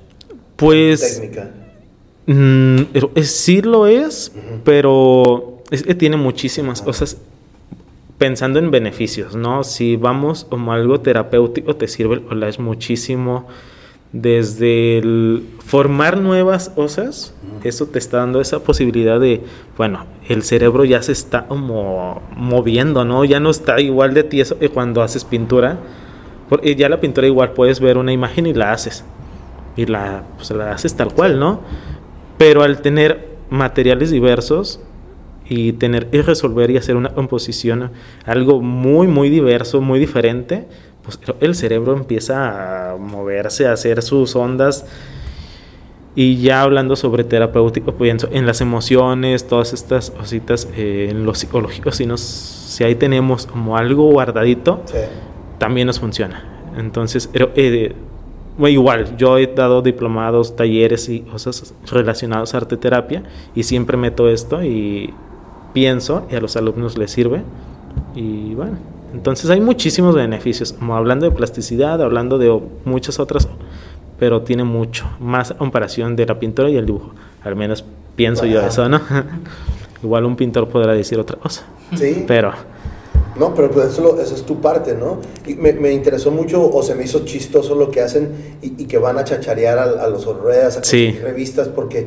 Pues... 0.57 1.01
Técnica. 1.01 1.51
Mm, 2.27 2.83
sí 3.23 3.63
lo 3.63 3.87
es, 3.87 4.33
pero 4.65 5.54
es 5.71 5.83
que 5.83 5.95
tiene 5.95 6.17
muchísimas 6.17 6.83
cosas 6.83 7.19
pensando 8.19 8.59
en 8.59 8.71
beneficios, 8.71 9.35
¿no? 9.35 9.65
Si 9.65 9.97
vamos 9.97 10.45
como 10.45 10.73
algo 10.73 11.01
terapéutico, 11.01 11.77
te 11.77 11.89
sirve 11.89 12.15
el 12.15 12.23
collage 12.23 12.63
muchísimo 12.63 13.47
desde 14.15 14.99
el 14.99 15.45
formar 15.59 16.19
nuevas 16.19 16.69
cosas, 16.69 17.35
eso 17.65 17.87
te 17.87 17.99
está 17.99 18.19
dando 18.19 18.41
esa 18.41 18.61
posibilidad 18.61 19.19
de, 19.19 19.43
bueno, 19.77 20.07
el 20.29 20.45
cerebro 20.45 20.85
ya 20.85 21.03
se 21.03 21.11
está 21.11 21.47
como 21.49 22.23
moviendo, 22.37 23.05
¿no? 23.05 23.25
Ya 23.25 23.41
no 23.41 23.51
está 23.51 23.81
igual 23.81 24.15
de 24.15 24.23
tieso 24.23 24.57
que 24.57 24.69
cuando 24.69 25.03
haces 25.03 25.25
pintura, 25.25 25.79
porque 26.49 26.77
ya 26.77 26.89
la 26.89 27.01
pintura 27.01 27.27
igual 27.27 27.55
puedes 27.55 27.81
ver 27.81 27.99
una 27.99 28.13
imagen 28.13 28.47
y 28.47 28.55
la 28.55 28.71
haces, 28.71 29.05
y 29.77 29.87
la, 29.87 30.23
pues, 30.37 30.49
la 30.53 30.71
haces 30.71 30.95
tal 30.95 31.13
cual, 31.13 31.41
¿no? 31.41 31.63
Pero 32.39 32.63
al 32.63 32.83
tener 32.83 33.31
materiales 33.51 34.13
diversos, 34.13 34.79
y 35.49 35.73
tener 35.75 36.09
y 36.13 36.21
resolver 36.21 36.71
y 36.71 36.77
hacer 36.77 36.97
una 36.97 37.11
composición 37.11 37.91
algo 38.25 38.61
muy 38.61 39.07
muy 39.07 39.29
diverso, 39.29 39.81
muy 39.81 39.99
diferente, 39.99 40.67
pues 41.03 41.19
el 41.41 41.55
cerebro 41.55 41.97
empieza 41.97 42.93
a 42.93 42.97
moverse, 42.97 43.67
a 43.67 43.73
hacer 43.73 44.03
sus 44.03 44.35
ondas 44.37 44.87
y 46.17 46.37
ya 46.37 46.63
hablando 46.63 46.95
sobre 46.95 47.25
terapéutico, 47.25 47.95
pienso 47.95 48.29
en 48.31 48.47
las 48.47 48.61
emociones, 48.61 49.49
todas 49.49 49.73
estas 49.73 50.11
cositas, 50.13 50.69
eh, 50.77 51.09
en 51.11 51.27
lo 51.27 51.35
psicológico, 51.35 51.91
si, 51.91 52.07
nos, 52.07 52.21
si 52.21 52.85
ahí 52.85 52.95
tenemos 52.95 53.47
como 53.47 53.77
algo 53.77 54.11
guardadito, 54.13 54.83
también 55.59 55.89
nos 55.89 55.99
funciona. 55.99 56.71
Entonces, 56.79 57.29
eh, 57.35 57.95
igual, 58.59 59.17
yo 59.17 59.39
he 59.39 59.47
dado 59.49 59.83
diplomados, 59.83 60.55
talleres 60.55 61.09
y 61.09 61.21
cosas 61.21 61.75
relacionadas 61.91 62.55
a 62.55 62.59
arte 62.59 62.77
terapia 62.77 63.25
y 63.57 63.65
siempre 63.65 63.97
meto 63.97 64.29
esto 64.29 64.63
y 64.63 65.13
pienso 65.75 66.27
y 66.31 66.37
a 66.37 66.41
los 66.41 66.57
alumnos 66.57 66.97
les 66.97 67.11
sirve. 67.11 67.43
Y 68.15 68.55
bueno, 68.55 68.79
entonces 69.13 69.51
hay 69.51 69.61
muchísimos 69.61 70.15
beneficios, 70.15 70.73
como 70.73 70.97
hablando 70.97 71.29
de 71.29 71.37
plasticidad, 71.37 72.01
hablando 72.01 72.39
de 72.39 72.59
muchas 72.87 73.19
otras, 73.19 73.47
pero 74.19 74.43
tiene 74.43 74.65
mucho 74.65 75.05
más 75.21 75.53
comparación 75.53 76.17
de 76.17 76.25
la 76.25 76.39
pintura 76.39 76.71
y 76.71 76.77
el 76.77 76.87
dibujo. 76.87 77.13
Al 77.43 77.57
menos 77.57 77.85
pienso 78.17 78.47
yo 78.47 78.63
eso, 78.63 78.89
¿no? 78.89 79.03
Igual 80.03 80.25
un 80.25 80.37
pintor 80.37 80.69
podrá 80.69 80.95
decir 80.95 81.19
otra 81.19 81.37
cosa. 81.37 81.65
Sí. 81.95 82.25
Pero... 82.27 82.53
No, 83.37 83.53
pero 83.53 83.69
pues 83.69 83.87
eso, 83.87 84.21
es 84.21 84.45
tu 84.45 84.61
parte, 84.61 84.95
¿no? 84.95 85.19
Y 85.45 85.57
me, 85.57 85.91
interesó 85.91 86.31
mucho, 86.31 86.71
o 86.73 86.83
se 86.85 86.95
me 86.95 87.03
hizo 87.03 87.25
chistoso 87.25 87.75
lo 87.75 87.91
que 87.91 88.01
hacen 88.01 88.57
y, 88.63 88.85
que 88.85 88.97
van 88.97 89.19
a 89.19 89.25
chacharear 89.25 89.77
a, 89.77 90.07
los 90.09 90.25
ruedas, 90.25 90.77
a 90.77 90.81
revistas, 91.21 91.67
porque 91.67 92.07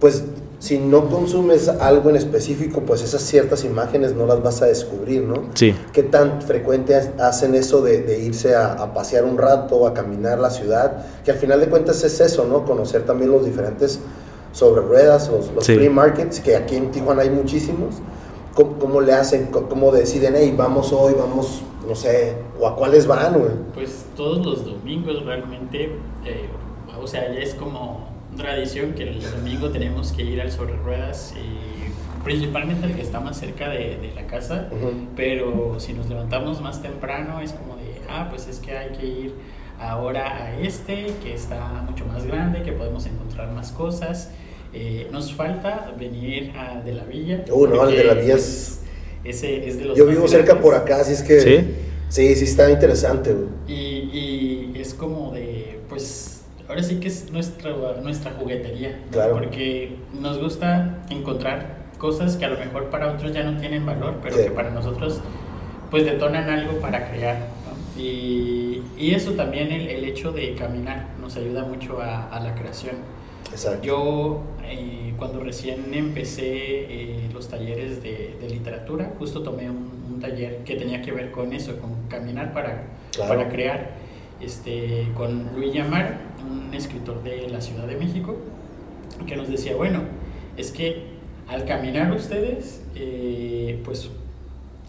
pues 0.00 0.24
si 0.66 0.80
no 0.80 1.08
consumes 1.08 1.68
algo 1.68 2.10
en 2.10 2.16
específico, 2.16 2.80
pues 2.80 3.00
esas 3.00 3.22
ciertas 3.22 3.64
imágenes 3.64 4.16
no 4.16 4.26
las 4.26 4.42
vas 4.42 4.62
a 4.62 4.66
descubrir, 4.66 5.22
¿no? 5.22 5.44
Sí. 5.54 5.72
¿Qué 5.92 6.02
tan 6.02 6.42
frecuente 6.42 6.96
hacen 7.20 7.54
eso 7.54 7.82
de, 7.82 8.18
irse 8.18 8.56
a, 8.56 8.92
pasear 8.92 9.24
un 9.26 9.38
rato, 9.38 9.86
a 9.86 9.94
caminar 9.94 10.40
la 10.40 10.50
ciudad? 10.50 11.06
Que 11.24 11.30
al 11.30 11.36
final 11.36 11.60
de 11.60 11.68
cuentas 11.68 12.02
es 12.02 12.18
eso, 12.18 12.46
¿no? 12.46 12.64
Conocer 12.64 13.02
también 13.04 13.30
los 13.30 13.44
diferentes 13.44 14.00
sobre 14.50 14.80
ruedas, 14.80 15.30
los, 15.30 15.52
los 15.52 15.64
free 15.64 15.88
markets, 15.88 16.40
que 16.40 16.56
aquí 16.56 16.74
en 16.74 16.90
Tijuana 16.90 17.22
hay 17.22 17.30
muchísimos. 17.30 18.02
¿Cómo, 18.52 19.00
le 19.00 19.12
hacen? 19.12 19.46
¿Cómo 19.52 19.92
deciden, 19.92 20.34
hey, 20.36 20.52
vamos 20.58 20.92
hoy, 20.92 21.14
vamos, 21.16 21.62
no 21.86 21.94
sé, 21.94 22.34
o 22.58 22.66
a 22.66 22.74
cuáles 22.74 23.06
van, 23.06 23.34
güey? 23.34 23.52
Pues 23.72 24.06
todos 24.16 24.44
los 24.44 24.64
domingos 24.64 25.24
realmente, 25.24 25.92
eh, 26.24 26.48
o 27.00 27.06
sea, 27.06 27.32
ya 27.32 27.38
es 27.38 27.54
como 27.54 28.15
tradición 28.36 28.92
que 28.92 29.04
el 29.04 29.22
domingo 29.22 29.70
tenemos 29.70 30.12
que 30.12 30.22
ir 30.22 30.40
al 30.40 30.50
sobre 30.50 30.76
ruedas 30.76 31.34
y 31.36 32.22
principalmente 32.24 32.86
el 32.86 32.94
que 32.94 33.02
está 33.02 33.20
más 33.20 33.38
cerca 33.38 33.68
de, 33.68 33.96
de 33.98 34.12
la 34.14 34.26
casa, 34.26 34.68
pero 35.14 35.78
si 35.78 35.92
nos 35.92 36.08
levantamos 36.08 36.60
más 36.60 36.82
temprano 36.82 37.40
es 37.40 37.52
como 37.52 37.76
de, 37.76 38.00
ah, 38.08 38.26
pues 38.30 38.48
es 38.48 38.58
que 38.58 38.76
hay 38.76 38.90
que 38.90 39.06
ir 39.06 39.34
ahora 39.78 40.44
a 40.44 40.60
este, 40.60 41.06
que 41.22 41.34
está 41.34 41.84
mucho 41.88 42.04
más 42.06 42.26
grande, 42.26 42.62
que 42.62 42.72
podemos 42.72 43.06
encontrar 43.06 43.52
más 43.52 43.72
cosas. 43.72 44.30
Eh, 44.72 45.08
nos 45.10 45.32
falta 45.32 45.94
venir 45.98 46.52
a 46.56 46.80
De 46.80 46.92
la 46.92 47.04
Villa. 47.04 47.44
Uh, 47.50 47.66
no, 47.66 47.88
el 47.88 47.96
de 47.96 48.04
la 48.04 48.14
Villa 48.14 48.34
es... 48.34 48.80
Ese 49.24 49.68
es 49.68 49.78
de 49.78 49.86
los 49.86 49.98
Yo 49.98 50.06
vivo 50.06 50.28
cerca 50.28 50.60
por 50.60 50.74
acá, 50.74 51.00
así 51.00 51.12
es 51.12 51.22
que... 51.22 51.40
Sí, 51.40 51.74
sí, 52.08 52.34
sí 52.34 52.44
está 52.44 52.70
interesante. 52.70 53.34
Y, 53.66 53.72
y 53.72 54.72
es 54.78 54.94
como 54.94 55.32
de, 55.32 55.80
pues 55.88 56.25
ahora 56.68 56.82
sí 56.82 57.00
que 57.00 57.08
es 57.08 57.30
nuestra, 57.30 57.72
nuestra 58.02 58.32
juguetería, 58.32 58.98
porque 59.32 59.96
nos 60.20 60.38
gusta 60.38 60.98
encontrar 61.10 61.76
cosas 61.98 62.36
que 62.36 62.44
a 62.44 62.48
lo 62.48 62.58
mejor 62.58 62.90
para 62.90 63.12
otros 63.12 63.32
ya 63.32 63.42
no 63.44 63.58
tienen 63.58 63.86
valor, 63.86 64.16
pero 64.22 64.36
que 64.36 64.50
para 64.50 64.70
nosotros 64.70 65.20
pues 65.90 66.04
detonan 66.04 66.48
algo 66.50 66.80
para 66.80 67.10
crear. 67.10 67.38
Y, 67.96 68.82
y, 68.98 69.14
eso 69.14 69.32
también, 69.32 69.72
el, 69.72 69.88
el, 69.88 70.04
hecho 70.04 70.30
de 70.30 70.54
caminar, 70.54 71.06
nos 71.18 71.34
ayuda 71.36 71.64
mucho 71.64 72.02
a, 72.02 72.28
a 72.28 72.40
la 72.40 72.54
creación. 72.54 72.96
Exacto. 73.50 73.82
Yo, 73.82 74.42
eh, 74.64 75.14
cuando 75.16 75.40
recién 75.40 75.94
empecé 75.94 76.44
eh, 76.44 77.30
los 77.32 77.48
talleres 77.48 78.02
de, 78.02 78.36
de, 78.38 78.50
literatura, 78.50 79.12
justo 79.18 79.42
tomé 79.42 79.70
un, 79.70 79.90
un, 80.12 80.20
taller 80.20 80.58
que 80.64 80.76
tenía 80.76 81.00
que 81.00 81.12
ver 81.12 81.30
con 81.30 81.54
eso, 81.54 81.78
con 81.78 82.06
caminar 82.08 82.52
para, 82.52 82.84
para 83.16 83.48
crear, 83.48 83.92
este, 84.42 85.08
con 85.14 85.54
Luis 85.54 85.72
Yamar, 85.72 86.18
un 86.48 86.74
escritor 86.74 87.22
de 87.22 87.48
la 87.48 87.60
Ciudad 87.60 87.86
de 87.86 87.96
México, 87.96 88.36
que 89.26 89.36
nos 89.36 89.48
decía, 89.48 89.76
bueno, 89.76 90.02
es 90.56 90.70
que 90.70 91.16
al 91.48 91.64
caminar 91.64 92.12
ustedes, 92.12 92.82
eh, 92.94 93.80
pues 93.84 94.10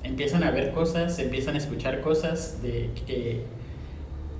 empiezan 0.03 0.43
a 0.43 0.51
ver 0.51 0.71
cosas, 0.71 1.19
empiezan 1.19 1.55
a 1.55 1.57
escuchar 1.57 2.01
cosas 2.01 2.61
de, 2.61 2.89
que, 3.05 3.43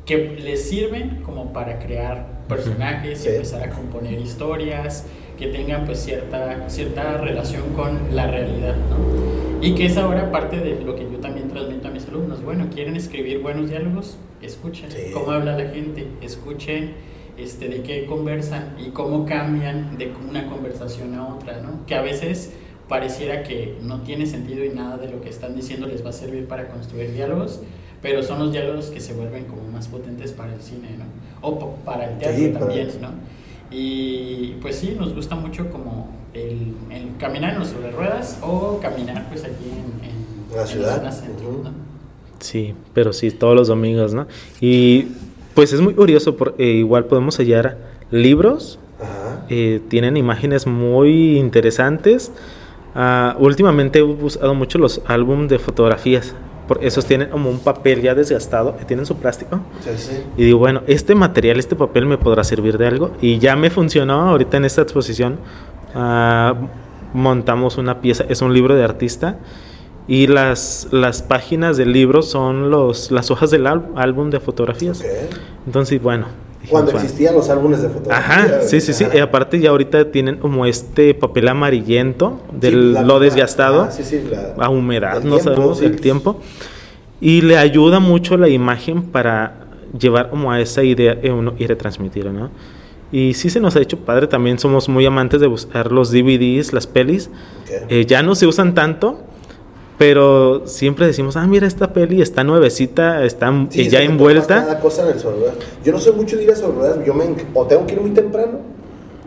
que 0.05 0.39
les 0.39 0.69
sirven 0.69 1.21
como 1.23 1.53
para 1.53 1.79
crear 1.79 2.25
personajes 2.47 3.25
y 3.25 3.29
empezar 3.29 3.63
a 3.63 3.69
componer 3.69 4.19
historias 4.19 5.05
que 5.37 5.47
tengan 5.47 5.85
pues 5.85 5.99
cierta, 5.99 6.69
cierta 6.69 7.17
relación 7.17 7.73
con 7.73 8.15
la 8.15 8.27
realidad, 8.27 8.75
¿no? 8.89 9.61
Y 9.61 9.73
que 9.73 9.85
es 9.85 9.97
ahora 9.97 10.31
parte 10.31 10.57
de 10.59 10.81
lo 10.83 10.95
que 10.95 11.03
yo 11.03 11.17
también 11.19 11.49
transmito 11.49 11.87
a 11.87 11.91
mis 11.91 12.07
alumnos. 12.07 12.43
Bueno, 12.43 12.67
¿quieren 12.73 12.95
escribir 12.95 13.39
buenos 13.39 13.69
diálogos? 13.69 14.17
Escuchen 14.41 14.89
cómo 15.13 15.31
habla 15.31 15.57
la 15.57 15.69
gente, 15.69 16.07
escuchen 16.21 16.93
este, 17.37 17.67
de 17.67 17.81
qué 17.81 18.05
conversan 18.05 18.75
y 18.79 18.89
cómo 18.89 19.25
cambian 19.25 19.97
de 19.97 20.11
una 20.29 20.47
conversación 20.47 21.15
a 21.15 21.27
otra, 21.27 21.61
¿no? 21.61 21.85
Que 21.85 21.95
a 21.95 22.01
veces 22.01 22.53
pareciera 22.87 23.43
que 23.43 23.77
no 23.81 24.01
tiene 24.01 24.25
sentido 24.25 24.63
y 24.63 24.69
nada 24.69 24.97
de 24.97 25.09
lo 25.09 25.21
que 25.21 25.29
están 25.29 25.55
diciendo 25.55 25.87
les 25.87 26.05
va 26.05 26.09
a 26.09 26.13
servir 26.13 26.47
para 26.47 26.67
construir 26.69 27.13
diálogos, 27.13 27.61
pero 28.01 28.23
son 28.23 28.39
los 28.39 28.51
diálogos 28.51 28.87
que 28.87 28.99
se 28.99 29.13
vuelven 29.13 29.45
como 29.45 29.63
más 29.63 29.87
potentes 29.87 30.31
para 30.31 30.53
el 30.53 30.61
cine, 30.61 30.89
¿no? 30.97 31.05
O 31.47 31.75
para 31.83 32.11
el 32.11 32.17
teatro 32.17 32.59
también, 32.59 32.89
¿no? 33.01 33.09
Y 33.71 34.55
pues 34.61 34.77
sí, 34.77 34.95
nos 34.97 35.13
gusta 35.13 35.35
mucho 35.35 35.69
como 35.69 36.09
el, 36.33 36.73
caminar 37.19 37.53
en 37.53 37.59
los 37.59 37.69
sobre 37.69 37.91
ruedas 37.91 38.39
o 38.41 38.79
caminar 38.79 39.27
pues 39.29 39.43
aquí 39.43 39.71
en, 40.03 40.55
la 40.55 40.65
ciudad. 40.65 41.13
Sí, 42.39 42.73
pero 42.93 43.13
sí, 43.13 43.31
todos 43.31 43.55
los 43.55 43.67
domingos, 43.67 44.13
¿no? 44.13 44.27
Y 44.61 45.07
pues 45.53 45.73
es 45.73 45.81
muy 45.81 45.93
curioso, 45.93 46.37
porque 46.37 46.63
igual 46.63 47.05
podemos 47.05 47.37
hallar 47.37 47.77
libros, 48.11 48.79
eh, 49.49 49.81
tienen 49.89 50.15
imágenes 50.17 50.67
muy 50.67 51.37
interesantes. 51.37 52.31
Ah, 52.95 53.35
últimamente 53.39 53.99
he 53.99 54.03
usado 54.03 54.53
mucho 54.53 54.77
los 54.77 55.01
álbumes 55.05 55.49
de 55.49 55.59
fotografías. 55.59 56.33
Porque 56.67 56.87
esos 56.87 57.05
tienen 57.05 57.29
como 57.29 57.49
un 57.49 57.59
papel 57.59 58.01
ya 58.01 58.13
desgastado, 58.13 58.75
tienen 58.87 59.05
su 59.05 59.15
plástico. 59.15 59.61
Y 60.35 60.43
digo, 60.43 60.59
bueno, 60.59 60.81
este 60.87 61.15
material, 61.15 61.59
este 61.59 61.75
papel 61.75 62.05
me 62.05 62.17
podrá 62.17 62.43
servir 62.43 62.77
de 62.77 62.87
algo. 62.87 63.11
Y 63.21 63.39
ya 63.39 63.55
me 63.55 63.69
funcionó 63.69 64.29
ahorita 64.29 64.57
en 64.57 64.65
esta 64.65 64.81
exposición. 64.81 65.39
Ah, 65.95 66.55
montamos 67.13 67.77
una 67.77 68.01
pieza, 68.01 68.25
es 68.27 68.41
un 68.41 68.53
libro 68.53 68.75
de 68.75 68.83
artista. 68.83 69.37
Y 70.09 70.27
las, 70.27 70.87
las 70.91 71.21
páginas 71.21 71.75
del 71.75 71.91
libro 71.91 72.21
son 72.21 72.69
los, 72.69 73.11
las 73.11 73.29
hojas 73.29 73.51
del 73.51 73.67
álbum 73.67 74.29
de 74.29 74.39
fotografías. 74.39 75.03
Entonces, 75.65 76.01
bueno, 76.01 76.27
cuando 76.69 76.91
existían 76.91 77.35
los 77.35 77.49
álbumes 77.49 77.81
de 77.81 77.89
fotografía. 77.89 78.17
Ajá, 78.17 78.61
sí, 78.61 78.81
sí, 78.81 78.93
sí. 78.93 79.05
Y 79.13 79.19
aparte 79.19 79.59
ya 79.59 79.69
ahorita 79.69 80.11
tienen 80.11 80.37
como 80.37 80.65
este 80.65 81.13
papel 81.13 81.47
amarillento 81.47 82.41
de 82.51 82.71
lo 82.71 83.19
desgastado 83.19 83.87
a 84.57 84.69
humedad, 84.69 85.23
no 85.23 85.39
sabemos 85.39 85.81
el 85.81 86.01
tiempo. 86.01 86.39
Y 87.19 87.41
le 87.41 87.57
ayuda 87.57 87.99
mucho 87.99 88.37
la 88.37 88.47
imagen 88.47 89.01
para 89.01 89.67
llevar 89.97 90.29
como 90.29 90.51
a 90.51 90.59
esa 90.61 90.83
idea 90.83 91.17
uno 91.31 91.53
y 91.57 91.65
retransmitirla, 91.65 92.31
¿no? 92.31 92.51
Y 93.11 93.33
sí 93.35 93.49
se 93.49 93.59
nos 93.59 93.75
ha 93.75 93.79
hecho 93.79 93.97
padre, 93.97 94.27
también 94.27 94.59
somos 94.59 94.89
muy 94.89 95.05
amantes 95.05 95.39
de 95.39 95.47
buscar 95.47 95.91
los 95.91 96.11
DVDs, 96.11 96.73
las 96.73 96.87
pelis. 96.87 97.29
Eh, 97.89 98.05
ya 98.05 98.21
no 98.21 98.35
se 98.35 98.45
usan 98.45 98.75
tanto, 98.75 99.21
pero 99.97 100.67
siempre 100.67 101.07
decimos, 101.07 101.35
ah, 101.37 101.47
mira, 101.47 101.65
esta 101.65 101.91
peli 101.91 102.21
está 102.21 102.43
nuevecita, 102.43 103.23
está 103.23 103.51
ya 103.69 104.01
envuelta. 104.03 104.63
Cada 104.63 104.79
cosa 104.79 105.03
en 105.03 105.17
el 105.17 105.23
Yo 105.83 105.91
no 105.91 105.99
soy 105.99 106.13
mucho 106.13 106.37
de 106.37 106.43
ir 106.43 106.51
a 106.51 106.55
sobre 106.55 107.03
yo 107.05 107.13
me, 107.15 107.25
o 107.53 107.65
tengo 107.65 107.87
que 107.87 107.95
ir 107.95 108.01
muy 108.01 108.11
temprano, 108.11 108.59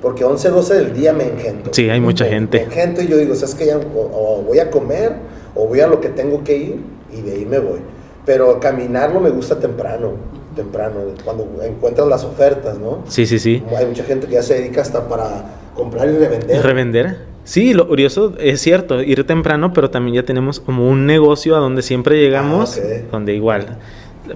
porque 0.00 0.24
11, 0.24 0.48
12 0.48 0.74
del 0.74 0.92
día 0.94 1.12
me 1.12 1.24
engento. 1.24 1.70
Sí, 1.72 1.90
hay 1.90 2.00
mucha 2.00 2.24
gente. 2.24 2.58
Me 2.58 2.64
engento 2.64 3.02
y 3.02 3.08
yo 3.08 3.16
digo, 3.16 3.34
¿sabes 3.34 3.56
que 3.56 3.66
ya 3.66 3.78
o, 3.78 4.42
voy 4.46 4.60
a 4.60 4.70
comer, 4.70 5.14
o 5.56 5.66
voy 5.66 5.80
a 5.80 5.88
lo 5.88 6.00
que 6.00 6.08
tengo 6.08 6.44
que 6.44 6.56
ir, 6.56 6.76
y 7.12 7.22
de 7.22 7.32
ahí 7.32 7.46
me 7.46 7.58
voy. 7.58 7.80
Pero 8.24 8.60
caminarlo 8.60 9.18
me 9.18 9.30
gusta 9.30 9.58
temprano, 9.58 10.12
temprano, 10.54 11.00
cuando 11.24 11.48
encuentras 11.64 12.06
las 12.06 12.22
ofertas, 12.22 12.78
¿no? 12.78 13.02
Sí, 13.08 13.26
sí, 13.26 13.40
sí. 13.40 13.60
Hay 13.76 13.86
mucha 13.86 14.04
gente 14.04 14.28
que 14.28 14.34
ya 14.34 14.42
se 14.42 14.54
dedica 14.54 14.82
hasta 14.82 15.08
para 15.08 15.56
comprar 15.74 16.08
y 16.08 16.12
revender. 16.12 16.62
¿Revender? 16.62 17.29
Sí, 17.51 17.74
lo 17.74 17.88
curioso 17.88 18.34
es 18.38 18.61
cierto, 18.61 19.03
ir 19.03 19.26
temprano, 19.26 19.72
pero 19.72 19.90
también 19.90 20.14
ya 20.14 20.22
tenemos 20.22 20.61
como 20.61 20.88
un 20.88 21.05
negocio 21.05 21.57
a 21.57 21.59
donde 21.59 21.82
siempre 21.82 22.20
llegamos, 22.20 22.78
ah, 22.78 23.07
donde 23.11 23.34
igual 23.34 23.76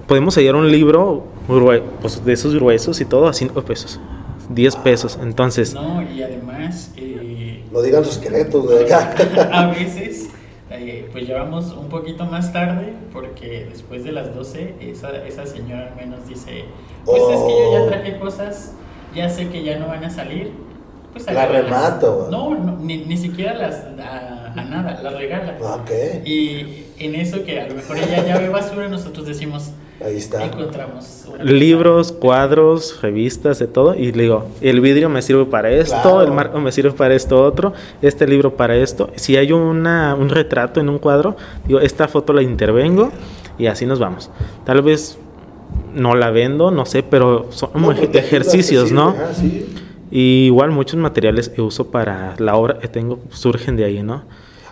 podemos 0.05 0.35
hallar 0.35 0.55
un 0.55 0.69
libro 0.69 1.23
pues, 2.01 2.25
de 2.25 2.33
esos 2.33 2.53
gruesos 2.55 2.99
y 2.99 3.05
todo 3.05 3.29
a 3.29 3.33
5 3.33 3.61
pesos, 3.61 4.01
10 4.49 4.75
pesos. 4.75 5.17
Entonces. 5.21 5.73
No, 5.73 6.03
y 6.03 6.23
además. 6.23 6.91
Eh, 6.97 7.63
no 7.71 7.81
digan 7.81 8.03
sus 8.03 8.15
secretos, 8.15 8.65
a 9.51 9.67
veces. 9.67 10.29
Eh, 10.71 11.07
pues 11.13 11.25
llevamos 11.25 11.71
un 11.71 11.87
poquito 11.87 12.25
más 12.25 12.51
tarde 12.51 12.95
porque 13.13 13.65
después 13.71 14.03
de 14.03 14.11
las 14.11 14.35
12 14.35 14.75
esa, 14.81 15.25
esa 15.25 15.45
señora 15.45 15.87
al 15.87 15.95
menos 15.95 16.27
dice, 16.27 16.65
pues 17.05 17.21
es 17.21 17.39
que 17.39 17.49
yo 17.49 17.71
ya 17.71 17.81
oh. 17.81 17.87
traje 17.87 18.19
cosas, 18.19 18.73
ya 19.15 19.29
sé 19.29 19.47
que 19.47 19.63
ya 19.63 19.79
no 19.79 19.87
van 19.87 20.03
a 20.03 20.09
salir, 20.09 20.51
pues 21.15 21.33
la 21.33 21.45
remato. 21.45 22.27
No, 22.29 22.77
ni, 22.81 22.97
ni, 22.97 23.15
siquiera 23.15 23.53
las 23.53 23.75
a, 23.75 24.53
nada, 24.55 24.99
las 25.01 25.13
regala. 25.13 25.57
Ah, 25.63 25.79
ok. 25.81 26.25
Y 26.25 26.83
en 26.99 27.15
eso 27.15 27.43
que 27.45 27.61
a 27.61 27.69
lo 27.69 27.75
mejor 27.75 27.97
ella 27.97 28.25
ya 28.25 28.37
ve 28.37 28.49
basura, 28.49 28.89
nosotros 28.89 29.25
decimos, 29.25 29.71
Ahí 30.03 30.17
está. 30.17 30.43
Encontramos 30.43 31.25
libros, 31.41 32.11
cuadros, 32.11 33.01
revistas, 33.01 33.59
de 33.59 33.67
todo. 33.67 33.95
Y 33.95 34.11
le 34.11 34.23
digo, 34.23 34.45
el 34.59 34.81
vidrio 34.81 35.07
me 35.07 35.21
sirve 35.21 35.45
para 35.45 35.71
esto, 35.71 36.21
el 36.21 36.31
marco 36.31 36.59
me 36.59 36.73
sirve 36.73 36.91
para 36.91 37.15
esto 37.15 37.41
otro, 37.41 37.71
este 38.01 38.27
libro 38.27 38.57
para 38.57 38.75
esto. 38.75 39.09
Si 39.15 39.37
hay 39.37 39.53
una, 39.53 40.13
un 40.15 40.27
retrato 40.27 40.81
en 40.81 40.89
un 40.89 40.99
cuadro, 40.99 41.37
digo, 41.65 41.79
esta 41.79 42.09
foto 42.09 42.33
la 42.33 42.41
intervengo 42.41 43.09
y 43.57 43.67
así 43.67 43.85
nos 43.85 43.99
vamos. 43.99 44.29
Tal 44.65 44.81
vez 44.81 45.17
no 45.93 46.13
la 46.13 46.29
vendo, 46.29 46.71
no 46.71 46.85
sé, 46.85 47.01
pero 47.01 47.47
son 47.51 47.71
ejercicios, 48.13 48.91
¿no? 48.91 49.15
sí. 49.33 49.84
Y 50.15 50.45
igual 50.45 50.71
muchos 50.71 50.97
materiales 50.97 51.49
que 51.49 51.61
uso 51.61 51.91
para 51.91 52.35
la 52.37 52.55
obra 52.55 52.79
que 52.79 52.87
tengo 52.87 53.19
surgen 53.31 53.75
de 53.75 53.83
ahí, 53.83 54.01
¿no? 54.01 54.23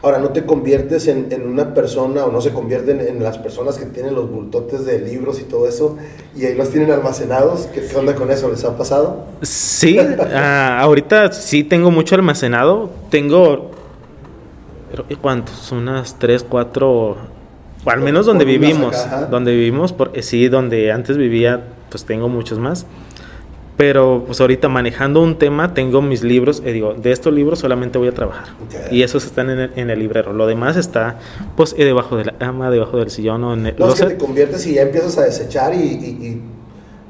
Ahora, 0.01 0.17
¿no 0.17 0.29
te 0.29 0.45
conviertes 0.45 1.09
en, 1.09 1.27
una 1.45 1.73
persona 1.73 2.23
o 2.23 2.31
no 2.31 2.39
se 2.39 2.51
convierten 2.51 3.01
en 3.01 3.21
las 3.21 3.39
personas 3.39 3.77
que 3.77 3.85
tienen 3.87 4.15
los 4.15 4.31
bultotes 4.31 4.85
de 4.85 4.99
libros 4.99 5.41
y 5.41 5.43
todo 5.43 5.67
eso 5.67 5.97
y 6.33 6.45
ahí 6.45 6.55
los 6.55 6.69
tienen 6.69 6.91
almacenados? 6.91 7.67
¿Qué, 7.73 7.93
onda 7.93 8.15
con 8.15 8.31
eso? 8.31 8.49
¿Les 8.49 8.63
ha 8.63 8.77
pasado? 8.77 9.25
Sí, 9.41 9.99
ah, 10.33 10.79
ahorita 10.79 11.33
sí 11.33 11.65
tengo 11.65 11.91
mucho 11.91 12.15
almacenado. 12.15 12.89
Tengo, 13.09 13.71
¿cuántos? 15.21 15.73
Unas 15.73 16.17
tres, 16.19 16.45
cuatro, 16.47 17.17
al 17.85 17.99
menos 17.99 18.25
donde 18.25 18.45
vivimos, 18.45 18.95
donde 19.29 19.51
vivimos, 19.51 19.91
porque 19.91 20.21
sí, 20.21 20.47
donde 20.47 20.93
antes 20.93 21.17
vivía, 21.17 21.65
pues 21.89 22.05
tengo 22.05 22.29
muchos 22.29 22.59
más. 22.59 22.85
Pero 23.75 24.23
pues 24.25 24.39
ahorita 24.39 24.69
manejando 24.69 25.21
un 25.21 25.39
tema 25.39 25.73
tengo 25.73 26.01
mis 26.01 26.23
libros 26.23 26.61
y 26.63 26.71
digo, 26.71 26.93
de 26.93 27.11
estos 27.11 27.33
libros 27.33 27.59
solamente 27.59 27.97
voy 27.97 28.07
a 28.07 28.13
trabajar. 28.13 28.49
Y 28.91 29.01
esos 29.01 29.25
están 29.25 29.49
en 29.49 29.59
el, 29.59 29.71
en 29.75 29.89
el, 29.89 29.99
librero. 29.99 30.31
Lo 30.31 30.45
demás 30.45 30.77
está 30.77 31.17
pues 31.55 31.75
debajo 31.75 32.15
de 32.17 32.25
la 32.25 32.37
cama, 32.37 32.69
debajo 32.69 32.97
del 32.97 33.09
sillón 33.09 33.43
o 33.43 33.53
en 33.53 33.65
el... 33.65 33.75
No, 33.77 33.89
es 33.91 33.99
que 33.99 34.05
te 34.05 34.17
conviertes 34.17 34.67
y 34.67 34.75
ya 34.75 34.83
empiezas 34.83 35.17
a 35.17 35.23
desechar 35.23 35.73
y, 35.73 36.41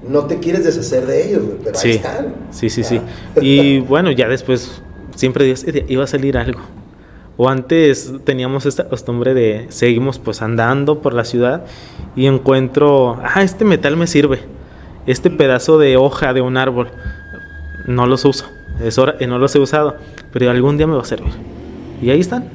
no 0.08 0.26
te 0.26 0.40
quieres 0.40 0.66
deshacer 0.66 1.06
de 1.06 1.30
ellos, 1.30 1.44
pero 1.64 1.80
sí, 1.80 1.92
ahí 1.92 1.96
están. 1.96 2.36
Sí, 2.52 2.70
sí, 2.70 2.84
sí. 2.84 3.00
Y 3.40 3.80
bueno, 3.88 4.12
ya 4.12 4.28
después 4.28 4.82
siempre 5.16 5.46
dices, 5.46 5.74
iba 5.88 6.04
a 6.04 6.08
salir 6.08 6.38
algo. 6.38 6.60
O 7.38 7.48
antes 7.48 8.12
teníamos 8.26 8.66
esta 8.66 8.90
costumbre 8.90 9.34
de 9.34 9.68
seguimos 9.70 10.20
pues 10.20 10.42
andando 10.42 11.02
por 11.02 11.14
la 11.14 11.24
ciudad 11.24 11.64
y 12.18 12.28
encuentro, 12.28 13.18
ah, 13.24 13.44
este 13.44 13.64
metal 13.64 13.96
me 13.96 14.08
sirve 14.08 14.40
este 15.06 15.30
pedazo 15.30 15.78
de 15.78 15.98
hoja 15.98 16.34
de 16.34 16.42
un 16.42 16.58
árbol 16.58 16.90
no 17.86 18.06
los 18.06 18.26
uso, 18.26 18.50
es 18.82 18.98
hora, 18.98 19.16
no 19.28 19.40
los 19.40 19.56
he 19.56 19.60
usado, 19.60 19.98
pero 20.32 20.50
algún 20.50 20.78
día 20.78 20.88
me 20.88 20.96
va 20.96 21.02
a 21.02 21.06
servir. 21.06 21.34
Y 22.02 22.10
ahí 22.10 22.20
están. 22.20 22.46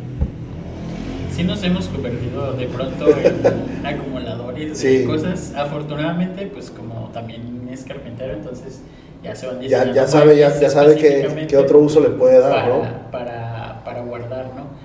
Sí 1.31 1.45
nos 1.45 1.63
hemos 1.63 1.87
convertido 1.87 2.53
de 2.55 2.67
pronto 2.67 3.07
en 3.09 3.87
acumuladores 3.87 4.83
de 4.83 5.05
cosas. 5.05 5.55
Afortunadamente, 5.57 6.47
pues 6.47 6.71
como 6.71 7.11
también 7.13 7.69
es 7.73 7.85
carpintero, 7.85 8.33
entonces 8.35 8.81
ya 9.23 9.35
se 9.35 9.47
van 9.47 9.61
Ya, 9.61 9.93
ya 9.93 10.07
sabe, 10.07 10.37
ya, 10.37 10.59
ya 10.59 10.69
sabe 10.69 10.97
qué, 10.97 11.57
otro 11.57 11.79
uso 11.79 12.01
le 12.01 12.09
puede 12.11 12.41
dar, 12.41 12.53
para, 12.53 12.69
¿no? 12.69 13.11
Para, 13.11 13.85
para 13.85 14.03
guardar, 14.03 14.47
¿no? 14.57 14.78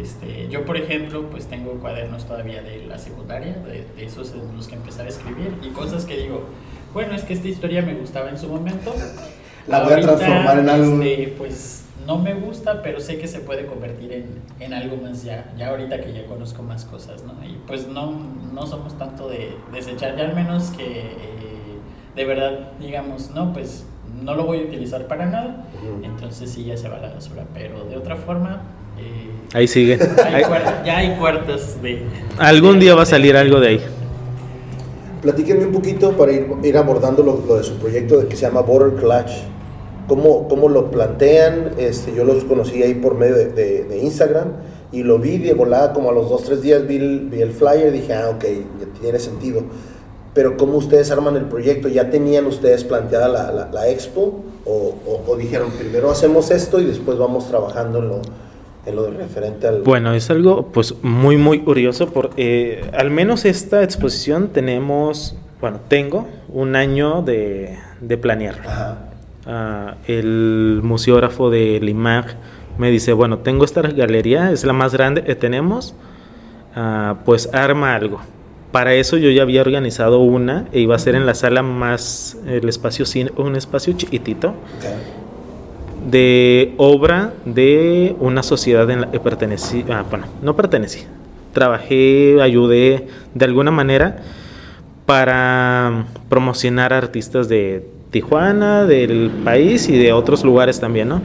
Este, 0.00 0.48
yo, 0.48 0.64
por 0.64 0.76
ejemplo, 0.76 1.28
pues 1.30 1.46
tengo 1.46 1.72
cuadernos 1.74 2.26
todavía 2.26 2.62
de 2.62 2.86
la 2.86 2.98
secundaria, 2.98 3.54
de, 3.54 3.84
de 3.96 4.04
esos 4.04 4.32
en 4.32 4.56
los 4.56 4.68
que 4.68 4.76
empezar 4.76 5.06
a 5.06 5.08
escribir, 5.08 5.52
y 5.62 5.68
cosas 5.70 6.04
que 6.04 6.16
digo, 6.16 6.44
bueno, 6.92 7.14
es 7.14 7.24
que 7.24 7.34
esta 7.34 7.48
historia 7.48 7.82
me 7.82 7.94
gustaba 7.94 8.30
en 8.30 8.38
su 8.38 8.48
momento. 8.48 8.94
La 9.66 9.84
voy 9.84 9.92
a 9.92 10.00
transformar 10.00 10.58
en 10.58 10.68
algo. 10.68 11.02
Este, 11.02 11.34
pues 11.36 11.84
no 12.06 12.18
me 12.18 12.32
gusta, 12.32 12.80
pero 12.82 13.00
sé 13.00 13.18
que 13.18 13.28
se 13.28 13.40
puede 13.40 13.66
convertir 13.66 14.12
en, 14.12 14.42
en, 14.60 14.72
algo 14.72 14.96
más 14.96 15.24
ya, 15.24 15.52
ya 15.58 15.68
ahorita 15.68 16.00
que 16.00 16.14
ya 16.14 16.24
conozco 16.24 16.62
más 16.62 16.86
cosas, 16.86 17.22
¿no? 17.24 17.34
Y 17.46 17.58
pues 17.66 17.86
no, 17.86 18.12
no 18.54 18.66
somos 18.66 18.96
tanto 18.96 19.28
de 19.28 19.54
desechar, 19.72 20.16
ya 20.16 20.24
al 20.24 20.34
menos 20.34 20.70
que 20.70 21.00
eh, 21.00 21.14
de 22.16 22.24
verdad 22.24 22.72
digamos, 22.80 23.30
no, 23.32 23.52
pues 23.52 23.84
no 24.22 24.34
lo 24.34 24.46
voy 24.46 24.60
a 24.60 24.62
utilizar 24.62 25.06
para 25.06 25.26
nada, 25.26 25.66
entonces 26.02 26.50
sí 26.50 26.64
ya 26.64 26.78
se 26.78 26.88
va 26.88 26.96
a 26.96 27.00
la 27.00 27.10
basura, 27.10 27.44
pero 27.52 27.84
de 27.84 27.96
otra 27.96 28.16
forma... 28.16 28.62
Eh, 28.98 29.37
ahí 29.54 29.68
sigue. 29.68 29.98
ya 30.84 30.98
hay 30.98 31.16
cuartos 31.16 31.80
de... 31.82 32.02
Algún 32.38 32.78
día 32.78 32.94
va 32.94 33.02
a 33.02 33.06
salir 33.06 33.36
algo 33.36 33.60
de 33.60 33.68
ahí. 33.68 33.80
Platíquenme 35.22 35.66
un 35.66 35.72
poquito 35.72 36.12
para 36.12 36.32
ir, 36.32 36.46
ir 36.62 36.76
abordando 36.76 37.22
lo, 37.22 37.56
de 37.56 37.64
su 37.64 37.74
proyecto 37.74 38.18
de 38.18 38.28
que 38.28 38.36
se 38.36 38.42
llama 38.42 38.60
Border 38.60 39.00
Clash. 39.00 39.42
¿Cómo, 40.06 40.48
cómo 40.48 40.68
lo 40.68 40.90
plantean? 40.90 41.72
Este, 41.76 42.14
yo 42.14 42.24
los 42.24 42.44
conocí 42.44 42.82
ahí 42.82 42.94
por 42.94 43.16
medio 43.16 43.34
de, 43.34 43.84
de, 43.84 43.98
Instagram 43.98 44.52
y 44.90 45.02
lo 45.02 45.18
vi 45.18 45.38
de 45.38 45.52
volada 45.52 45.92
como 45.92 46.10
a 46.10 46.12
los 46.12 46.30
dos, 46.30 46.44
tres 46.44 46.62
días 46.62 46.86
vi 46.86 46.96
el, 46.96 47.28
vi 47.30 47.42
el 47.42 47.52
flyer 47.52 47.88
y 47.88 47.98
dije, 47.98 48.14
ah, 48.14 48.30
ok, 48.30 48.44
ya 48.80 49.00
tiene 49.00 49.18
sentido. 49.18 49.62
Pero 50.32 50.56
¿cómo 50.56 50.78
ustedes 50.78 51.10
arman 51.10 51.36
el 51.36 51.46
proyecto? 51.46 51.88
¿Ya 51.88 52.10
tenían 52.10 52.46
ustedes 52.46 52.84
planteada 52.84 53.28
la, 53.28 53.50
la, 53.50 53.70
la 53.72 53.88
expo? 53.88 54.44
O, 54.64 54.94
o, 55.26 55.36
dijeron, 55.36 55.70
primero 55.72 56.10
hacemos 56.10 56.50
esto 56.50 56.80
y 56.80 56.84
después 56.84 57.18
vamos 57.18 57.48
trabajando 57.48 57.98
en 57.98 58.08
lo, 58.08 58.20
en 58.88 58.96
lo 58.96 59.10
referente 59.10 59.68
al... 59.68 59.82
Bueno, 59.82 60.12
es 60.14 60.30
algo 60.30 60.68
pues 60.72 60.94
muy 61.02 61.36
muy 61.36 61.60
curioso 61.60 62.10
porque 62.10 62.80
eh, 62.80 62.90
al 62.96 63.10
menos 63.10 63.44
esta 63.44 63.82
exposición 63.82 64.48
tenemos, 64.48 65.36
bueno, 65.60 65.80
tengo 65.88 66.26
un 66.48 66.76
año 66.76 67.22
de, 67.22 67.78
de 68.00 68.18
planear. 68.18 68.56
Ah, 69.46 69.96
el 70.06 70.80
museógrafo 70.82 71.50
de 71.50 71.80
Limag 71.80 72.36
me 72.76 72.90
dice, 72.90 73.12
bueno, 73.12 73.38
tengo 73.38 73.64
esta 73.64 73.82
galería, 73.82 74.52
es 74.52 74.64
la 74.64 74.72
más 74.72 74.92
grande 74.92 75.24
que 75.24 75.34
tenemos, 75.34 75.94
ah, 76.74 77.16
pues 77.24 77.52
arma 77.52 77.94
algo. 77.94 78.20
Para 78.72 78.92
eso 78.92 79.16
yo 79.16 79.30
ya 79.30 79.42
había 79.42 79.62
organizado 79.62 80.18
una 80.18 80.66
e 80.72 80.80
iba 80.80 80.94
a 80.94 80.98
ser 80.98 81.14
en 81.14 81.24
la 81.24 81.32
sala 81.34 81.62
más, 81.62 82.36
el 82.46 82.68
espacio 82.68 83.06
cine, 83.06 83.32
un 83.36 83.56
espacio 83.56 83.94
chiquitito, 83.94 84.54
de 86.10 86.74
obra 86.76 87.32
de 87.44 88.16
una 88.20 88.42
sociedad 88.42 88.88
en 88.90 89.02
la 89.02 89.10
que 89.10 89.20
pertenecía, 89.20 89.84
ah, 89.90 90.04
bueno, 90.08 90.26
no 90.42 90.56
pertenecía, 90.56 91.06
trabajé, 91.52 92.40
ayudé 92.40 93.06
de 93.34 93.44
alguna 93.44 93.70
manera 93.70 94.18
para 95.06 96.06
promocionar 96.28 96.92
artistas 96.92 97.48
de 97.48 97.86
Tijuana, 98.10 98.84
del 98.84 99.30
país 99.44 99.88
y 99.88 99.98
de 99.98 100.12
otros 100.12 100.44
lugares 100.44 100.80
también, 100.80 101.08
¿no? 101.08 101.20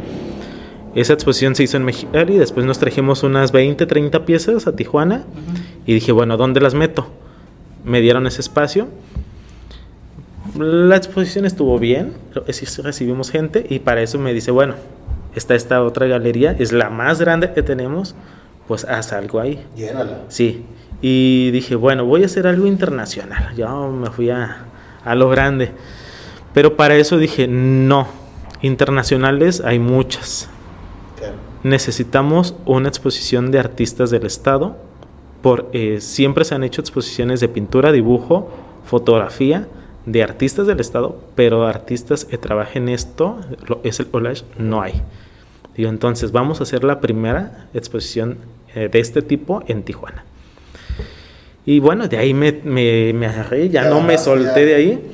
Esa 0.95 1.13
exposición 1.13 1.55
se 1.55 1.63
hizo 1.63 1.77
en 1.77 1.85
Mexicali, 1.85 2.37
después 2.37 2.65
nos 2.65 2.77
trajimos 2.77 3.23
unas 3.23 3.51
20, 3.51 3.85
30 3.85 4.25
piezas 4.25 4.67
a 4.67 4.75
Tijuana 4.75 5.23
y 5.87 5.93
dije, 5.93 6.11
bueno, 6.11 6.37
¿dónde 6.37 6.61
las 6.61 6.75
meto? 6.75 7.07
Me 7.83 7.99
dieron 7.99 8.27
ese 8.27 8.41
espacio. 8.41 8.87
La 10.57 10.95
exposición 10.95 11.45
estuvo 11.45 11.79
bien, 11.79 12.13
recibimos 12.83 13.31
gente 13.31 13.65
y 13.67 13.79
para 13.79 14.01
eso 14.01 14.19
me 14.19 14.33
dice, 14.33 14.51
bueno, 14.51 14.75
está 15.33 15.55
esta 15.55 15.81
otra 15.81 16.05
galería, 16.05 16.55
es 16.59 16.71
la 16.71 16.91
más 16.91 17.19
grande 17.19 17.53
que 17.53 17.63
tenemos, 17.63 18.15
pues 18.67 18.85
haz 18.85 19.13
algo 19.13 19.39
ahí. 19.39 19.65
Llénala. 19.75 20.19
Sí, 20.27 20.63
y 21.01 21.49
dije, 21.51 21.75
bueno, 21.75 22.05
voy 22.05 22.21
a 22.23 22.27
hacer 22.27 22.45
algo 22.45 22.67
internacional. 22.67 23.55
Yo 23.55 23.89
me 23.89 24.11
fui 24.11 24.29
a, 24.29 24.65
a 25.03 25.15
lo 25.15 25.27
grande. 25.29 25.71
Pero 26.53 26.77
para 26.77 26.95
eso 26.95 27.17
dije, 27.17 27.47
no, 27.47 28.07
internacionales 28.61 29.61
hay 29.65 29.79
muchas. 29.79 30.49
Necesitamos 31.63 32.55
una 32.65 32.89
exposición 32.89 33.49
de 33.49 33.57
artistas 33.57 34.11
del 34.11 34.25
Estado. 34.25 34.77
Por, 35.41 35.69
eh, 35.73 35.99
siempre 35.99 36.45
se 36.45 36.53
han 36.53 36.63
hecho 36.63 36.81
exposiciones 36.81 37.39
de 37.39 37.47
pintura, 37.47 37.91
dibujo, 37.91 38.49
fotografía 38.85 39.67
de 40.05 40.23
artistas 40.23 40.67
del 40.67 40.79
Estado, 40.79 41.17
pero 41.35 41.65
artistas 41.65 42.25
que 42.25 42.37
trabajen 42.37 42.89
esto, 42.89 43.39
es 43.83 43.99
el 43.99 44.07
collage, 44.07 44.43
no 44.57 44.81
hay. 44.81 45.01
Digo, 45.75 45.89
entonces 45.89 46.31
vamos 46.31 46.59
a 46.59 46.63
hacer 46.63 46.83
la 46.83 46.99
primera 46.99 47.69
exposición 47.73 48.37
eh, 48.75 48.89
de 48.91 48.99
este 48.99 49.21
tipo 49.21 49.63
en 49.67 49.83
Tijuana. 49.83 50.25
Y 51.65 51.79
bueno, 51.79 52.07
de 52.07 52.17
ahí 52.17 52.33
me, 52.33 52.51
me, 52.51 53.13
me 53.13 53.25
agarré, 53.25 53.69
ya, 53.69 53.89
no 53.89 54.01
me 54.01 54.17
solté 54.17 54.65
de 54.65 54.75
ahí 54.75 55.11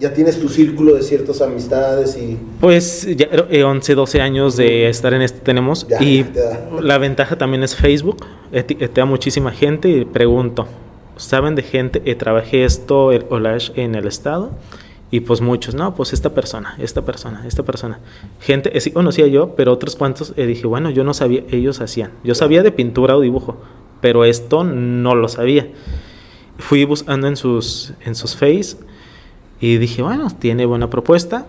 ya 0.00 0.14
tienes 0.14 0.40
tu 0.40 0.48
círculo 0.48 0.94
de 0.94 1.02
ciertas 1.02 1.42
amistades 1.42 2.16
y... 2.16 2.38
Pues 2.58 3.06
ya 3.16 3.28
11, 3.64 3.92
eh, 3.92 3.94
12 3.94 4.20
años 4.22 4.56
de 4.56 4.88
estar 4.88 5.12
en 5.12 5.20
esto 5.20 5.40
tenemos 5.42 5.86
y 6.00 6.24
la 6.80 6.96
ventaja 6.96 7.36
también 7.36 7.62
es 7.62 7.76
Facebook, 7.76 8.24
da 8.94 9.04
muchísima 9.04 9.52
gente 9.52 9.90
y 9.90 10.04
pregunto, 10.06 10.66
¿saben 11.20 11.54
de 11.54 11.62
gente 11.62 12.02
que 12.02 12.14
trabajé 12.14 12.64
esto, 12.64 13.12
el 13.12 13.26
Olash 13.30 13.70
en 13.76 13.94
el 13.94 14.06
estado? 14.06 14.50
Y 15.10 15.20
pues 15.20 15.40
muchos, 15.40 15.74
no, 15.74 15.94
pues 15.94 16.12
esta 16.12 16.30
persona, 16.34 16.76
esta 16.78 17.04
persona, 17.04 17.44
esta 17.46 17.64
persona. 17.64 17.98
Gente, 18.40 18.76
eh, 18.76 18.80
sí 18.80 18.92
conocía 18.92 19.26
yo, 19.26 19.56
pero 19.56 19.72
otros 19.72 19.96
cuantos 19.96 20.32
eh, 20.36 20.46
dije, 20.46 20.66
bueno, 20.66 20.90
yo 20.90 21.02
no 21.02 21.14
sabía, 21.14 21.42
ellos 21.50 21.80
hacían. 21.80 22.12
Yo 22.22 22.34
sabía 22.34 22.62
de 22.62 22.70
pintura 22.70 23.16
o 23.16 23.20
dibujo, 23.20 23.60
pero 24.00 24.24
esto 24.24 24.62
no 24.62 25.16
lo 25.16 25.28
sabía. 25.28 25.68
Fui 26.58 26.84
buscando 26.84 27.26
en 27.26 27.36
sus, 27.36 27.92
en 28.04 28.14
sus 28.14 28.36
face 28.36 28.76
y 29.60 29.78
dije, 29.78 30.02
bueno, 30.02 30.28
tiene 30.30 30.64
buena 30.64 30.88
propuesta. 30.88 31.46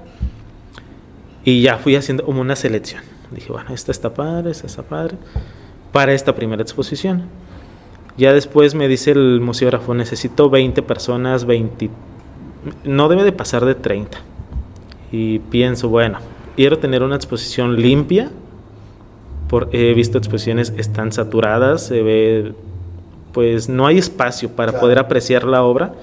Y 1.43 1.61
ya 1.61 1.77
fui 1.77 1.95
haciendo 1.95 2.25
como 2.25 2.41
una 2.41 2.55
selección. 2.55 3.03
Dije, 3.29 3.51
bueno, 3.51 3.73
esta 3.73 3.91
está 3.91 4.13
padre, 4.13 4.51
esta 4.51 4.67
está 4.67 4.83
padre. 4.83 5.17
Para 5.91 6.13
esta 6.13 6.33
primera 6.33 6.61
exposición. 6.61 7.29
Ya 8.17 8.33
después 8.33 8.75
me 8.75 8.87
dice 8.87 9.11
el 9.11 9.41
museógrafo, 9.41 9.93
necesito 9.93 10.49
20 10.49 10.81
personas, 10.83 11.45
20... 11.45 11.89
No 12.83 13.09
debe 13.09 13.23
de 13.23 13.31
pasar 13.31 13.65
de 13.65 13.75
30. 13.75 14.19
Y 15.11 15.39
pienso, 15.39 15.89
bueno, 15.89 16.19
quiero 16.55 16.77
tener 16.77 17.03
una 17.03 17.15
exposición 17.15 17.81
limpia. 17.81 18.29
Por, 19.49 19.69
he 19.71 19.93
visto 19.93 20.17
exposiciones 20.17 20.73
están 20.77 21.11
saturadas, 21.11 21.87
se 21.87 22.01
ve, 22.01 22.53
pues 23.33 23.67
no 23.67 23.87
hay 23.87 23.97
espacio 23.97 24.49
para 24.51 24.79
poder 24.79 24.99
apreciar 24.99 25.43
la 25.43 25.63
obra 25.63 25.93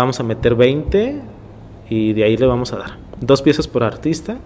vamos 0.00 0.18
a 0.20 0.22
meter 0.22 0.54
20 0.54 1.20
y 1.88 2.12
de 2.12 2.24
ahí 2.24 2.36
le 2.36 2.46
vamos 2.46 2.72
a 2.72 2.78
dar 2.78 2.96
dos 3.20 3.42
piezas 3.42 3.68
por 3.68 3.84
artista 3.84 4.38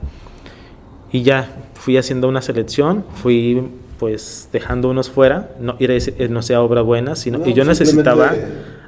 y 1.13 1.23
ya 1.23 1.49
fui 1.75 1.97
haciendo 1.97 2.29
una 2.29 2.43
selección, 2.43 3.05
fui 3.15 3.69
pues 4.05 4.51
dejando 4.53 4.91
unos 4.91 5.09
fuera, 5.09 5.49
no, 5.59 5.77
eh, 5.81 6.29
no 6.29 6.43
sea 6.43 6.61
obra 6.61 6.83
buena, 6.83 7.17
sino 7.17 7.41
y 7.49 7.55
yo 7.55 7.65
necesitaba 7.65 8.35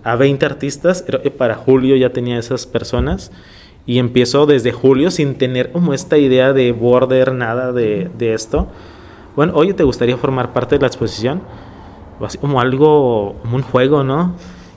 a 0.04 0.14
20 0.14 0.44
artistas, 0.44 1.06
para 1.38 1.54
julio 1.54 1.96
ya 1.96 2.10
tenía 2.10 2.38
esas 2.38 2.66
personas 2.66 3.32
y 3.86 3.98
empiezo 3.98 4.44
desde 4.44 4.72
julio 4.72 5.10
sin 5.10 5.36
tener 5.36 5.72
como 5.72 5.94
esta 5.94 6.18
idea 6.18 6.52
de 6.52 6.70
border, 6.72 7.32
nada 7.32 7.72
de, 7.72 8.10
de 8.18 8.34
esto. 8.34 8.66
Bueno, 9.36 9.54
oye, 9.54 9.72
¿te 9.72 9.84
gustaría 9.84 10.18
formar 10.18 10.52
parte 10.52 10.74
de 10.74 10.82
la 10.82 10.88
exposición? 10.88 11.40
Así 12.20 12.36
como 12.36 12.60
algo, 12.60 13.36
como 13.40 13.56
un 13.56 13.62
juego, 13.62 14.04
¿no? 14.04 14.34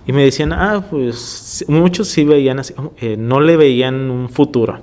Y 0.07 0.13
me 0.13 0.23
decían, 0.23 0.53
ah, 0.53 0.85
pues 0.89 1.65
muchos 1.67 2.07
sí 2.07 2.23
veían 2.23 2.59
así, 2.59 2.73
eh, 3.01 3.17
no 3.17 3.41
le 3.41 3.57
veían 3.57 4.09
un 4.09 4.29
futuro. 4.29 4.79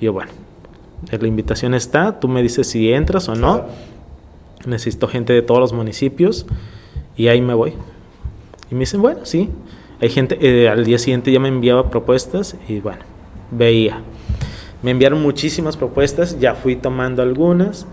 Y 0.00 0.06
yo, 0.06 0.12
bueno, 0.12 0.32
la 1.12 1.28
invitación 1.28 1.74
está, 1.74 2.18
tú 2.18 2.26
me 2.26 2.42
dices 2.42 2.66
si 2.66 2.92
entras 2.92 3.28
o 3.28 3.36
no. 3.36 3.66
Necesito 4.66 5.08
gente 5.08 5.32
de 5.32 5.42
todos 5.42 5.60
los 5.60 5.72
municipios 5.72 6.46
y 7.16 7.28
ahí 7.28 7.40
me 7.40 7.54
voy. 7.54 7.74
Y 8.70 8.74
me 8.74 8.80
dicen, 8.80 9.02
bueno, 9.02 9.20
sí. 9.24 9.50
Hay 10.00 10.08
gente, 10.08 10.38
eh, 10.40 10.68
al 10.68 10.84
día 10.84 10.98
siguiente 10.98 11.30
ya 11.30 11.40
me 11.40 11.48
enviaba 11.48 11.90
propuestas 11.90 12.56
y 12.68 12.80
bueno, 12.80 13.00
veía. 13.50 14.00
Me 14.82 14.92
enviaron 14.92 15.20
muchísimas 15.20 15.76
propuestas, 15.76 16.40
ya 16.40 16.54
fui 16.54 16.76
tomando 16.76 17.22
algunas. 17.22 17.86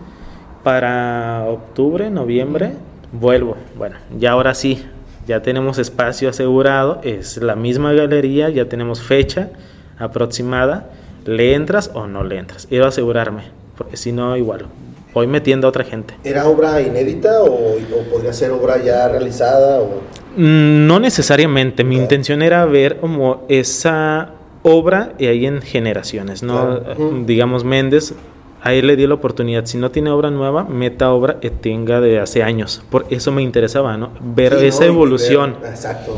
Para 0.64 1.46
octubre, 1.48 2.10
noviembre, 2.10 2.74
vuelvo. 3.12 3.58
Bueno, 3.78 3.96
ya 4.18 4.32
ahora 4.32 4.54
sí, 4.54 4.86
ya 5.28 5.42
tenemos 5.42 5.78
espacio 5.78 6.30
asegurado, 6.30 7.02
es 7.04 7.38
la 7.38 7.56
misma 7.56 7.94
galería, 7.94 8.50
ya 8.50 8.70
tenemos 8.70 9.02
fecha 9.02 9.50
aproximada, 10.00 10.90
¿le 11.26 11.54
entras 11.54 11.92
o 11.94 12.08
no 12.08 12.24
le 12.24 12.38
entras? 12.38 12.66
Quiero 12.66 12.88
asegurarme, 12.88 13.44
porque 13.78 13.98
si 13.98 14.12
no, 14.12 14.38
igual, 14.38 14.68
voy 15.18 15.28
metiendo 15.28 15.68
a 15.68 15.70
otra 15.70 15.84
gente. 15.84 16.14
¿Era 16.24 16.48
obra 16.48 16.82
inédita 16.82 17.42
o, 17.44 17.78
podría 18.12 18.34
ser 18.34 18.52
obra 18.52 18.82
ya 18.84 19.08
realizada? 19.08 19.82
O? 19.82 20.02
Mm, 20.36 20.88
no 20.88 21.00
necesariamente, 21.00 21.84
mi 21.84 21.98
intención 21.98 22.42
era 22.42 22.66
ver 22.66 22.98
como 22.98 23.46
esa 23.50 24.32
obra 24.64 25.14
y 25.18 25.28
ahí 25.28 25.46
en 25.46 25.62
generaciones, 25.62 26.44
¿no? 26.44 26.80
Digamos, 27.26 27.64
Méndez 27.64 28.14
a 28.62 28.74
él 28.74 28.88
le 28.88 28.96
dio 28.96 29.08
la 29.08 29.14
oportunidad, 29.14 29.66
si 29.66 29.78
no 29.78 29.92
tiene 29.92 30.10
obra 30.10 30.32
nueva, 30.32 30.64
meta 30.64 31.12
obra 31.12 31.40
que 31.40 31.50
tenga 31.50 32.02
de 32.02 32.20
hace 32.20 32.44
años. 32.44 32.84
Por 32.90 33.06
eso 33.10 33.32
me 33.32 33.42
interesaba, 33.42 33.98
¿no? 33.98 34.10
Ver 34.20 34.54
esa 34.56 34.86
evolución. 34.86 35.56
exacto. 35.64 36.18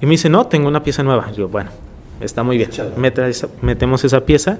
Y 0.00 0.06
me 0.06 0.12
dice, 0.12 0.28
no, 0.28 0.46
tengo 0.46 0.68
una 0.68 0.82
pieza 0.82 1.02
nueva. 1.02 1.30
Yo, 1.32 1.48
bueno, 1.48 1.70
está 2.20 2.42
muy 2.42 2.58
bien. 2.58 2.70
metemos 3.62 4.04
esa 4.04 4.20
pieza. 4.26 4.58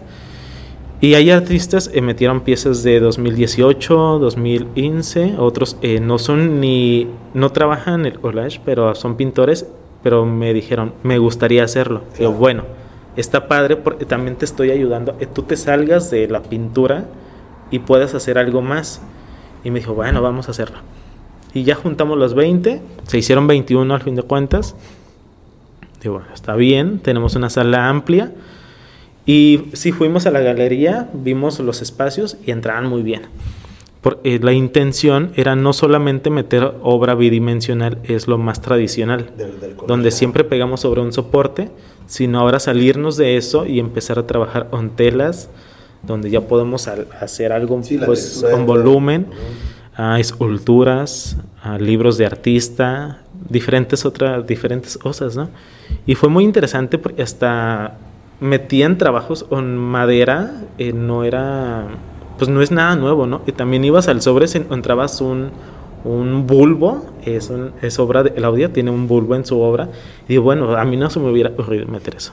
Y 1.01 1.15
hay 1.15 1.31
artistas 1.31 1.91
que 1.91 2.01
metieron 2.01 2.41
piezas 2.41 2.83
de 2.83 3.01
2018, 3.01 4.19
2015, 4.19 5.35
otros 5.39 5.77
eh, 5.83 6.01
no 6.01 6.19
son 6.19 6.59
ni, 6.61 7.07
no 7.35 7.51
trabajan 7.53 8.07
el 8.07 8.19
collage, 8.19 8.63
pero 8.65 8.95
son 8.95 9.17
pintores, 9.17 9.67
pero 10.03 10.25
me 10.25 10.55
dijeron, 10.55 10.95
me 11.03 11.19
gustaría 11.19 11.65
hacerlo. 11.65 12.03
Yo, 12.19 12.33
bueno, 12.33 12.65
está 13.15 13.47
padre 13.47 13.77
porque 13.77 14.07
también 14.07 14.37
te 14.37 14.47
estoy 14.47 14.71
ayudando 14.71 15.19
que 15.19 15.27
tú 15.27 15.43
te 15.43 15.57
salgas 15.59 16.11
de 16.11 16.29
la 16.29 16.43
pintura 16.43 17.05
y 17.71 17.81
puedas 17.81 18.15
hacer 18.15 18.39
algo 18.39 18.63
más. 18.63 19.03
Y 19.65 19.71
me 19.71 19.81
dijo, 19.81 19.93
bueno, 19.93 20.23
vamos 20.23 20.49
a 20.49 20.53
hacerlo. 20.53 20.79
Y 21.53 21.65
ya 21.65 21.75
juntamos 21.75 22.17
los 22.17 22.35
20, 22.35 22.81
se 23.07 23.19
hicieron 23.19 23.47
21 23.47 23.95
al 23.95 24.01
fin 24.01 24.15
de 24.15 24.23
cuentas. 24.23 24.77
Digo, 26.03 26.23
está 26.33 26.55
bien, 26.55 27.01
tenemos 27.01 27.35
una 27.35 27.51
sala 27.51 27.89
amplia. 27.89 28.33
Y 29.27 29.65
sí 29.73 29.91
fuimos 29.91 30.25
a 30.27 30.31
la 30.31 30.41
galería, 30.41 31.11
vimos 31.13 31.59
los 31.59 31.83
espacios 31.83 32.37
y 32.47 32.53
entraban 32.53 32.87
muy 32.87 33.03
bien. 33.03 33.23
Porque 34.01 34.39
la 34.39 34.53
intención 34.53 35.33
era 35.35 35.57
no 35.57 35.73
solamente 35.73 36.31
meter 36.31 36.75
obra 36.83 37.17
bidimensional, 37.17 37.99
es 38.05 38.29
lo 38.29 38.39
más 38.39 38.63
tradicional, 38.63 39.31
donde 39.89 40.13
siempre 40.13 40.45
pegamos 40.45 40.81
sobre 40.83 41.01
un 41.01 41.13
soporte, 41.13 41.71
sino 42.07 42.39
ahora 42.39 42.61
salirnos 42.61 43.17
de 43.17 43.37
eso 43.37 43.67
y 43.67 43.81
empezar 43.81 44.21
a 44.21 44.27
trabajar 44.29 44.71
con 44.71 44.91
telas, 44.91 45.51
donde 46.05 46.31
ya 46.31 46.43
podemos 46.43 46.87
hacer 46.87 47.53
algo 47.53 47.81
pues, 48.05 48.45
con 48.49 48.65
volumen, 48.65 49.27
a 49.97 50.21
esculturas, 50.21 51.37
a 51.61 51.79
libros 51.79 52.17
de 52.17 52.27
artista, 52.27 53.23
diferentes 53.49 54.05
otras, 54.05 54.47
diferentes 54.47 54.97
cosas, 54.97 55.37
¿no? 55.37 55.49
Y 56.07 56.15
fue 56.15 56.29
muy 56.29 56.45
interesante 56.45 56.99
porque 56.99 57.23
hasta 57.23 57.99
metían 58.41 58.99
trabajos 58.99 59.45
con 59.45 59.77
madera, 59.77 60.63
eh, 60.79 60.93
no 60.93 61.25
era 61.25 61.89
pues 62.39 62.51
no 62.51 62.63
es 62.63 62.71
nada 62.71 62.97
nuevo, 62.97 63.27
¿no? 63.27 63.43
Y 63.47 63.53
también 63.53 63.85
ibas 63.85 64.09
al 64.09 64.21
sobre, 64.21 64.47
encontrabas 64.53 65.21
un, 65.21 65.51
un 66.05 66.47
bulbo, 66.47 67.05
es, 67.25 67.51
es 67.83 67.99
obra 67.99 68.23
de 68.23 68.33
Claudia, 68.33 68.73
tiene 68.73 68.91
un 68.91 69.09
bulbo 69.09 69.35
en 69.35 69.45
su 69.45 69.61
obra, 69.61 69.89
y 70.27 70.35
digo, 70.35 70.43
bueno, 70.43 70.77
a 70.77 70.85
mí 70.85 70.97
no 70.97 71.11
se 71.11 71.19
me 71.19 71.31
hubiera 71.31 71.51
ocurrido 71.51 71.87
meter 71.87 72.17
eso. 72.17 72.33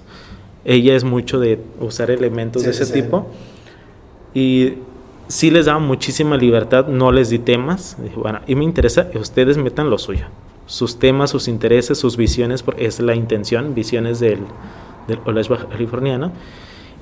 Ella 0.66 0.96
es 0.96 1.04
mucho 1.04 1.40
de 1.40 1.60
usar 1.80 2.12
elementos 2.12 2.64
de 2.64 2.72
ese 2.72 2.86
tipo, 2.86 3.28
y 4.34 4.76
sí 5.28 5.52
les 5.52 5.66
daba 5.66 5.80
muchísima 5.80 6.38
libertad, 6.38 6.88
no 6.88 7.12
les 7.12 7.30
di 7.30 7.40
temas, 7.40 7.98
dije, 8.02 8.16
bueno, 8.18 8.42
y 8.46 8.56
me 8.56 8.64
interesa 8.64 9.10
que 9.10 9.18
ustedes 9.18 9.58
metan 9.58 9.90
lo 9.90 9.98
suyo, 9.98 10.26
sus 10.66 11.00
temas, 11.00 11.30
sus 11.30 11.48
intereses, 11.48 11.98
sus 11.98 12.18
visiones, 12.18 12.62
porque 12.62 12.86
es 12.86 13.00
la 13.00 13.16
intención, 13.16 13.74
visiones 13.74 14.20
del, 14.20 14.40
del 15.08 15.20
College 15.20 15.56
Californiano, 15.70 16.32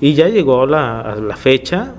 y 0.00 0.14
ya 0.14 0.28
llegó 0.28 0.66
la, 0.66 1.16
la 1.16 1.36
fecha, 1.36 1.94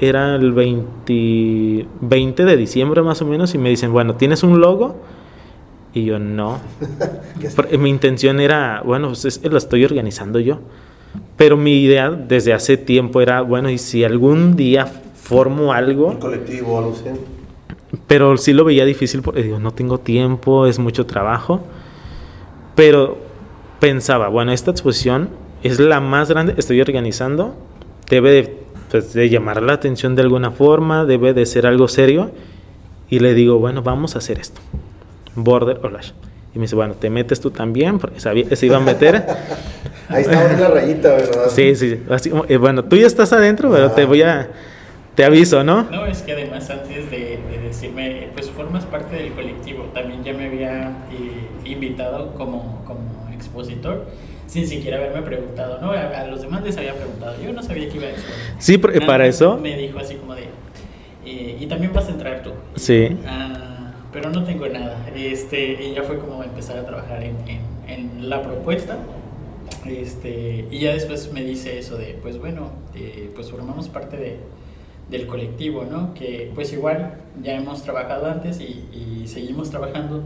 era 0.00 0.34
el 0.36 0.52
20, 0.52 1.86
20 2.00 2.44
de 2.44 2.56
diciembre 2.56 3.02
más 3.02 3.20
o 3.22 3.26
menos 3.26 3.54
y 3.54 3.58
me 3.58 3.68
dicen, 3.68 3.92
bueno, 3.92 4.14
¿tienes 4.14 4.42
un 4.42 4.60
logo? 4.60 4.96
Y 5.92 6.04
yo 6.04 6.18
no. 6.18 6.58
mi 7.78 7.90
intención 7.90 8.40
era, 8.40 8.82
bueno, 8.84 9.08
pues 9.08 9.42
lo 9.42 9.58
estoy 9.58 9.84
organizando 9.84 10.38
yo. 10.38 10.58
Pero 11.36 11.56
mi 11.56 11.82
idea 11.82 12.10
desde 12.10 12.52
hace 12.52 12.76
tiempo 12.76 13.20
era, 13.20 13.40
bueno, 13.42 13.70
y 13.70 13.78
si 13.78 14.04
algún 14.04 14.56
día 14.56 14.86
formo 14.86 15.72
algo... 15.72 16.08
Un 16.08 16.16
colectivo 16.18 16.78
algo 16.78 16.92
así. 16.92 17.04
Pero 18.06 18.36
sí 18.36 18.52
lo 18.52 18.64
veía 18.64 18.84
difícil 18.84 19.22
porque 19.22 19.42
digo, 19.42 19.58
no 19.58 19.72
tengo 19.72 19.98
tiempo, 19.98 20.66
es 20.66 20.78
mucho 20.78 21.06
trabajo. 21.06 21.60
Pero 22.74 23.16
pensaba, 23.80 24.28
bueno, 24.28 24.52
esta 24.52 24.70
exposición 24.70 25.30
es 25.62 25.80
la 25.80 26.00
más 26.00 26.30
grande, 26.30 26.54
estoy 26.56 26.80
organizando, 26.80 27.56
debe 28.08 28.30
de 28.30 28.66
pues, 28.90 29.12
de 29.12 29.28
llamar 29.28 29.62
la 29.62 29.74
atención 29.74 30.14
de 30.14 30.22
alguna 30.22 30.50
forma, 30.50 31.04
debe 31.04 31.34
de 31.34 31.44
ser 31.46 31.66
algo 31.66 31.88
serio. 31.88 32.30
Y 33.08 33.18
le 33.20 33.34
digo, 33.34 33.58
bueno, 33.58 33.82
vamos 33.82 34.14
a 34.14 34.18
hacer 34.18 34.38
esto. 34.38 34.60
Border 35.34 35.80
o 35.82 35.88
Lash. 35.88 36.12
Y 36.54 36.58
me 36.58 36.62
dice, 36.62 36.76
bueno, 36.76 36.94
te 36.94 37.10
metes 37.10 37.40
tú 37.40 37.50
también, 37.50 37.98
porque 37.98 38.20
sabía 38.20 38.48
que 38.48 38.56
se 38.56 38.66
iba 38.66 38.78
a 38.78 38.80
meter. 38.80 39.22
Ahí 40.08 40.22
está 40.22 40.56
la 40.58 40.68
rayita, 40.68 41.10
¿verdad? 41.10 41.50
Sí, 41.50 41.74
sí. 41.74 42.00
Así, 42.08 42.32
eh, 42.48 42.56
bueno, 42.56 42.84
tú 42.84 42.96
ya 42.96 43.06
estás 43.06 43.32
adentro, 43.32 43.70
pero 43.70 43.90
te 43.92 44.04
voy 44.04 44.22
a. 44.22 44.48
Te 45.14 45.24
aviso, 45.24 45.64
¿no? 45.64 45.84
No, 45.84 46.06
es 46.06 46.22
que 46.22 46.32
además 46.32 46.68
antes 46.68 47.10
de, 47.10 47.38
decirme, 47.62 48.28
pues 48.34 48.50
formas 48.50 48.84
parte 48.84 49.16
del 49.16 49.32
colectivo, 49.32 49.90
también 49.94 50.22
ya 50.22 50.32
me 50.34 50.46
había 50.46 50.88
eh, 51.10 51.68
invitado 51.70 52.34
como, 52.34 52.82
como 52.86 53.30
expositor 53.32 54.06
sin 54.46 54.66
siquiera 54.66 54.98
haberme 54.98 55.22
preguntado, 55.22 55.80
¿no? 55.80 55.90
A, 55.92 56.24
los 56.26 56.42
demás 56.42 56.62
les 56.62 56.76
había 56.76 56.94
preguntado, 56.94 57.34
yo 57.42 57.52
no 57.52 57.62
sabía 57.62 57.88
que 57.88 57.96
iba 57.96 58.06
a 58.06 58.10
eso. 58.10 58.26
Sí, 58.58 58.78
porque 58.78 59.00
para 59.00 59.26
eso... 59.26 59.56
Me 59.56 59.76
dijo 59.76 59.98
así 59.98 60.14
como 60.14 60.34
de, 60.34 60.48
eh, 61.26 61.58
y 61.60 61.66
también 61.66 61.92
vas 61.92 62.06
a 62.06 62.12
entrar 62.12 62.42
tú. 62.42 62.50
Sí. 62.76 63.16
Ah, 63.26 63.92
pero 64.12 64.30
no 64.30 64.44
tengo 64.44 64.68
nada. 64.68 65.04
Este, 65.14 65.84
y 65.84 65.92
ya 65.92 66.04
fue 66.04 66.18
como 66.18 66.42
empezar 66.44 66.78
a 66.78 66.86
trabajar 66.86 67.22
en, 67.24 67.36
en, 67.88 68.28
la 68.30 68.42
propuesta. 68.42 68.96
Este, 69.84 70.66
y 70.70 70.78
ya 70.78 70.92
después 70.92 71.32
me 71.32 71.42
dice 71.42 71.78
eso 71.78 71.98
de, 71.98 72.16
pues 72.22 72.38
bueno, 72.38 72.70
eh, 72.94 73.30
pues 73.34 73.50
formamos 73.50 73.88
parte 73.88 74.16
de, 74.16 74.36
del 75.10 75.26
colectivo, 75.26 75.84
¿no? 75.84 76.14
Que 76.14 76.50
pues 76.54 76.72
igual 76.72 77.14
ya 77.42 77.56
hemos 77.56 77.82
trabajado 77.82 78.26
antes 78.26 78.60
y, 78.60 78.84
y 78.92 79.26
seguimos 79.26 79.70
trabajando, 79.70 80.22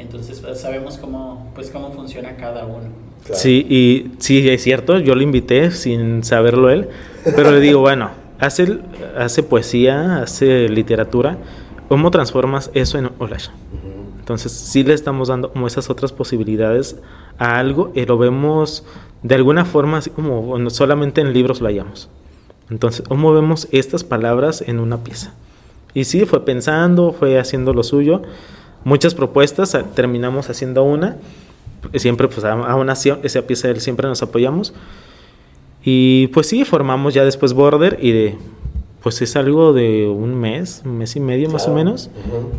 entonces 0.00 0.40
pues, 0.40 0.60
sabemos 0.60 0.98
cómo, 0.98 1.50
pues 1.54 1.70
cómo 1.70 1.92
funciona 1.92 2.36
cada 2.36 2.64
uno. 2.66 2.88
Sí, 3.32 3.66
y 3.68 4.12
sí, 4.18 4.48
es 4.48 4.62
cierto, 4.62 4.98
yo 4.98 5.14
lo 5.14 5.22
invité 5.22 5.70
sin 5.70 6.24
saberlo 6.24 6.70
él, 6.70 6.88
pero 7.36 7.50
le 7.50 7.60
digo, 7.60 7.80
bueno, 7.80 8.10
hace, 8.38 8.78
hace 9.16 9.42
poesía, 9.42 10.22
hace 10.22 10.68
literatura, 10.68 11.38
¿cómo 11.88 12.10
transformas 12.10 12.70
eso 12.74 12.98
en 12.98 13.10
Olash? 13.18 13.48
Entonces 14.18 14.52
sí 14.52 14.84
le 14.84 14.94
estamos 14.94 15.28
dando 15.28 15.52
como 15.52 15.66
esas 15.66 15.90
otras 15.90 16.12
posibilidades 16.12 16.96
a 17.38 17.58
algo 17.58 17.92
y 17.94 18.06
lo 18.06 18.16
vemos 18.16 18.84
de 19.22 19.34
alguna 19.34 19.64
forma 19.64 19.98
así 19.98 20.10
como 20.10 20.70
solamente 20.70 21.20
en 21.20 21.32
libros 21.32 21.60
lo 21.60 21.66
hallamos. 21.66 22.08
Entonces, 22.70 23.04
¿cómo 23.06 23.32
vemos 23.32 23.66
estas 23.72 24.04
palabras 24.04 24.62
en 24.66 24.78
una 24.78 24.98
pieza? 24.98 25.34
Y 25.92 26.04
sí, 26.04 26.24
fue 26.24 26.44
pensando, 26.44 27.12
fue 27.12 27.38
haciendo 27.38 27.74
lo 27.74 27.82
suyo, 27.82 28.22
muchas 28.84 29.14
propuestas, 29.14 29.76
terminamos 29.94 30.48
haciendo 30.50 30.82
una 30.84 31.16
siempre 31.94 32.28
pues 32.28 32.44
aún 32.44 32.90
así 32.90 33.12
esa 33.22 33.42
pieza 33.42 33.68
él 33.68 33.80
siempre 33.80 34.06
nos 34.08 34.22
apoyamos. 34.22 34.72
Y 35.82 36.26
pues 36.28 36.46
sí 36.46 36.64
formamos 36.64 37.14
ya 37.14 37.24
después 37.24 37.54
Border 37.54 37.98
y 38.00 38.12
de 38.12 38.36
pues 39.02 39.22
es 39.22 39.34
algo 39.34 39.72
de 39.72 40.06
un 40.08 40.34
mes 40.34 40.82
un 40.84 40.98
mes 40.98 41.16
y 41.16 41.20
medio 41.20 41.48
más 41.48 41.66
o 41.68 41.72
menos 41.72 42.10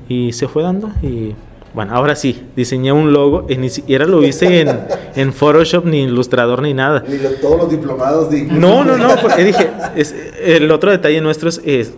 y 0.09 0.34
se 0.34 0.47
fue 0.47 0.63
dando 0.63 0.89
y 1.03 1.36
bueno 1.76 1.93
ahora 1.93 2.15
sí 2.15 2.41
diseñé 2.55 2.91
un 2.91 3.13
logo 3.13 3.45
y 3.47 3.57
ni 3.57 3.69
siquiera 3.69 4.07
lo 4.07 4.24
hice 4.24 4.61
en, 4.61 4.69
en 5.15 5.34
Photoshop 5.34 5.86
ni 5.86 6.01
Ilustrador 6.01 6.63
ni 6.63 6.74
nada. 6.74 7.03
Ni 7.07 7.17
todos 7.39 7.59
los 7.59 7.69
diplomados 7.69 8.32
de 8.32 8.41
no 8.45 8.84
no 8.84 8.97
no 8.97 9.09
porque 9.22 9.43
dije 9.43 9.69
es, 9.95 10.15
el 10.43 10.72
otro 10.72 10.89
detalle 10.89 11.22
nuestro 11.22 11.49
es 11.49 11.93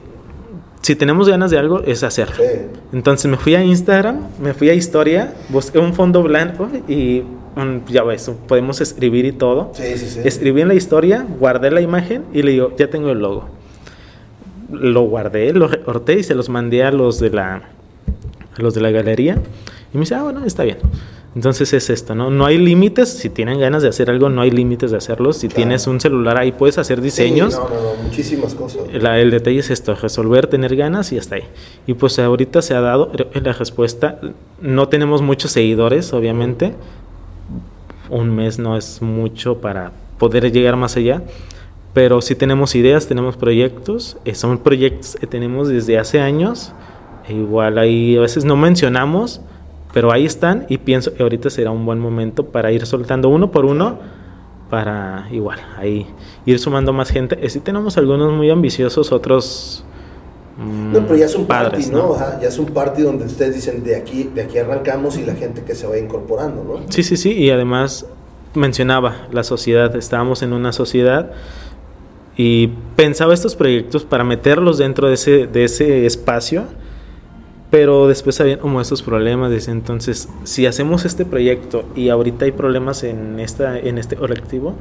si 0.84 0.98
tenemos 0.98 1.30
ganas 1.30 1.50
de 1.50 1.58
algo, 1.58 1.82
es 1.84 2.04
hacerlo. 2.04 2.44
Entonces 2.92 3.32
me 3.32 3.38
fui 3.38 3.56
a 3.56 3.64
Instagram, 3.64 4.28
me 4.42 4.54
fui 4.54 4.70
a 4.70 4.74
historia, 4.74 5.34
busqué 5.48 5.80
un 5.80 5.94
fondo 5.94 6.22
blanco 6.22 6.68
y 6.90 7.24
ya 7.88 8.04
ves, 8.04 8.30
podemos 8.50 8.82
escribir 8.82 9.26
y 9.26 9.32
todo. 9.32 9.72
Escribí 10.26 10.60
en 10.60 10.68
la 10.68 10.74
historia, 10.74 11.26
guardé 11.40 11.72
la 11.72 11.80
imagen 11.80 12.26
y 12.34 12.44
le 12.44 12.52
digo, 12.52 12.76
ya 12.78 12.90
tengo 12.90 13.12
el 13.12 13.20
logo. 13.20 13.48
Lo 14.72 15.04
guardé, 15.04 15.54
lo 15.54 15.70
recorté 15.70 16.20
y 16.20 16.24
se 16.24 16.36
los 16.36 16.50
mandé 16.50 16.84
a 16.84 16.92
los 16.92 17.18
de 17.18 17.30
la, 17.30 17.62
a 18.58 18.62
los 18.62 18.74
de 18.74 18.82
la 18.82 18.92
galería. 18.92 19.38
Y 19.94 19.98
me 19.98 20.02
dice, 20.02 20.16
ah, 20.16 20.24
bueno, 20.24 20.44
está 20.44 20.64
bien. 20.64 20.80
Entonces 21.36 21.74
es 21.74 21.90
esto, 21.90 22.14
¿no? 22.14 22.30
No 22.30 22.46
hay 22.46 22.60
límites, 22.60 23.10
si 23.10 23.30
tienen 23.30 23.60
ganas 23.60 23.82
de 23.82 23.90
hacer 23.90 24.10
algo, 24.12 24.30
no 24.30 24.42
hay 24.42 24.52
límites 24.52 24.92
de 24.92 24.98
hacerlo. 24.98 25.34
Si 25.34 25.48
tienes 25.48 25.88
un 25.88 26.00
celular 26.00 26.38
ahí, 26.38 26.52
puedes 26.52 26.78
hacer 26.78 27.02
diseños. 27.02 27.56
no, 27.56 27.70
no, 27.70 28.04
muchísimas 28.04 28.54
cosas. 28.54 28.84
el 28.92 29.32
detalle 29.32 29.60
es 29.60 29.72
esto, 29.72 29.96
resolver, 29.96 30.46
tener 30.46 30.76
ganas 30.76 31.12
y 31.12 31.18
hasta 31.18 31.36
ahí. 31.36 31.44
Y 31.88 31.96
pues 31.96 32.20
ahorita 32.20 32.62
se 32.62 32.76
ha 32.76 32.82
dado 32.82 33.12
la 33.34 33.54
respuesta. 33.54 34.20
No 34.62 34.90
tenemos 34.90 35.24
muchos 35.24 35.52
seguidores, 35.52 36.14
obviamente. 36.14 36.74
Un 38.12 38.36
mes 38.36 38.60
no 38.60 38.78
es 38.78 39.02
mucho 39.02 39.58
para 39.58 39.92
poder 40.20 40.52
llegar 40.52 40.76
más 40.76 40.98
allá. 40.98 41.24
Pero 41.96 42.22
sí 42.22 42.36
tenemos 42.36 42.76
ideas, 42.76 43.08
tenemos 43.08 43.38
proyectos. 43.38 44.18
Eh, 44.26 44.36
son 44.36 44.60
proyectos 44.60 45.16
que 45.20 45.26
tenemos 45.26 45.68
desde 45.68 45.98
hace 45.98 46.20
años. 46.20 46.74
E 47.28 47.34
igual 47.34 47.80
ahí 47.80 48.18
a 48.18 48.22
veces 48.22 48.46
no 48.46 48.56
mencionamos 48.56 49.42
pero 49.94 50.12
ahí 50.12 50.26
están 50.26 50.66
y 50.68 50.80
pienso 50.80 51.14
que 51.14 51.24
ahorita 51.24 51.50
será 51.50 51.72
un 51.72 51.86
buen 51.86 52.00
momento 52.00 52.48
para 52.48 52.72
ir 52.72 52.86
soltando 52.86 53.30
uno 53.30 53.52
por 53.52 53.64
uno 53.64 54.00
para 54.70 55.28
igual, 55.32 55.60
ahí 55.78 56.08
ir 56.48 56.58
sumando 56.58 56.92
más 56.92 57.12
gente. 57.12 57.38
Eh, 57.42 57.50
sí 57.50 57.60
tenemos 57.60 57.96
algunos 57.98 58.34
muy 58.34 58.50
ambiciosos, 58.50 59.12
otros... 59.12 59.86
no, 60.58 61.00
pero 61.02 61.16
ya 61.16 61.26
es 61.26 61.36
un 61.36 61.46
padres, 61.46 61.90
party, 61.90 61.96
¿no? 61.96 62.18
ya 62.42 62.48
es 62.48 62.58
un 62.58 62.66
party 62.66 63.04
donde 63.04 63.26
ustedes 63.26 63.54
dicen 63.54 63.84
de 63.84 63.96
aquí, 63.96 64.32
de 64.34 64.42
aquí 64.42 64.58
arrancamos 64.58 65.16
y 65.20 65.26
la 65.26 65.36
gente 65.36 65.62
que 65.62 65.76
se 65.76 65.86
va 65.86 66.00
incorporando, 66.00 66.64
¿no? 66.64 66.92
Sí, 66.92 67.04
sí, 67.04 67.16
sí, 67.16 67.34
y 67.34 67.52
además 67.52 68.08
mencionaba 68.56 69.28
la 69.32 69.44
sociedad, 69.44 69.96
estábamos 69.96 70.42
en 70.42 70.54
una 70.54 70.74
sociedad 70.74 71.32
y 72.36 72.70
pensaba 72.96 73.36
estos 73.36 73.56
proyectos 73.56 74.06
para 74.06 74.24
meterlos 74.24 74.80
dentro 74.80 75.08
de 75.08 75.14
ese, 75.14 75.46
de 75.46 75.66
ese 75.66 76.08
espacio 76.08 76.64
pero 77.74 78.08
después 78.08 78.40
había 78.40 78.60
como 78.60 78.82
estos 78.82 79.02
problemas, 79.02 79.68
entonces, 79.68 80.30
si 80.44 80.68
hacemos 80.68 81.06
este 81.06 81.26
proyecto 81.26 81.86
y 81.96 82.10
ahorita 82.10 82.46
hay 82.46 82.52
problemas 82.52 83.04
en, 83.04 83.40
esta, 83.40 83.80
en 83.80 83.98
este 83.98 84.16
colectivo, 84.16 84.76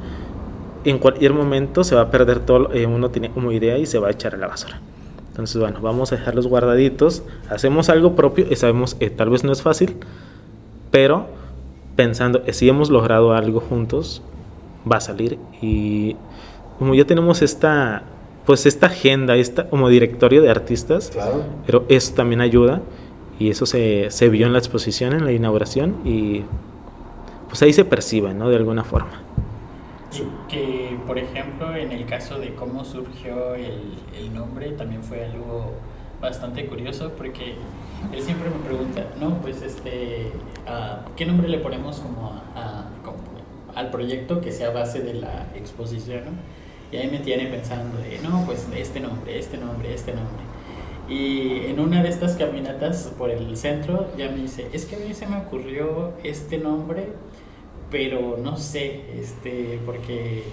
en 0.85 0.99
cualquier 0.99 1.33
momento 1.33 1.83
se 1.83 1.95
va 1.95 2.01
a 2.01 2.11
perder 2.11 2.41
todo, 2.41 2.71
eh, 2.71 2.85
uno 2.85 3.09
tiene 3.09 3.31
como 3.31 3.51
idea 3.51 3.79
y 3.79 3.87
se 3.87 3.97
va 3.97 4.09
a 4.09 4.11
echar 4.11 4.35
a 4.35 4.37
la 4.37 4.45
basura. 4.45 4.79
Entonces, 5.29 5.59
bueno, 5.59 5.79
vamos 5.81 6.11
a 6.11 6.17
dejarlos 6.17 6.45
guardaditos, 6.45 7.23
hacemos 7.49 7.89
algo 7.89 8.15
propio 8.15 8.45
y 8.47 8.55
sabemos 8.57 8.93
que 8.93 9.09
tal 9.09 9.31
vez 9.31 9.43
no 9.43 9.51
es 9.51 9.63
fácil, 9.63 9.95
pero 10.91 11.25
pensando 11.95 12.43
que 12.43 12.53
si 12.53 12.69
hemos 12.69 12.91
logrado 12.91 13.33
algo 13.33 13.59
juntos, 13.59 14.21
va 14.85 14.97
a 14.97 15.01
salir 15.01 15.39
y 15.63 16.15
como 16.77 16.93
ya 16.93 17.05
tenemos 17.05 17.41
esta 17.41 18.03
pues 18.45 18.65
esta 18.65 18.87
agenda, 18.87 19.35
esta 19.35 19.69
como 19.69 19.89
directorio 19.89 20.41
de 20.41 20.49
artistas, 20.49 21.11
pero 21.65 21.85
eso 21.89 22.13
también 22.13 22.41
ayuda 22.41 22.81
y 23.39 23.49
eso 23.49 23.65
se, 23.65 24.11
se, 24.11 24.29
vio 24.29 24.45
en 24.45 24.53
la 24.53 24.59
exposición, 24.59 25.13
en 25.13 25.25
la 25.25 25.31
inauguración 25.31 25.97
y 26.05 26.43
pues 27.47 27.61
ahí 27.61 27.73
se 27.73 27.85
percibe, 27.85 28.33
¿no? 28.33 28.49
De 28.49 28.55
alguna 28.55 28.83
forma. 28.83 29.21
Que, 30.47 30.95
por 31.07 31.17
ejemplo, 31.17 31.75
en 31.75 31.91
el 31.91 32.05
caso 32.05 32.37
de 32.37 32.53
cómo 32.53 32.85
surgió 32.85 33.55
el, 33.55 33.95
el 34.17 34.33
nombre, 34.33 34.71
también 34.71 35.03
fue 35.03 35.25
algo 35.25 35.71
bastante 36.21 36.65
curioso 36.67 37.11
porque 37.17 37.55
él 38.11 38.21
siempre 38.21 38.49
me 38.49 38.65
pregunta, 38.65 39.05
no, 39.19 39.37
pues 39.41 39.61
este, 39.61 40.31
¿qué 41.15 41.25
nombre 41.25 41.47
le 41.47 41.59
ponemos 41.59 41.99
como, 41.99 42.41
a, 42.55 42.89
como 43.03 43.17
al 43.75 43.89
proyecto 43.89 44.41
que 44.41 44.51
sea 44.51 44.69
base 44.71 45.01
de 45.01 45.15
la 45.15 45.47
exposición? 45.55 46.25
¿no? 46.25 46.31
Y 46.93 46.97
ahí 46.97 47.09
me 47.09 47.17
tiene 47.17 47.47
pensando 47.47 47.97
de, 47.97 48.19
no, 48.19 48.45
pues 48.45 48.67
este 48.77 48.99
nombre, 48.99 49.39
este 49.39 49.57
nombre, 49.57 49.91
este 49.95 50.13
nombre. 50.13 50.43
Y 51.09 51.65
en 51.65 51.79
una 51.79 52.03
de 52.03 52.09
estas 52.09 52.35
caminatas 52.35 53.11
por 53.17 53.31
el 53.31 53.57
centro 53.57 54.11
ya 54.15 54.29
me 54.29 54.43
dice, 54.43 54.67
es 54.73 54.85
que 54.85 54.97
a 54.97 54.99
mí 54.99 55.11
se 55.15 55.25
me 55.25 55.37
ocurrió 55.37 56.13
este 56.23 56.59
nombre, 56.59 57.07
pero 57.89 58.37
no 58.37 58.57
sé, 58.57 59.05
este, 59.19 59.79
porque, 59.87 60.43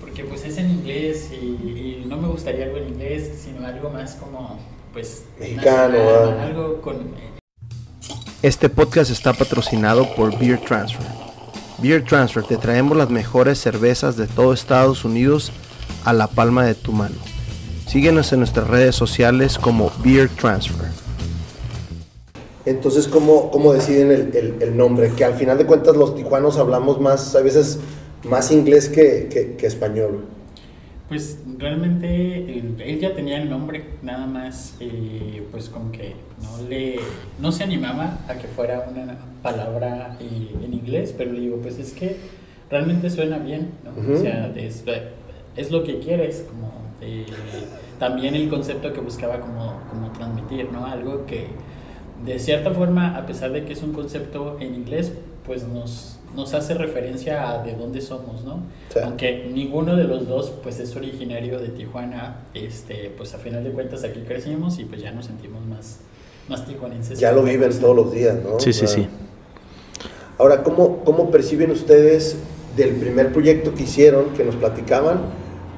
porque 0.00 0.22
pues 0.22 0.44
es 0.44 0.58
en 0.58 0.70
inglés 0.70 1.32
y, 1.32 2.04
no 2.06 2.18
me 2.18 2.28
gustaría 2.28 2.66
algo 2.66 2.76
en 2.76 2.90
inglés, 2.90 3.42
sino 3.44 3.66
algo 3.66 3.90
más 3.90 4.14
como, 4.14 4.60
pues, 4.92 5.24
mexicano, 5.40 5.98
algo 6.40 6.80
con... 6.80 7.14
Este 8.42 8.68
podcast 8.68 9.10
está 9.10 9.32
patrocinado 9.32 10.14
por 10.14 10.38
Beer 10.38 10.60
Transfer. 10.60 11.27
Beer 11.80 12.02
Transfer, 12.02 12.42
te 12.42 12.56
traemos 12.56 12.96
las 12.96 13.08
mejores 13.08 13.60
cervezas 13.60 14.16
de 14.16 14.26
todo 14.26 14.52
Estados 14.52 15.04
Unidos 15.04 15.52
a 16.04 16.12
la 16.12 16.26
palma 16.26 16.64
de 16.64 16.74
tu 16.74 16.90
mano. 16.92 17.14
Síguenos 17.86 18.32
en 18.32 18.40
nuestras 18.40 18.66
redes 18.66 18.96
sociales 18.96 19.58
como 19.58 19.92
Beer 20.02 20.28
Transfer. 20.28 20.88
Entonces, 22.66 23.06
¿cómo, 23.06 23.50
cómo 23.50 23.72
deciden 23.72 24.10
el, 24.10 24.56
el, 24.60 24.76
nombre? 24.76 25.12
Que 25.16 25.24
al 25.24 25.34
final 25.34 25.56
de 25.56 25.66
cuentas 25.66 25.96
los 25.96 26.14
tijuanos 26.14 26.58
hablamos 26.58 27.00
más, 27.00 27.34
a 27.34 27.40
veces, 27.40 27.78
más 28.28 28.50
inglés 28.50 28.88
que, 28.88 29.56
que, 29.56 29.66
español. 29.66 30.26
Pues 31.08 31.42
realmente 31.58 32.58
él, 32.58 32.98
ya 33.00 33.14
tenía 33.14 33.40
el 33.40 33.48
nombre, 33.48 33.84
nada 34.02 34.26
más, 34.26 34.76
eh, 34.78 35.42
pues 35.50 35.70
como 35.70 35.90
que 35.90 36.14
no 36.42 36.68
le, 36.68 37.00
no 37.40 37.50
se 37.50 37.64
animaba 37.64 38.18
a 38.28 38.34
que 38.34 38.46
fuera 38.46 38.86
una 38.90 39.16
palabra 39.42 40.18
eh, 40.20 40.54
en 40.62 40.74
inglés, 40.74 41.14
pero 41.16 41.32
le 41.32 41.40
digo, 41.40 41.56
pues 41.62 41.78
es 41.78 41.92
que 41.94 42.16
realmente 42.70 43.08
suena 43.08 43.38
bien, 43.38 43.70
¿no? 43.84 44.14
O 44.14 44.18
sea, 44.18 44.52
es, 44.54 44.84
es 45.56 45.70
lo 45.70 45.82
que 45.82 45.98
quieres, 45.98 46.44
como 46.46 46.72
eh, 47.00 47.24
también 47.98 48.34
el 48.34 48.50
concepto 48.50 48.92
que 48.92 49.00
buscaba 49.00 49.40
como, 49.40 49.80
como 49.88 50.10
transmitir, 50.12 50.70
¿no? 50.70 50.84
Algo 50.84 51.24
que 51.24 51.46
de 52.24 52.38
cierta 52.38 52.72
forma, 52.72 53.16
a 53.16 53.26
pesar 53.26 53.52
de 53.52 53.64
que 53.64 53.72
es 53.72 53.82
un 53.82 53.92
concepto 53.92 54.58
en 54.60 54.74
inglés, 54.74 55.12
pues 55.46 55.66
nos, 55.66 56.17
nos 56.34 56.54
hace 56.54 56.74
referencia 56.74 57.50
a 57.50 57.62
de 57.62 57.74
dónde 57.74 58.00
somos, 58.00 58.44
¿no? 58.44 58.62
Aunque 59.02 59.50
ninguno 59.52 59.96
de 59.96 60.04
los 60.04 60.28
dos 60.28 60.52
pues 60.62 60.78
es 60.78 60.94
originario 60.96 61.58
de 61.58 61.68
Tijuana, 61.68 62.44
este, 62.54 63.12
pues 63.16 63.34
a 63.34 63.38
final 63.38 63.64
de 63.64 63.70
cuentas 63.70 64.04
aquí 64.04 64.20
crecimos 64.20 64.78
y 64.78 64.84
pues 64.84 65.02
ya 65.02 65.10
nos 65.10 65.26
sentimos 65.26 65.64
más, 65.66 65.98
más 66.48 66.66
tijuanenses. 66.66 67.18
Ya 67.18 67.32
lo 67.32 67.42
viven 67.42 67.70
todos 67.78 67.96
los 67.96 68.12
días, 68.12 68.36
¿no? 68.42 68.60
Sí, 68.60 68.72
sí, 68.72 68.86
sí. 68.86 69.06
Ahora, 70.38 70.62
¿cómo, 70.62 71.02
¿cómo 71.04 71.30
perciben 71.30 71.70
ustedes 71.70 72.36
del 72.76 72.94
primer 72.94 73.32
proyecto 73.32 73.74
que 73.74 73.82
hicieron, 73.82 74.30
que 74.34 74.44
nos 74.44 74.54
platicaban, 74.54 75.18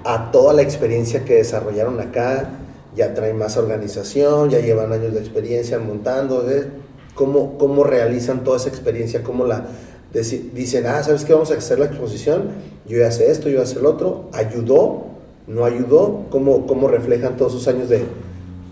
a 0.05 0.31
toda 0.31 0.53
la 0.53 0.63
experiencia 0.63 1.25
que 1.25 1.35
desarrollaron 1.35 2.01
acá, 2.01 2.51
ya 2.95 3.15
traen 3.15 3.39
más 3.39 3.57
organización, 3.57 4.51
ya 4.51 4.61
llevan 4.61 4.93
años 4.93 5.15
de 5.15 5.21
experiencia 5.21 5.79
montando, 5.79 6.51
¿eh? 6.51 6.69
¿Cómo, 7.15 7.59
¿Cómo 7.59 7.85
realizan 7.85 8.45
toda 8.45 8.57
esa 8.57 8.69
experiencia? 8.69 9.23
¿Cómo 9.23 9.45
la 9.45 9.67
dicen, 10.13 10.87
ah, 10.87 11.03
¿sabes 11.03 11.25
qué? 11.25 11.33
Vamos 11.33 11.51
a 11.51 11.55
hacer 11.55 11.79
la 11.79 11.87
exposición, 11.87 12.51
yo 12.87 12.99
ya 12.99 13.11
sé 13.11 13.31
esto, 13.31 13.49
yo 13.49 13.59
ya 13.59 13.67
sé 13.67 13.79
el 13.79 13.87
otro, 13.87 14.29
¿ayudó? 14.33 15.07
¿No 15.47 15.65
ayudó? 15.65 16.27
¿Cómo, 16.31 16.67
cómo 16.67 16.89
reflejan 16.89 17.37
todos 17.37 17.55
esos 17.55 17.69
años 17.69 17.89
de, 17.89 18.05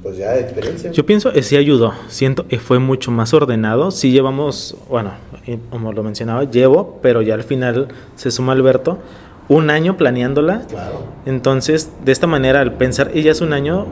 pues 0.02 0.16
ya 0.16 0.32
de 0.32 0.40
experiencia? 0.40 0.90
Yo 0.90 1.06
pienso 1.06 1.32
que 1.32 1.42
sí 1.42 1.56
ayudó, 1.56 1.92
siento 2.08 2.46
que 2.46 2.58
fue 2.58 2.78
mucho 2.78 3.10
más 3.10 3.34
ordenado, 3.34 3.90
sí 3.90 4.10
llevamos, 4.10 4.76
bueno, 4.88 5.12
como 5.70 5.92
lo 5.92 6.02
mencionaba, 6.02 6.44
llevo, 6.44 6.98
pero 7.02 7.22
ya 7.22 7.34
al 7.34 7.44
final 7.44 7.88
se 8.16 8.30
suma 8.30 8.52
Alberto, 8.52 8.98
un 9.48 9.70
año 9.70 9.96
planeándola. 9.96 10.62
Entonces, 11.26 11.90
de 12.04 12.12
esta 12.12 12.26
manera, 12.26 12.60
al 12.60 12.74
pensar, 12.74 13.10
ella 13.14 13.32
es 13.32 13.40
un 13.40 13.52
año, 13.52 13.86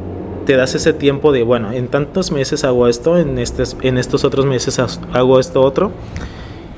te 0.45 0.57
das 0.57 0.75
ese 0.75 0.93
tiempo 0.93 1.33
de, 1.33 1.43
bueno, 1.43 1.73
en 1.73 1.89
tantos 1.89 2.31
meses 2.31 2.65
hago 2.65 2.89
esto, 2.89 3.19
en, 3.19 3.39
estos, 3.39 3.77
en 3.83 3.99
estos 3.99 4.25
otros 4.25 4.47
meses 4.47 4.79
hago 4.79 5.41
esto 5.41 5.63
otro, 5.63 5.93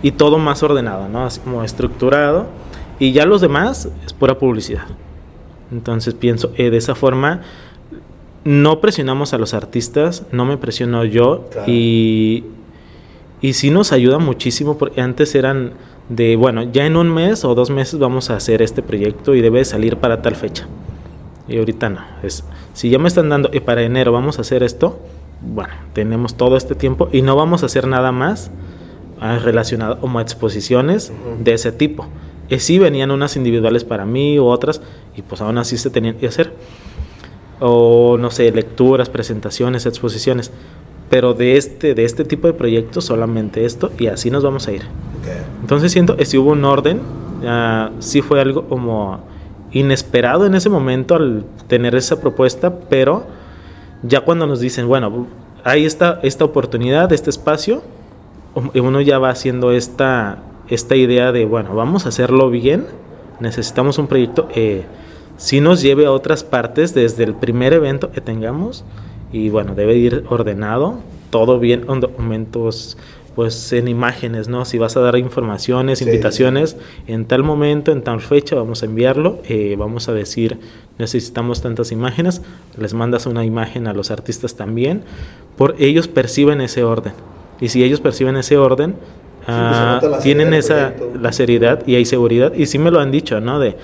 y 0.02 0.12
todo 0.12 0.38
más 0.38 0.62
ordenado, 0.62 1.08
¿no? 1.08 1.24
Así 1.24 1.40
como 1.40 1.62
estructurado, 1.62 2.46
y 2.98 3.12
ya 3.12 3.26
los 3.26 3.40
demás 3.40 3.88
es 4.04 4.12
pura 4.12 4.38
publicidad. 4.38 4.86
Entonces 5.70 6.14
pienso, 6.14 6.52
eh, 6.56 6.70
de 6.70 6.76
esa 6.76 6.94
forma, 6.94 7.42
no 8.44 8.80
presionamos 8.80 9.34
a 9.34 9.38
los 9.38 9.54
artistas, 9.54 10.24
no 10.32 10.44
me 10.44 10.56
presiono 10.56 11.04
yo, 11.04 11.48
y, 11.66 12.44
y 13.40 13.52
sí 13.52 13.70
nos 13.70 13.92
ayuda 13.92 14.18
muchísimo, 14.18 14.78
porque 14.78 15.00
antes 15.00 15.34
eran 15.34 15.72
de, 16.08 16.36
bueno, 16.36 16.62
ya 16.62 16.86
en 16.86 16.96
un 16.96 17.12
mes 17.12 17.44
o 17.44 17.54
dos 17.54 17.70
meses 17.70 17.98
vamos 17.98 18.30
a 18.30 18.36
hacer 18.36 18.62
este 18.62 18.82
proyecto 18.82 19.34
y 19.34 19.42
debe 19.42 19.64
salir 19.64 19.96
para 19.98 20.22
tal 20.22 20.36
fecha. 20.36 20.66
Y 21.48 21.58
ahorita 21.58 21.88
no. 21.88 22.00
Es, 22.22 22.44
si 22.72 22.90
ya 22.90 22.98
me 22.98 23.08
están 23.08 23.28
dando, 23.28 23.50
y 23.52 23.60
para 23.60 23.82
enero 23.82 24.12
vamos 24.12 24.38
a 24.38 24.42
hacer 24.42 24.62
esto, 24.62 24.98
bueno, 25.40 25.74
tenemos 25.92 26.34
todo 26.34 26.56
este 26.56 26.74
tiempo 26.74 27.08
y 27.12 27.22
no 27.22 27.36
vamos 27.36 27.62
a 27.62 27.66
hacer 27.66 27.86
nada 27.86 28.10
más 28.12 28.50
ah, 29.20 29.38
relacionado 29.38 30.00
como 30.00 30.20
exposiciones 30.20 31.12
de 31.40 31.54
ese 31.54 31.72
tipo. 31.72 32.06
Y 32.48 32.58
sí 32.60 32.78
venían 32.78 33.10
unas 33.10 33.36
individuales 33.36 33.84
para 33.84 34.06
mí 34.06 34.38
u 34.38 34.46
otras, 34.46 34.80
y 35.16 35.22
pues 35.22 35.40
aún 35.40 35.58
así 35.58 35.76
se 35.76 35.90
tenían 35.90 36.16
que 36.16 36.26
hacer. 36.26 36.52
O 37.60 38.16
no 38.18 38.30
sé, 38.30 38.50
lecturas, 38.52 39.10
presentaciones, 39.10 39.84
exposiciones. 39.86 40.50
Pero 41.10 41.34
de 41.34 41.56
este, 41.56 41.94
de 41.94 42.04
este 42.04 42.24
tipo 42.24 42.46
de 42.46 42.52
proyectos 42.52 43.04
solamente 43.04 43.64
esto, 43.64 43.90
y 43.98 44.06
así 44.06 44.30
nos 44.30 44.42
vamos 44.42 44.68
a 44.68 44.72
ir. 44.72 44.82
Entonces 45.60 45.92
siento 45.92 46.16
que 46.16 46.24
si 46.24 46.38
hubo 46.38 46.52
un 46.52 46.64
orden, 46.64 47.00
sí 47.98 48.22
fue 48.22 48.40
algo 48.40 48.68
como 48.68 49.20
inesperado 49.72 50.46
en 50.46 50.54
ese 50.54 50.70
momento 50.70 51.14
al 51.14 51.44
tener 51.66 51.94
esa 51.94 52.20
propuesta, 52.20 52.78
pero 52.88 53.26
ya 54.02 54.20
cuando 54.20 54.46
nos 54.46 54.60
dicen, 54.60 54.86
bueno, 54.86 55.26
hay 55.64 55.84
esta, 55.84 56.20
esta 56.22 56.44
oportunidad, 56.44 57.12
este 57.12 57.30
espacio, 57.30 57.82
uno 58.54 59.00
ya 59.00 59.18
va 59.18 59.30
haciendo 59.30 59.72
esta, 59.72 60.42
esta 60.68 60.96
idea 60.96 61.32
de, 61.32 61.44
bueno, 61.44 61.74
vamos 61.74 62.06
a 62.06 62.10
hacerlo 62.10 62.50
bien, 62.50 62.86
necesitamos 63.40 63.98
un 63.98 64.06
proyecto 64.06 64.48
que 64.48 64.84
sí 65.36 65.60
nos 65.60 65.82
lleve 65.82 66.06
a 66.06 66.12
otras 66.12 66.44
partes 66.44 66.94
desde 66.94 67.24
el 67.24 67.34
primer 67.34 67.72
evento 67.72 68.10
que 68.10 68.20
tengamos, 68.20 68.84
y 69.32 69.50
bueno, 69.50 69.74
debe 69.74 69.96
ir 69.96 70.24
ordenado, 70.28 70.98
todo 71.30 71.58
bien, 71.58 71.82
con 71.82 72.00
documentos 72.00 72.96
pues 73.38 73.72
en 73.72 73.86
imágenes, 73.86 74.48
¿no? 74.48 74.64
Si 74.64 74.78
vas 74.78 74.96
a 74.96 75.00
dar 75.00 75.16
informaciones, 75.16 76.02
invitaciones, 76.02 76.76
en 77.06 77.24
tal 77.24 77.44
momento, 77.44 77.92
en 77.92 78.02
tal 78.02 78.20
fecha, 78.20 78.56
vamos 78.56 78.82
a 78.82 78.86
enviarlo, 78.86 79.38
eh, 79.44 79.76
vamos 79.78 80.08
a 80.08 80.12
decir, 80.12 80.58
necesitamos 80.98 81.62
tantas 81.62 81.92
imágenes, 81.92 82.42
les 82.76 82.94
mandas 82.94 83.26
una 83.26 83.44
imagen 83.44 83.86
a 83.86 83.94
los 83.94 84.10
artistas 84.10 84.56
también, 84.56 85.04
por 85.56 85.76
ellos 85.78 86.08
perciben 86.08 86.60
ese 86.60 86.82
orden. 86.82 87.12
Y 87.60 87.68
si 87.68 87.82
ellos 87.82 88.00
perciben 88.00 88.36
ese 88.36 88.56
orden, 88.56 88.92
pues, 89.44 89.48
ah, 89.48 90.00
tienen 90.22 90.54
esa, 90.54 90.94
la 91.20 91.32
seriedad 91.32 91.82
y 91.86 91.96
hay 91.96 92.04
seguridad. 92.04 92.52
Y 92.54 92.66
sí 92.66 92.78
me 92.78 92.90
lo 92.90 93.00
han 93.00 93.10
dicho, 93.10 93.40
¿no? 93.40 93.58
De, 93.58 93.76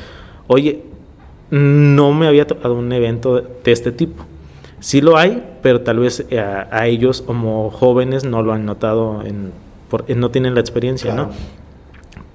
oye, 0.46 0.82
no 1.50 2.12
me 2.12 2.26
había 2.26 2.46
tocado 2.46 2.74
un 2.74 2.92
evento 2.92 3.40
de 3.40 3.72
este 3.72 3.92
tipo 3.92 4.24
Sí 4.84 5.00
lo 5.00 5.16
hay, 5.16 5.42
pero 5.62 5.80
tal 5.80 5.98
vez 5.98 6.26
eh, 6.28 6.38
a, 6.38 6.86
ellos 6.86 7.22
como 7.22 7.70
jóvenes 7.70 8.24
no 8.24 8.42
lo 8.42 8.52
han 8.52 8.66
notado, 8.66 9.22
en, 9.24 9.50
no 10.14 10.30
tienen 10.30 10.52
la 10.52 10.60
experiencia, 10.60 11.14
¿no? 11.14 11.30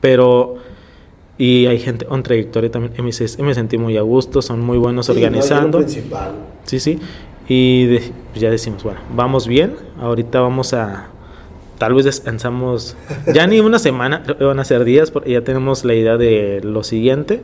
Pero, 0.01 0.55
y 1.37 1.67
hay 1.67 1.77
gente 1.77 2.05
con 2.05 2.23
trayectoria 2.23 2.71
también, 2.71 2.93
me, 2.97 3.43
me 3.43 3.53
sentí 3.53 3.77
muy 3.77 3.97
a 3.97 4.01
gusto, 4.01 4.41
son 4.41 4.61
muy 4.61 4.79
buenos 4.79 5.09
organizando. 5.09 5.87
Sí, 6.63 6.79
sí. 6.79 6.99
Y 7.47 7.85
pues 8.31 8.41
ya 8.41 8.49
decimos, 8.49 8.83
bueno, 8.83 8.99
vamos 9.15 9.47
bien, 9.47 9.75
ahorita 10.01 10.41
vamos 10.41 10.73
a, 10.73 11.09
tal 11.79 11.95
vez 11.95 12.05
descansamos, 12.05 12.95
ya 13.33 13.47
ni 13.47 13.59
una 13.59 13.79
semana, 13.79 14.23
van 14.39 14.59
a 14.59 14.65
ser 14.65 14.83
días, 14.83 15.09
porque 15.09 15.31
ya 15.31 15.41
tenemos 15.41 15.83
la 15.85 15.95
idea 15.95 16.17
de 16.17 16.61
lo 16.63 16.83
siguiente. 16.83 17.41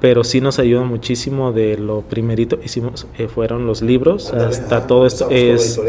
Pero 0.00 0.24
sí 0.24 0.40
nos 0.40 0.58
ayuda 0.58 0.82
muchísimo 0.82 1.52
de 1.52 1.76
lo 1.78 2.00
primerito 2.00 2.58
hicimos 2.64 3.06
eh, 3.18 3.28
fueron 3.28 3.66
los 3.66 3.82
libros 3.82 4.32
hasta 4.32 4.88
todo 4.88 5.06
esto 5.06 5.28
es 5.30 5.80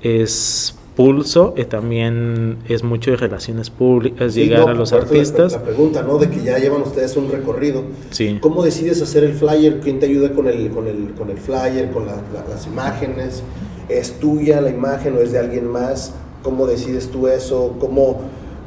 es 0.00 0.74
pulso 0.96 1.52
y 1.58 1.64
también 1.64 2.56
es 2.70 2.82
mucho 2.82 3.10
de 3.10 3.18
relaciones 3.18 3.68
públicas 3.68 4.34
llegar 4.34 4.66
a 4.66 4.72
los 4.72 4.94
artistas. 4.94 5.52
la, 5.52 5.62
pregunta 5.62 6.02
no 6.02 6.16
de 6.16 6.30
que 6.30 6.42
ya 6.42 6.58
llevan 6.58 6.80
ustedes 6.80 7.16
un 7.18 7.30
recorrido. 7.30 7.84
Sí. 8.10 8.38
cómo 8.40 8.62
decides 8.62 9.02
hacer 9.02 9.24
el 9.24 9.34
flyer 9.34 9.80
quién 9.80 10.00
te 10.00 10.06
ayuda 10.06 10.32
con 10.32 10.46
el 10.46 10.70
con 10.70 10.86
el 10.86 11.12
con 11.18 11.28
el 11.28 11.36
flyer 11.36 11.90
con 11.90 12.06
las 12.06 12.66
imágenes 12.66 13.42
es 13.90 14.18
tuya 14.20 14.62
la 14.62 14.70
imagen 14.70 15.16
o 15.16 15.20
es 15.20 15.32
de 15.32 15.38
alguien 15.38 15.66
más 15.66 16.14
cómo 16.42 16.66
decides 16.66 17.10
tú 17.10 17.28
eso 17.28 17.76
cómo 17.78 18.20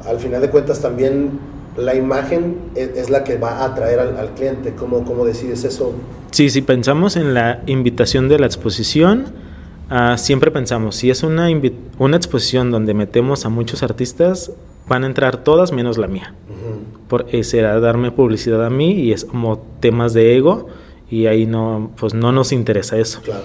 al 0.06 0.18
final 0.18 0.40
de 0.40 0.50
cuentas 0.50 0.80
también 0.80 1.38
la 1.76 1.94
imagen 1.94 2.56
es, 2.74 3.10
la 3.10 3.24
que 3.24 3.36
va 3.36 3.58
a 3.58 3.64
atraer 3.66 3.98
al, 3.98 4.34
cliente. 4.34 4.74
¿Cómo, 4.74 5.04
¿Cómo, 5.04 5.24
decides 5.24 5.64
eso? 5.64 5.92
Sí, 6.30 6.50
si 6.50 6.62
pensamos 6.62 7.16
en 7.16 7.34
la 7.34 7.62
invitación 7.66 8.28
de 8.28 8.38
la 8.38 8.46
exposición, 8.46 9.26
ah, 9.90 10.16
siempre 10.16 10.50
pensamos, 10.50 10.96
si 10.96 11.10
es 11.10 11.22
una, 11.22 11.48
una 11.98 12.16
exposición 12.16 12.70
donde 12.70 12.94
metemos 12.94 13.44
a 13.44 13.48
muchos 13.48 13.82
artistas, 13.82 14.52
van 14.88 15.04
a 15.04 15.06
entrar 15.06 15.38
todas 15.38 15.72
menos 15.72 15.98
la 15.98 16.06
mía. 16.06 16.34
por 17.08 17.26
ese 17.32 17.58
era 17.58 17.78
darme 17.80 18.10
publicidad 18.10 18.64
a 18.64 18.70
mí 18.70 18.92
y 18.92 19.12
es 19.12 19.24
como 19.24 19.58
temas 19.80 20.14
de 20.14 20.36
ego 20.36 20.68
y 21.10 21.26
ahí 21.26 21.46
no, 21.46 21.90
pues 21.96 22.14
no 22.14 22.32
nos 22.32 22.52
interesa 22.52 22.98
eso. 22.98 23.20
Claro. 23.22 23.42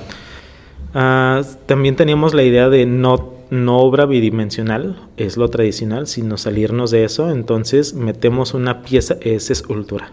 Ah, 0.93 1.41
también 1.65 1.95
teníamos 1.95 2.34
la 2.34 2.43
idea 2.43 2.69
de 2.69 2.86
no, 2.86 3.38
no 3.50 3.80
obra 3.80 4.06
bidimensional, 4.06 4.97
es 5.18 5.38
lo 5.38 5.50
tradicional, 5.50 6.08
sino 6.08 6.38
salirnos 6.38 6.91
de 6.91 7.04
eso, 7.04 7.32
entonces 7.32 7.93
metemos 7.93 8.54
una 8.54 8.84
pieza, 8.84 9.18
es 9.22 9.50
escultura. 9.50 10.12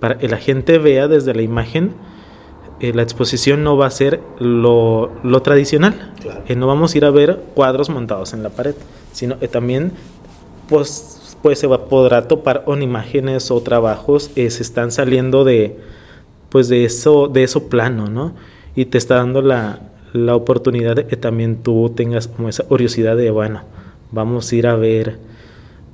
Para 0.00 0.18
que 0.18 0.28
la 0.28 0.38
gente 0.38 0.78
vea 0.78 1.06
desde 1.06 1.34
la 1.34 1.42
imagen, 1.42 1.92
eh, 2.80 2.92
la 2.94 3.02
exposición 3.02 3.62
no 3.62 3.76
va 3.76 3.86
a 3.86 3.90
ser 3.90 4.20
lo, 4.38 5.12
lo 5.22 5.42
tradicional, 5.42 6.12
Claro. 6.20 6.42
Eh, 6.48 6.56
no 6.56 6.66
vamos 6.66 6.94
a 6.94 6.98
ir 6.98 7.04
a 7.04 7.10
ver 7.10 7.40
cuadros 7.54 7.90
montados 7.90 8.32
en 8.32 8.42
la 8.42 8.50
pared, 8.50 8.74
sino 9.12 9.38
que 9.38 9.48
también 9.48 9.92
pues, 10.68 11.36
pues 11.42 11.58
se 11.58 11.66
va 11.66 11.76
a 11.76 11.84
poder 11.86 12.26
topar 12.26 12.64
con 12.64 12.82
imágenes 12.82 13.50
o 13.50 13.60
trabajos 13.60 14.28
que 14.28 14.48
se 14.50 14.62
están 14.62 14.92
saliendo 14.92 15.44
de 15.44 15.78
pues 16.48 16.68
de 16.68 16.84
eso 16.84 17.28
de 17.28 17.42
eso 17.42 17.68
plano, 17.68 18.08
¿no? 18.08 18.34
Y 18.76 18.84
te 18.84 18.98
está 18.98 19.16
dando 19.16 19.42
la, 19.42 19.91
la 20.12 20.36
oportunidad 20.36 20.96
de 20.96 21.06
que 21.06 21.16
también 21.16 21.56
tú 21.62 21.90
tengas 21.94 22.28
como 22.28 22.48
esa 22.48 22.64
curiosidad 22.64 23.16
de, 23.16 23.30
bueno, 23.30 23.62
vamos 24.10 24.50
a 24.50 24.56
ir 24.56 24.66
a 24.66 24.76
ver, 24.76 25.18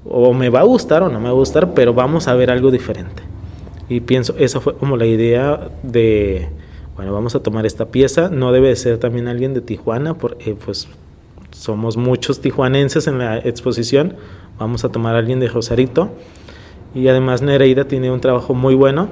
o 0.05 0.33
me 0.35 0.49
va 0.49 0.61
a 0.61 0.65
gustar 0.65 1.03
o 1.03 1.09
no 1.09 1.19
me 1.19 1.27
va 1.27 1.31
a 1.31 1.35
gustar, 1.35 1.75
pero 1.75 1.95
vamos 1.95 2.29
a 2.29 2.35
ver 2.35 2.51
algo 2.51 2.71
diferente. 2.71 3.23
Y 3.89 4.01
pienso, 4.01 4.35
esa 4.39 4.61
fue 4.61 4.75
como 4.75 4.97
la 4.97 5.07
idea 5.07 5.71
de, 5.83 6.49
bueno, 6.97 7.13
vamos 7.13 7.35
a 7.35 7.43
tomar 7.43 7.65
esta 7.65 7.87
pieza, 7.87 8.29
no 8.29 8.53
debe 8.53 8.69
de 8.69 8.77
ser 8.77 8.99
también 8.99 9.29
alguien 9.29 9.55
de 9.55 9.61
Tijuana, 9.61 10.15
porque 10.15 10.55
pues 10.55 10.89
somos 11.51 11.97
muchos 11.97 12.41
tijuanenses 12.41 13.07
en 13.07 13.19
la 13.19 13.39
exposición, 13.39 14.17
vamos 14.59 14.85
a 14.85 14.91
tomar 14.91 15.15
a 15.15 15.19
alguien 15.19 15.41
de 15.41 15.49
Rosarito. 15.49 16.11
Y 16.95 17.09
además 17.09 17.43
Nereida 17.43 17.85
tiene 17.85 18.11
un 18.11 18.21
trabajo 18.21 18.55
muy 18.55 18.75
bueno. 18.75 19.09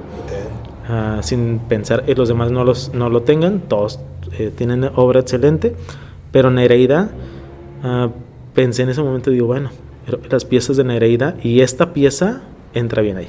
Ah, 0.88 1.18
sin 1.22 1.58
pensar 1.58 2.04
que 2.04 2.14
los 2.14 2.28
demás 2.28 2.52
no, 2.52 2.64
los, 2.64 2.94
no 2.94 3.10
lo 3.10 3.22
tengan, 3.22 3.60
todos 3.60 3.98
eh, 4.38 4.52
tienen 4.54 4.90
obra 4.94 5.20
excelente, 5.20 5.74
pero 6.32 6.50
Nereida, 6.50 7.10
ah, 7.82 8.10
pensé 8.54 8.82
en 8.82 8.90
ese 8.90 9.02
momento, 9.02 9.30
digo, 9.30 9.46
bueno, 9.46 9.70
las 10.30 10.44
piezas 10.44 10.76
de 10.76 10.84
Nereida 10.84 11.36
y 11.42 11.60
esta 11.60 11.92
pieza 11.92 12.42
entra 12.74 13.02
bien 13.02 13.16
ahí. 13.16 13.28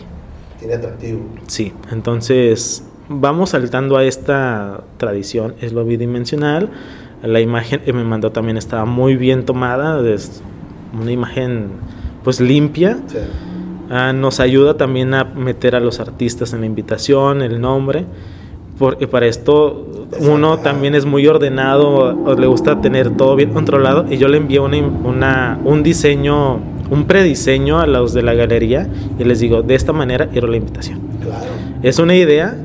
Tiene 0.60 0.76
atractivo. 0.76 1.22
Sí, 1.48 1.74
entonces 1.92 2.84
vamos 3.10 3.52
saltando 3.52 3.98
a 3.98 4.04
esta 4.04 4.84
tradición, 4.98 5.56
es 5.62 5.74
lo 5.74 5.86
bidimensional. 5.86 6.70
La 7.24 7.40
imagen 7.40 7.82
que 7.82 7.94
me 7.94 8.04
mandó 8.04 8.32
también 8.32 8.58
estaba 8.58 8.86
muy 8.86 9.16
bien 9.16 9.46
tomada, 9.46 10.08
es 10.08 10.42
una 11.00 11.12
imagen 11.12 11.70
pues 12.24 12.40
limpia. 12.40 12.98
Sí. 13.08 13.18
Ah, 13.90 14.12
nos 14.14 14.40
ayuda 14.40 14.76
también 14.76 15.14
a 15.14 15.24
meter 15.24 15.76
a 15.76 15.80
los 15.80 16.00
artistas 16.00 16.54
en 16.54 16.60
la 16.60 16.66
invitación, 16.66 17.42
el 17.42 17.62
nombre, 17.62 18.06
porque 18.78 19.08
para 19.08 19.26
esto 19.26 19.86
uno 20.20 20.60
también 20.60 20.96
es 20.96 21.06
muy 21.06 21.28
ordenado, 21.28 22.16
o 22.26 22.34
le 22.36 22.48
gusta 22.48 22.80
tener 22.82 23.10
todo 23.18 23.36
bien 23.36 23.52
controlado, 23.52 24.06
y 24.10 24.18
yo 24.18 24.28
le 24.28 24.38
envío 24.38 24.64
una, 24.64 24.78
una- 24.78 25.60
un 25.66 25.84
diseño, 25.84 26.60
un 26.90 27.06
prediseño 27.06 27.80
a 27.80 27.88
los 27.88 28.14
de 28.14 28.22
la 28.24 28.34
galería, 28.34 28.88
y 29.20 29.24
les 29.24 29.40
digo, 29.40 29.62
de 29.64 29.76
esta 29.76 29.94
manera 29.94 30.28
quiero 30.28 30.48
la 30.48 30.58
invitación. 30.58 31.00
Claro. 31.22 31.46
Es 31.84 32.00
una 32.00 32.16
idea, 32.16 32.56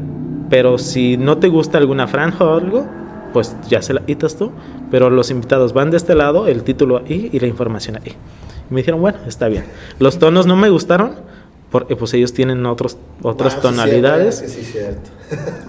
pero 0.51 0.79
si 0.79 1.17
no 1.17 1.39
te 1.39 1.49
gusta 1.49 1.79
alguna 1.79 2.07
franja 2.07 2.45
o 2.45 2.57
algo, 2.59 2.87
pues 3.33 3.57
ya 3.69 3.81
se 3.81 3.95
la 3.95 4.03
quitas 4.03 4.37
tú, 4.37 4.53
pero 4.91 5.09
los 5.09 5.31
invitados 5.31 5.73
van 5.73 5.91
de 5.91 5.97
este 5.97 6.15
lado, 6.15 6.47
el 6.47 6.63
título 6.63 6.99
ahí 6.99 7.31
y 7.33 7.41
la 7.41 7.47
información 7.47 7.97
ahí. 7.97 8.13
Y 8.71 8.75
me 8.75 8.81
dijeron, 8.83 9.01
bueno, 9.01 9.19
está 9.27 9.49
bien. 9.49 9.65
Los 9.99 10.19
tonos 10.19 10.47
no 10.47 10.55
me 10.55 10.69
gustaron, 10.69 11.13
porque 11.73 11.97
pues 11.97 12.15
ellos 12.15 12.33
tienen 12.33 12.65
otros, 12.67 12.97
otras 13.23 13.55
Ah, 13.55 13.57
sí, 13.57 13.63
tonalidades. 13.63 14.37
Sí, 14.37 14.49
sí, 14.49 14.63
cierto. 14.63 15.11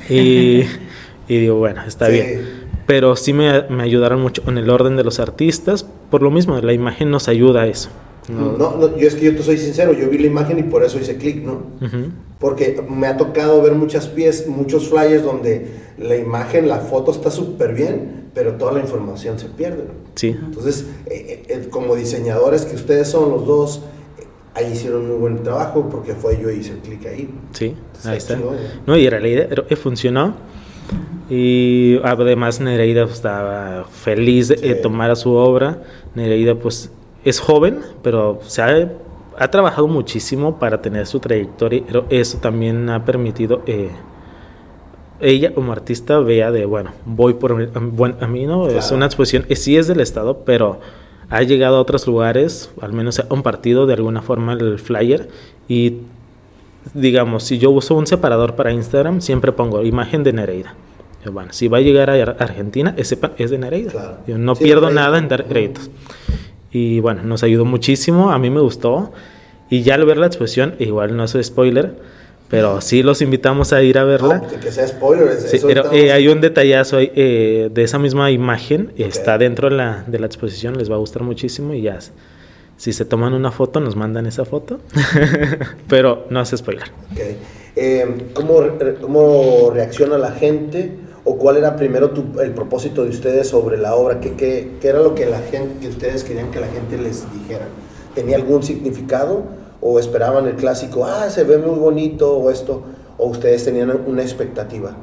Y, 0.10 0.64
y 1.34 1.39
digo, 1.39 1.56
bueno, 1.56 1.82
está 1.88 2.08
Sí. 2.08 2.12
bien. 2.14 2.64
Pero 2.86 3.16
sí 3.16 3.32
me, 3.34 3.64
me 3.70 3.84
ayudaron 3.84 4.22
mucho 4.22 4.43
con 4.43 4.58
el 4.58 4.70
orden 4.70 4.97
de 4.97 5.04
los 5.06 5.20
artistas. 5.20 5.86
Por 6.12 6.22
lo 6.22 6.30
mismo, 6.30 6.60
la 6.60 6.74
imagen 6.74 7.10
nos 7.10 7.30
ayuda 7.30 7.62
a 7.62 7.68
eso. 7.68 7.89
No, 8.30 8.58
no, 8.58 8.97
yo 8.97 9.08
es 9.08 9.16
que 9.16 9.26
yo 9.26 9.36
te 9.36 9.43
soy 9.43 9.58
sincero, 9.58 9.91
yo 9.93 10.10
vi 10.10 10.18
la 10.18 10.28
imagen 10.28 10.58
y 10.60 10.64
por 10.64 10.84
eso 10.84 10.97
hice 10.99 11.18
clic, 11.18 11.43
¿no? 11.43 11.62
Ujú. 11.82 12.10
Porque 12.39 12.82
me 12.89 13.08
ha 13.08 13.18
tocado 13.18 13.62
ver 13.62 13.74
muchas 13.74 14.08
piezas, 14.08 14.47
muchos 14.47 14.89
flyers 14.89 15.24
donde 15.24 15.68
la 15.97 16.16
imagen, 16.18 16.68
la 16.70 16.80
foto 16.80 17.12
está 17.12 17.32
súper 17.32 17.74
bien, 17.74 18.30
pero 18.34 18.54
toda 18.54 18.74
la 18.74 18.80
información 18.80 19.39
se 19.39 19.47
pierde. 19.47 19.84
¿no? 19.88 19.93
Sí, 20.16 20.30
Entonces, 20.30 20.86
eh, 21.06 21.43
eh, 21.49 21.68
como 21.70 21.95
diseñadores 21.95 22.64
que 22.66 22.76
ustedes 22.76 23.10
son 23.10 23.30
los 23.30 23.45
dos, 23.45 23.78
eh, 23.78 23.84
ahí 24.56 24.72
hicieron 24.74 25.08
muy 25.08 25.18
buen 25.18 25.43
trabajo 25.43 25.89
porque 25.89 26.14
fue 26.14 26.39
yo 26.41 26.49
hice 26.49 26.74
el 26.74 26.80
clic 26.80 27.06
ahí. 27.06 27.30
sí, 27.51 27.76
Está 27.93 28.12
ahí 28.12 28.18
está. 28.18 28.36
chingón. 28.36 28.56
No, 28.86 28.97
y 28.97 29.06
era 29.06 29.20
la 29.20 29.28
idea, 29.28 29.45
pero, 29.49 29.66
eh, 29.70 29.76
funcionó. 29.76 30.36
Y 31.30 31.99
además 32.04 32.60
Nereida 32.60 33.04
pues, 33.06 33.16
estaba 33.16 33.86
feliz 33.89 34.49
de 34.49 34.56
eh, 34.56 34.76
Sí. 34.76 34.82
tomar 34.82 35.10
a 35.10 35.16
su 35.16 35.32
obra. 35.32 35.82
Nereida 36.16 36.56
pues 36.56 36.91
es 37.24 37.39
joven, 37.39 37.80
pero 38.04 38.39
se 38.45 38.62
ha, 38.62 38.91
ha 39.39 39.47
trabajado 39.49 39.88
muchísimo 39.88 40.60
para 40.60 40.82
tener 40.82 41.08
su 41.08 41.20
trayectoria. 41.20 41.82
Pero 41.88 42.06
eso 42.10 42.38
también 42.39 42.89
ha 42.89 43.06
permitido 43.06 43.62
eh, 43.66 43.89
ella 45.22 45.54
como 45.54 45.72
artista 45.72 46.20
vea 46.20 46.51
de, 46.51 46.66
bueno, 46.66 46.91
voy 47.06 47.36
por 47.36 47.56
mi- 47.56 47.68
buen 47.91 48.14
camino. 48.14 48.68
Es 48.68 48.74
Claro. 48.88 48.95
una 48.97 49.06
exposición, 49.06 49.45
eh, 49.49 49.56
sí 49.56 49.78
es 49.78 49.88
del 49.88 50.01
Estado, 50.01 50.39
pero 50.45 50.80
ha 51.34 51.41
llegado 51.43 51.77
a 51.77 51.81
otros 51.81 52.05
lugares, 52.07 52.71
al 52.81 52.93
menos 52.93 53.19
ha 53.19 53.27
compartido 53.27 53.86
de 53.86 53.93
alguna 53.93 54.21
forma 54.21 54.53
el 54.53 54.79
flyer 54.79 55.29
y 55.67 55.97
digamos, 56.93 57.43
si 57.43 57.57
yo 57.59 57.71
uso 57.71 57.95
un 57.95 58.07
separador 58.07 58.55
para 58.55 58.71
Instagram, 58.71 59.21
siempre 59.21 59.51
pongo 59.51 59.84
imagen 59.84 60.23
de 60.23 60.34
Nereida. 60.34 60.75
Yo, 61.25 61.31
Bueno, 61.31 61.53
si 61.53 61.67
va 61.69 61.77
a 61.77 61.81
llegar 61.81 62.09
a 62.09 62.13
Ar- 62.13 62.36
Argentina, 62.39 62.93
ese 62.97 63.15
pa- 63.17 63.31
es 63.38 63.49
de 63.51 63.57
Nereida. 63.57 63.91
Claro. 63.91 64.17
Yo 64.27 64.38
no 64.38 64.55
Sí, 64.55 64.65
pierdo 64.65 64.89
nada 64.89 65.17
en 65.17 65.27
dar 65.29 65.45
créditos. 65.45 65.89
Y 66.71 66.99
bueno, 66.99 67.23
nos 67.23 67.43
ayudó 67.43 67.65
muchísimo, 67.65 68.31
a 68.31 68.38
mí 68.39 68.49
me 68.49 68.59
gustó. 68.59 69.11
Y 69.69 69.81
ya 69.84 69.95
al 69.95 70.05
ver 70.05 70.17
la 70.17 70.27
exposición, 70.27 70.75
igual 70.79 71.15
no 71.15 71.27
soy 71.27 71.43
spoiler, 71.43 71.95
pero 72.49 72.81
sí 72.81 73.01
los 73.03 73.21
invitamos 73.21 73.73
a 73.73 73.81
ir 73.81 73.97
a 73.97 74.03
verla. 74.03 74.41
Que 74.61 74.71
sea 74.71 74.87
spoiler. 74.87 75.33
Sí, 75.39 75.59
pero 75.65 75.91
eh, 75.91 76.11
hay 76.11 76.27
un 76.27 76.39
detallazo 76.41 76.97
eh, 76.99 77.69
de 77.73 77.83
esa 77.83 77.97
misma 77.99 78.29
imagen, 78.31 78.91
está 78.97 79.37
dentro 79.37 79.69
de 79.69 79.75
la, 79.75 80.03
de 80.07 80.19
la 80.19 80.25
exposición, 80.27 80.77
les 80.77 80.89
va 80.91 80.95
a 80.95 80.99
gustar 80.99 81.23
muchísimo 81.23 81.73
y 81.73 81.81
ya, 81.81 81.97
si 82.77 82.93
se 82.93 83.05
toman 83.05 83.33
una 83.33 83.51
foto, 83.51 83.79
nos 83.79 83.95
mandan 83.95 84.25
esa 84.27 84.45
foto, 84.45 84.79
pero 85.87 86.25
no 86.29 86.39
hace 86.39 86.57
spoiler. 86.57 86.83
Ok. 87.11 87.19
Eh, 87.75 88.05
¿cómo, 88.33 88.61
re- 88.61 88.95
¿Cómo 89.01 89.71
reacciona 89.73 90.17
la 90.17 90.31
gente? 90.31 90.91
¿O 91.23 91.37
cuál 91.37 91.57
era 91.57 91.75
primero 91.75 92.11
tu- 92.11 92.39
el 92.41 92.51
propósito 92.51 93.03
de 93.03 93.09
ustedes 93.09 93.47
sobre 93.47 93.77
la 93.77 93.95
obra? 93.95 94.19
¿Qué, 94.19 94.33
qué, 94.33 94.73
qué 94.81 94.89
era 94.89 94.99
lo 94.99 95.15
que, 95.15 95.25
la 95.25 95.39
gente, 95.39 95.79
que 95.81 95.87
ustedes 95.87 96.23
querían 96.23 96.51
que 96.51 96.59
la 96.59 96.67
gente 96.67 96.97
les 96.97 97.23
dijera? 97.33 97.65
¿Tenía 98.13 98.35
algún 98.35 98.61
significado? 98.61 99.43
¿O 99.86 99.99
esperaban 99.99 100.47
el 100.47 100.55
clásico, 100.55 101.05
ah, 101.05 101.29
se 101.29 101.43
ve 101.43 101.58
muy 101.58 101.78
bonito 101.78 102.37
o 102.37 102.49
esto? 102.49 102.83
¿O 103.17 103.28
ustedes 103.28 103.66
tenían 103.66 103.91
una 104.08 104.21
expectativa? 104.21 104.95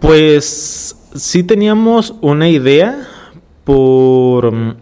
Pues 0.00 0.96
sí 1.14 1.42
teníamos 1.42 2.14
una 2.22 2.48
idea 2.48 3.06
por... 3.64 4.50
mm, 4.52 4.76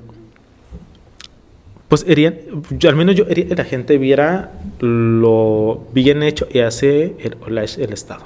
Pues 1.89 2.07
yo, 2.07 2.89
al 2.89 2.95
menos 2.95 3.17
yo 3.17 3.27
quería 3.27 3.49
que 3.49 3.57
la 3.57 3.65
gente 3.65 3.99
viera 3.99 4.53
lo 4.79 5.81
bien 5.93 6.23
hecho 6.23 6.47
que 6.49 6.63
hace 6.63 7.17
el, 7.19 7.37
el 7.59 7.93
Estado. 7.93 8.23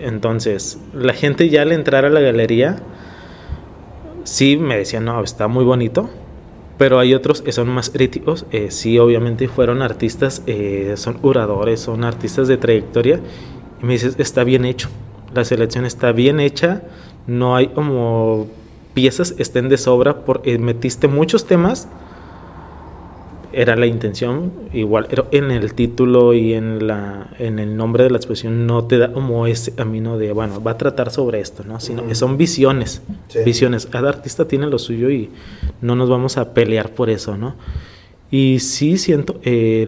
Entonces, 0.00 0.78
la 0.94 1.12
gente 1.12 1.50
ya 1.50 1.62
al 1.62 1.72
entrar 1.72 2.06
a 2.06 2.10
la 2.10 2.20
galería, 2.20 2.76
sí 4.24 4.56
me 4.56 4.78
decían, 4.78 5.04
no, 5.04 5.22
está 5.22 5.48
muy 5.48 5.64
bonito, 5.64 6.08
pero 6.78 6.98
hay 6.98 7.14
otros 7.14 7.42
que 7.42 7.52
son 7.52 7.68
más 7.68 7.90
críticos, 7.90 8.46
eh, 8.50 8.70
sí, 8.70 8.98
obviamente 8.98 9.48
fueron 9.48 9.82
artistas, 9.82 10.42
eh, 10.46 10.94
son 10.96 11.14
curadores, 11.14 11.80
son 11.80 12.04
artistas 12.04 12.48
de 12.48 12.56
trayectoria, 12.56 13.20
y 13.82 13.86
me 13.86 13.94
dices, 13.94 14.16
está 14.18 14.44
bien 14.44 14.64
hecho, 14.64 14.88
la 15.34 15.44
selección 15.44 15.86
está 15.86 16.12
bien 16.12 16.40
hecha, 16.40 16.82
no 17.26 17.56
hay 17.56 17.68
como 17.68 18.46
piezas 18.94 19.34
estén 19.38 19.68
de 19.68 19.78
sobra, 19.78 20.24
porque 20.24 20.58
metiste 20.58 21.08
muchos 21.08 21.46
temas, 21.46 21.88
era 23.58 23.74
la 23.74 23.86
intención, 23.86 24.52
igual 24.74 25.06
pero 25.08 25.28
en 25.32 25.50
el 25.50 25.72
título 25.72 26.34
y 26.34 26.52
en 26.52 26.86
la 26.86 27.30
en 27.38 27.58
el 27.58 27.74
nombre 27.76 28.04
de 28.04 28.10
la 28.10 28.18
exposición 28.18 28.66
no 28.66 28.84
te 28.84 28.98
da 28.98 29.12
como 29.12 29.46
ese 29.46 29.74
camino 29.74 30.18
de, 30.18 30.32
bueno, 30.32 30.62
va 30.62 30.72
a 30.72 30.78
tratar 30.78 31.10
sobre 31.10 31.40
esto, 31.40 31.64
¿no? 31.64 31.80
Sino 31.80 32.02
que 32.02 32.08
Ujú. 32.08 32.14
son 32.16 32.36
visiones, 32.36 33.02
Sí. 33.28 33.38
visiones. 33.46 33.86
Cada 33.86 34.10
artista 34.10 34.46
tiene 34.46 34.66
lo 34.66 34.78
suyo 34.78 35.08
y 35.10 35.30
no 35.80 35.96
nos 35.96 36.10
vamos 36.10 36.36
a 36.36 36.52
pelear 36.52 36.90
por 36.90 37.08
eso, 37.08 37.38
¿no? 37.38 37.54
Y 38.30 38.58
sí 38.60 38.98
siento, 38.98 39.40
eh, 39.42 39.86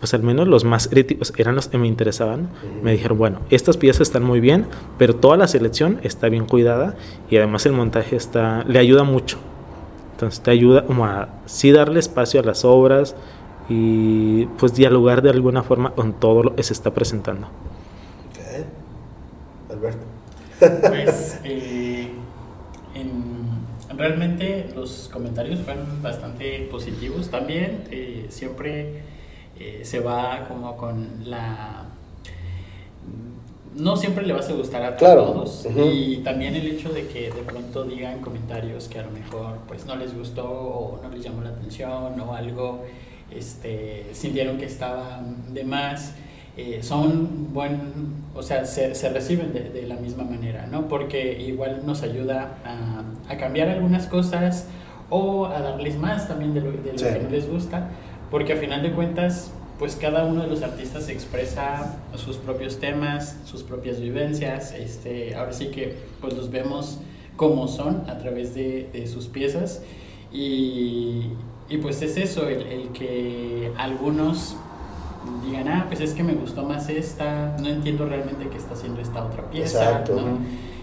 pues 0.00 0.12
al 0.14 0.22
menos 0.24 0.48
los 0.48 0.64
más 0.64 0.88
críticos 0.88 1.32
eran 1.36 1.54
los 1.54 1.68
que 1.68 1.78
me 1.78 1.86
interesaban. 1.86 2.40
Ujú. 2.42 2.82
Me 2.84 2.92
dijeron, 2.92 3.16
bueno, 3.16 3.40
estas 3.50 3.76
piezas 3.76 4.02
están 4.02 4.24
muy 4.24 4.40
bien, 4.40 4.66
pero 4.98 5.14
toda 5.14 5.36
la 5.36 5.46
selección 5.46 6.00
está 6.02 6.28
bien 6.28 6.46
cuidada 6.46 6.96
y 7.30 7.36
además 7.36 7.64
el 7.66 7.72
montaje 7.72 8.16
está, 8.16 8.64
le 8.66 8.78
ayuda 8.80 9.04
mucho. 9.04 9.38
Entonces 10.18 10.40
te 10.40 10.50
ayuda 10.50 10.84
como 10.84 11.06
a 11.06 11.28
sí 11.46 11.70
darle 11.70 12.00
espacio 12.00 12.40
a 12.40 12.42
las 12.42 12.64
obras 12.64 13.14
y 13.68 14.46
pues 14.58 14.74
dialogar 14.74 15.22
de 15.22 15.30
alguna 15.30 15.62
forma 15.62 15.92
con 15.92 16.12
todo 16.14 16.42
lo 16.42 16.56
que 16.56 16.64
se 16.64 16.72
está 16.72 16.92
presentando. 16.92 17.46
Alberto. 19.70 20.04
Pues 20.58 21.38
eh, 21.44 22.10
realmente 23.96 24.70
los 24.74 25.08
comentarios 25.12 25.60
fueron 25.60 26.02
bastante 26.02 26.66
positivos 26.68 27.28
también. 27.28 27.84
Eh, 27.92 28.26
siempre 28.28 29.02
eh, 29.58 29.82
se 29.84 30.00
va 30.00 30.46
como 30.48 30.76
con 30.76 31.30
la 31.30 31.87
no 33.74 33.96
siempre 33.96 34.26
le 34.26 34.32
vas 34.32 34.48
a 34.48 34.52
gustar 34.52 34.82
a 34.82 34.96
todos. 34.96 35.66
Y 35.76 36.18
también 36.18 36.54
el 36.54 36.66
hecho 36.66 36.90
de 36.90 37.06
que 37.06 37.30
de 37.30 37.42
pronto 37.42 37.84
digan 37.84 38.20
comentarios 38.20 38.88
que 38.88 38.98
a 38.98 39.02
lo 39.02 39.10
mejor 39.10 39.58
pues 39.66 39.86
no 39.86 39.96
les 39.96 40.16
gustó 40.16 40.44
o 40.44 41.00
no 41.02 41.08
les 41.10 41.22
llamó 41.22 41.42
la 41.42 41.50
atención 41.50 42.18
o 42.20 42.34
algo 42.34 42.84
este 43.30 44.06
sintieron 44.12 44.58
que 44.58 44.64
estaba 44.64 45.20
de 45.52 45.64
más 45.64 46.14
eh, 46.56 46.82
son 46.82 47.52
buen 47.52 47.78
o 48.34 48.42
sea 48.42 48.64
se, 48.64 48.94
se 48.94 49.10
reciben 49.10 49.52
de, 49.52 49.68
de, 49.68 49.86
la 49.86 49.96
misma 49.96 50.24
manera 50.24 50.66
no 50.66 50.88
porque 50.88 51.38
igual 51.40 51.82
nos 51.84 52.02
ayuda 52.02 52.58
a, 52.64 53.32
a, 53.32 53.36
cambiar 53.36 53.68
algunas 53.68 54.06
cosas 54.06 54.66
o 55.10 55.46
a 55.46 55.60
darles 55.60 55.96
más 55.98 56.26
también 56.26 56.54
de 56.54 56.62
lo, 56.62 56.72
de 56.72 56.92
lo 56.94 56.98
que 56.98 57.20
no 57.22 57.30
les 57.30 57.48
gusta 57.48 57.90
porque 58.30 58.54
a 58.54 58.56
final 58.56 58.82
de 58.82 58.92
cuentas 58.92 59.52
pues 59.78 59.96
cada 59.96 60.24
uno 60.24 60.42
de 60.42 60.48
los 60.48 60.62
artistas 60.62 61.08
expresa 61.08 61.96
sus 62.16 62.36
propios 62.36 62.78
temas, 62.78 63.36
sus 63.44 63.62
propias 63.62 64.00
vivencias, 64.00 64.72
este, 64.72 65.36
ahora 65.36 65.52
sí 65.52 65.68
que 65.68 65.94
pues 66.20 66.34
los 66.34 66.50
vemos 66.50 66.98
como 67.36 67.68
son 67.68 68.02
a 68.08 68.18
través 68.18 68.54
de, 68.54 68.88
de 68.92 69.06
sus 69.06 69.26
piezas 69.26 69.82
y, 70.32 71.30
y, 71.70 71.76
pues 71.80 72.02
es 72.02 72.16
eso, 72.16 72.48
el, 72.48 72.62
el, 72.62 72.88
que 72.88 73.72
algunos 73.78 74.56
digan, 75.46 75.68
ah, 75.68 75.84
pues 75.88 76.00
es 76.00 76.12
que 76.12 76.22
me 76.22 76.34
gustó 76.34 76.64
más 76.64 76.88
esta, 76.90 77.56
no 77.58 77.68
entiendo 77.68 78.06
realmente 78.06 78.48
qué 78.50 78.58
está 78.58 78.74
haciendo 78.74 79.00
esta 79.00 79.24
otra 79.24 79.48
pieza. 79.50 80.04
¿no? 80.08 80.38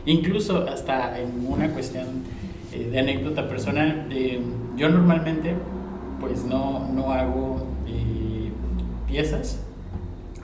Incluso 0.06 0.66
hasta 0.68 1.20
en 1.20 1.46
una 1.48 1.70
cuestión 1.72 2.24
eh, 2.72 2.90
de 2.92 3.00
anécdota 3.00 3.48
personal, 3.48 4.08
eh, 4.10 4.40
yo 4.78 4.90
normalmente 4.90 5.54
pues 6.20 6.44
no, 6.46 6.88
no 6.92 7.12
hago 7.12 7.75
piezas. 9.16 9.60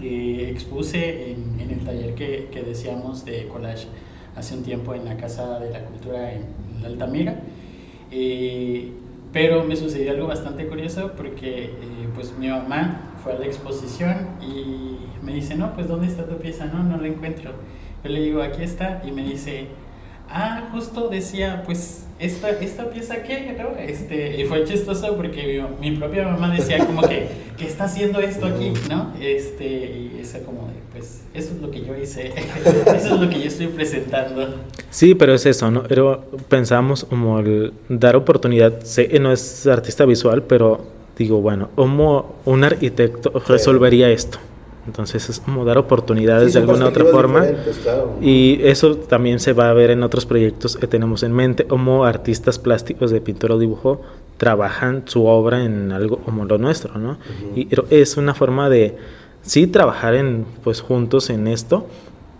Eh, 0.02 0.48
expuse 0.50 1.32
en, 1.32 1.60
en, 1.60 1.72
el 1.72 1.80
taller 1.84 2.16
que, 2.16 2.48
que, 2.52 2.62
decíamos 2.64 3.26
de 3.26 3.48
collage 3.50 3.88
hace 4.36 4.56
un 4.56 4.64
tiempo 4.64 4.96
en 4.96 5.04
la 5.04 5.18
Casa 5.18 5.60
de 5.60 5.70
la 5.72 5.84
Cultura 5.84 6.32
en, 6.32 6.46
en 6.78 6.86
Altamira. 6.86 7.42
Eh, 8.12 8.94
pero 9.34 9.66
me 9.66 9.76
sucedió 9.76 10.12
algo 10.12 10.28
bastante 10.28 10.68
curioso 10.68 11.12
porque 11.18 11.66
eh, 11.66 11.72
pues 12.16 12.34
mi 12.38 12.48
mamá 12.48 13.12
fue 13.22 13.34
a 13.34 13.40
la 13.40 13.46
exposición 13.46 14.30
y 14.42 14.98
me 15.22 15.34
dice, 15.34 15.56
no, 15.56 15.74
pues 15.74 15.90
¿dónde 15.90 16.08
está 16.08 16.26
tu 16.26 16.38
pieza? 16.38 16.66
No, 16.66 16.82
no 16.82 16.98
la 16.98 17.08
encuentro. 17.08 17.52
Yo 18.06 18.10
le 18.10 18.22
digo, 18.22 18.42
aquí 18.42 18.64
está 18.64 19.02
y 19.06 19.12
me 19.12 19.24
dice, 19.24 19.68
ah, 20.30 20.70
justo 20.72 21.10
decía, 21.10 21.64
pues 21.66 22.08
esta, 22.22 22.52
esta 22.52 22.90
pieza 22.90 23.24
qué, 23.24 23.56
¿no? 23.58 23.78
Este, 23.80 24.40
y 24.40 24.46
fue 24.46 24.64
chistoso 24.64 25.16
porque 25.16 25.66
mi, 25.82 25.90
mi, 25.90 25.98
propia 25.98 26.24
mamá 26.24 26.54
decía 26.54 26.86
como 26.86 27.02
que, 27.02 27.28
¿qué 27.58 27.66
está 27.66 27.86
haciendo 27.86 28.20
esto 28.20 28.46
aquí? 28.46 28.72
¿No? 28.90 29.14
Este, 29.20 29.66
y 29.66 30.20
esa 30.22 30.40
como 30.44 30.68
de, 30.68 30.74
pues, 30.92 31.24
eso 31.34 31.54
es 31.56 31.62
lo 31.62 31.72
que 31.72 31.84
yo 31.84 31.98
hice, 31.98 32.32
eso 32.96 33.16
es 33.16 33.20
lo 33.20 33.28
que 33.28 33.40
yo 33.40 33.48
estoy 33.48 33.68
presentando. 33.68 34.56
Sí, 34.92 35.16
pero 35.16 35.34
es 35.34 35.46
eso, 35.48 35.72
¿no? 35.72 35.84
Pero 35.84 36.24
pensamos 36.48 37.06
como 37.06 37.40
el 37.40 37.74
dar 37.90 38.16
oportunidad, 38.16 38.82
sé 38.84 39.08
que 39.08 39.20
no 39.20 39.32
es 39.32 39.66
artista 39.66 40.06
visual, 40.06 40.44
pero 40.44 40.86
digo, 41.18 41.42
bueno, 41.42 41.70
¿cómo 41.76 42.36
un 42.46 42.64
arquitecto 42.64 43.32
resolvería 43.48 44.10
esto? 44.12 44.38
Entonces 44.88 45.30
es 45.30 45.40
como 45.40 45.64
dar 45.64 45.78
oportunidades 45.78 46.54
sí, 46.54 46.54
de 46.54 46.66
alguna 46.66 46.88
otra 46.88 47.06
forma. 47.06 47.46
Claro. 47.84 48.18
Y 48.22 48.60
eso 48.64 48.96
también 48.96 49.40
se 49.40 49.54
va 49.54 49.70
a 49.70 49.74
ver 49.74 49.92
en 49.92 50.04
otros 50.04 50.26
proyectos 50.26 50.76
que 50.76 50.88
tenemos 50.88 51.24
en 51.24 51.34
mente, 51.34 51.66
como 51.66 52.06
artistas 52.06 52.58
plásticos 52.58 53.12
de 53.12 53.22
pintura 53.22 53.56
o 53.56 53.60
dibujo 53.60 54.02
trabajan 54.38 55.04
su 55.06 55.28
obra 55.28 55.64
en 55.64 55.92
algo 55.92 56.18
como 56.18 56.46
lo 56.46 56.58
nuestro, 56.58 56.98
¿no? 56.98 57.12
Uh 57.12 57.56
-huh. 57.56 57.88
Y 57.92 57.96
es 57.96 58.18
una 58.18 58.34
forma 58.34 58.70
de, 58.70 58.98
sí, 59.44 59.68
trabajar 59.68 60.16
en, 60.16 60.46
pues, 60.64 60.82
juntos 60.82 61.30
en 61.30 61.48
esto, 61.48 61.86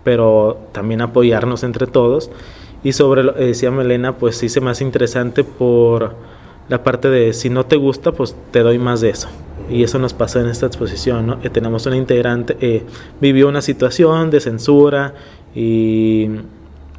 pero 0.04 0.58
también 0.72 1.02
apoyarnos 1.02 1.64
entre 1.64 1.86
todos. 1.86 2.32
Y 2.84 2.94
sobre 2.94 3.24
lo 3.24 3.36
que 3.36 3.44
decía 3.44 3.70
Melena, 3.70 4.18
pues 4.18 4.36
sí 4.36 4.50
se 4.50 4.62
me 4.62 4.72
hace 4.72 4.84
interesante 4.84 5.44
por 5.44 6.16
la 6.70 6.84
parte 6.84 7.10
de 7.10 7.34
si 7.34 7.52
no 7.52 7.68
te 7.68 7.76
gusta, 7.76 8.12
pues 8.14 8.36
te 8.50 8.62
doy 8.62 8.80
más 8.80 9.02
de 9.02 9.12
eso. 9.12 9.28
Y 9.72 9.84
eso 9.84 10.00
nos 10.00 10.14
pasó 10.14 10.40
en 10.40 10.48
esta 10.48 10.66
exposición, 10.66 11.28
¿no? 11.28 11.40
Que 11.40 11.50
tenemos 11.50 11.86
una 11.86 11.96
integrante, 11.96 12.58
eh, 12.60 12.84
vivió 13.20 13.48
una 13.48 13.62
situación 13.62 14.30
de 14.30 14.40
censura 14.40 15.14
y 15.56 16.30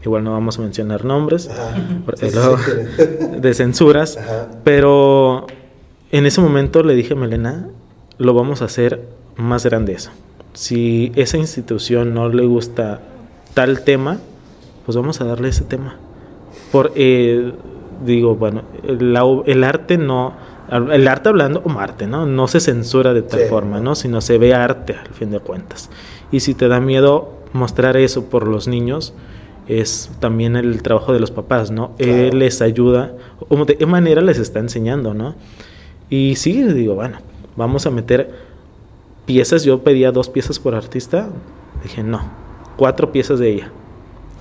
igual 0.04 0.24
no 0.24 0.32
vamos 0.32 0.58
a 0.58 0.62
mencionar 0.62 1.04
nombres, 1.04 1.48
de 3.40 3.54
censuras, 3.54 4.16
Ajá. 4.16 4.48
pero 4.64 5.46
en 6.10 6.26
ese 6.26 6.40
momento 6.40 6.82
le 6.82 6.94
dije 6.94 7.12
a 7.14 7.16
Melena, 7.16 7.68
lo 8.18 8.34
vamos 8.34 8.62
a 8.62 8.66
hacer 8.66 9.00
más 9.36 9.64
grande 9.64 9.92
eso. 9.92 10.10
Si 10.54 11.12
esa 11.14 11.38
institución 11.38 12.14
no 12.14 12.28
le 12.28 12.44
gusta 12.44 13.00
tal 13.54 13.82
tema, 13.82 14.18
pues 14.84 14.96
vamos 14.96 15.20
a 15.20 15.24
darle 15.24 15.48
ese 15.48 15.64
tema. 15.64 15.96
Por, 16.70 16.92
eh, 16.94 17.52
digo, 18.04 18.34
bueno, 18.34 18.62
el 18.82 19.64
arte 19.64 19.98
no 19.98 20.34
el 20.72 21.08
arte 21.08 21.28
hablando 21.28 21.62
como 21.62 21.80
arte, 21.80 22.06
¿no? 22.06 22.26
No 22.26 22.48
se 22.48 22.60
censura 22.60 23.12
de 23.12 23.22
tal 23.22 23.40
sí. 23.40 23.46
forma, 23.48 23.80
¿no? 23.80 23.94
Sino 23.94 24.20
se 24.20 24.38
ve 24.38 24.54
arte 24.54 24.94
al 24.94 25.12
fin 25.12 25.30
de 25.30 25.40
cuentas. 25.40 25.90
Y 26.30 26.40
si 26.40 26.54
te 26.54 26.68
da 26.68 26.80
miedo 26.80 27.32
mostrar 27.52 27.96
eso 27.96 28.24
por 28.24 28.48
los 28.48 28.68
niños, 28.68 29.14
es 29.68 30.10
también 30.20 30.56
el 30.56 30.82
trabajo 30.82 31.12
de 31.12 31.20
los 31.20 31.30
papás, 31.30 31.70
¿no? 31.70 31.94
Claro. 31.96 32.12
Él 32.12 32.38
les 32.38 32.62
ayuda, 32.62 33.12
o 33.48 33.64
de 33.64 33.76
qué 33.76 33.86
manera 33.86 34.22
les 34.22 34.38
está 34.38 34.58
enseñando, 34.58 35.14
¿no? 35.14 35.34
Y 36.08 36.36
sí, 36.36 36.62
digo, 36.62 36.94
bueno, 36.94 37.18
vamos 37.56 37.86
a 37.86 37.90
meter 37.90 38.30
piezas. 39.26 39.64
Yo 39.64 39.82
pedía 39.82 40.12
dos 40.12 40.28
piezas 40.28 40.58
por 40.58 40.74
artista. 40.74 41.28
Dije, 41.82 42.02
no, 42.02 42.20
cuatro 42.76 43.12
piezas 43.12 43.38
de 43.38 43.50
ella, 43.50 43.72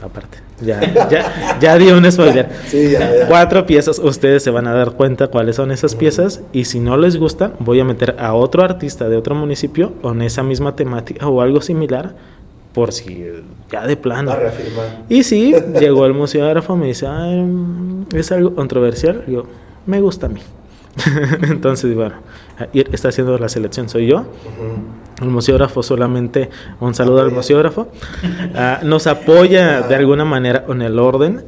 aparte. 0.01 0.39
Ya, 0.61 0.79
ya, 1.09 1.59
ya 1.59 1.77
di 1.77 1.91
un 1.91 2.09
spoiler. 2.11 2.49
Sí, 2.67 2.91
ya, 2.91 2.99
ya. 2.99 3.27
Cuatro 3.27 3.65
piezas, 3.65 3.99
ustedes 3.99 4.43
se 4.43 4.51
van 4.51 4.67
a 4.67 4.73
dar 4.73 4.91
cuenta 4.91 5.27
cuáles 5.27 5.55
son 5.55 5.71
esas 5.71 5.95
piezas 5.95 6.41
y 6.53 6.65
si 6.65 6.79
no 6.79 6.97
les 6.97 7.17
gustan, 7.17 7.53
voy 7.59 7.79
a 7.79 7.83
meter 7.83 8.15
a 8.19 8.33
otro 8.33 8.63
artista 8.63 9.09
de 9.09 9.17
otro 9.17 9.35
municipio 9.35 9.93
con 10.01 10.21
esa 10.21 10.43
misma 10.43 10.75
temática 10.75 11.27
o 11.27 11.41
algo 11.41 11.61
similar 11.61 12.13
por 12.73 12.91
si 12.93 13.25
ya 13.71 13.85
de 13.85 13.97
plano. 13.97 14.33
Y 15.09 15.23
sí, 15.23 15.53
llegó 15.79 16.05
el 16.05 16.13
museógrafo, 16.13 16.75
me 16.75 16.87
dice, 16.87 17.07
es 18.13 18.31
algo 18.31 18.55
controversial. 18.55 19.23
Yo, 19.27 19.45
me 19.85 19.99
gusta 20.01 20.27
a 20.27 20.29
mí. 20.29 20.41
Entonces, 21.43 21.95
bueno, 21.95 22.15
está 22.73 23.09
haciendo 23.09 23.37
la 23.37 23.49
selección, 23.49 23.89
soy 23.89 24.07
yo. 24.07 24.17
Uh 24.17 24.21
-huh. 24.21 25.00
El 25.21 25.29
museógrafo 25.29 25.83
solamente, 25.83 26.49
un 26.79 26.93
saludo 26.93 27.21
al 27.21 27.31
museógrafo. 27.31 27.87
Uh, 28.23 28.85
nos 28.85 29.07
apoya 29.07 29.81
de 29.81 29.95
alguna 29.95 30.25
manera 30.25 30.63
con 30.63 30.81
el 30.81 30.97
orden, 30.99 31.43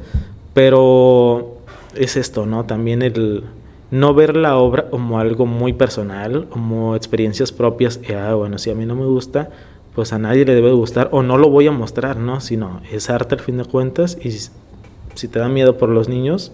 pero 0.53 1.57
es 1.95 2.17
esto, 2.17 2.45
¿no? 2.45 2.65
También 2.65 3.01
el 3.01 3.43
no 3.91 4.13
ver 4.13 4.35
la 4.35 4.57
obra 4.57 4.89
como 4.89 5.19
algo 5.19 5.45
muy 5.45 5.73
personal, 5.73 6.47
como 6.49 6.95
experiencias 6.95 7.51
propias. 7.51 7.99
Y, 8.07 8.13
ah, 8.13 8.33
bueno, 8.33 8.57
si 8.57 8.71
a 8.71 8.75
mí 8.75 8.85
no 8.85 8.95
me 8.95 9.05
gusta, 9.05 9.49
pues 9.93 10.13
a 10.13 10.19
nadie 10.19 10.45
le 10.45 10.55
debe 10.55 10.71
gustar 10.71 11.09
o 11.11 11.21
no 11.21 11.37
lo 11.37 11.49
voy 11.49 11.67
a 11.67 11.71
mostrar, 11.71 12.17
¿no? 12.17 12.41
Sino 12.41 12.81
es 12.91 13.09
arte 13.09 13.35
al 13.35 13.41
fin 13.41 13.57
de 13.57 13.65
cuentas 13.65 14.17
y 14.21 14.31
si 14.31 15.27
te 15.27 15.39
da 15.39 15.47
miedo 15.47 15.77
por 15.77 15.89
los 15.89 16.09
niños, 16.09 16.51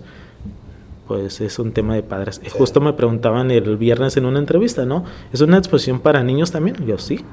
pues 1.10 1.42
es 1.42 1.58
un 1.58 1.72
tema 1.72 1.96
de 1.96 2.04
padres. 2.04 2.40
Sí. 2.44 2.52
Justo 2.52 2.80
me 2.82 2.94
preguntaban 2.94 3.50
el 3.50 3.78
viernes 3.78 4.16
en 4.16 4.26
una 4.26 4.38
entrevista, 4.38 4.86
¿no? 4.86 5.04
¿Es 5.34 5.42
una 5.42 5.58
exposición 5.58 6.00
para 6.02 6.24
niños 6.24 6.52
también? 6.52 6.76
Yo 6.86 7.00
sí. 7.00 7.26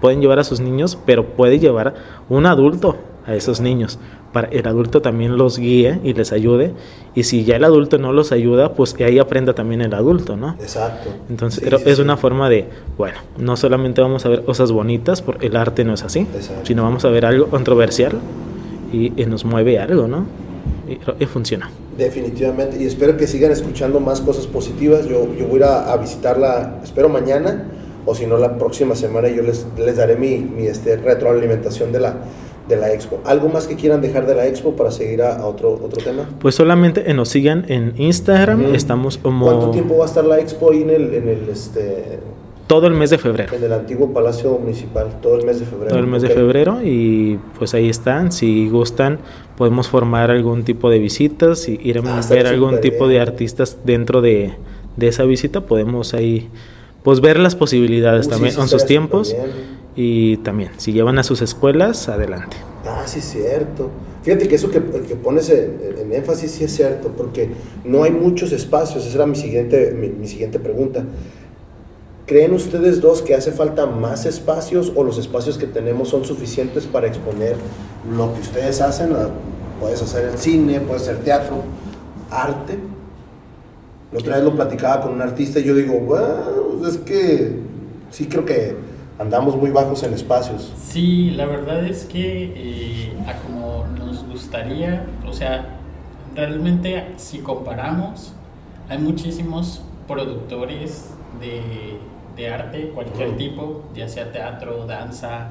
Pueden 0.00 0.20
llevar 0.20 0.40
a 0.40 0.44
sus 0.44 0.58
niños, 0.58 0.98
pero 1.06 1.24
puede 1.36 1.60
llevar 1.60 1.94
un 2.28 2.46
adulto 2.46 2.96
a 3.24 3.36
esos 3.36 3.60
niños. 3.60 4.00
Para 4.32 4.48
el 4.48 4.66
adulto 4.66 5.02
también 5.02 5.36
los 5.36 5.56
guíe 5.56 6.00
y 6.02 6.14
les 6.14 6.32
ayude. 6.32 6.74
Y 7.14 7.22
si 7.22 7.44
ya 7.44 7.54
el 7.54 7.62
adulto 7.62 7.96
no 7.96 8.12
los 8.12 8.32
ayuda, 8.32 8.72
pues 8.72 8.92
que 8.92 9.04
ahí 9.04 9.20
aprenda 9.20 9.54
también 9.54 9.82
el 9.82 9.94
adulto, 9.94 10.36
¿no? 10.36 10.56
Exacto. 10.60 11.10
Entonces, 11.30 11.62
sí, 11.62 11.88
es 11.88 11.96
sí. 11.98 12.02
una 12.02 12.16
forma 12.16 12.50
de, 12.50 12.68
bueno, 12.98 13.18
no 13.38 13.56
solamente 13.56 14.00
vamos 14.00 14.26
a 14.26 14.30
ver 14.30 14.42
cosas 14.42 14.72
bonitas, 14.72 15.22
porque 15.22 15.46
el 15.46 15.54
arte 15.54 15.84
no 15.84 15.94
es 15.94 16.02
así, 16.02 16.26
Exacto. 16.34 16.66
sino 16.66 16.82
vamos 16.82 17.04
a 17.04 17.08
ver 17.10 17.24
algo 17.24 17.46
controversial 17.46 18.14
y, 18.92 19.12
y 19.16 19.26
nos 19.26 19.44
mueve 19.44 19.78
algo, 19.78 20.08
¿no? 20.08 20.26
Y, 20.88 21.22
y, 21.22 21.26
funciona. 21.26 21.70
Definitivamente, 21.96 22.82
y 22.82 22.86
espero 22.86 23.16
que 23.16 23.26
sigan 23.26 23.52
escuchando 23.52 24.00
más 24.00 24.20
cosas 24.20 24.46
positivas. 24.46 25.06
Yo, 25.06 25.28
yo 25.34 25.46
voy 25.46 25.62
a 25.62 25.92
a, 25.92 25.96
visitarla, 25.98 26.80
espero 26.82 27.08
mañana, 27.08 27.68
o 28.06 28.14
si 28.14 28.26
no, 28.26 28.38
la 28.38 28.56
próxima 28.56 28.94
semana 28.94 29.28
yo 29.28 29.42
les, 29.42 29.66
les 29.78 29.96
daré 29.96 30.16
mi, 30.16 30.38
mi 30.38 30.66
este, 30.66 30.96
retroalimentación 30.96 31.92
de 31.92 32.00
la, 32.00 32.16
de 32.68 32.76
la 32.76 32.92
expo. 32.92 33.20
¿Algo 33.24 33.48
más 33.48 33.66
que 33.66 33.76
quieran 33.76 34.00
dejar 34.00 34.26
de 34.26 34.34
la 34.34 34.46
expo 34.46 34.74
para 34.74 34.90
seguir 34.90 35.22
a, 35.22 35.36
a 35.36 35.46
otro, 35.46 35.72
otro 35.72 36.02
tema? 36.02 36.28
Pues 36.40 36.54
solamente 36.54 37.12
nos 37.12 37.28
sigan 37.28 37.66
en 37.68 37.92
Instagram, 37.98 38.60
uh 38.60 38.68
-huh. 38.68 38.74
estamos 38.74 39.18
como... 39.18 39.44
¿Cuánto 39.44 39.70
tiempo 39.70 39.98
va 39.98 40.04
a 40.04 40.08
estar 40.08 40.24
la 40.24 40.40
expo 40.40 40.70
ahí 40.70 40.82
en 40.82 40.90
el, 40.90 41.14
en 41.14 41.28
el 41.28 41.48
este... 41.50 42.20
todo 42.72 42.86
el 42.86 42.94
mes 42.94 43.10
de 43.10 43.18
febrero. 43.18 43.54
En 43.54 43.62
el 43.62 43.72
antiguo 43.74 44.14
Palacio 44.14 44.58
Municipal, 44.58 45.20
todo 45.20 45.38
el 45.38 45.44
mes 45.44 45.60
de 45.60 45.66
febrero. 45.66 45.90
Todo 45.90 45.98
el 45.98 46.06
mes 46.06 46.22
de 46.22 46.30
febrero 46.30 46.80
y 46.82 47.38
pues 47.58 47.74
ahí 47.74 47.90
están. 47.90 48.32
Si 48.32 48.70
gustan, 48.70 49.18
podemos 49.58 49.88
formar 49.88 50.30
algún 50.30 50.64
tipo 50.64 50.88
de 50.88 50.98
visitas 50.98 51.68
y 51.68 51.78
ir 51.82 51.98
a 51.98 52.00
ah, 52.06 52.20
ver 52.30 52.46
algún 52.46 52.80
tipo 52.80 53.08
de 53.08 53.20
artistas 53.20 53.76
dentro 53.84 54.22
de, 54.22 54.54
de, 54.96 55.06
esa 55.06 55.24
visita. 55.24 55.60
Podemos 55.60 56.14
ahí 56.14 56.48
pues 57.02 57.20
ver 57.20 57.38
las 57.38 57.56
posibilidades 57.56 58.30
también 58.30 58.54
con 58.54 58.68
sus 58.68 58.86
tiempos. 58.86 59.36
Y 59.94 60.38
también, 60.38 60.70
si 60.78 60.94
llevan 60.94 61.18
a 61.18 61.24
sus 61.24 61.42
escuelas, 61.42 62.08
adelante. 62.08 62.56
Ah, 62.86 63.02
sí, 63.04 63.20
cierto. 63.20 63.90
Fíjate 64.22 64.48
que 64.48 64.54
eso 64.54 64.70
que, 64.70 64.80
que 64.80 65.16
pones 65.16 65.50
en, 65.50 66.10
énfasis 66.10 66.52
sí 66.52 66.64
es 66.64 66.74
cierto, 66.74 67.12
porque 67.14 67.50
no 67.84 68.02
hay 68.02 68.12
muchos 68.12 68.50
espacios. 68.50 69.04
Esa 69.04 69.16
era 69.16 69.26
mi 69.26 69.36
siguiente, 69.36 69.92
mi 69.92 70.26
siguiente 70.26 70.58
pregunta. 70.58 71.04
¿Creen 72.26 72.54
ustedes 72.54 73.00
dos 73.00 73.20
que 73.20 73.34
hace 73.34 73.50
falta 73.50 73.84
más 73.86 74.26
espacios 74.26 74.92
o 74.94 75.02
los 75.02 75.18
espacios 75.18 75.58
que 75.58 75.66
tenemos 75.66 76.08
son 76.08 76.24
suficientes 76.24 76.86
para 76.86 77.08
exponer 77.08 77.56
lo 78.08 78.32
que 78.34 78.40
ustedes 78.40 78.80
hacen? 78.80 79.12
Puedes 79.80 80.00
hacer 80.02 80.26
el 80.26 80.38
cine, 80.38 80.80
puedes 80.80 81.02
hacer 81.02 81.18
teatro, 81.24 81.62
arte. 82.30 82.78
La 84.12 84.18
otra 84.20 84.36
vez 84.36 84.44
lo 84.44 84.54
platicaba 84.54 85.00
con 85.02 85.14
un 85.14 85.22
artista 85.22 85.58
y 85.58 85.64
yo 85.64 85.74
digo, 85.74 86.16
es 86.86 86.98
que 86.98 87.58
sí 88.10 88.26
creo 88.26 88.44
que 88.44 88.76
andamos 89.18 89.56
muy 89.56 89.70
bajos 89.70 90.04
en 90.04 90.14
espacios. 90.14 90.72
Sí, 90.80 91.30
la 91.30 91.46
verdad 91.46 91.84
es 91.84 92.04
que 92.04 92.52
eh, 92.54 93.12
a 93.26 93.36
como 93.42 93.84
nos 93.98 94.24
gustaría, 94.28 95.06
o 95.26 95.32
sea, 95.32 95.78
realmente 96.36 97.14
si 97.16 97.38
comparamos, 97.38 98.32
hay 98.88 98.98
muchísimos 98.98 99.82
productores 100.06 101.10
de 101.40 101.98
de 102.36 102.48
arte, 102.48 102.90
cualquier 102.90 103.36
tipo, 103.36 103.84
ya 103.94 104.08
sea 104.08 104.32
teatro, 104.32 104.86
danza, 104.86 105.50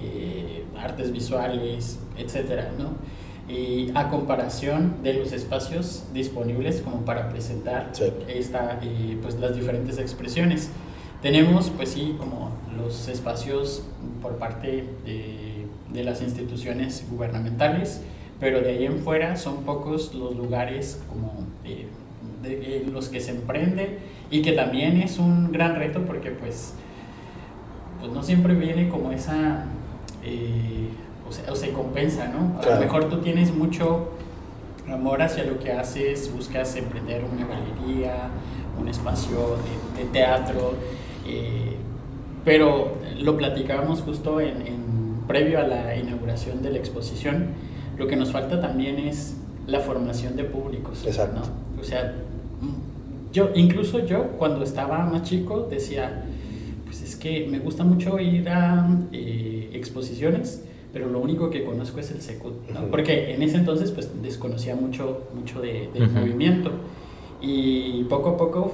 eh, 0.00 0.64
artes 0.76 1.12
visuales, 1.12 1.98
etcétera, 2.16 2.70
¿no? 2.78 2.90
Y 3.52 3.90
a 3.94 4.08
comparación 4.08 5.02
de 5.02 5.14
los 5.14 5.32
espacios 5.32 6.04
disponibles 6.14 6.80
como 6.80 7.04
para 7.04 7.28
presentar 7.28 7.92
esta, 8.28 8.78
eh, 8.82 9.18
pues, 9.20 9.34
las 9.38 9.54
diferentes 9.54 9.98
expresiones. 9.98 10.70
Tenemos, 11.20 11.70
pues 11.70 11.90
sí, 11.90 12.16
como 12.18 12.52
los 12.76 13.08
espacios 13.08 13.84
por 14.20 14.38
parte 14.38 14.84
de, 15.04 15.66
de 15.92 16.04
las 16.04 16.22
instituciones 16.22 17.04
gubernamentales, 17.10 18.00
pero 18.40 18.60
de 18.60 18.70
ahí 18.70 18.86
en 18.86 18.98
fuera 18.98 19.36
son 19.36 19.62
pocos 19.62 20.14
los 20.14 20.34
lugares 20.34 21.00
como 21.08 21.46
eh, 21.64 21.86
de, 22.42 22.84
los 22.90 23.08
que 23.08 23.20
se 23.20 23.30
emprende 23.30 23.98
y 24.32 24.40
que 24.40 24.52
también 24.52 25.00
es 25.02 25.18
un 25.18 25.52
gran 25.52 25.76
reto 25.76 26.00
porque 26.06 26.30
pues, 26.30 26.72
pues 28.00 28.10
no 28.10 28.22
siempre 28.22 28.54
viene 28.54 28.88
como 28.88 29.12
esa, 29.12 29.66
eh, 30.24 30.88
o, 31.50 31.54
se 31.54 31.72
compensa, 31.72 32.28
¿no? 32.28 32.58
A 32.60 32.74
lo 32.74 32.80
mejor 32.80 33.10
tú 33.10 33.18
tienes 33.18 33.54
mucho 33.54 34.08
amor 34.90 35.20
hacia 35.20 35.44
lo 35.44 35.58
que 35.58 35.70
haces, 35.70 36.32
buscas 36.34 36.74
emprender 36.76 37.22
una 37.30 37.46
galería, 37.46 38.30
un 38.80 38.88
espacio 38.88 39.58
de, 39.98 40.04
teatro, 40.06 40.76
eh, 41.26 41.76
pero 42.42 42.94
lo 43.18 43.36
platicábamos 43.36 44.00
justo 44.00 44.40
en, 44.40 44.66
en, 44.66 44.92
previo 45.28 45.60
a 45.60 45.62
la 45.62 45.94
inauguración 45.94 46.62
de 46.62 46.70
la 46.70 46.78
exposición, 46.78 47.48
lo 47.96 48.06
que 48.06 48.16
nos 48.16 48.32
falta 48.32 48.60
también 48.60 48.98
es 48.98 49.36
la 49.66 49.80
formación 49.80 50.36
de 50.36 50.44
públicos. 50.44 51.04
Exacto. 51.06 51.42
O 51.80 51.84
sea, 51.84 52.14
yo, 53.32 53.50
incluso 53.54 54.04
yo, 54.06 54.28
cuando 54.38 54.64
estaba 54.64 55.04
más 55.06 55.22
chico, 55.22 55.66
decía, 55.70 56.24
pues 56.84 57.02
es 57.02 57.16
que 57.16 57.46
me 57.50 57.58
gusta 57.58 57.84
mucho 57.84 58.18
ir 58.20 58.48
a 58.48 58.88
eh, 59.12 59.70
exposiciones, 59.72 60.64
pero 60.92 61.08
lo 61.08 61.20
único 61.20 61.48
que 61.48 61.64
conozco 61.64 62.00
es 62.00 62.10
el 62.10 62.20
Secut, 62.20 62.52
Porque 62.90 63.34
en 63.34 63.42
ese 63.42 63.56
entonces, 63.56 63.90
pues, 63.90 64.10
desconocía 64.22 64.76
mucho, 64.76 65.28
mucho 65.34 65.60
de, 65.60 65.88
del 65.94 66.10
movimiento. 66.10 66.70
Y 67.40 68.04
poco 68.04 68.30
a 68.30 68.36
poco 68.36 68.72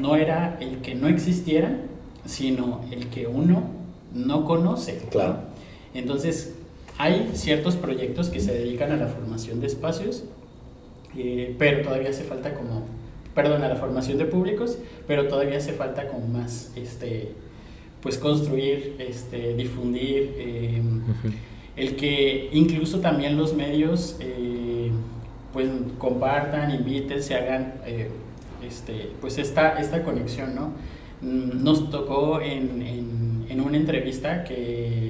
no 0.00 0.16
era 0.16 0.56
el 0.60 0.78
que 0.78 0.94
no 0.94 1.08
existiera, 1.08 1.78
sino 2.24 2.80
el 2.90 3.08
que 3.08 3.26
uno 3.26 3.62
no 4.14 4.44
conoce. 4.44 4.98
Claro. 5.10 5.36
Entonces, 5.94 6.54
hay 6.96 7.30
ciertos 7.34 7.76
proyectos 7.76 8.30
que 8.30 8.40
se 8.40 8.52
dedican 8.52 8.90
a 8.92 8.96
la 8.96 9.06
formación 9.06 9.60
de 9.60 9.66
espacios, 9.66 10.24
eh, 11.16 11.54
pero 11.58 11.82
todavía 11.82 12.10
hace 12.10 12.24
falta 12.24 12.54
como 12.54 12.86
perdón, 13.38 13.62
a 13.62 13.68
la 13.68 13.76
formación 13.76 14.18
de 14.18 14.24
públicos, 14.24 14.78
pero 15.06 15.28
todavía 15.28 15.58
hace 15.58 15.72
falta 15.72 16.08
como 16.08 16.26
más, 16.26 16.72
este, 16.74 17.34
pues 18.02 18.18
construir, 18.18 18.96
este, 18.98 19.54
difundir, 19.54 20.34
em, 20.40 21.02
el 21.76 21.94
que 21.94 22.48
incluso 22.52 22.98
también 22.98 23.36
los 23.36 23.54
medios, 23.54 24.16
eh, 24.18 24.90
pues 25.52 25.68
compartan, 25.98 26.74
inviten, 26.74 27.22
se 27.22 27.36
hagan, 27.36 27.74
eh, 27.86 28.08
este, 28.66 29.10
pues 29.20 29.38
esta, 29.38 29.78
esta 29.78 30.02
conexión, 30.02 30.56
¿no? 30.56 30.72
Mm, 31.20 31.62
nos 31.62 31.90
tocó 31.90 32.40
en, 32.40 32.82
en, 33.48 33.60
una 33.60 33.76
entrevista 33.76 34.42
que, 34.42 35.07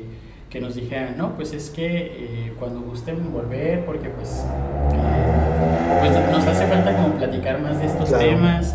que, 0.50 0.60
nos 0.60 0.74
dijeran, 0.74 1.16
no, 1.16 1.34
pues 1.34 1.52
es 1.52 1.70
que 1.70 1.86
eh, 1.86 2.52
cuando 2.58 2.80
gusten 2.80 3.32
volver, 3.32 3.84
porque 3.84 4.08
pues 4.08 4.44
pues 6.00 6.12
nos 6.30 6.46
hace 6.46 6.66
falta 6.66 6.96
como 6.96 7.14
platicar 7.14 7.60
más 7.60 7.78
de 7.80 7.86
estos 7.86 8.16
temas 8.16 8.74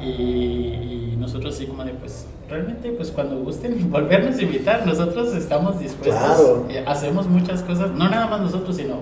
y, 0.00 1.14
nosotros 1.18 1.56
así 1.56 1.66
como 1.66 1.84
de 1.84 1.92
pues 1.92 2.24
realmente 2.48 2.92
pues 2.92 3.10
cuando 3.10 3.40
gusten 3.40 3.90
volvernos 3.90 4.38
a 4.38 4.42
invitar, 4.42 4.86
nosotros 4.86 5.34
estamos 5.34 5.80
dispuestos, 5.80 6.70
eh, 6.70 6.84
hacemos 6.86 7.26
muchas 7.26 7.62
cosas, 7.62 7.90
no 7.90 8.08
nada 8.08 8.28
más 8.28 8.40
nosotros, 8.40 8.76
sino 8.76 9.00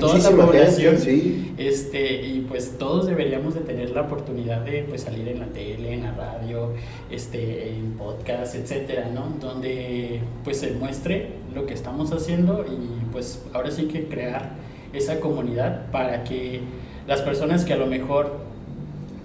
toda 0.00 0.18
la 0.18 0.30
población, 0.30 0.98
sí. 0.98 1.54
este, 1.58 2.26
y 2.26 2.46
pues 2.48 2.78
todos 2.78 3.06
deberíamos 3.06 3.54
de 3.54 3.60
tener 3.60 3.90
la 3.90 4.02
oportunidad 4.02 4.62
de 4.62 4.84
pues 4.88 5.02
salir 5.02 5.28
en 5.28 5.40
la 5.40 5.46
tele, 5.46 5.94
en 5.94 6.02
la 6.02 6.12
radio, 6.12 6.72
este, 7.10 7.70
en 7.70 7.92
podcast, 7.92 8.54
etcétera, 8.54 9.10
¿no? 9.12 9.34
Donde 9.40 10.20
pues 10.44 10.58
se 10.58 10.72
muestre 10.72 11.30
lo 11.54 11.66
que 11.66 11.74
estamos 11.74 12.12
haciendo 12.12 12.64
y 12.64 13.04
pues 13.12 13.42
ahora 13.52 13.70
sí 13.70 13.84
que 13.84 14.06
crear 14.06 14.52
esa 14.92 15.20
comunidad 15.20 15.90
para 15.90 16.24
que 16.24 16.60
las 17.06 17.20
personas 17.22 17.64
que 17.64 17.72
a 17.72 17.76
lo 17.76 17.86
mejor 17.86 18.46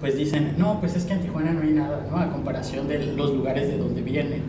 pues 0.00 0.16
dicen, 0.16 0.54
no, 0.58 0.80
pues 0.80 0.96
es 0.96 1.04
que 1.04 1.12
en 1.12 1.20
Tijuana 1.20 1.52
no 1.52 1.62
hay 1.62 1.70
nada, 1.70 2.04
¿no? 2.10 2.16
A 2.16 2.32
comparación 2.32 2.88
de 2.88 2.98
los 3.06 3.32
lugares 3.32 3.68
de 3.68 3.78
donde 3.78 4.02
vienen. 4.02 4.42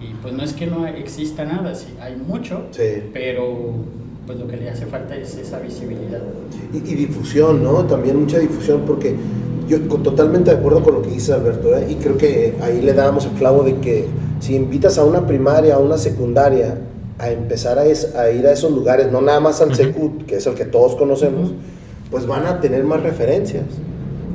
Y 0.00 0.12
pues 0.20 0.34
no 0.34 0.42
es 0.42 0.52
que 0.52 0.66
no 0.66 0.88
exista 0.88 1.44
nada, 1.44 1.74
sí, 1.76 1.94
hay 2.00 2.16
mucho, 2.16 2.66
pero 3.12 3.74
pues 4.28 4.38
lo 4.38 4.46
que 4.46 4.58
le 4.58 4.68
hace 4.68 4.84
falta 4.84 5.16
es 5.16 5.38
esa 5.38 5.58
visibilidad. 5.58 6.20
Y, 6.74 6.80
difusión, 6.80 7.64
¿no? 7.64 7.86
También 7.86 8.20
mucha 8.20 8.38
difusión, 8.38 8.82
porque 8.86 9.16
yo 9.66 9.80
totalmente 9.80 10.50
de 10.50 10.58
acuerdo 10.58 10.82
con 10.82 10.96
lo 10.96 11.02
que 11.02 11.10
dice 11.12 11.32
Alberto, 11.32 11.74
¿eh? 11.74 11.86
y 11.88 11.94
creo 11.94 12.18
que 12.18 12.54
ahí 12.60 12.82
le 12.82 12.92
damos 12.92 13.24
el 13.24 13.32
clavo 13.32 13.62
de 13.62 13.76
que 13.78 14.04
si 14.40 14.54
invitas 14.54 14.98
a 14.98 15.04
una 15.04 15.26
primaria, 15.26 15.76
a 15.76 15.78
una 15.78 15.96
secundaria, 15.96 16.76
a 17.18 17.30
empezar 17.30 17.78
a, 17.78 17.82
a 17.82 18.30
ir 18.30 18.46
a 18.46 18.52
esos 18.52 18.70
lugares, 18.70 19.10
no 19.10 19.22
nada 19.22 19.40
más 19.40 19.62
al 19.62 19.74
Secut, 19.74 20.26
que 20.26 20.36
es 20.36 20.46
el 20.46 20.54
que 20.54 20.66
todos 20.66 20.94
conocemos, 20.96 21.52
pues 22.10 22.26
van 22.26 22.44
a 22.44 22.60
tener 22.60 22.84
más 22.84 23.02
referencias. 23.02 23.64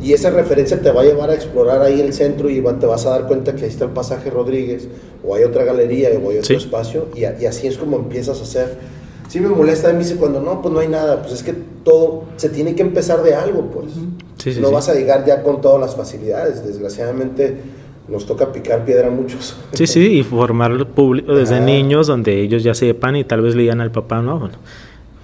Y 0.02 0.14
esa 0.14 0.32
referencia 0.32 0.82
te 0.82 0.92
va 0.92 1.04
a 1.04 1.06
llevar 1.06 1.30
a 1.30 1.36
explorar 1.36 1.84
ahí 1.84 2.02
el 2.02 2.14
centro 2.14 2.50
y 2.50 2.62
te 2.62 2.86
vas 2.88 3.06
a 3.06 3.12
dar 3.12 3.28
cuenta 3.28 3.56
que 3.56 3.66
ahí 3.66 3.70
está 3.70 3.86
el 3.86 3.92
pasaje 3.92 4.32
Rodríguez, 4.32 4.88
o 5.24 5.36
hay 5.36 5.44
otra 5.44 5.64
galería, 5.64 6.10
o 6.22 6.32
hay 6.32 6.40
otro 6.40 6.58
espacio, 6.58 7.10
y, 7.16 7.26
así 7.46 7.68
es 7.68 7.78
como 7.78 7.98
empiezas 7.98 8.40
a 8.40 8.42
hacer. 8.42 9.03
Sí 9.28 9.40
me 9.40 9.50
molesta, 9.50 9.92
me 9.94 10.00
dice 10.00 10.16
cuando 10.16 10.42
no, 10.42 10.62
pues 10.62 10.74
no 10.74 10.80
hay 10.80 10.88
nada, 10.88 11.22
pues 11.22 11.34
es 11.34 11.44
que 11.44 11.54
todo 11.84 12.26
se 12.38 12.50
tiene 12.50 12.76
que 12.76 12.82
empezar 12.82 13.24
de 13.24 13.36
algo, 13.36 13.70
pues. 13.72 14.58
no 14.58 14.72
vas 14.72 14.90
a 14.90 14.94
llegar 14.94 15.26
ya 15.26 15.42
con 15.44 15.62
todas 15.62 15.80
las 15.80 15.96
facilidades, 15.96 16.66
desgraciadamente 16.66 17.58
nos 18.08 18.26
toca 18.26 18.52
picar 18.52 18.86
piedra 18.86 19.08
a 19.08 19.12
muchos. 19.12 19.56
Sí, 19.72 19.88
sí, 19.88 20.20
y 20.20 20.24
formar 20.24 20.86
público 20.88 21.34
desde 21.34 21.60
niños 21.62 22.08
donde 22.08 22.42
ellos 22.42 22.64
ya 22.64 22.74
sepan 22.74 23.16
y 23.16 23.24
tal 23.24 23.42
vez 23.42 23.56
le 23.56 23.64
digan 23.64 23.82
al 23.82 23.92
papá, 23.92 24.22
no, 24.22 24.40
bueno, 24.40 24.56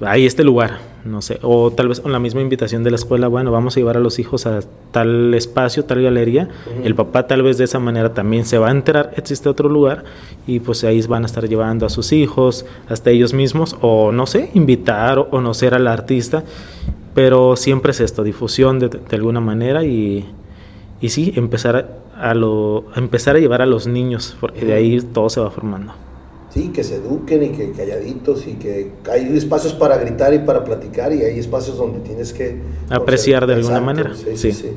hay 0.02 0.26
este 0.26 0.44
lugar, 0.44 0.80
no 1.06 1.22
sé, 1.22 1.40
o 1.42 1.72
tal 1.72 1.88
vez 1.88 2.00
con 2.00 2.12
la 2.12 2.20
misma 2.20 2.42
invitación 2.42 2.84
de 2.84 2.92
la 2.92 2.96
escuela, 2.96 3.28
bueno, 3.28 3.52
vamos 3.52 3.76
a 3.76 3.80
llevar 3.80 3.98
a 3.98 4.00
los 4.00 4.20
hijos 4.20 4.46
a 4.46 4.60
tal 4.92 5.34
espacio, 5.34 5.86
tal 5.86 6.02
galería, 6.02 6.50
el 6.84 6.96
papá 6.96 7.28
tal 7.28 7.42
vez 7.44 7.58
de 7.58 7.64
esa 7.64 7.80
manera 7.80 8.14
también 8.14 8.46
se 8.46 8.58
va 8.58 8.68
a 8.68 8.72
enterar, 8.72 9.14
existe 9.16 9.50
otro 9.50 9.70
lugar, 9.70 10.04
y 10.48 10.60
pues 10.60 10.84
ahí 10.84 11.02
van 11.04 11.24
a 11.24 11.26
estar 11.26 11.48
llevando 11.48 11.86
a 11.86 11.90
sus 11.90 12.12
hijos, 12.12 12.66
hasta 12.88 13.10
ellos 13.10 13.34
mismos, 13.34 13.78
o 13.82 14.12
no 14.12 14.26
sé, 14.26 14.52
invitar 14.54 15.20
o 15.20 15.30
conocer 15.30 15.74
al 15.74 15.88
artista, 15.88 16.44
pero 17.14 17.56
siempre 17.56 17.92
es 17.92 18.02
esto, 18.02 18.24
difusión 18.24 18.80
de, 18.80 18.90
de 18.90 19.16
alguna 19.16 19.40
manera 19.40 19.84
y, 19.84 20.26
y 21.02 21.10
sí, 21.10 21.34
empezar 21.36 22.00
a, 22.20 22.34
lo, 22.34 22.86
empezar 22.96 23.36
a 23.36 23.40
llevar 23.40 23.62
a 23.62 23.66
los 23.66 23.88
niños, 23.88 24.36
porque 24.40 24.66
de 24.66 24.74
ahí 24.74 25.02
todo 25.02 25.30
se 25.30 25.40
va 25.40 25.50
formando. 25.50 25.94
Sí, 26.50 26.70
que 26.70 26.84
se 26.84 26.96
eduquen 26.96 27.44
y 27.44 27.50
que 27.50 27.72
calladitos 27.72 28.48
y 28.48 28.54
que 28.54 28.92
hay 29.12 29.38
espacios 29.38 29.74
para 29.74 29.98
gritar 29.98 30.34
y 30.34 30.40
para 30.40 30.64
platicar 30.64 31.14
y 31.14 31.22
hay 31.22 31.38
espacios 31.38 31.78
donde 31.78 32.00
tienes 32.00 32.34
que... 32.34 32.58
Apreciar 32.90 33.46
de 33.46 33.54
alguna 33.54 33.80
manera. 33.80 34.14
Sí, 34.16 34.52
sí. 34.52 34.72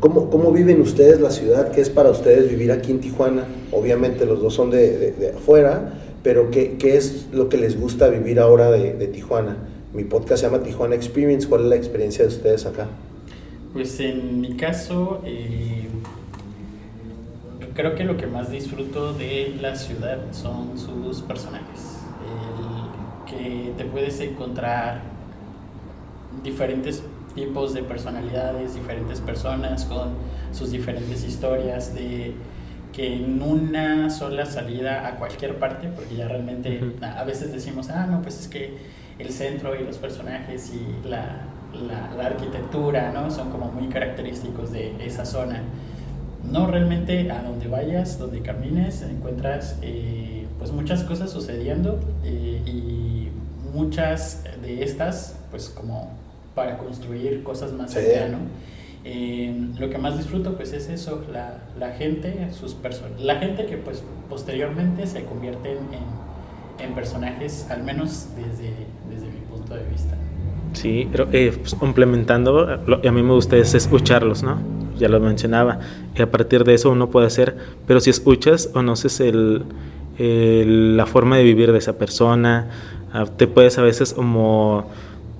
¿Cómo, 0.00 0.30
¿Cómo, 0.30 0.52
viven 0.52 0.80
ustedes 0.80 1.20
la 1.20 1.30
ciudad? 1.30 1.72
¿Qué 1.72 1.80
es 1.80 1.90
para 1.90 2.10
ustedes 2.10 2.48
vivir 2.50 2.72
aquí 2.72 2.90
en 2.90 3.00
Tijuana? 3.00 3.46
Obviamente 3.72 4.26
los 4.26 4.40
dos 4.40 4.52
son 4.52 4.70
de, 4.70 5.12
de, 5.12 5.30
afuera, 5.30 5.94
pero 6.22 6.50
¿qué, 6.50 6.76
¿qué, 6.78 6.96
es 6.96 7.26
lo 7.32 7.48
que 7.48 7.56
les 7.56 7.78
gusta 7.80 8.08
vivir 8.08 8.40
ahora 8.40 8.70
de, 8.70 8.92
de, 8.94 9.06
Tijuana? 9.06 9.56
Mi 9.94 10.04
podcast 10.04 10.42
se 10.42 10.50
llama 10.50 10.62
Tijuana 10.62 10.94
Experience. 10.94 11.48
¿Cuál 11.48 11.62
es 11.62 11.66
la 11.68 11.76
experiencia 11.76 12.24
de 12.24 12.28
ustedes 12.28 12.66
acá? 12.66 12.88
Pues 13.72 13.98
en 14.00 14.40
mi 14.40 14.56
caso, 14.56 15.20
eh, 15.24 15.88
creo 17.74 17.94
que 17.94 18.04
lo 18.04 18.16
que 18.16 18.26
más 18.26 18.50
disfruto 18.50 19.12
de 19.12 19.56
la 19.60 19.74
ciudad 19.74 20.18
son 20.30 20.78
sus 20.78 21.22
personajes. 21.22 21.98
El 22.22 23.30
que 23.30 23.72
te 23.76 23.84
puedes 23.84 24.20
encontrar 24.20 25.02
diferentes 26.42 27.02
tipos 27.34 27.74
de 27.74 27.82
personalidades, 27.82 28.74
diferentes 28.74 29.20
personas 29.20 29.84
con 29.84 30.14
sus 30.52 30.70
diferentes 30.70 31.24
historias, 31.24 31.94
de 31.94 32.34
que 32.92 33.14
en 33.14 33.42
una 33.42 34.08
sola 34.08 34.46
salida 34.46 35.08
a 35.08 35.16
cualquier 35.16 35.58
parte, 35.58 35.88
porque 35.88 36.14
ya 36.14 36.28
realmente 36.28 36.80
a 37.02 37.24
veces 37.24 37.52
decimos, 37.52 37.90
ah, 37.90 38.06
no, 38.06 38.22
pues 38.22 38.38
es 38.38 38.48
que 38.48 38.76
el 39.18 39.30
centro 39.30 39.74
y 39.74 39.84
los 39.84 39.98
personajes 39.98 40.72
y 40.72 41.08
la, 41.08 41.40
la, 42.16 42.26
arquitectura, 42.26 43.10
¿no? 43.12 43.32
Son 43.32 43.50
como 43.50 43.66
muy 43.72 43.88
característicos 43.88 44.70
de 44.70 44.94
esa 45.04 45.24
zona. 45.24 45.62
No, 46.50 46.66
realmente 46.66 47.30
a 47.30 47.42
donde 47.42 47.68
vayas, 47.68 48.18
donde 48.18 48.40
camines, 48.40 49.02
encuentras 49.02 49.78
eh, 49.82 50.46
pues 50.58 50.70
muchas 50.72 51.02
cosas 51.04 51.30
sucediendo 51.30 51.98
eh, 52.24 52.62
y 52.66 53.28
muchas 53.74 54.44
de 54.62 54.82
estas, 54.82 55.36
pues 55.50 55.68
como 55.68 56.12
para 56.54 56.78
construir 56.78 57.42
cosas 57.42 57.72
más 57.72 57.96
allá, 57.96 58.28
¿no? 58.28 58.38
Eh, 59.06 59.54
lo 59.78 59.90
que 59.90 59.98
más 59.98 60.16
disfruto 60.16 60.56
pues 60.56 60.72
es 60.72 60.88
eso, 60.88 61.22
la, 61.30 61.58
la 61.78 61.90
gente, 61.90 62.48
sus 62.52 62.72
personas, 62.72 63.20
la 63.20 63.36
gente 63.36 63.66
que 63.66 63.76
pues 63.76 64.02
posteriormente 64.30 65.06
se 65.06 65.24
convierten 65.24 65.76
en, 65.92 66.86
en, 66.86 66.94
personajes, 66.94 67.66
al 67.70 67.82
menos 67.82 68.28
desde, 68.34 68.72
desde 69.10 69.26
mi 69.26 69.40
punto 69.50 69.74
de 69.74 69.84
vista. 69.90 70.14
Sí, 70.72 71.06
pero 71.12 71.28
eh, 71.32 71.52
pues, 71.54 71.74
complementando, 71.74 72.78
lo, 72.86 73.06
a 73.06 73.12
mí 73.12 73.22
me 73.22 73.34
gusta 73.34 73.56
es 73.58 73.74
escucharlos, 73.74 74.42
¿no? 74.42 74.58
Ya 74.98 75.08
lo 75.08 75.20
mencionaba, 75.20 75.80
y 76.16 76.22
a 76.22 76.30
partir 76.30 76.64
de 76.64 76.74
eso 76.74 76.90
uno 76.90 77.10
puede 77.10 77.26
hacer, 77.26 77.56
pero 77.86 78.00
si 78.00 78.10
escuchas, 78.10 78.68
conoces 78.68 79.20
el, 79.20 79.64
el, 80.18 80.96
la 80.96 81.06
forma 81.06 81.36
de 81.36 81.44
vivir 81.44 81.72
de 81.72 81.78
esa 81.78 81.98
persona, 81.98 82.70
ah, 83.12 83.26
te 83.36 83.46
puedes 83.46 83.78
a 83.78 83.82
veces 83.82 84.14
como 84.14 84.90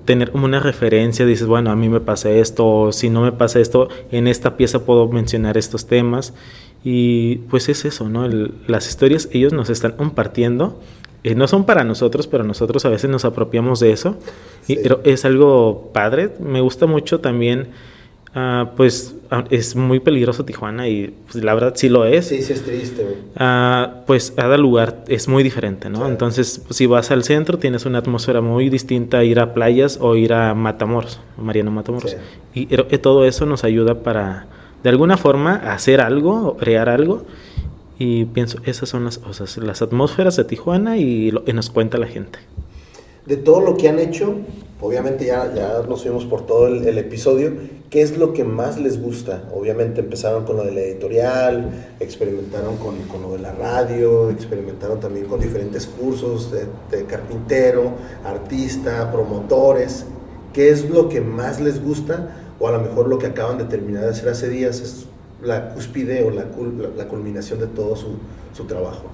tener 0.05 0.31
como 0.31 0.45
una 0.45 0.59
referencia, 0.59 1.25
dices, 1.25 1.47
bueno, 1.47 1.71
a 1.71 1.75
mí 1.75 1.89
me 1.89 1.99
pasa 1.99 2.29
esto, 2.29 2.65
o 2.65 2.91
si 2.91 3.09
no 3.09 3.21
me 3.21 3.31
pasa 3.31 3.59
esto, 3.59 3.89
en 4.11 4.27
esta 4.27 4.55
pieza 4.55 4.85
puedo 4.85 5.07
mencionar 5.07 5.57
estos 5.57 5.87
temas. 5.87 6.33
Y 6.83 7.37
pues 7.49 7.67
es 7.67 7.83
eso, 7.83 8.07
¿no? 8.07 8.27
las 8.67 8.87
historias 8.87 9.27
ellos 9.31 9.51
nos 9.53 9.71
están 9.71 9.93
compartiendo. 9.93 10.79
Eh, 11.23 11.33
no 11.33 11.47
son 11.47 11.65
para 11.65 11.83
nosotros, 11.83 12.27
pero 12.27 12.43
nosotros 12.43 12.85
a 12.85 12.89
veces 12.89 13.09
nos 13.09 13.25
apropiamos 13.25 13.79
de 13.79 13.91
eso. 13.91 14.17
Y, 14.67 14.75
pero 14.75 15.01
es 15.03 15.25
algo 15.25 15.89
padre. 15.91 16.35
Me 16.39 16.61
gusta 16.61 16.85
mucho 16.85 17.19
también 17.19 17.69
Uh, 18.35 18.67
pues 18.75 19.15
uh, 19.31 19.45
es 19.49 19.77
muy 19.77 20.01
peligroso 20.01 20.43
Tijuana 20.43 20.89
y 20.89 21.15
pues, 21.31 21.41
la 21.41 21.53
verdad 21.53 21.71
sí 21.75 21.87
lo 21.87 22.03
es. 22.03 22.27
Sí, 22.27 22.41
sí 22.41 22.51
es 22.51 22.63
triste. 22.63 23.05
Uh, 23.39 24.03
pues 24.05 24.31
cada 24.31 24.57
lugar 24.57 25.05
es 25.07 25.29
muy 25.29 25.41
diferente, 25.41 25.89
¿no? 25.89 26.05
Entonces, 26.05 26.61
si 26.69 26.85
vas 26.85 27.11
al 27.11 27.23
centro 27.23 27.57
tienes 27.57 27.85
una 27.85 27.99
atmósfera 27.99 28.41
muy 28.41 28.69
distinta 28.69 29.19
a 29.19 29.23
ir 29.23 29.39
a 29.39 29.53
playas 29.53 29.99
o 30.01 30.17
ir 30.17 30.33
a 30.33 30.53
Matamoros, 30.53 31.21
Mariano 31.37 31.71
Matamoros. 31.71 32.17
Y, 32.53 32.67
y, 32.73 32.97
todo 32.97 33.23
eso 33.25 33.45
nos 33.45 33.63
ayuda 33.63 34.03
para, 34.03 34.47
de 34.83 34.89
alguna 34.89 35.15
forma, 35.15 35.55
hacer 35.55 36.01
algo, 36.01 36.57
crear 36.57 36.89
algo. 36.89 37.23
Y 37.97 38.25
pienso, 38.25 38.59
esas 38.65 38.89
son 38.89 39.05
las 39.05 39.17
cosas, 39.17 39.55
las 39.59 39.81
atmósferas 39.81 40.35
de 40.35 40.43
Tijuana 40.43 40.97
y 40.97 41.31
lo 41.31 41.45
que 41.45 41.53
nos 41.53 41.69
cuenta 41.69 41.97
la 41.97 42.07
gente. 42.07 42.39
De 43.25 43.37
todo 43.37 43.59
lo 43.59 43.75
que 43.75 43.89
han 43.89 43.97
hecho, 43.97 44.35
obviamente 44.79 45.25
ya, 45.25 45.51
ya 45.53 45.83
nos 45.87 46.03
fuimos 46.03 46.25
por 46.25 46.45
todo 46.45 46.67
el, 46.67 46.97
episodio, 46.99 47.53
¿qué 47.89 48.03
es 48.03 48.17
lo 48.17 48.33
que 48.33 48.43
más 48.43 48.79
les 48.79 49.01
gusta? 49.01 49.43
Obviamente 49.51 50.01
empezaron 50.01 50.45
con 50.45 50.57
lo 50.57 50.63
de 50.63 50.71
la 50.71 50.81
editorial, 50.81 51.71
experimentaron 51.99 52.77
con, 52.77 52.95
con 53.03 53.23
lo 53.23 53.31
de 53.31 53.39
la 53.39 53.51
radio, 53.53 54.29
experimentaron 54.29 54.99
también 54.99 55.25
con 55.25 55.39
diferentes 55.39 55.87
cursos 55.87 56.51
de, 56.51 57.05
carpintero, 57.05 57.93
artista, 58.23 59.11
promotores. 59.11 60.05
¿Qué 60.53 60.69
es 60.69 60.87
lo 60.87 61.09
que 61.09 61.19
más 61.19 61.59
les 61.59 61.83
gusta? 61.83 62.29
O 62.59 62.67
a 62.67 62.71
lo 62.71 62.79
mejor 62.79 63.07
lo 63.07 63.17
que 63.17 63.25
acaban 63.25 63.57
de 63.57 63.65
terminar 63.65 64.03
de 64.03 64.11
hacer 64.11 64.29
hace 64.29 64.49
días 64.49 64.81
es 64.81 65.07
la 65.41 65.73
cúspide 65.73 66.23
o 66.23 66.29
la, 66.29 66.43
la, 66.43 66.89
la 66.95 67.07
culminación 67.07 67.59
de 67.59 67.67
todo 67.67 67.95
su, 67.95 68.17
su, 68.53 68.65
trabajo. 68.65 69.05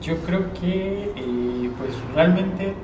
Yo 0.00 0.16
creo 0.18 0.52
que 0.54 1.10
eh, 1.16 1.70
pues 1.78 1.90
realmente 2.14 2.74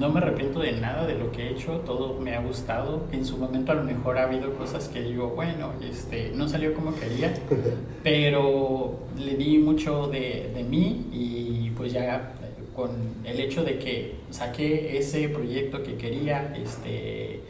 no 0.00 0.08
me 0.10 0.18
arrepiento 0.18 0.60
de 0.60 0.72
nada 0.72 1.06
de 1.06 1.14
lo 1.14 1.30
que 1.32 1.42
he 1.42 1.50
hecho, 1.50 1.78
todo 1.86 2.18
me 2.20 2.34
ha 2.34 2.40
gustado. 2.40 3.06
En 3.12 3.24
su 3.24 3.36
momento 3.36 3.72
a 3.72 3.74
lo 3.74 3.84
mejor 3.84 4.18
ha 4.18 4.24
habido 4.24 4.54
cosas 4.54 4.88
que 4.88 5.02
digo, 5.02 5.28
bueno, 5.30 5.72
este, 5.82 6.32
no 6.34 6.48
salió 6.48 6.74
como 6.74 6.94
quería, 6.94 7.34
pero 8.02 8.98
le 9.18 9.36
di 9.36 9.58
mucho 9.58 10.08
de, 10.08 10.50
de 10.54 10.64
mí 10.64 11.06
y 11.12 11.70
pues 11.76 11.92
ya 11.92 12.34
con 12.74 12.90
el 13.24 13.38
hecho 13.38 13.64
de 13.64 13.78
que 13.78 14.16
saqué 14.30 14.96
ese 14.96 15.28
proyecto 15.28 15.82
que 15.82 15.96
quería, 15.96 16.54
este, 16.56 17.40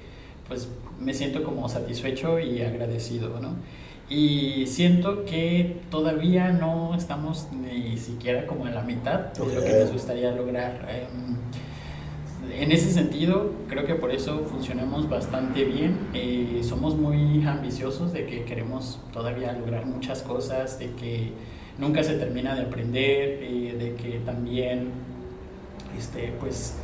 pues 0.48 0.68
me 0.98 1.14
siento 1.14 1.42
como 1.44 1.68
satisfecho 1.68 2.38
y 2.38 2.62
agradecido, 2.62 3.40
¿no? 3.40 3.54
Y 4.08 4.66
siento 4.66 5.24
que 5.24 5.80
todavía 5.90 6.50
no 6.50 6.94
estamos 6.94 7.48
ni 7.52 7.96
siquiera 7.96 8.46
como 8.46 8.66
en 8.66 8.74
la 8.74 8.82
mitad 8.82 9.32
de 9.32 9.54
lo 9.54 9.64
que 9.64 9.72
nos 9.72 9.92
gustaría 9.92 10.32
lograr. 10.32 10.86
Eh, 10.90 11.06
en 12.60 12.72
ese 12.72 12.90
sentido, 12.92 13.50
creo 13.68 13.86
que 13.86 13.94
por 13.94 14.10
eso 14.10 14.44
funcionamos 14.50 15.08
bastante 15.08 15.64
bien. 15.64 15.98
Eh, 16.14 16.60
somos 16.62 16.96
muy 16.96 17.44
ambiciosos 17.46 18.12
de 18.12 18.26
que 18.26 18.44
queremos 18.44 19.00
todavía 19.12 19.52
lograr 19.52 19.86
muchas 19.86 20.22
cosas, 20.22 20.78
de 20.78 20.90
que 20.92 21.32
nunca 21.78 22.02
se 22.02 22.14
termina 22.14 22.54
de 22.54 22.62
aprender, 22.62 23.38
eh, 23.42 23.76
de 23.78 23.94
que 23.94 24.18
también 24.20 24.90
este, 25.98 26.32
pues, 26.38 26.76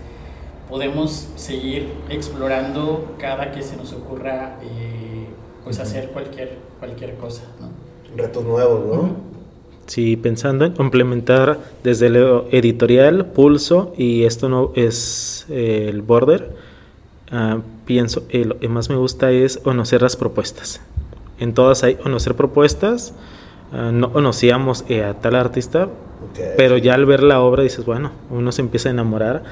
podemos 0.69 1.29
seguir 1.37 1.89
explorando 2.09 3.15
cada 3.19 3.53
que 3.53 3.63
se 3.63 3.77
nos 3.77 3.93
ocurra 3.93 4.59
eh, 4.63 5.27
pues, 5.65 5.79
hacer 5.79 6.11
cualquier, 6.11 6.59
cualquier 6.79 7.15
cosa. 7.17 7.43
¿no? 7.61 7.69
Retos 8.17 8.45
nuevos, 8.45 8.87
¿no? 8.87 9.38
Sí, 9.89 10.19
pensando 10.19 10.67
en 10.67 10.73
complementar 10.73 11.59
desde 11.83 12.09
el 12.09 12.17
editorial, 12.51 13.25
pulso 13.25 13.95
y 13.97 14.25
esto 14.25 14.51
no 14.51 14.71
es 14.75 15.47
eh, 15.49 15.87
el 15.89 16.03
border, 16.03 16.51
uh, 17.33 17.63
pienso 17.87 18.25
eh, 18.29 18.45
lo 18.45 18.59
que 18.59 18.69
más 18.69 18.91
me 18.91 18.97
gusta 18.97 19.31
es 19.31 19.57
conocer 19.57 20.03
las 20.03 20.15
propuestas. 20.15 20.83
En 21.41 21.55
todas 21.55 21.85
hay 21.85 21.95
conocer 21.95 22.35
propuestas. 22.35 23.15
Uh, 23.73 23.91
no 23.91 24.13
conocíamos 24.13 24.85
eh, 24.91 25.05
a 25.05 25.15
tal 25.15 25.37
artista, 25.37 25.89
okay. 26.33 26.53
pero 26.59 26.77
ya 26.77 26.93
al 26.93 27.07
ver 27.07 27.23
la 27.23 27.41
obra 27.41 27.63
dices, 27.63 27.87
bueno, 27.87 28.11
uno 28.29 28.53
se 28.53 28.61
empieza 28.61 28.91
a 28.91 28.93
enamorar. 28.93 29.43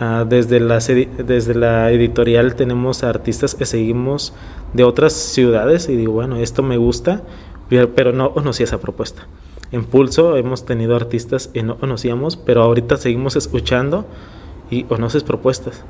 Uh, 0.00 0.24
desde, 0.24 0.58
la, 0.58 0.78
desde 0.78 1.54
la 1.54 1.92
editorial 1.92 2.54
tenemos 2.54 3.04
artistas 3.04 3.54
que 3.54 3.66
seguimos 3.66 4.32
de 4.72 4.84
otras 4.84 5.12
ciudades 5.12 5.90
y 5.90 5.96
digo, 5.96 6.14
bueno, 6.14 6.36
esto 6.36 6.62
me 6.62 6.78
gusta, 6.78 7.20
pero 7.68 8.12
no 8.14 8.32
conocía 8.32 8.64
esa 8.64 8.80
propuesta 8.80 9.26
en 9.72 9.84
Pulso 9.84 10.36
hemos 10.36 10.66
tenido 10.66 10.94
artistas 10.94 11.48
que 11.48 11.62
no 11.62 11.78
conocíamos, 11.78 12.36
pero 12.36 12.62
ahorita 12.62 12.98
seguimos 12.98 13.36
escuchando 13.36 14.06
y 14.70 14.84
conoces 14.84 15.24
propuestas. 15.24 15.82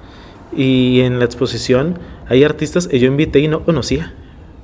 Y 0.56 1.00
en 1.00 1.18
la 1.18 1.24
exposición 1.24 1.98
hay 2.28 2.44
artistas 2.44 2.86
que 2.86 3.00
yo 3.00 3.08
invité 3.08 3.40
y 3.40 3.48
no 3.48 3.64
conocía. 3.64 4.14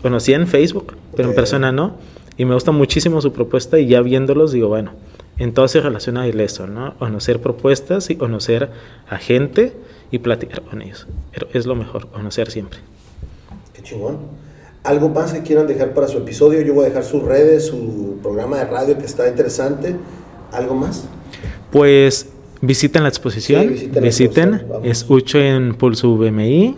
Conocía 0.02 0.36
en 0.36 0.46
Facebook, 0.46 0.96
pero 1.16 1.28
en 1.28 1.34
persona 1.34 1.72
no. 1.72 1.96
Y 2.36 2.44
me 2.44 2.54
gusta 2.54 2.70
muchísimo 2.70 3.20
su 3.20 3.32
propuesta 3.32 3.80
y 3.80 3.88
ya 3.88 4.00
viéndolos 4.00 4.52
digo, 4.52 4.68
bueno, 4.68 4.92
en 5.38 5.52
todo 5.52 5.66
se 5.66 5.80
relaciona 5.80 6.22
a 6.22 6.26
eso, 6.28 6.68
¿no? 6.68 6.94
Conocer 6.98 7.40
propuestas 7.40 8.10
y 8.10 8.16
conocer 8.16 8.70
a 9.08 9.18
gente 9.18 9.72
y 10.12 10.18
platicar 10.18 10.62
con 10.62 10.82
ellos. 10.82 11.08
Pero 11.32 11.48
es 11.52 11.66
lo 11.66 11.74
mejor, 11.74 12.08
conocer 12.08 12.50
siempre. 12.52 12.78
Qué 13.74 13.82
chingón. 13.82 14.18
¿Algo 14.84 15.08
más 15.08 15.32
que 15.32 15.42
quieran 15.42 15.66
dejar 15.66 15.92
para 15.92 16.08
su 16.08 16.18
episodio? 16.18 16.62
Yo 16.62 16.74
voy 16.74 16.86
a 16.86 16.88
dejar 16.88 17.04
sus 17.04 17.22
redes, 17.22 17.66
su 17.66 18.18
programa 18.22 18.58
de 18.58 18.64
radio 18.64 18.98
que 18.98 19.06
está 19.06 19.28
interesante. 19.28 19.96
¿Algo 20.52 20.74
más? 20.74 21.04
Pues 21.70 22.28
visiten 22.60 23.02
la 23.02 23.08
exposición. 23.08 23.62
Sí, 23.62 23.68
visiten. 23.68 24.02
visiten. 24.02 24.50
La 24.50 24.56
exposición. 24.56 24.90
Escuchen 24.90 25.42
en 25.42 25.74
Pulso 25.74 26.14
VMI. 26.14 26.76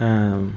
Um, 0.00 0.50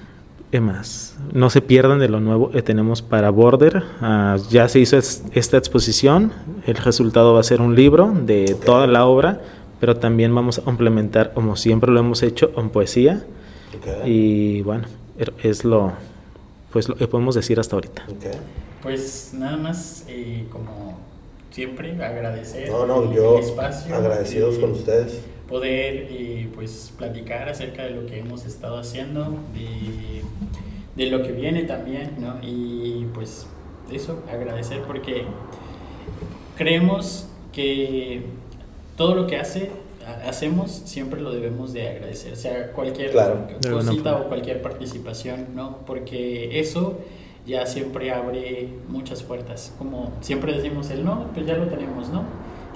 ¿Qué 0.51 0.59
más? 0.59 1.15
No 1.31 1.49
se 1.49 1.61
pierdan 1.61 1.99
de 1.99 2.09
lo 2.09 2.19
nuevo 2.19 2.49
que 2.49 2.61
tenemos 2.63 3.01
para 3.01 3.29
Border. 3.29 3.83
Uh, 4.01 4.37
ya 4.49 4.67
se 4.67 4.79
hizo 4.79 4.97
es, 4.97 5.23
esta 5.33 5.57
exposición. 5.57 6.31
El 6.65 6.75
resultado 6.75 7.33
va 7.33 7.41
a 7.41 7.43
ser 7.43 7.61
un 7.61 7.75
libro 7.75 8.11
de 8.25 8.43
okay. 8.43 8.65
toda 8.65 8.87
la 8.87 9.05
obra, 9.05 9.41
pero 9.79 9.97
también 9.97 10.33
vamos 10.33 10.57
a 10.57 10.63
complementar, 10.63 11.33
como 11.33 11.55
siempre 11.55 11.91
lo 11.91 11.99
hemos 11.99 12.23
hecho, 12.23 12.51
con 12.53 12.69
poesía. 12.69 13.23
Okay. 13.79 14.11
Y 14.11 14.61
bueno, 14.63 14.85
es 15.43 15.63
lo, 15.65 15.93
pues 16.71 16.87
lo 16.87 16.95
que 16.95 17.07
podemos 17.07 17.35
decir 17.35 17.59
hasta 17.59 17.75
ahorita. 17.75 18.05
Pues 18.81 19.31
nada 19.33 19.57
más, 19.57 20.05
eh, 20.07 20.45
como 20.51 20.99
siempre, 21.51 21.91
agradecer 22.03 22.69
no, 22.69 22.85
no, 22.85 23.13
yo 23.13 23.37
el 23.37 23.43
espacio. 23.43 23.95
Agradecidos 23.95 24.57
con 24.59 24.71
ustedes. 24.71 25.21
Poder 25.47 26.07
eh, 26.09 26.47
pues 26.53 26.93
platicar 26.97 27.49
acerca 27.49 27.83
de 27.83 27.91
lo 27.91 28.05
que 28.05 28.19
hemos 28.19 28.45
estado 28.45 28.77
haciendo, 28.77 29.35
de, 29.53 30.21
de 30.95 31.09
lo 31.09 31.23
que 31.23 31.31
viene 31.31 31.63
también, 31.63 32.11
¿no? 32.19 32.37
Y 32.43 33.07
pues 33.13 33.47
eso, 33.91 34.23
agradecer 34.31 34.83
porque 34.83 35.23
creemos 36.55 37.27
que 37.51 38.21
todo 38.95 39.15
lo 39.15 39.25
que 39.25 39.37
hace 39.37 39.71
hacemos 40.25 40.71
siempre 40.71 41.21
lo 41.21 41.31
debemos 41.31 41.73
de 41.73 41.89
agradecer, 41.89 42.35
sea 42.35 42.71
cualquier 42.71 43.11
cosita 43.69 44.17
o 44.17 44.27
cualquier 44.27 44.61
participación, 44.61 45.47
¿no? 45.55 45.79
Porque 45.85 46.59
eso 46.59 46.97
ya 47.45 47.65
siempre 47.65 48.11
abre 48.11 48.69
muchas 48.87 49.23
puertas. 49.23 49.73
Como 49.77 50.11
siempre 50.21 50.53
decimos 50.53 50.89
el 50.91 51.03
no, 51.03 51.27
pues 51.33 51.45
ya 51.45 51.55
lo 51.55 51.67
tenemos, 51.67 52.09
¿no? 52.09 52.23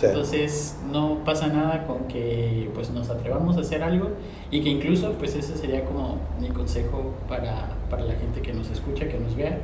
Entonces 0.02 0.78
no 0.92 1.24
pasa 1.24 1.48
nada 1.48 1.86
con 1.86 2.08
que 2.08 2.70
pues 2.74 2.90
nos 2.90 3.10
atrevamos 3.10 3.58
a 3.58 3.62
hacer 3.62 3.84
algo 3.84 4.10
y 4.52 4.62
que 4.62 4.70
incluso 4.70 5.14
pues 5.14 5.36
ese 5.36 5.56
sería 5.56 5.86
como 5.86 6.18
mi 6.42 6.50
consejo 6.50 7.14
para, 7.30 7.70
para 7.90 8.04
la 8.04 8.16
gente 8.16 8.42
que 8.42 8.54
nos 8.54 8.70
escucha, 8.70 9.08
que 9.08 9.20
nos 9.20 9.36
vea, 9.36 9.60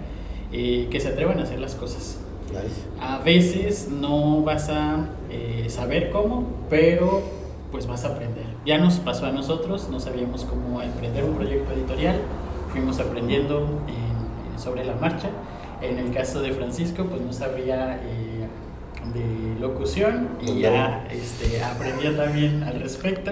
eh, 0.54 0.88
que 0.92 1.00
se 1.00 1.10
atrevan 1.10 1.40
a 1.40 1.44
hacer 1.44 1.60
las 1.60 1.76
cosas. 1.76 2.20
A 3.00 3.20
veces 3.20 3.90
no 3.90 4.42
vas 4.42 4.70
a 4.70 5.10
eh, 5.30 5.66
saber 5.70 6.10
cómo, 6.10 6.48
pero 6.70 7.22
pues 7.72 7.88
vas 7.88 8.04
a 8.06 8.10
aprender. 8.10 8.46
Ya 8.66 8.78
nos 8.78 8.96
pasó 9.00 9.26
a 9.26 9.32
nosotros, 9.32 9.90
no 9.90 10.00
sabíamos 10.00 10.46
cómo 10.46 10.82
emprender 10.82 11.24
un 11.24 11.36
proyecto 11.36 11.74
editorial, 11.74 12.20
fuimos 12.72 13.00
aprendiendo 13.00 13.68
sobre 14.58 14.84
la 14.86 14.96
marcha. 14.96 15.30
En 15.82 15.98
el 15.98 16.12
caso 16.14 16.42
de 16.42 16.52
Francisco, 16.52 17.06
pues 17.06 17.22
no 17.22 17.32
sabía 17.32 18.02
eh, 18.04 18.48
de 19.14 19.60
locución 19.60 20.30
y 20.42 20.60
ya 20.60 21.08
este, 21.10 21.64
aprendió 21.64 22.16
también 22.16 22.64
al 22.64 22.82
respecto. 22.82 23.32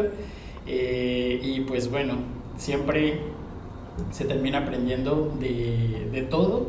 Eh, 0.66 1.40
y 1.44 1.62
pues 1.62 1.92
bueno, 1.92 2.16
siempre 2.58 3.20
se 4.12 4.26
termina 4.26 4.60
aprendiendo 4.60 5.34
de, 5.40 6.10
de 6.12 6.22
todo 6.22 6.68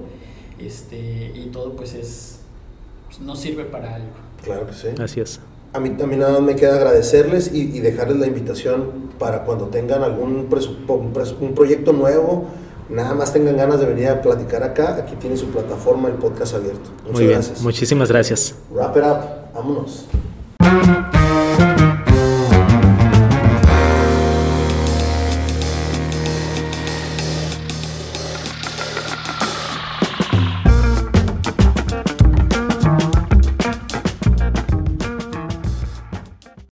este, 0.58 1.32
y 1.34 1.50
todo 1.52 1.72
pues 1.74 1.94
es, 1.94 2.40
pues, 3.06 3.20
no 3.20 3.36
sirve 3.36 3.64
para 3.64 3.94
algo. 3.94 4.10
Claro 4.42 4.66
que 4.66 4.72
sí. 4.72 4.88
Así 5.00 5.20
es. 5.20 5.40
A 5.72 5.80
mí 5.80 5.90
también 5.90 6.20
nada 6.20 6.32
más 6.32 6.42
me 6.42 6.56
queda 6.56 6.76
agradecerles 6.76 7.52
y, 7.52 7.80
dejarles 7.80 8.18
la 8.18 8.26
invitación 8.26 9.10
para 9.18 9.44
cuando 9.44 9.66
tengan 9.66 10.02
algún 10.02 10.48
un 10.48 11.54
proyecto 11.54 11.92
nuevo, 11.92 12.46
nada 12.88 13.14
más 13.14 13.32
tengan 13.32 13.56
ganas 13.56 13.80
de 13.80 13.86
venir 13.86 14.08
a 14.08 14.22
platicar 14.22 14.62
acá, 14.62 14.96
aquí 14.96 15.14
tiene 15.16 15.36
su 15.36 15.46
plataforma, 15.48 16.08
el 16.08 16.14
podcast 16.14 16.54
abierto. 16.54 16.90
Muchas 17.02 17.12
Muy 17.12 17.22
bien, 17.24 17.32
gracias. 17.34 17.62
muchísimas 17.62 18.08
gracias. 18.08 18.54
Wrap 18.70 18.96
it 18.96 19.02
up, 19.04 19.54
vámonos. 19.54 20.06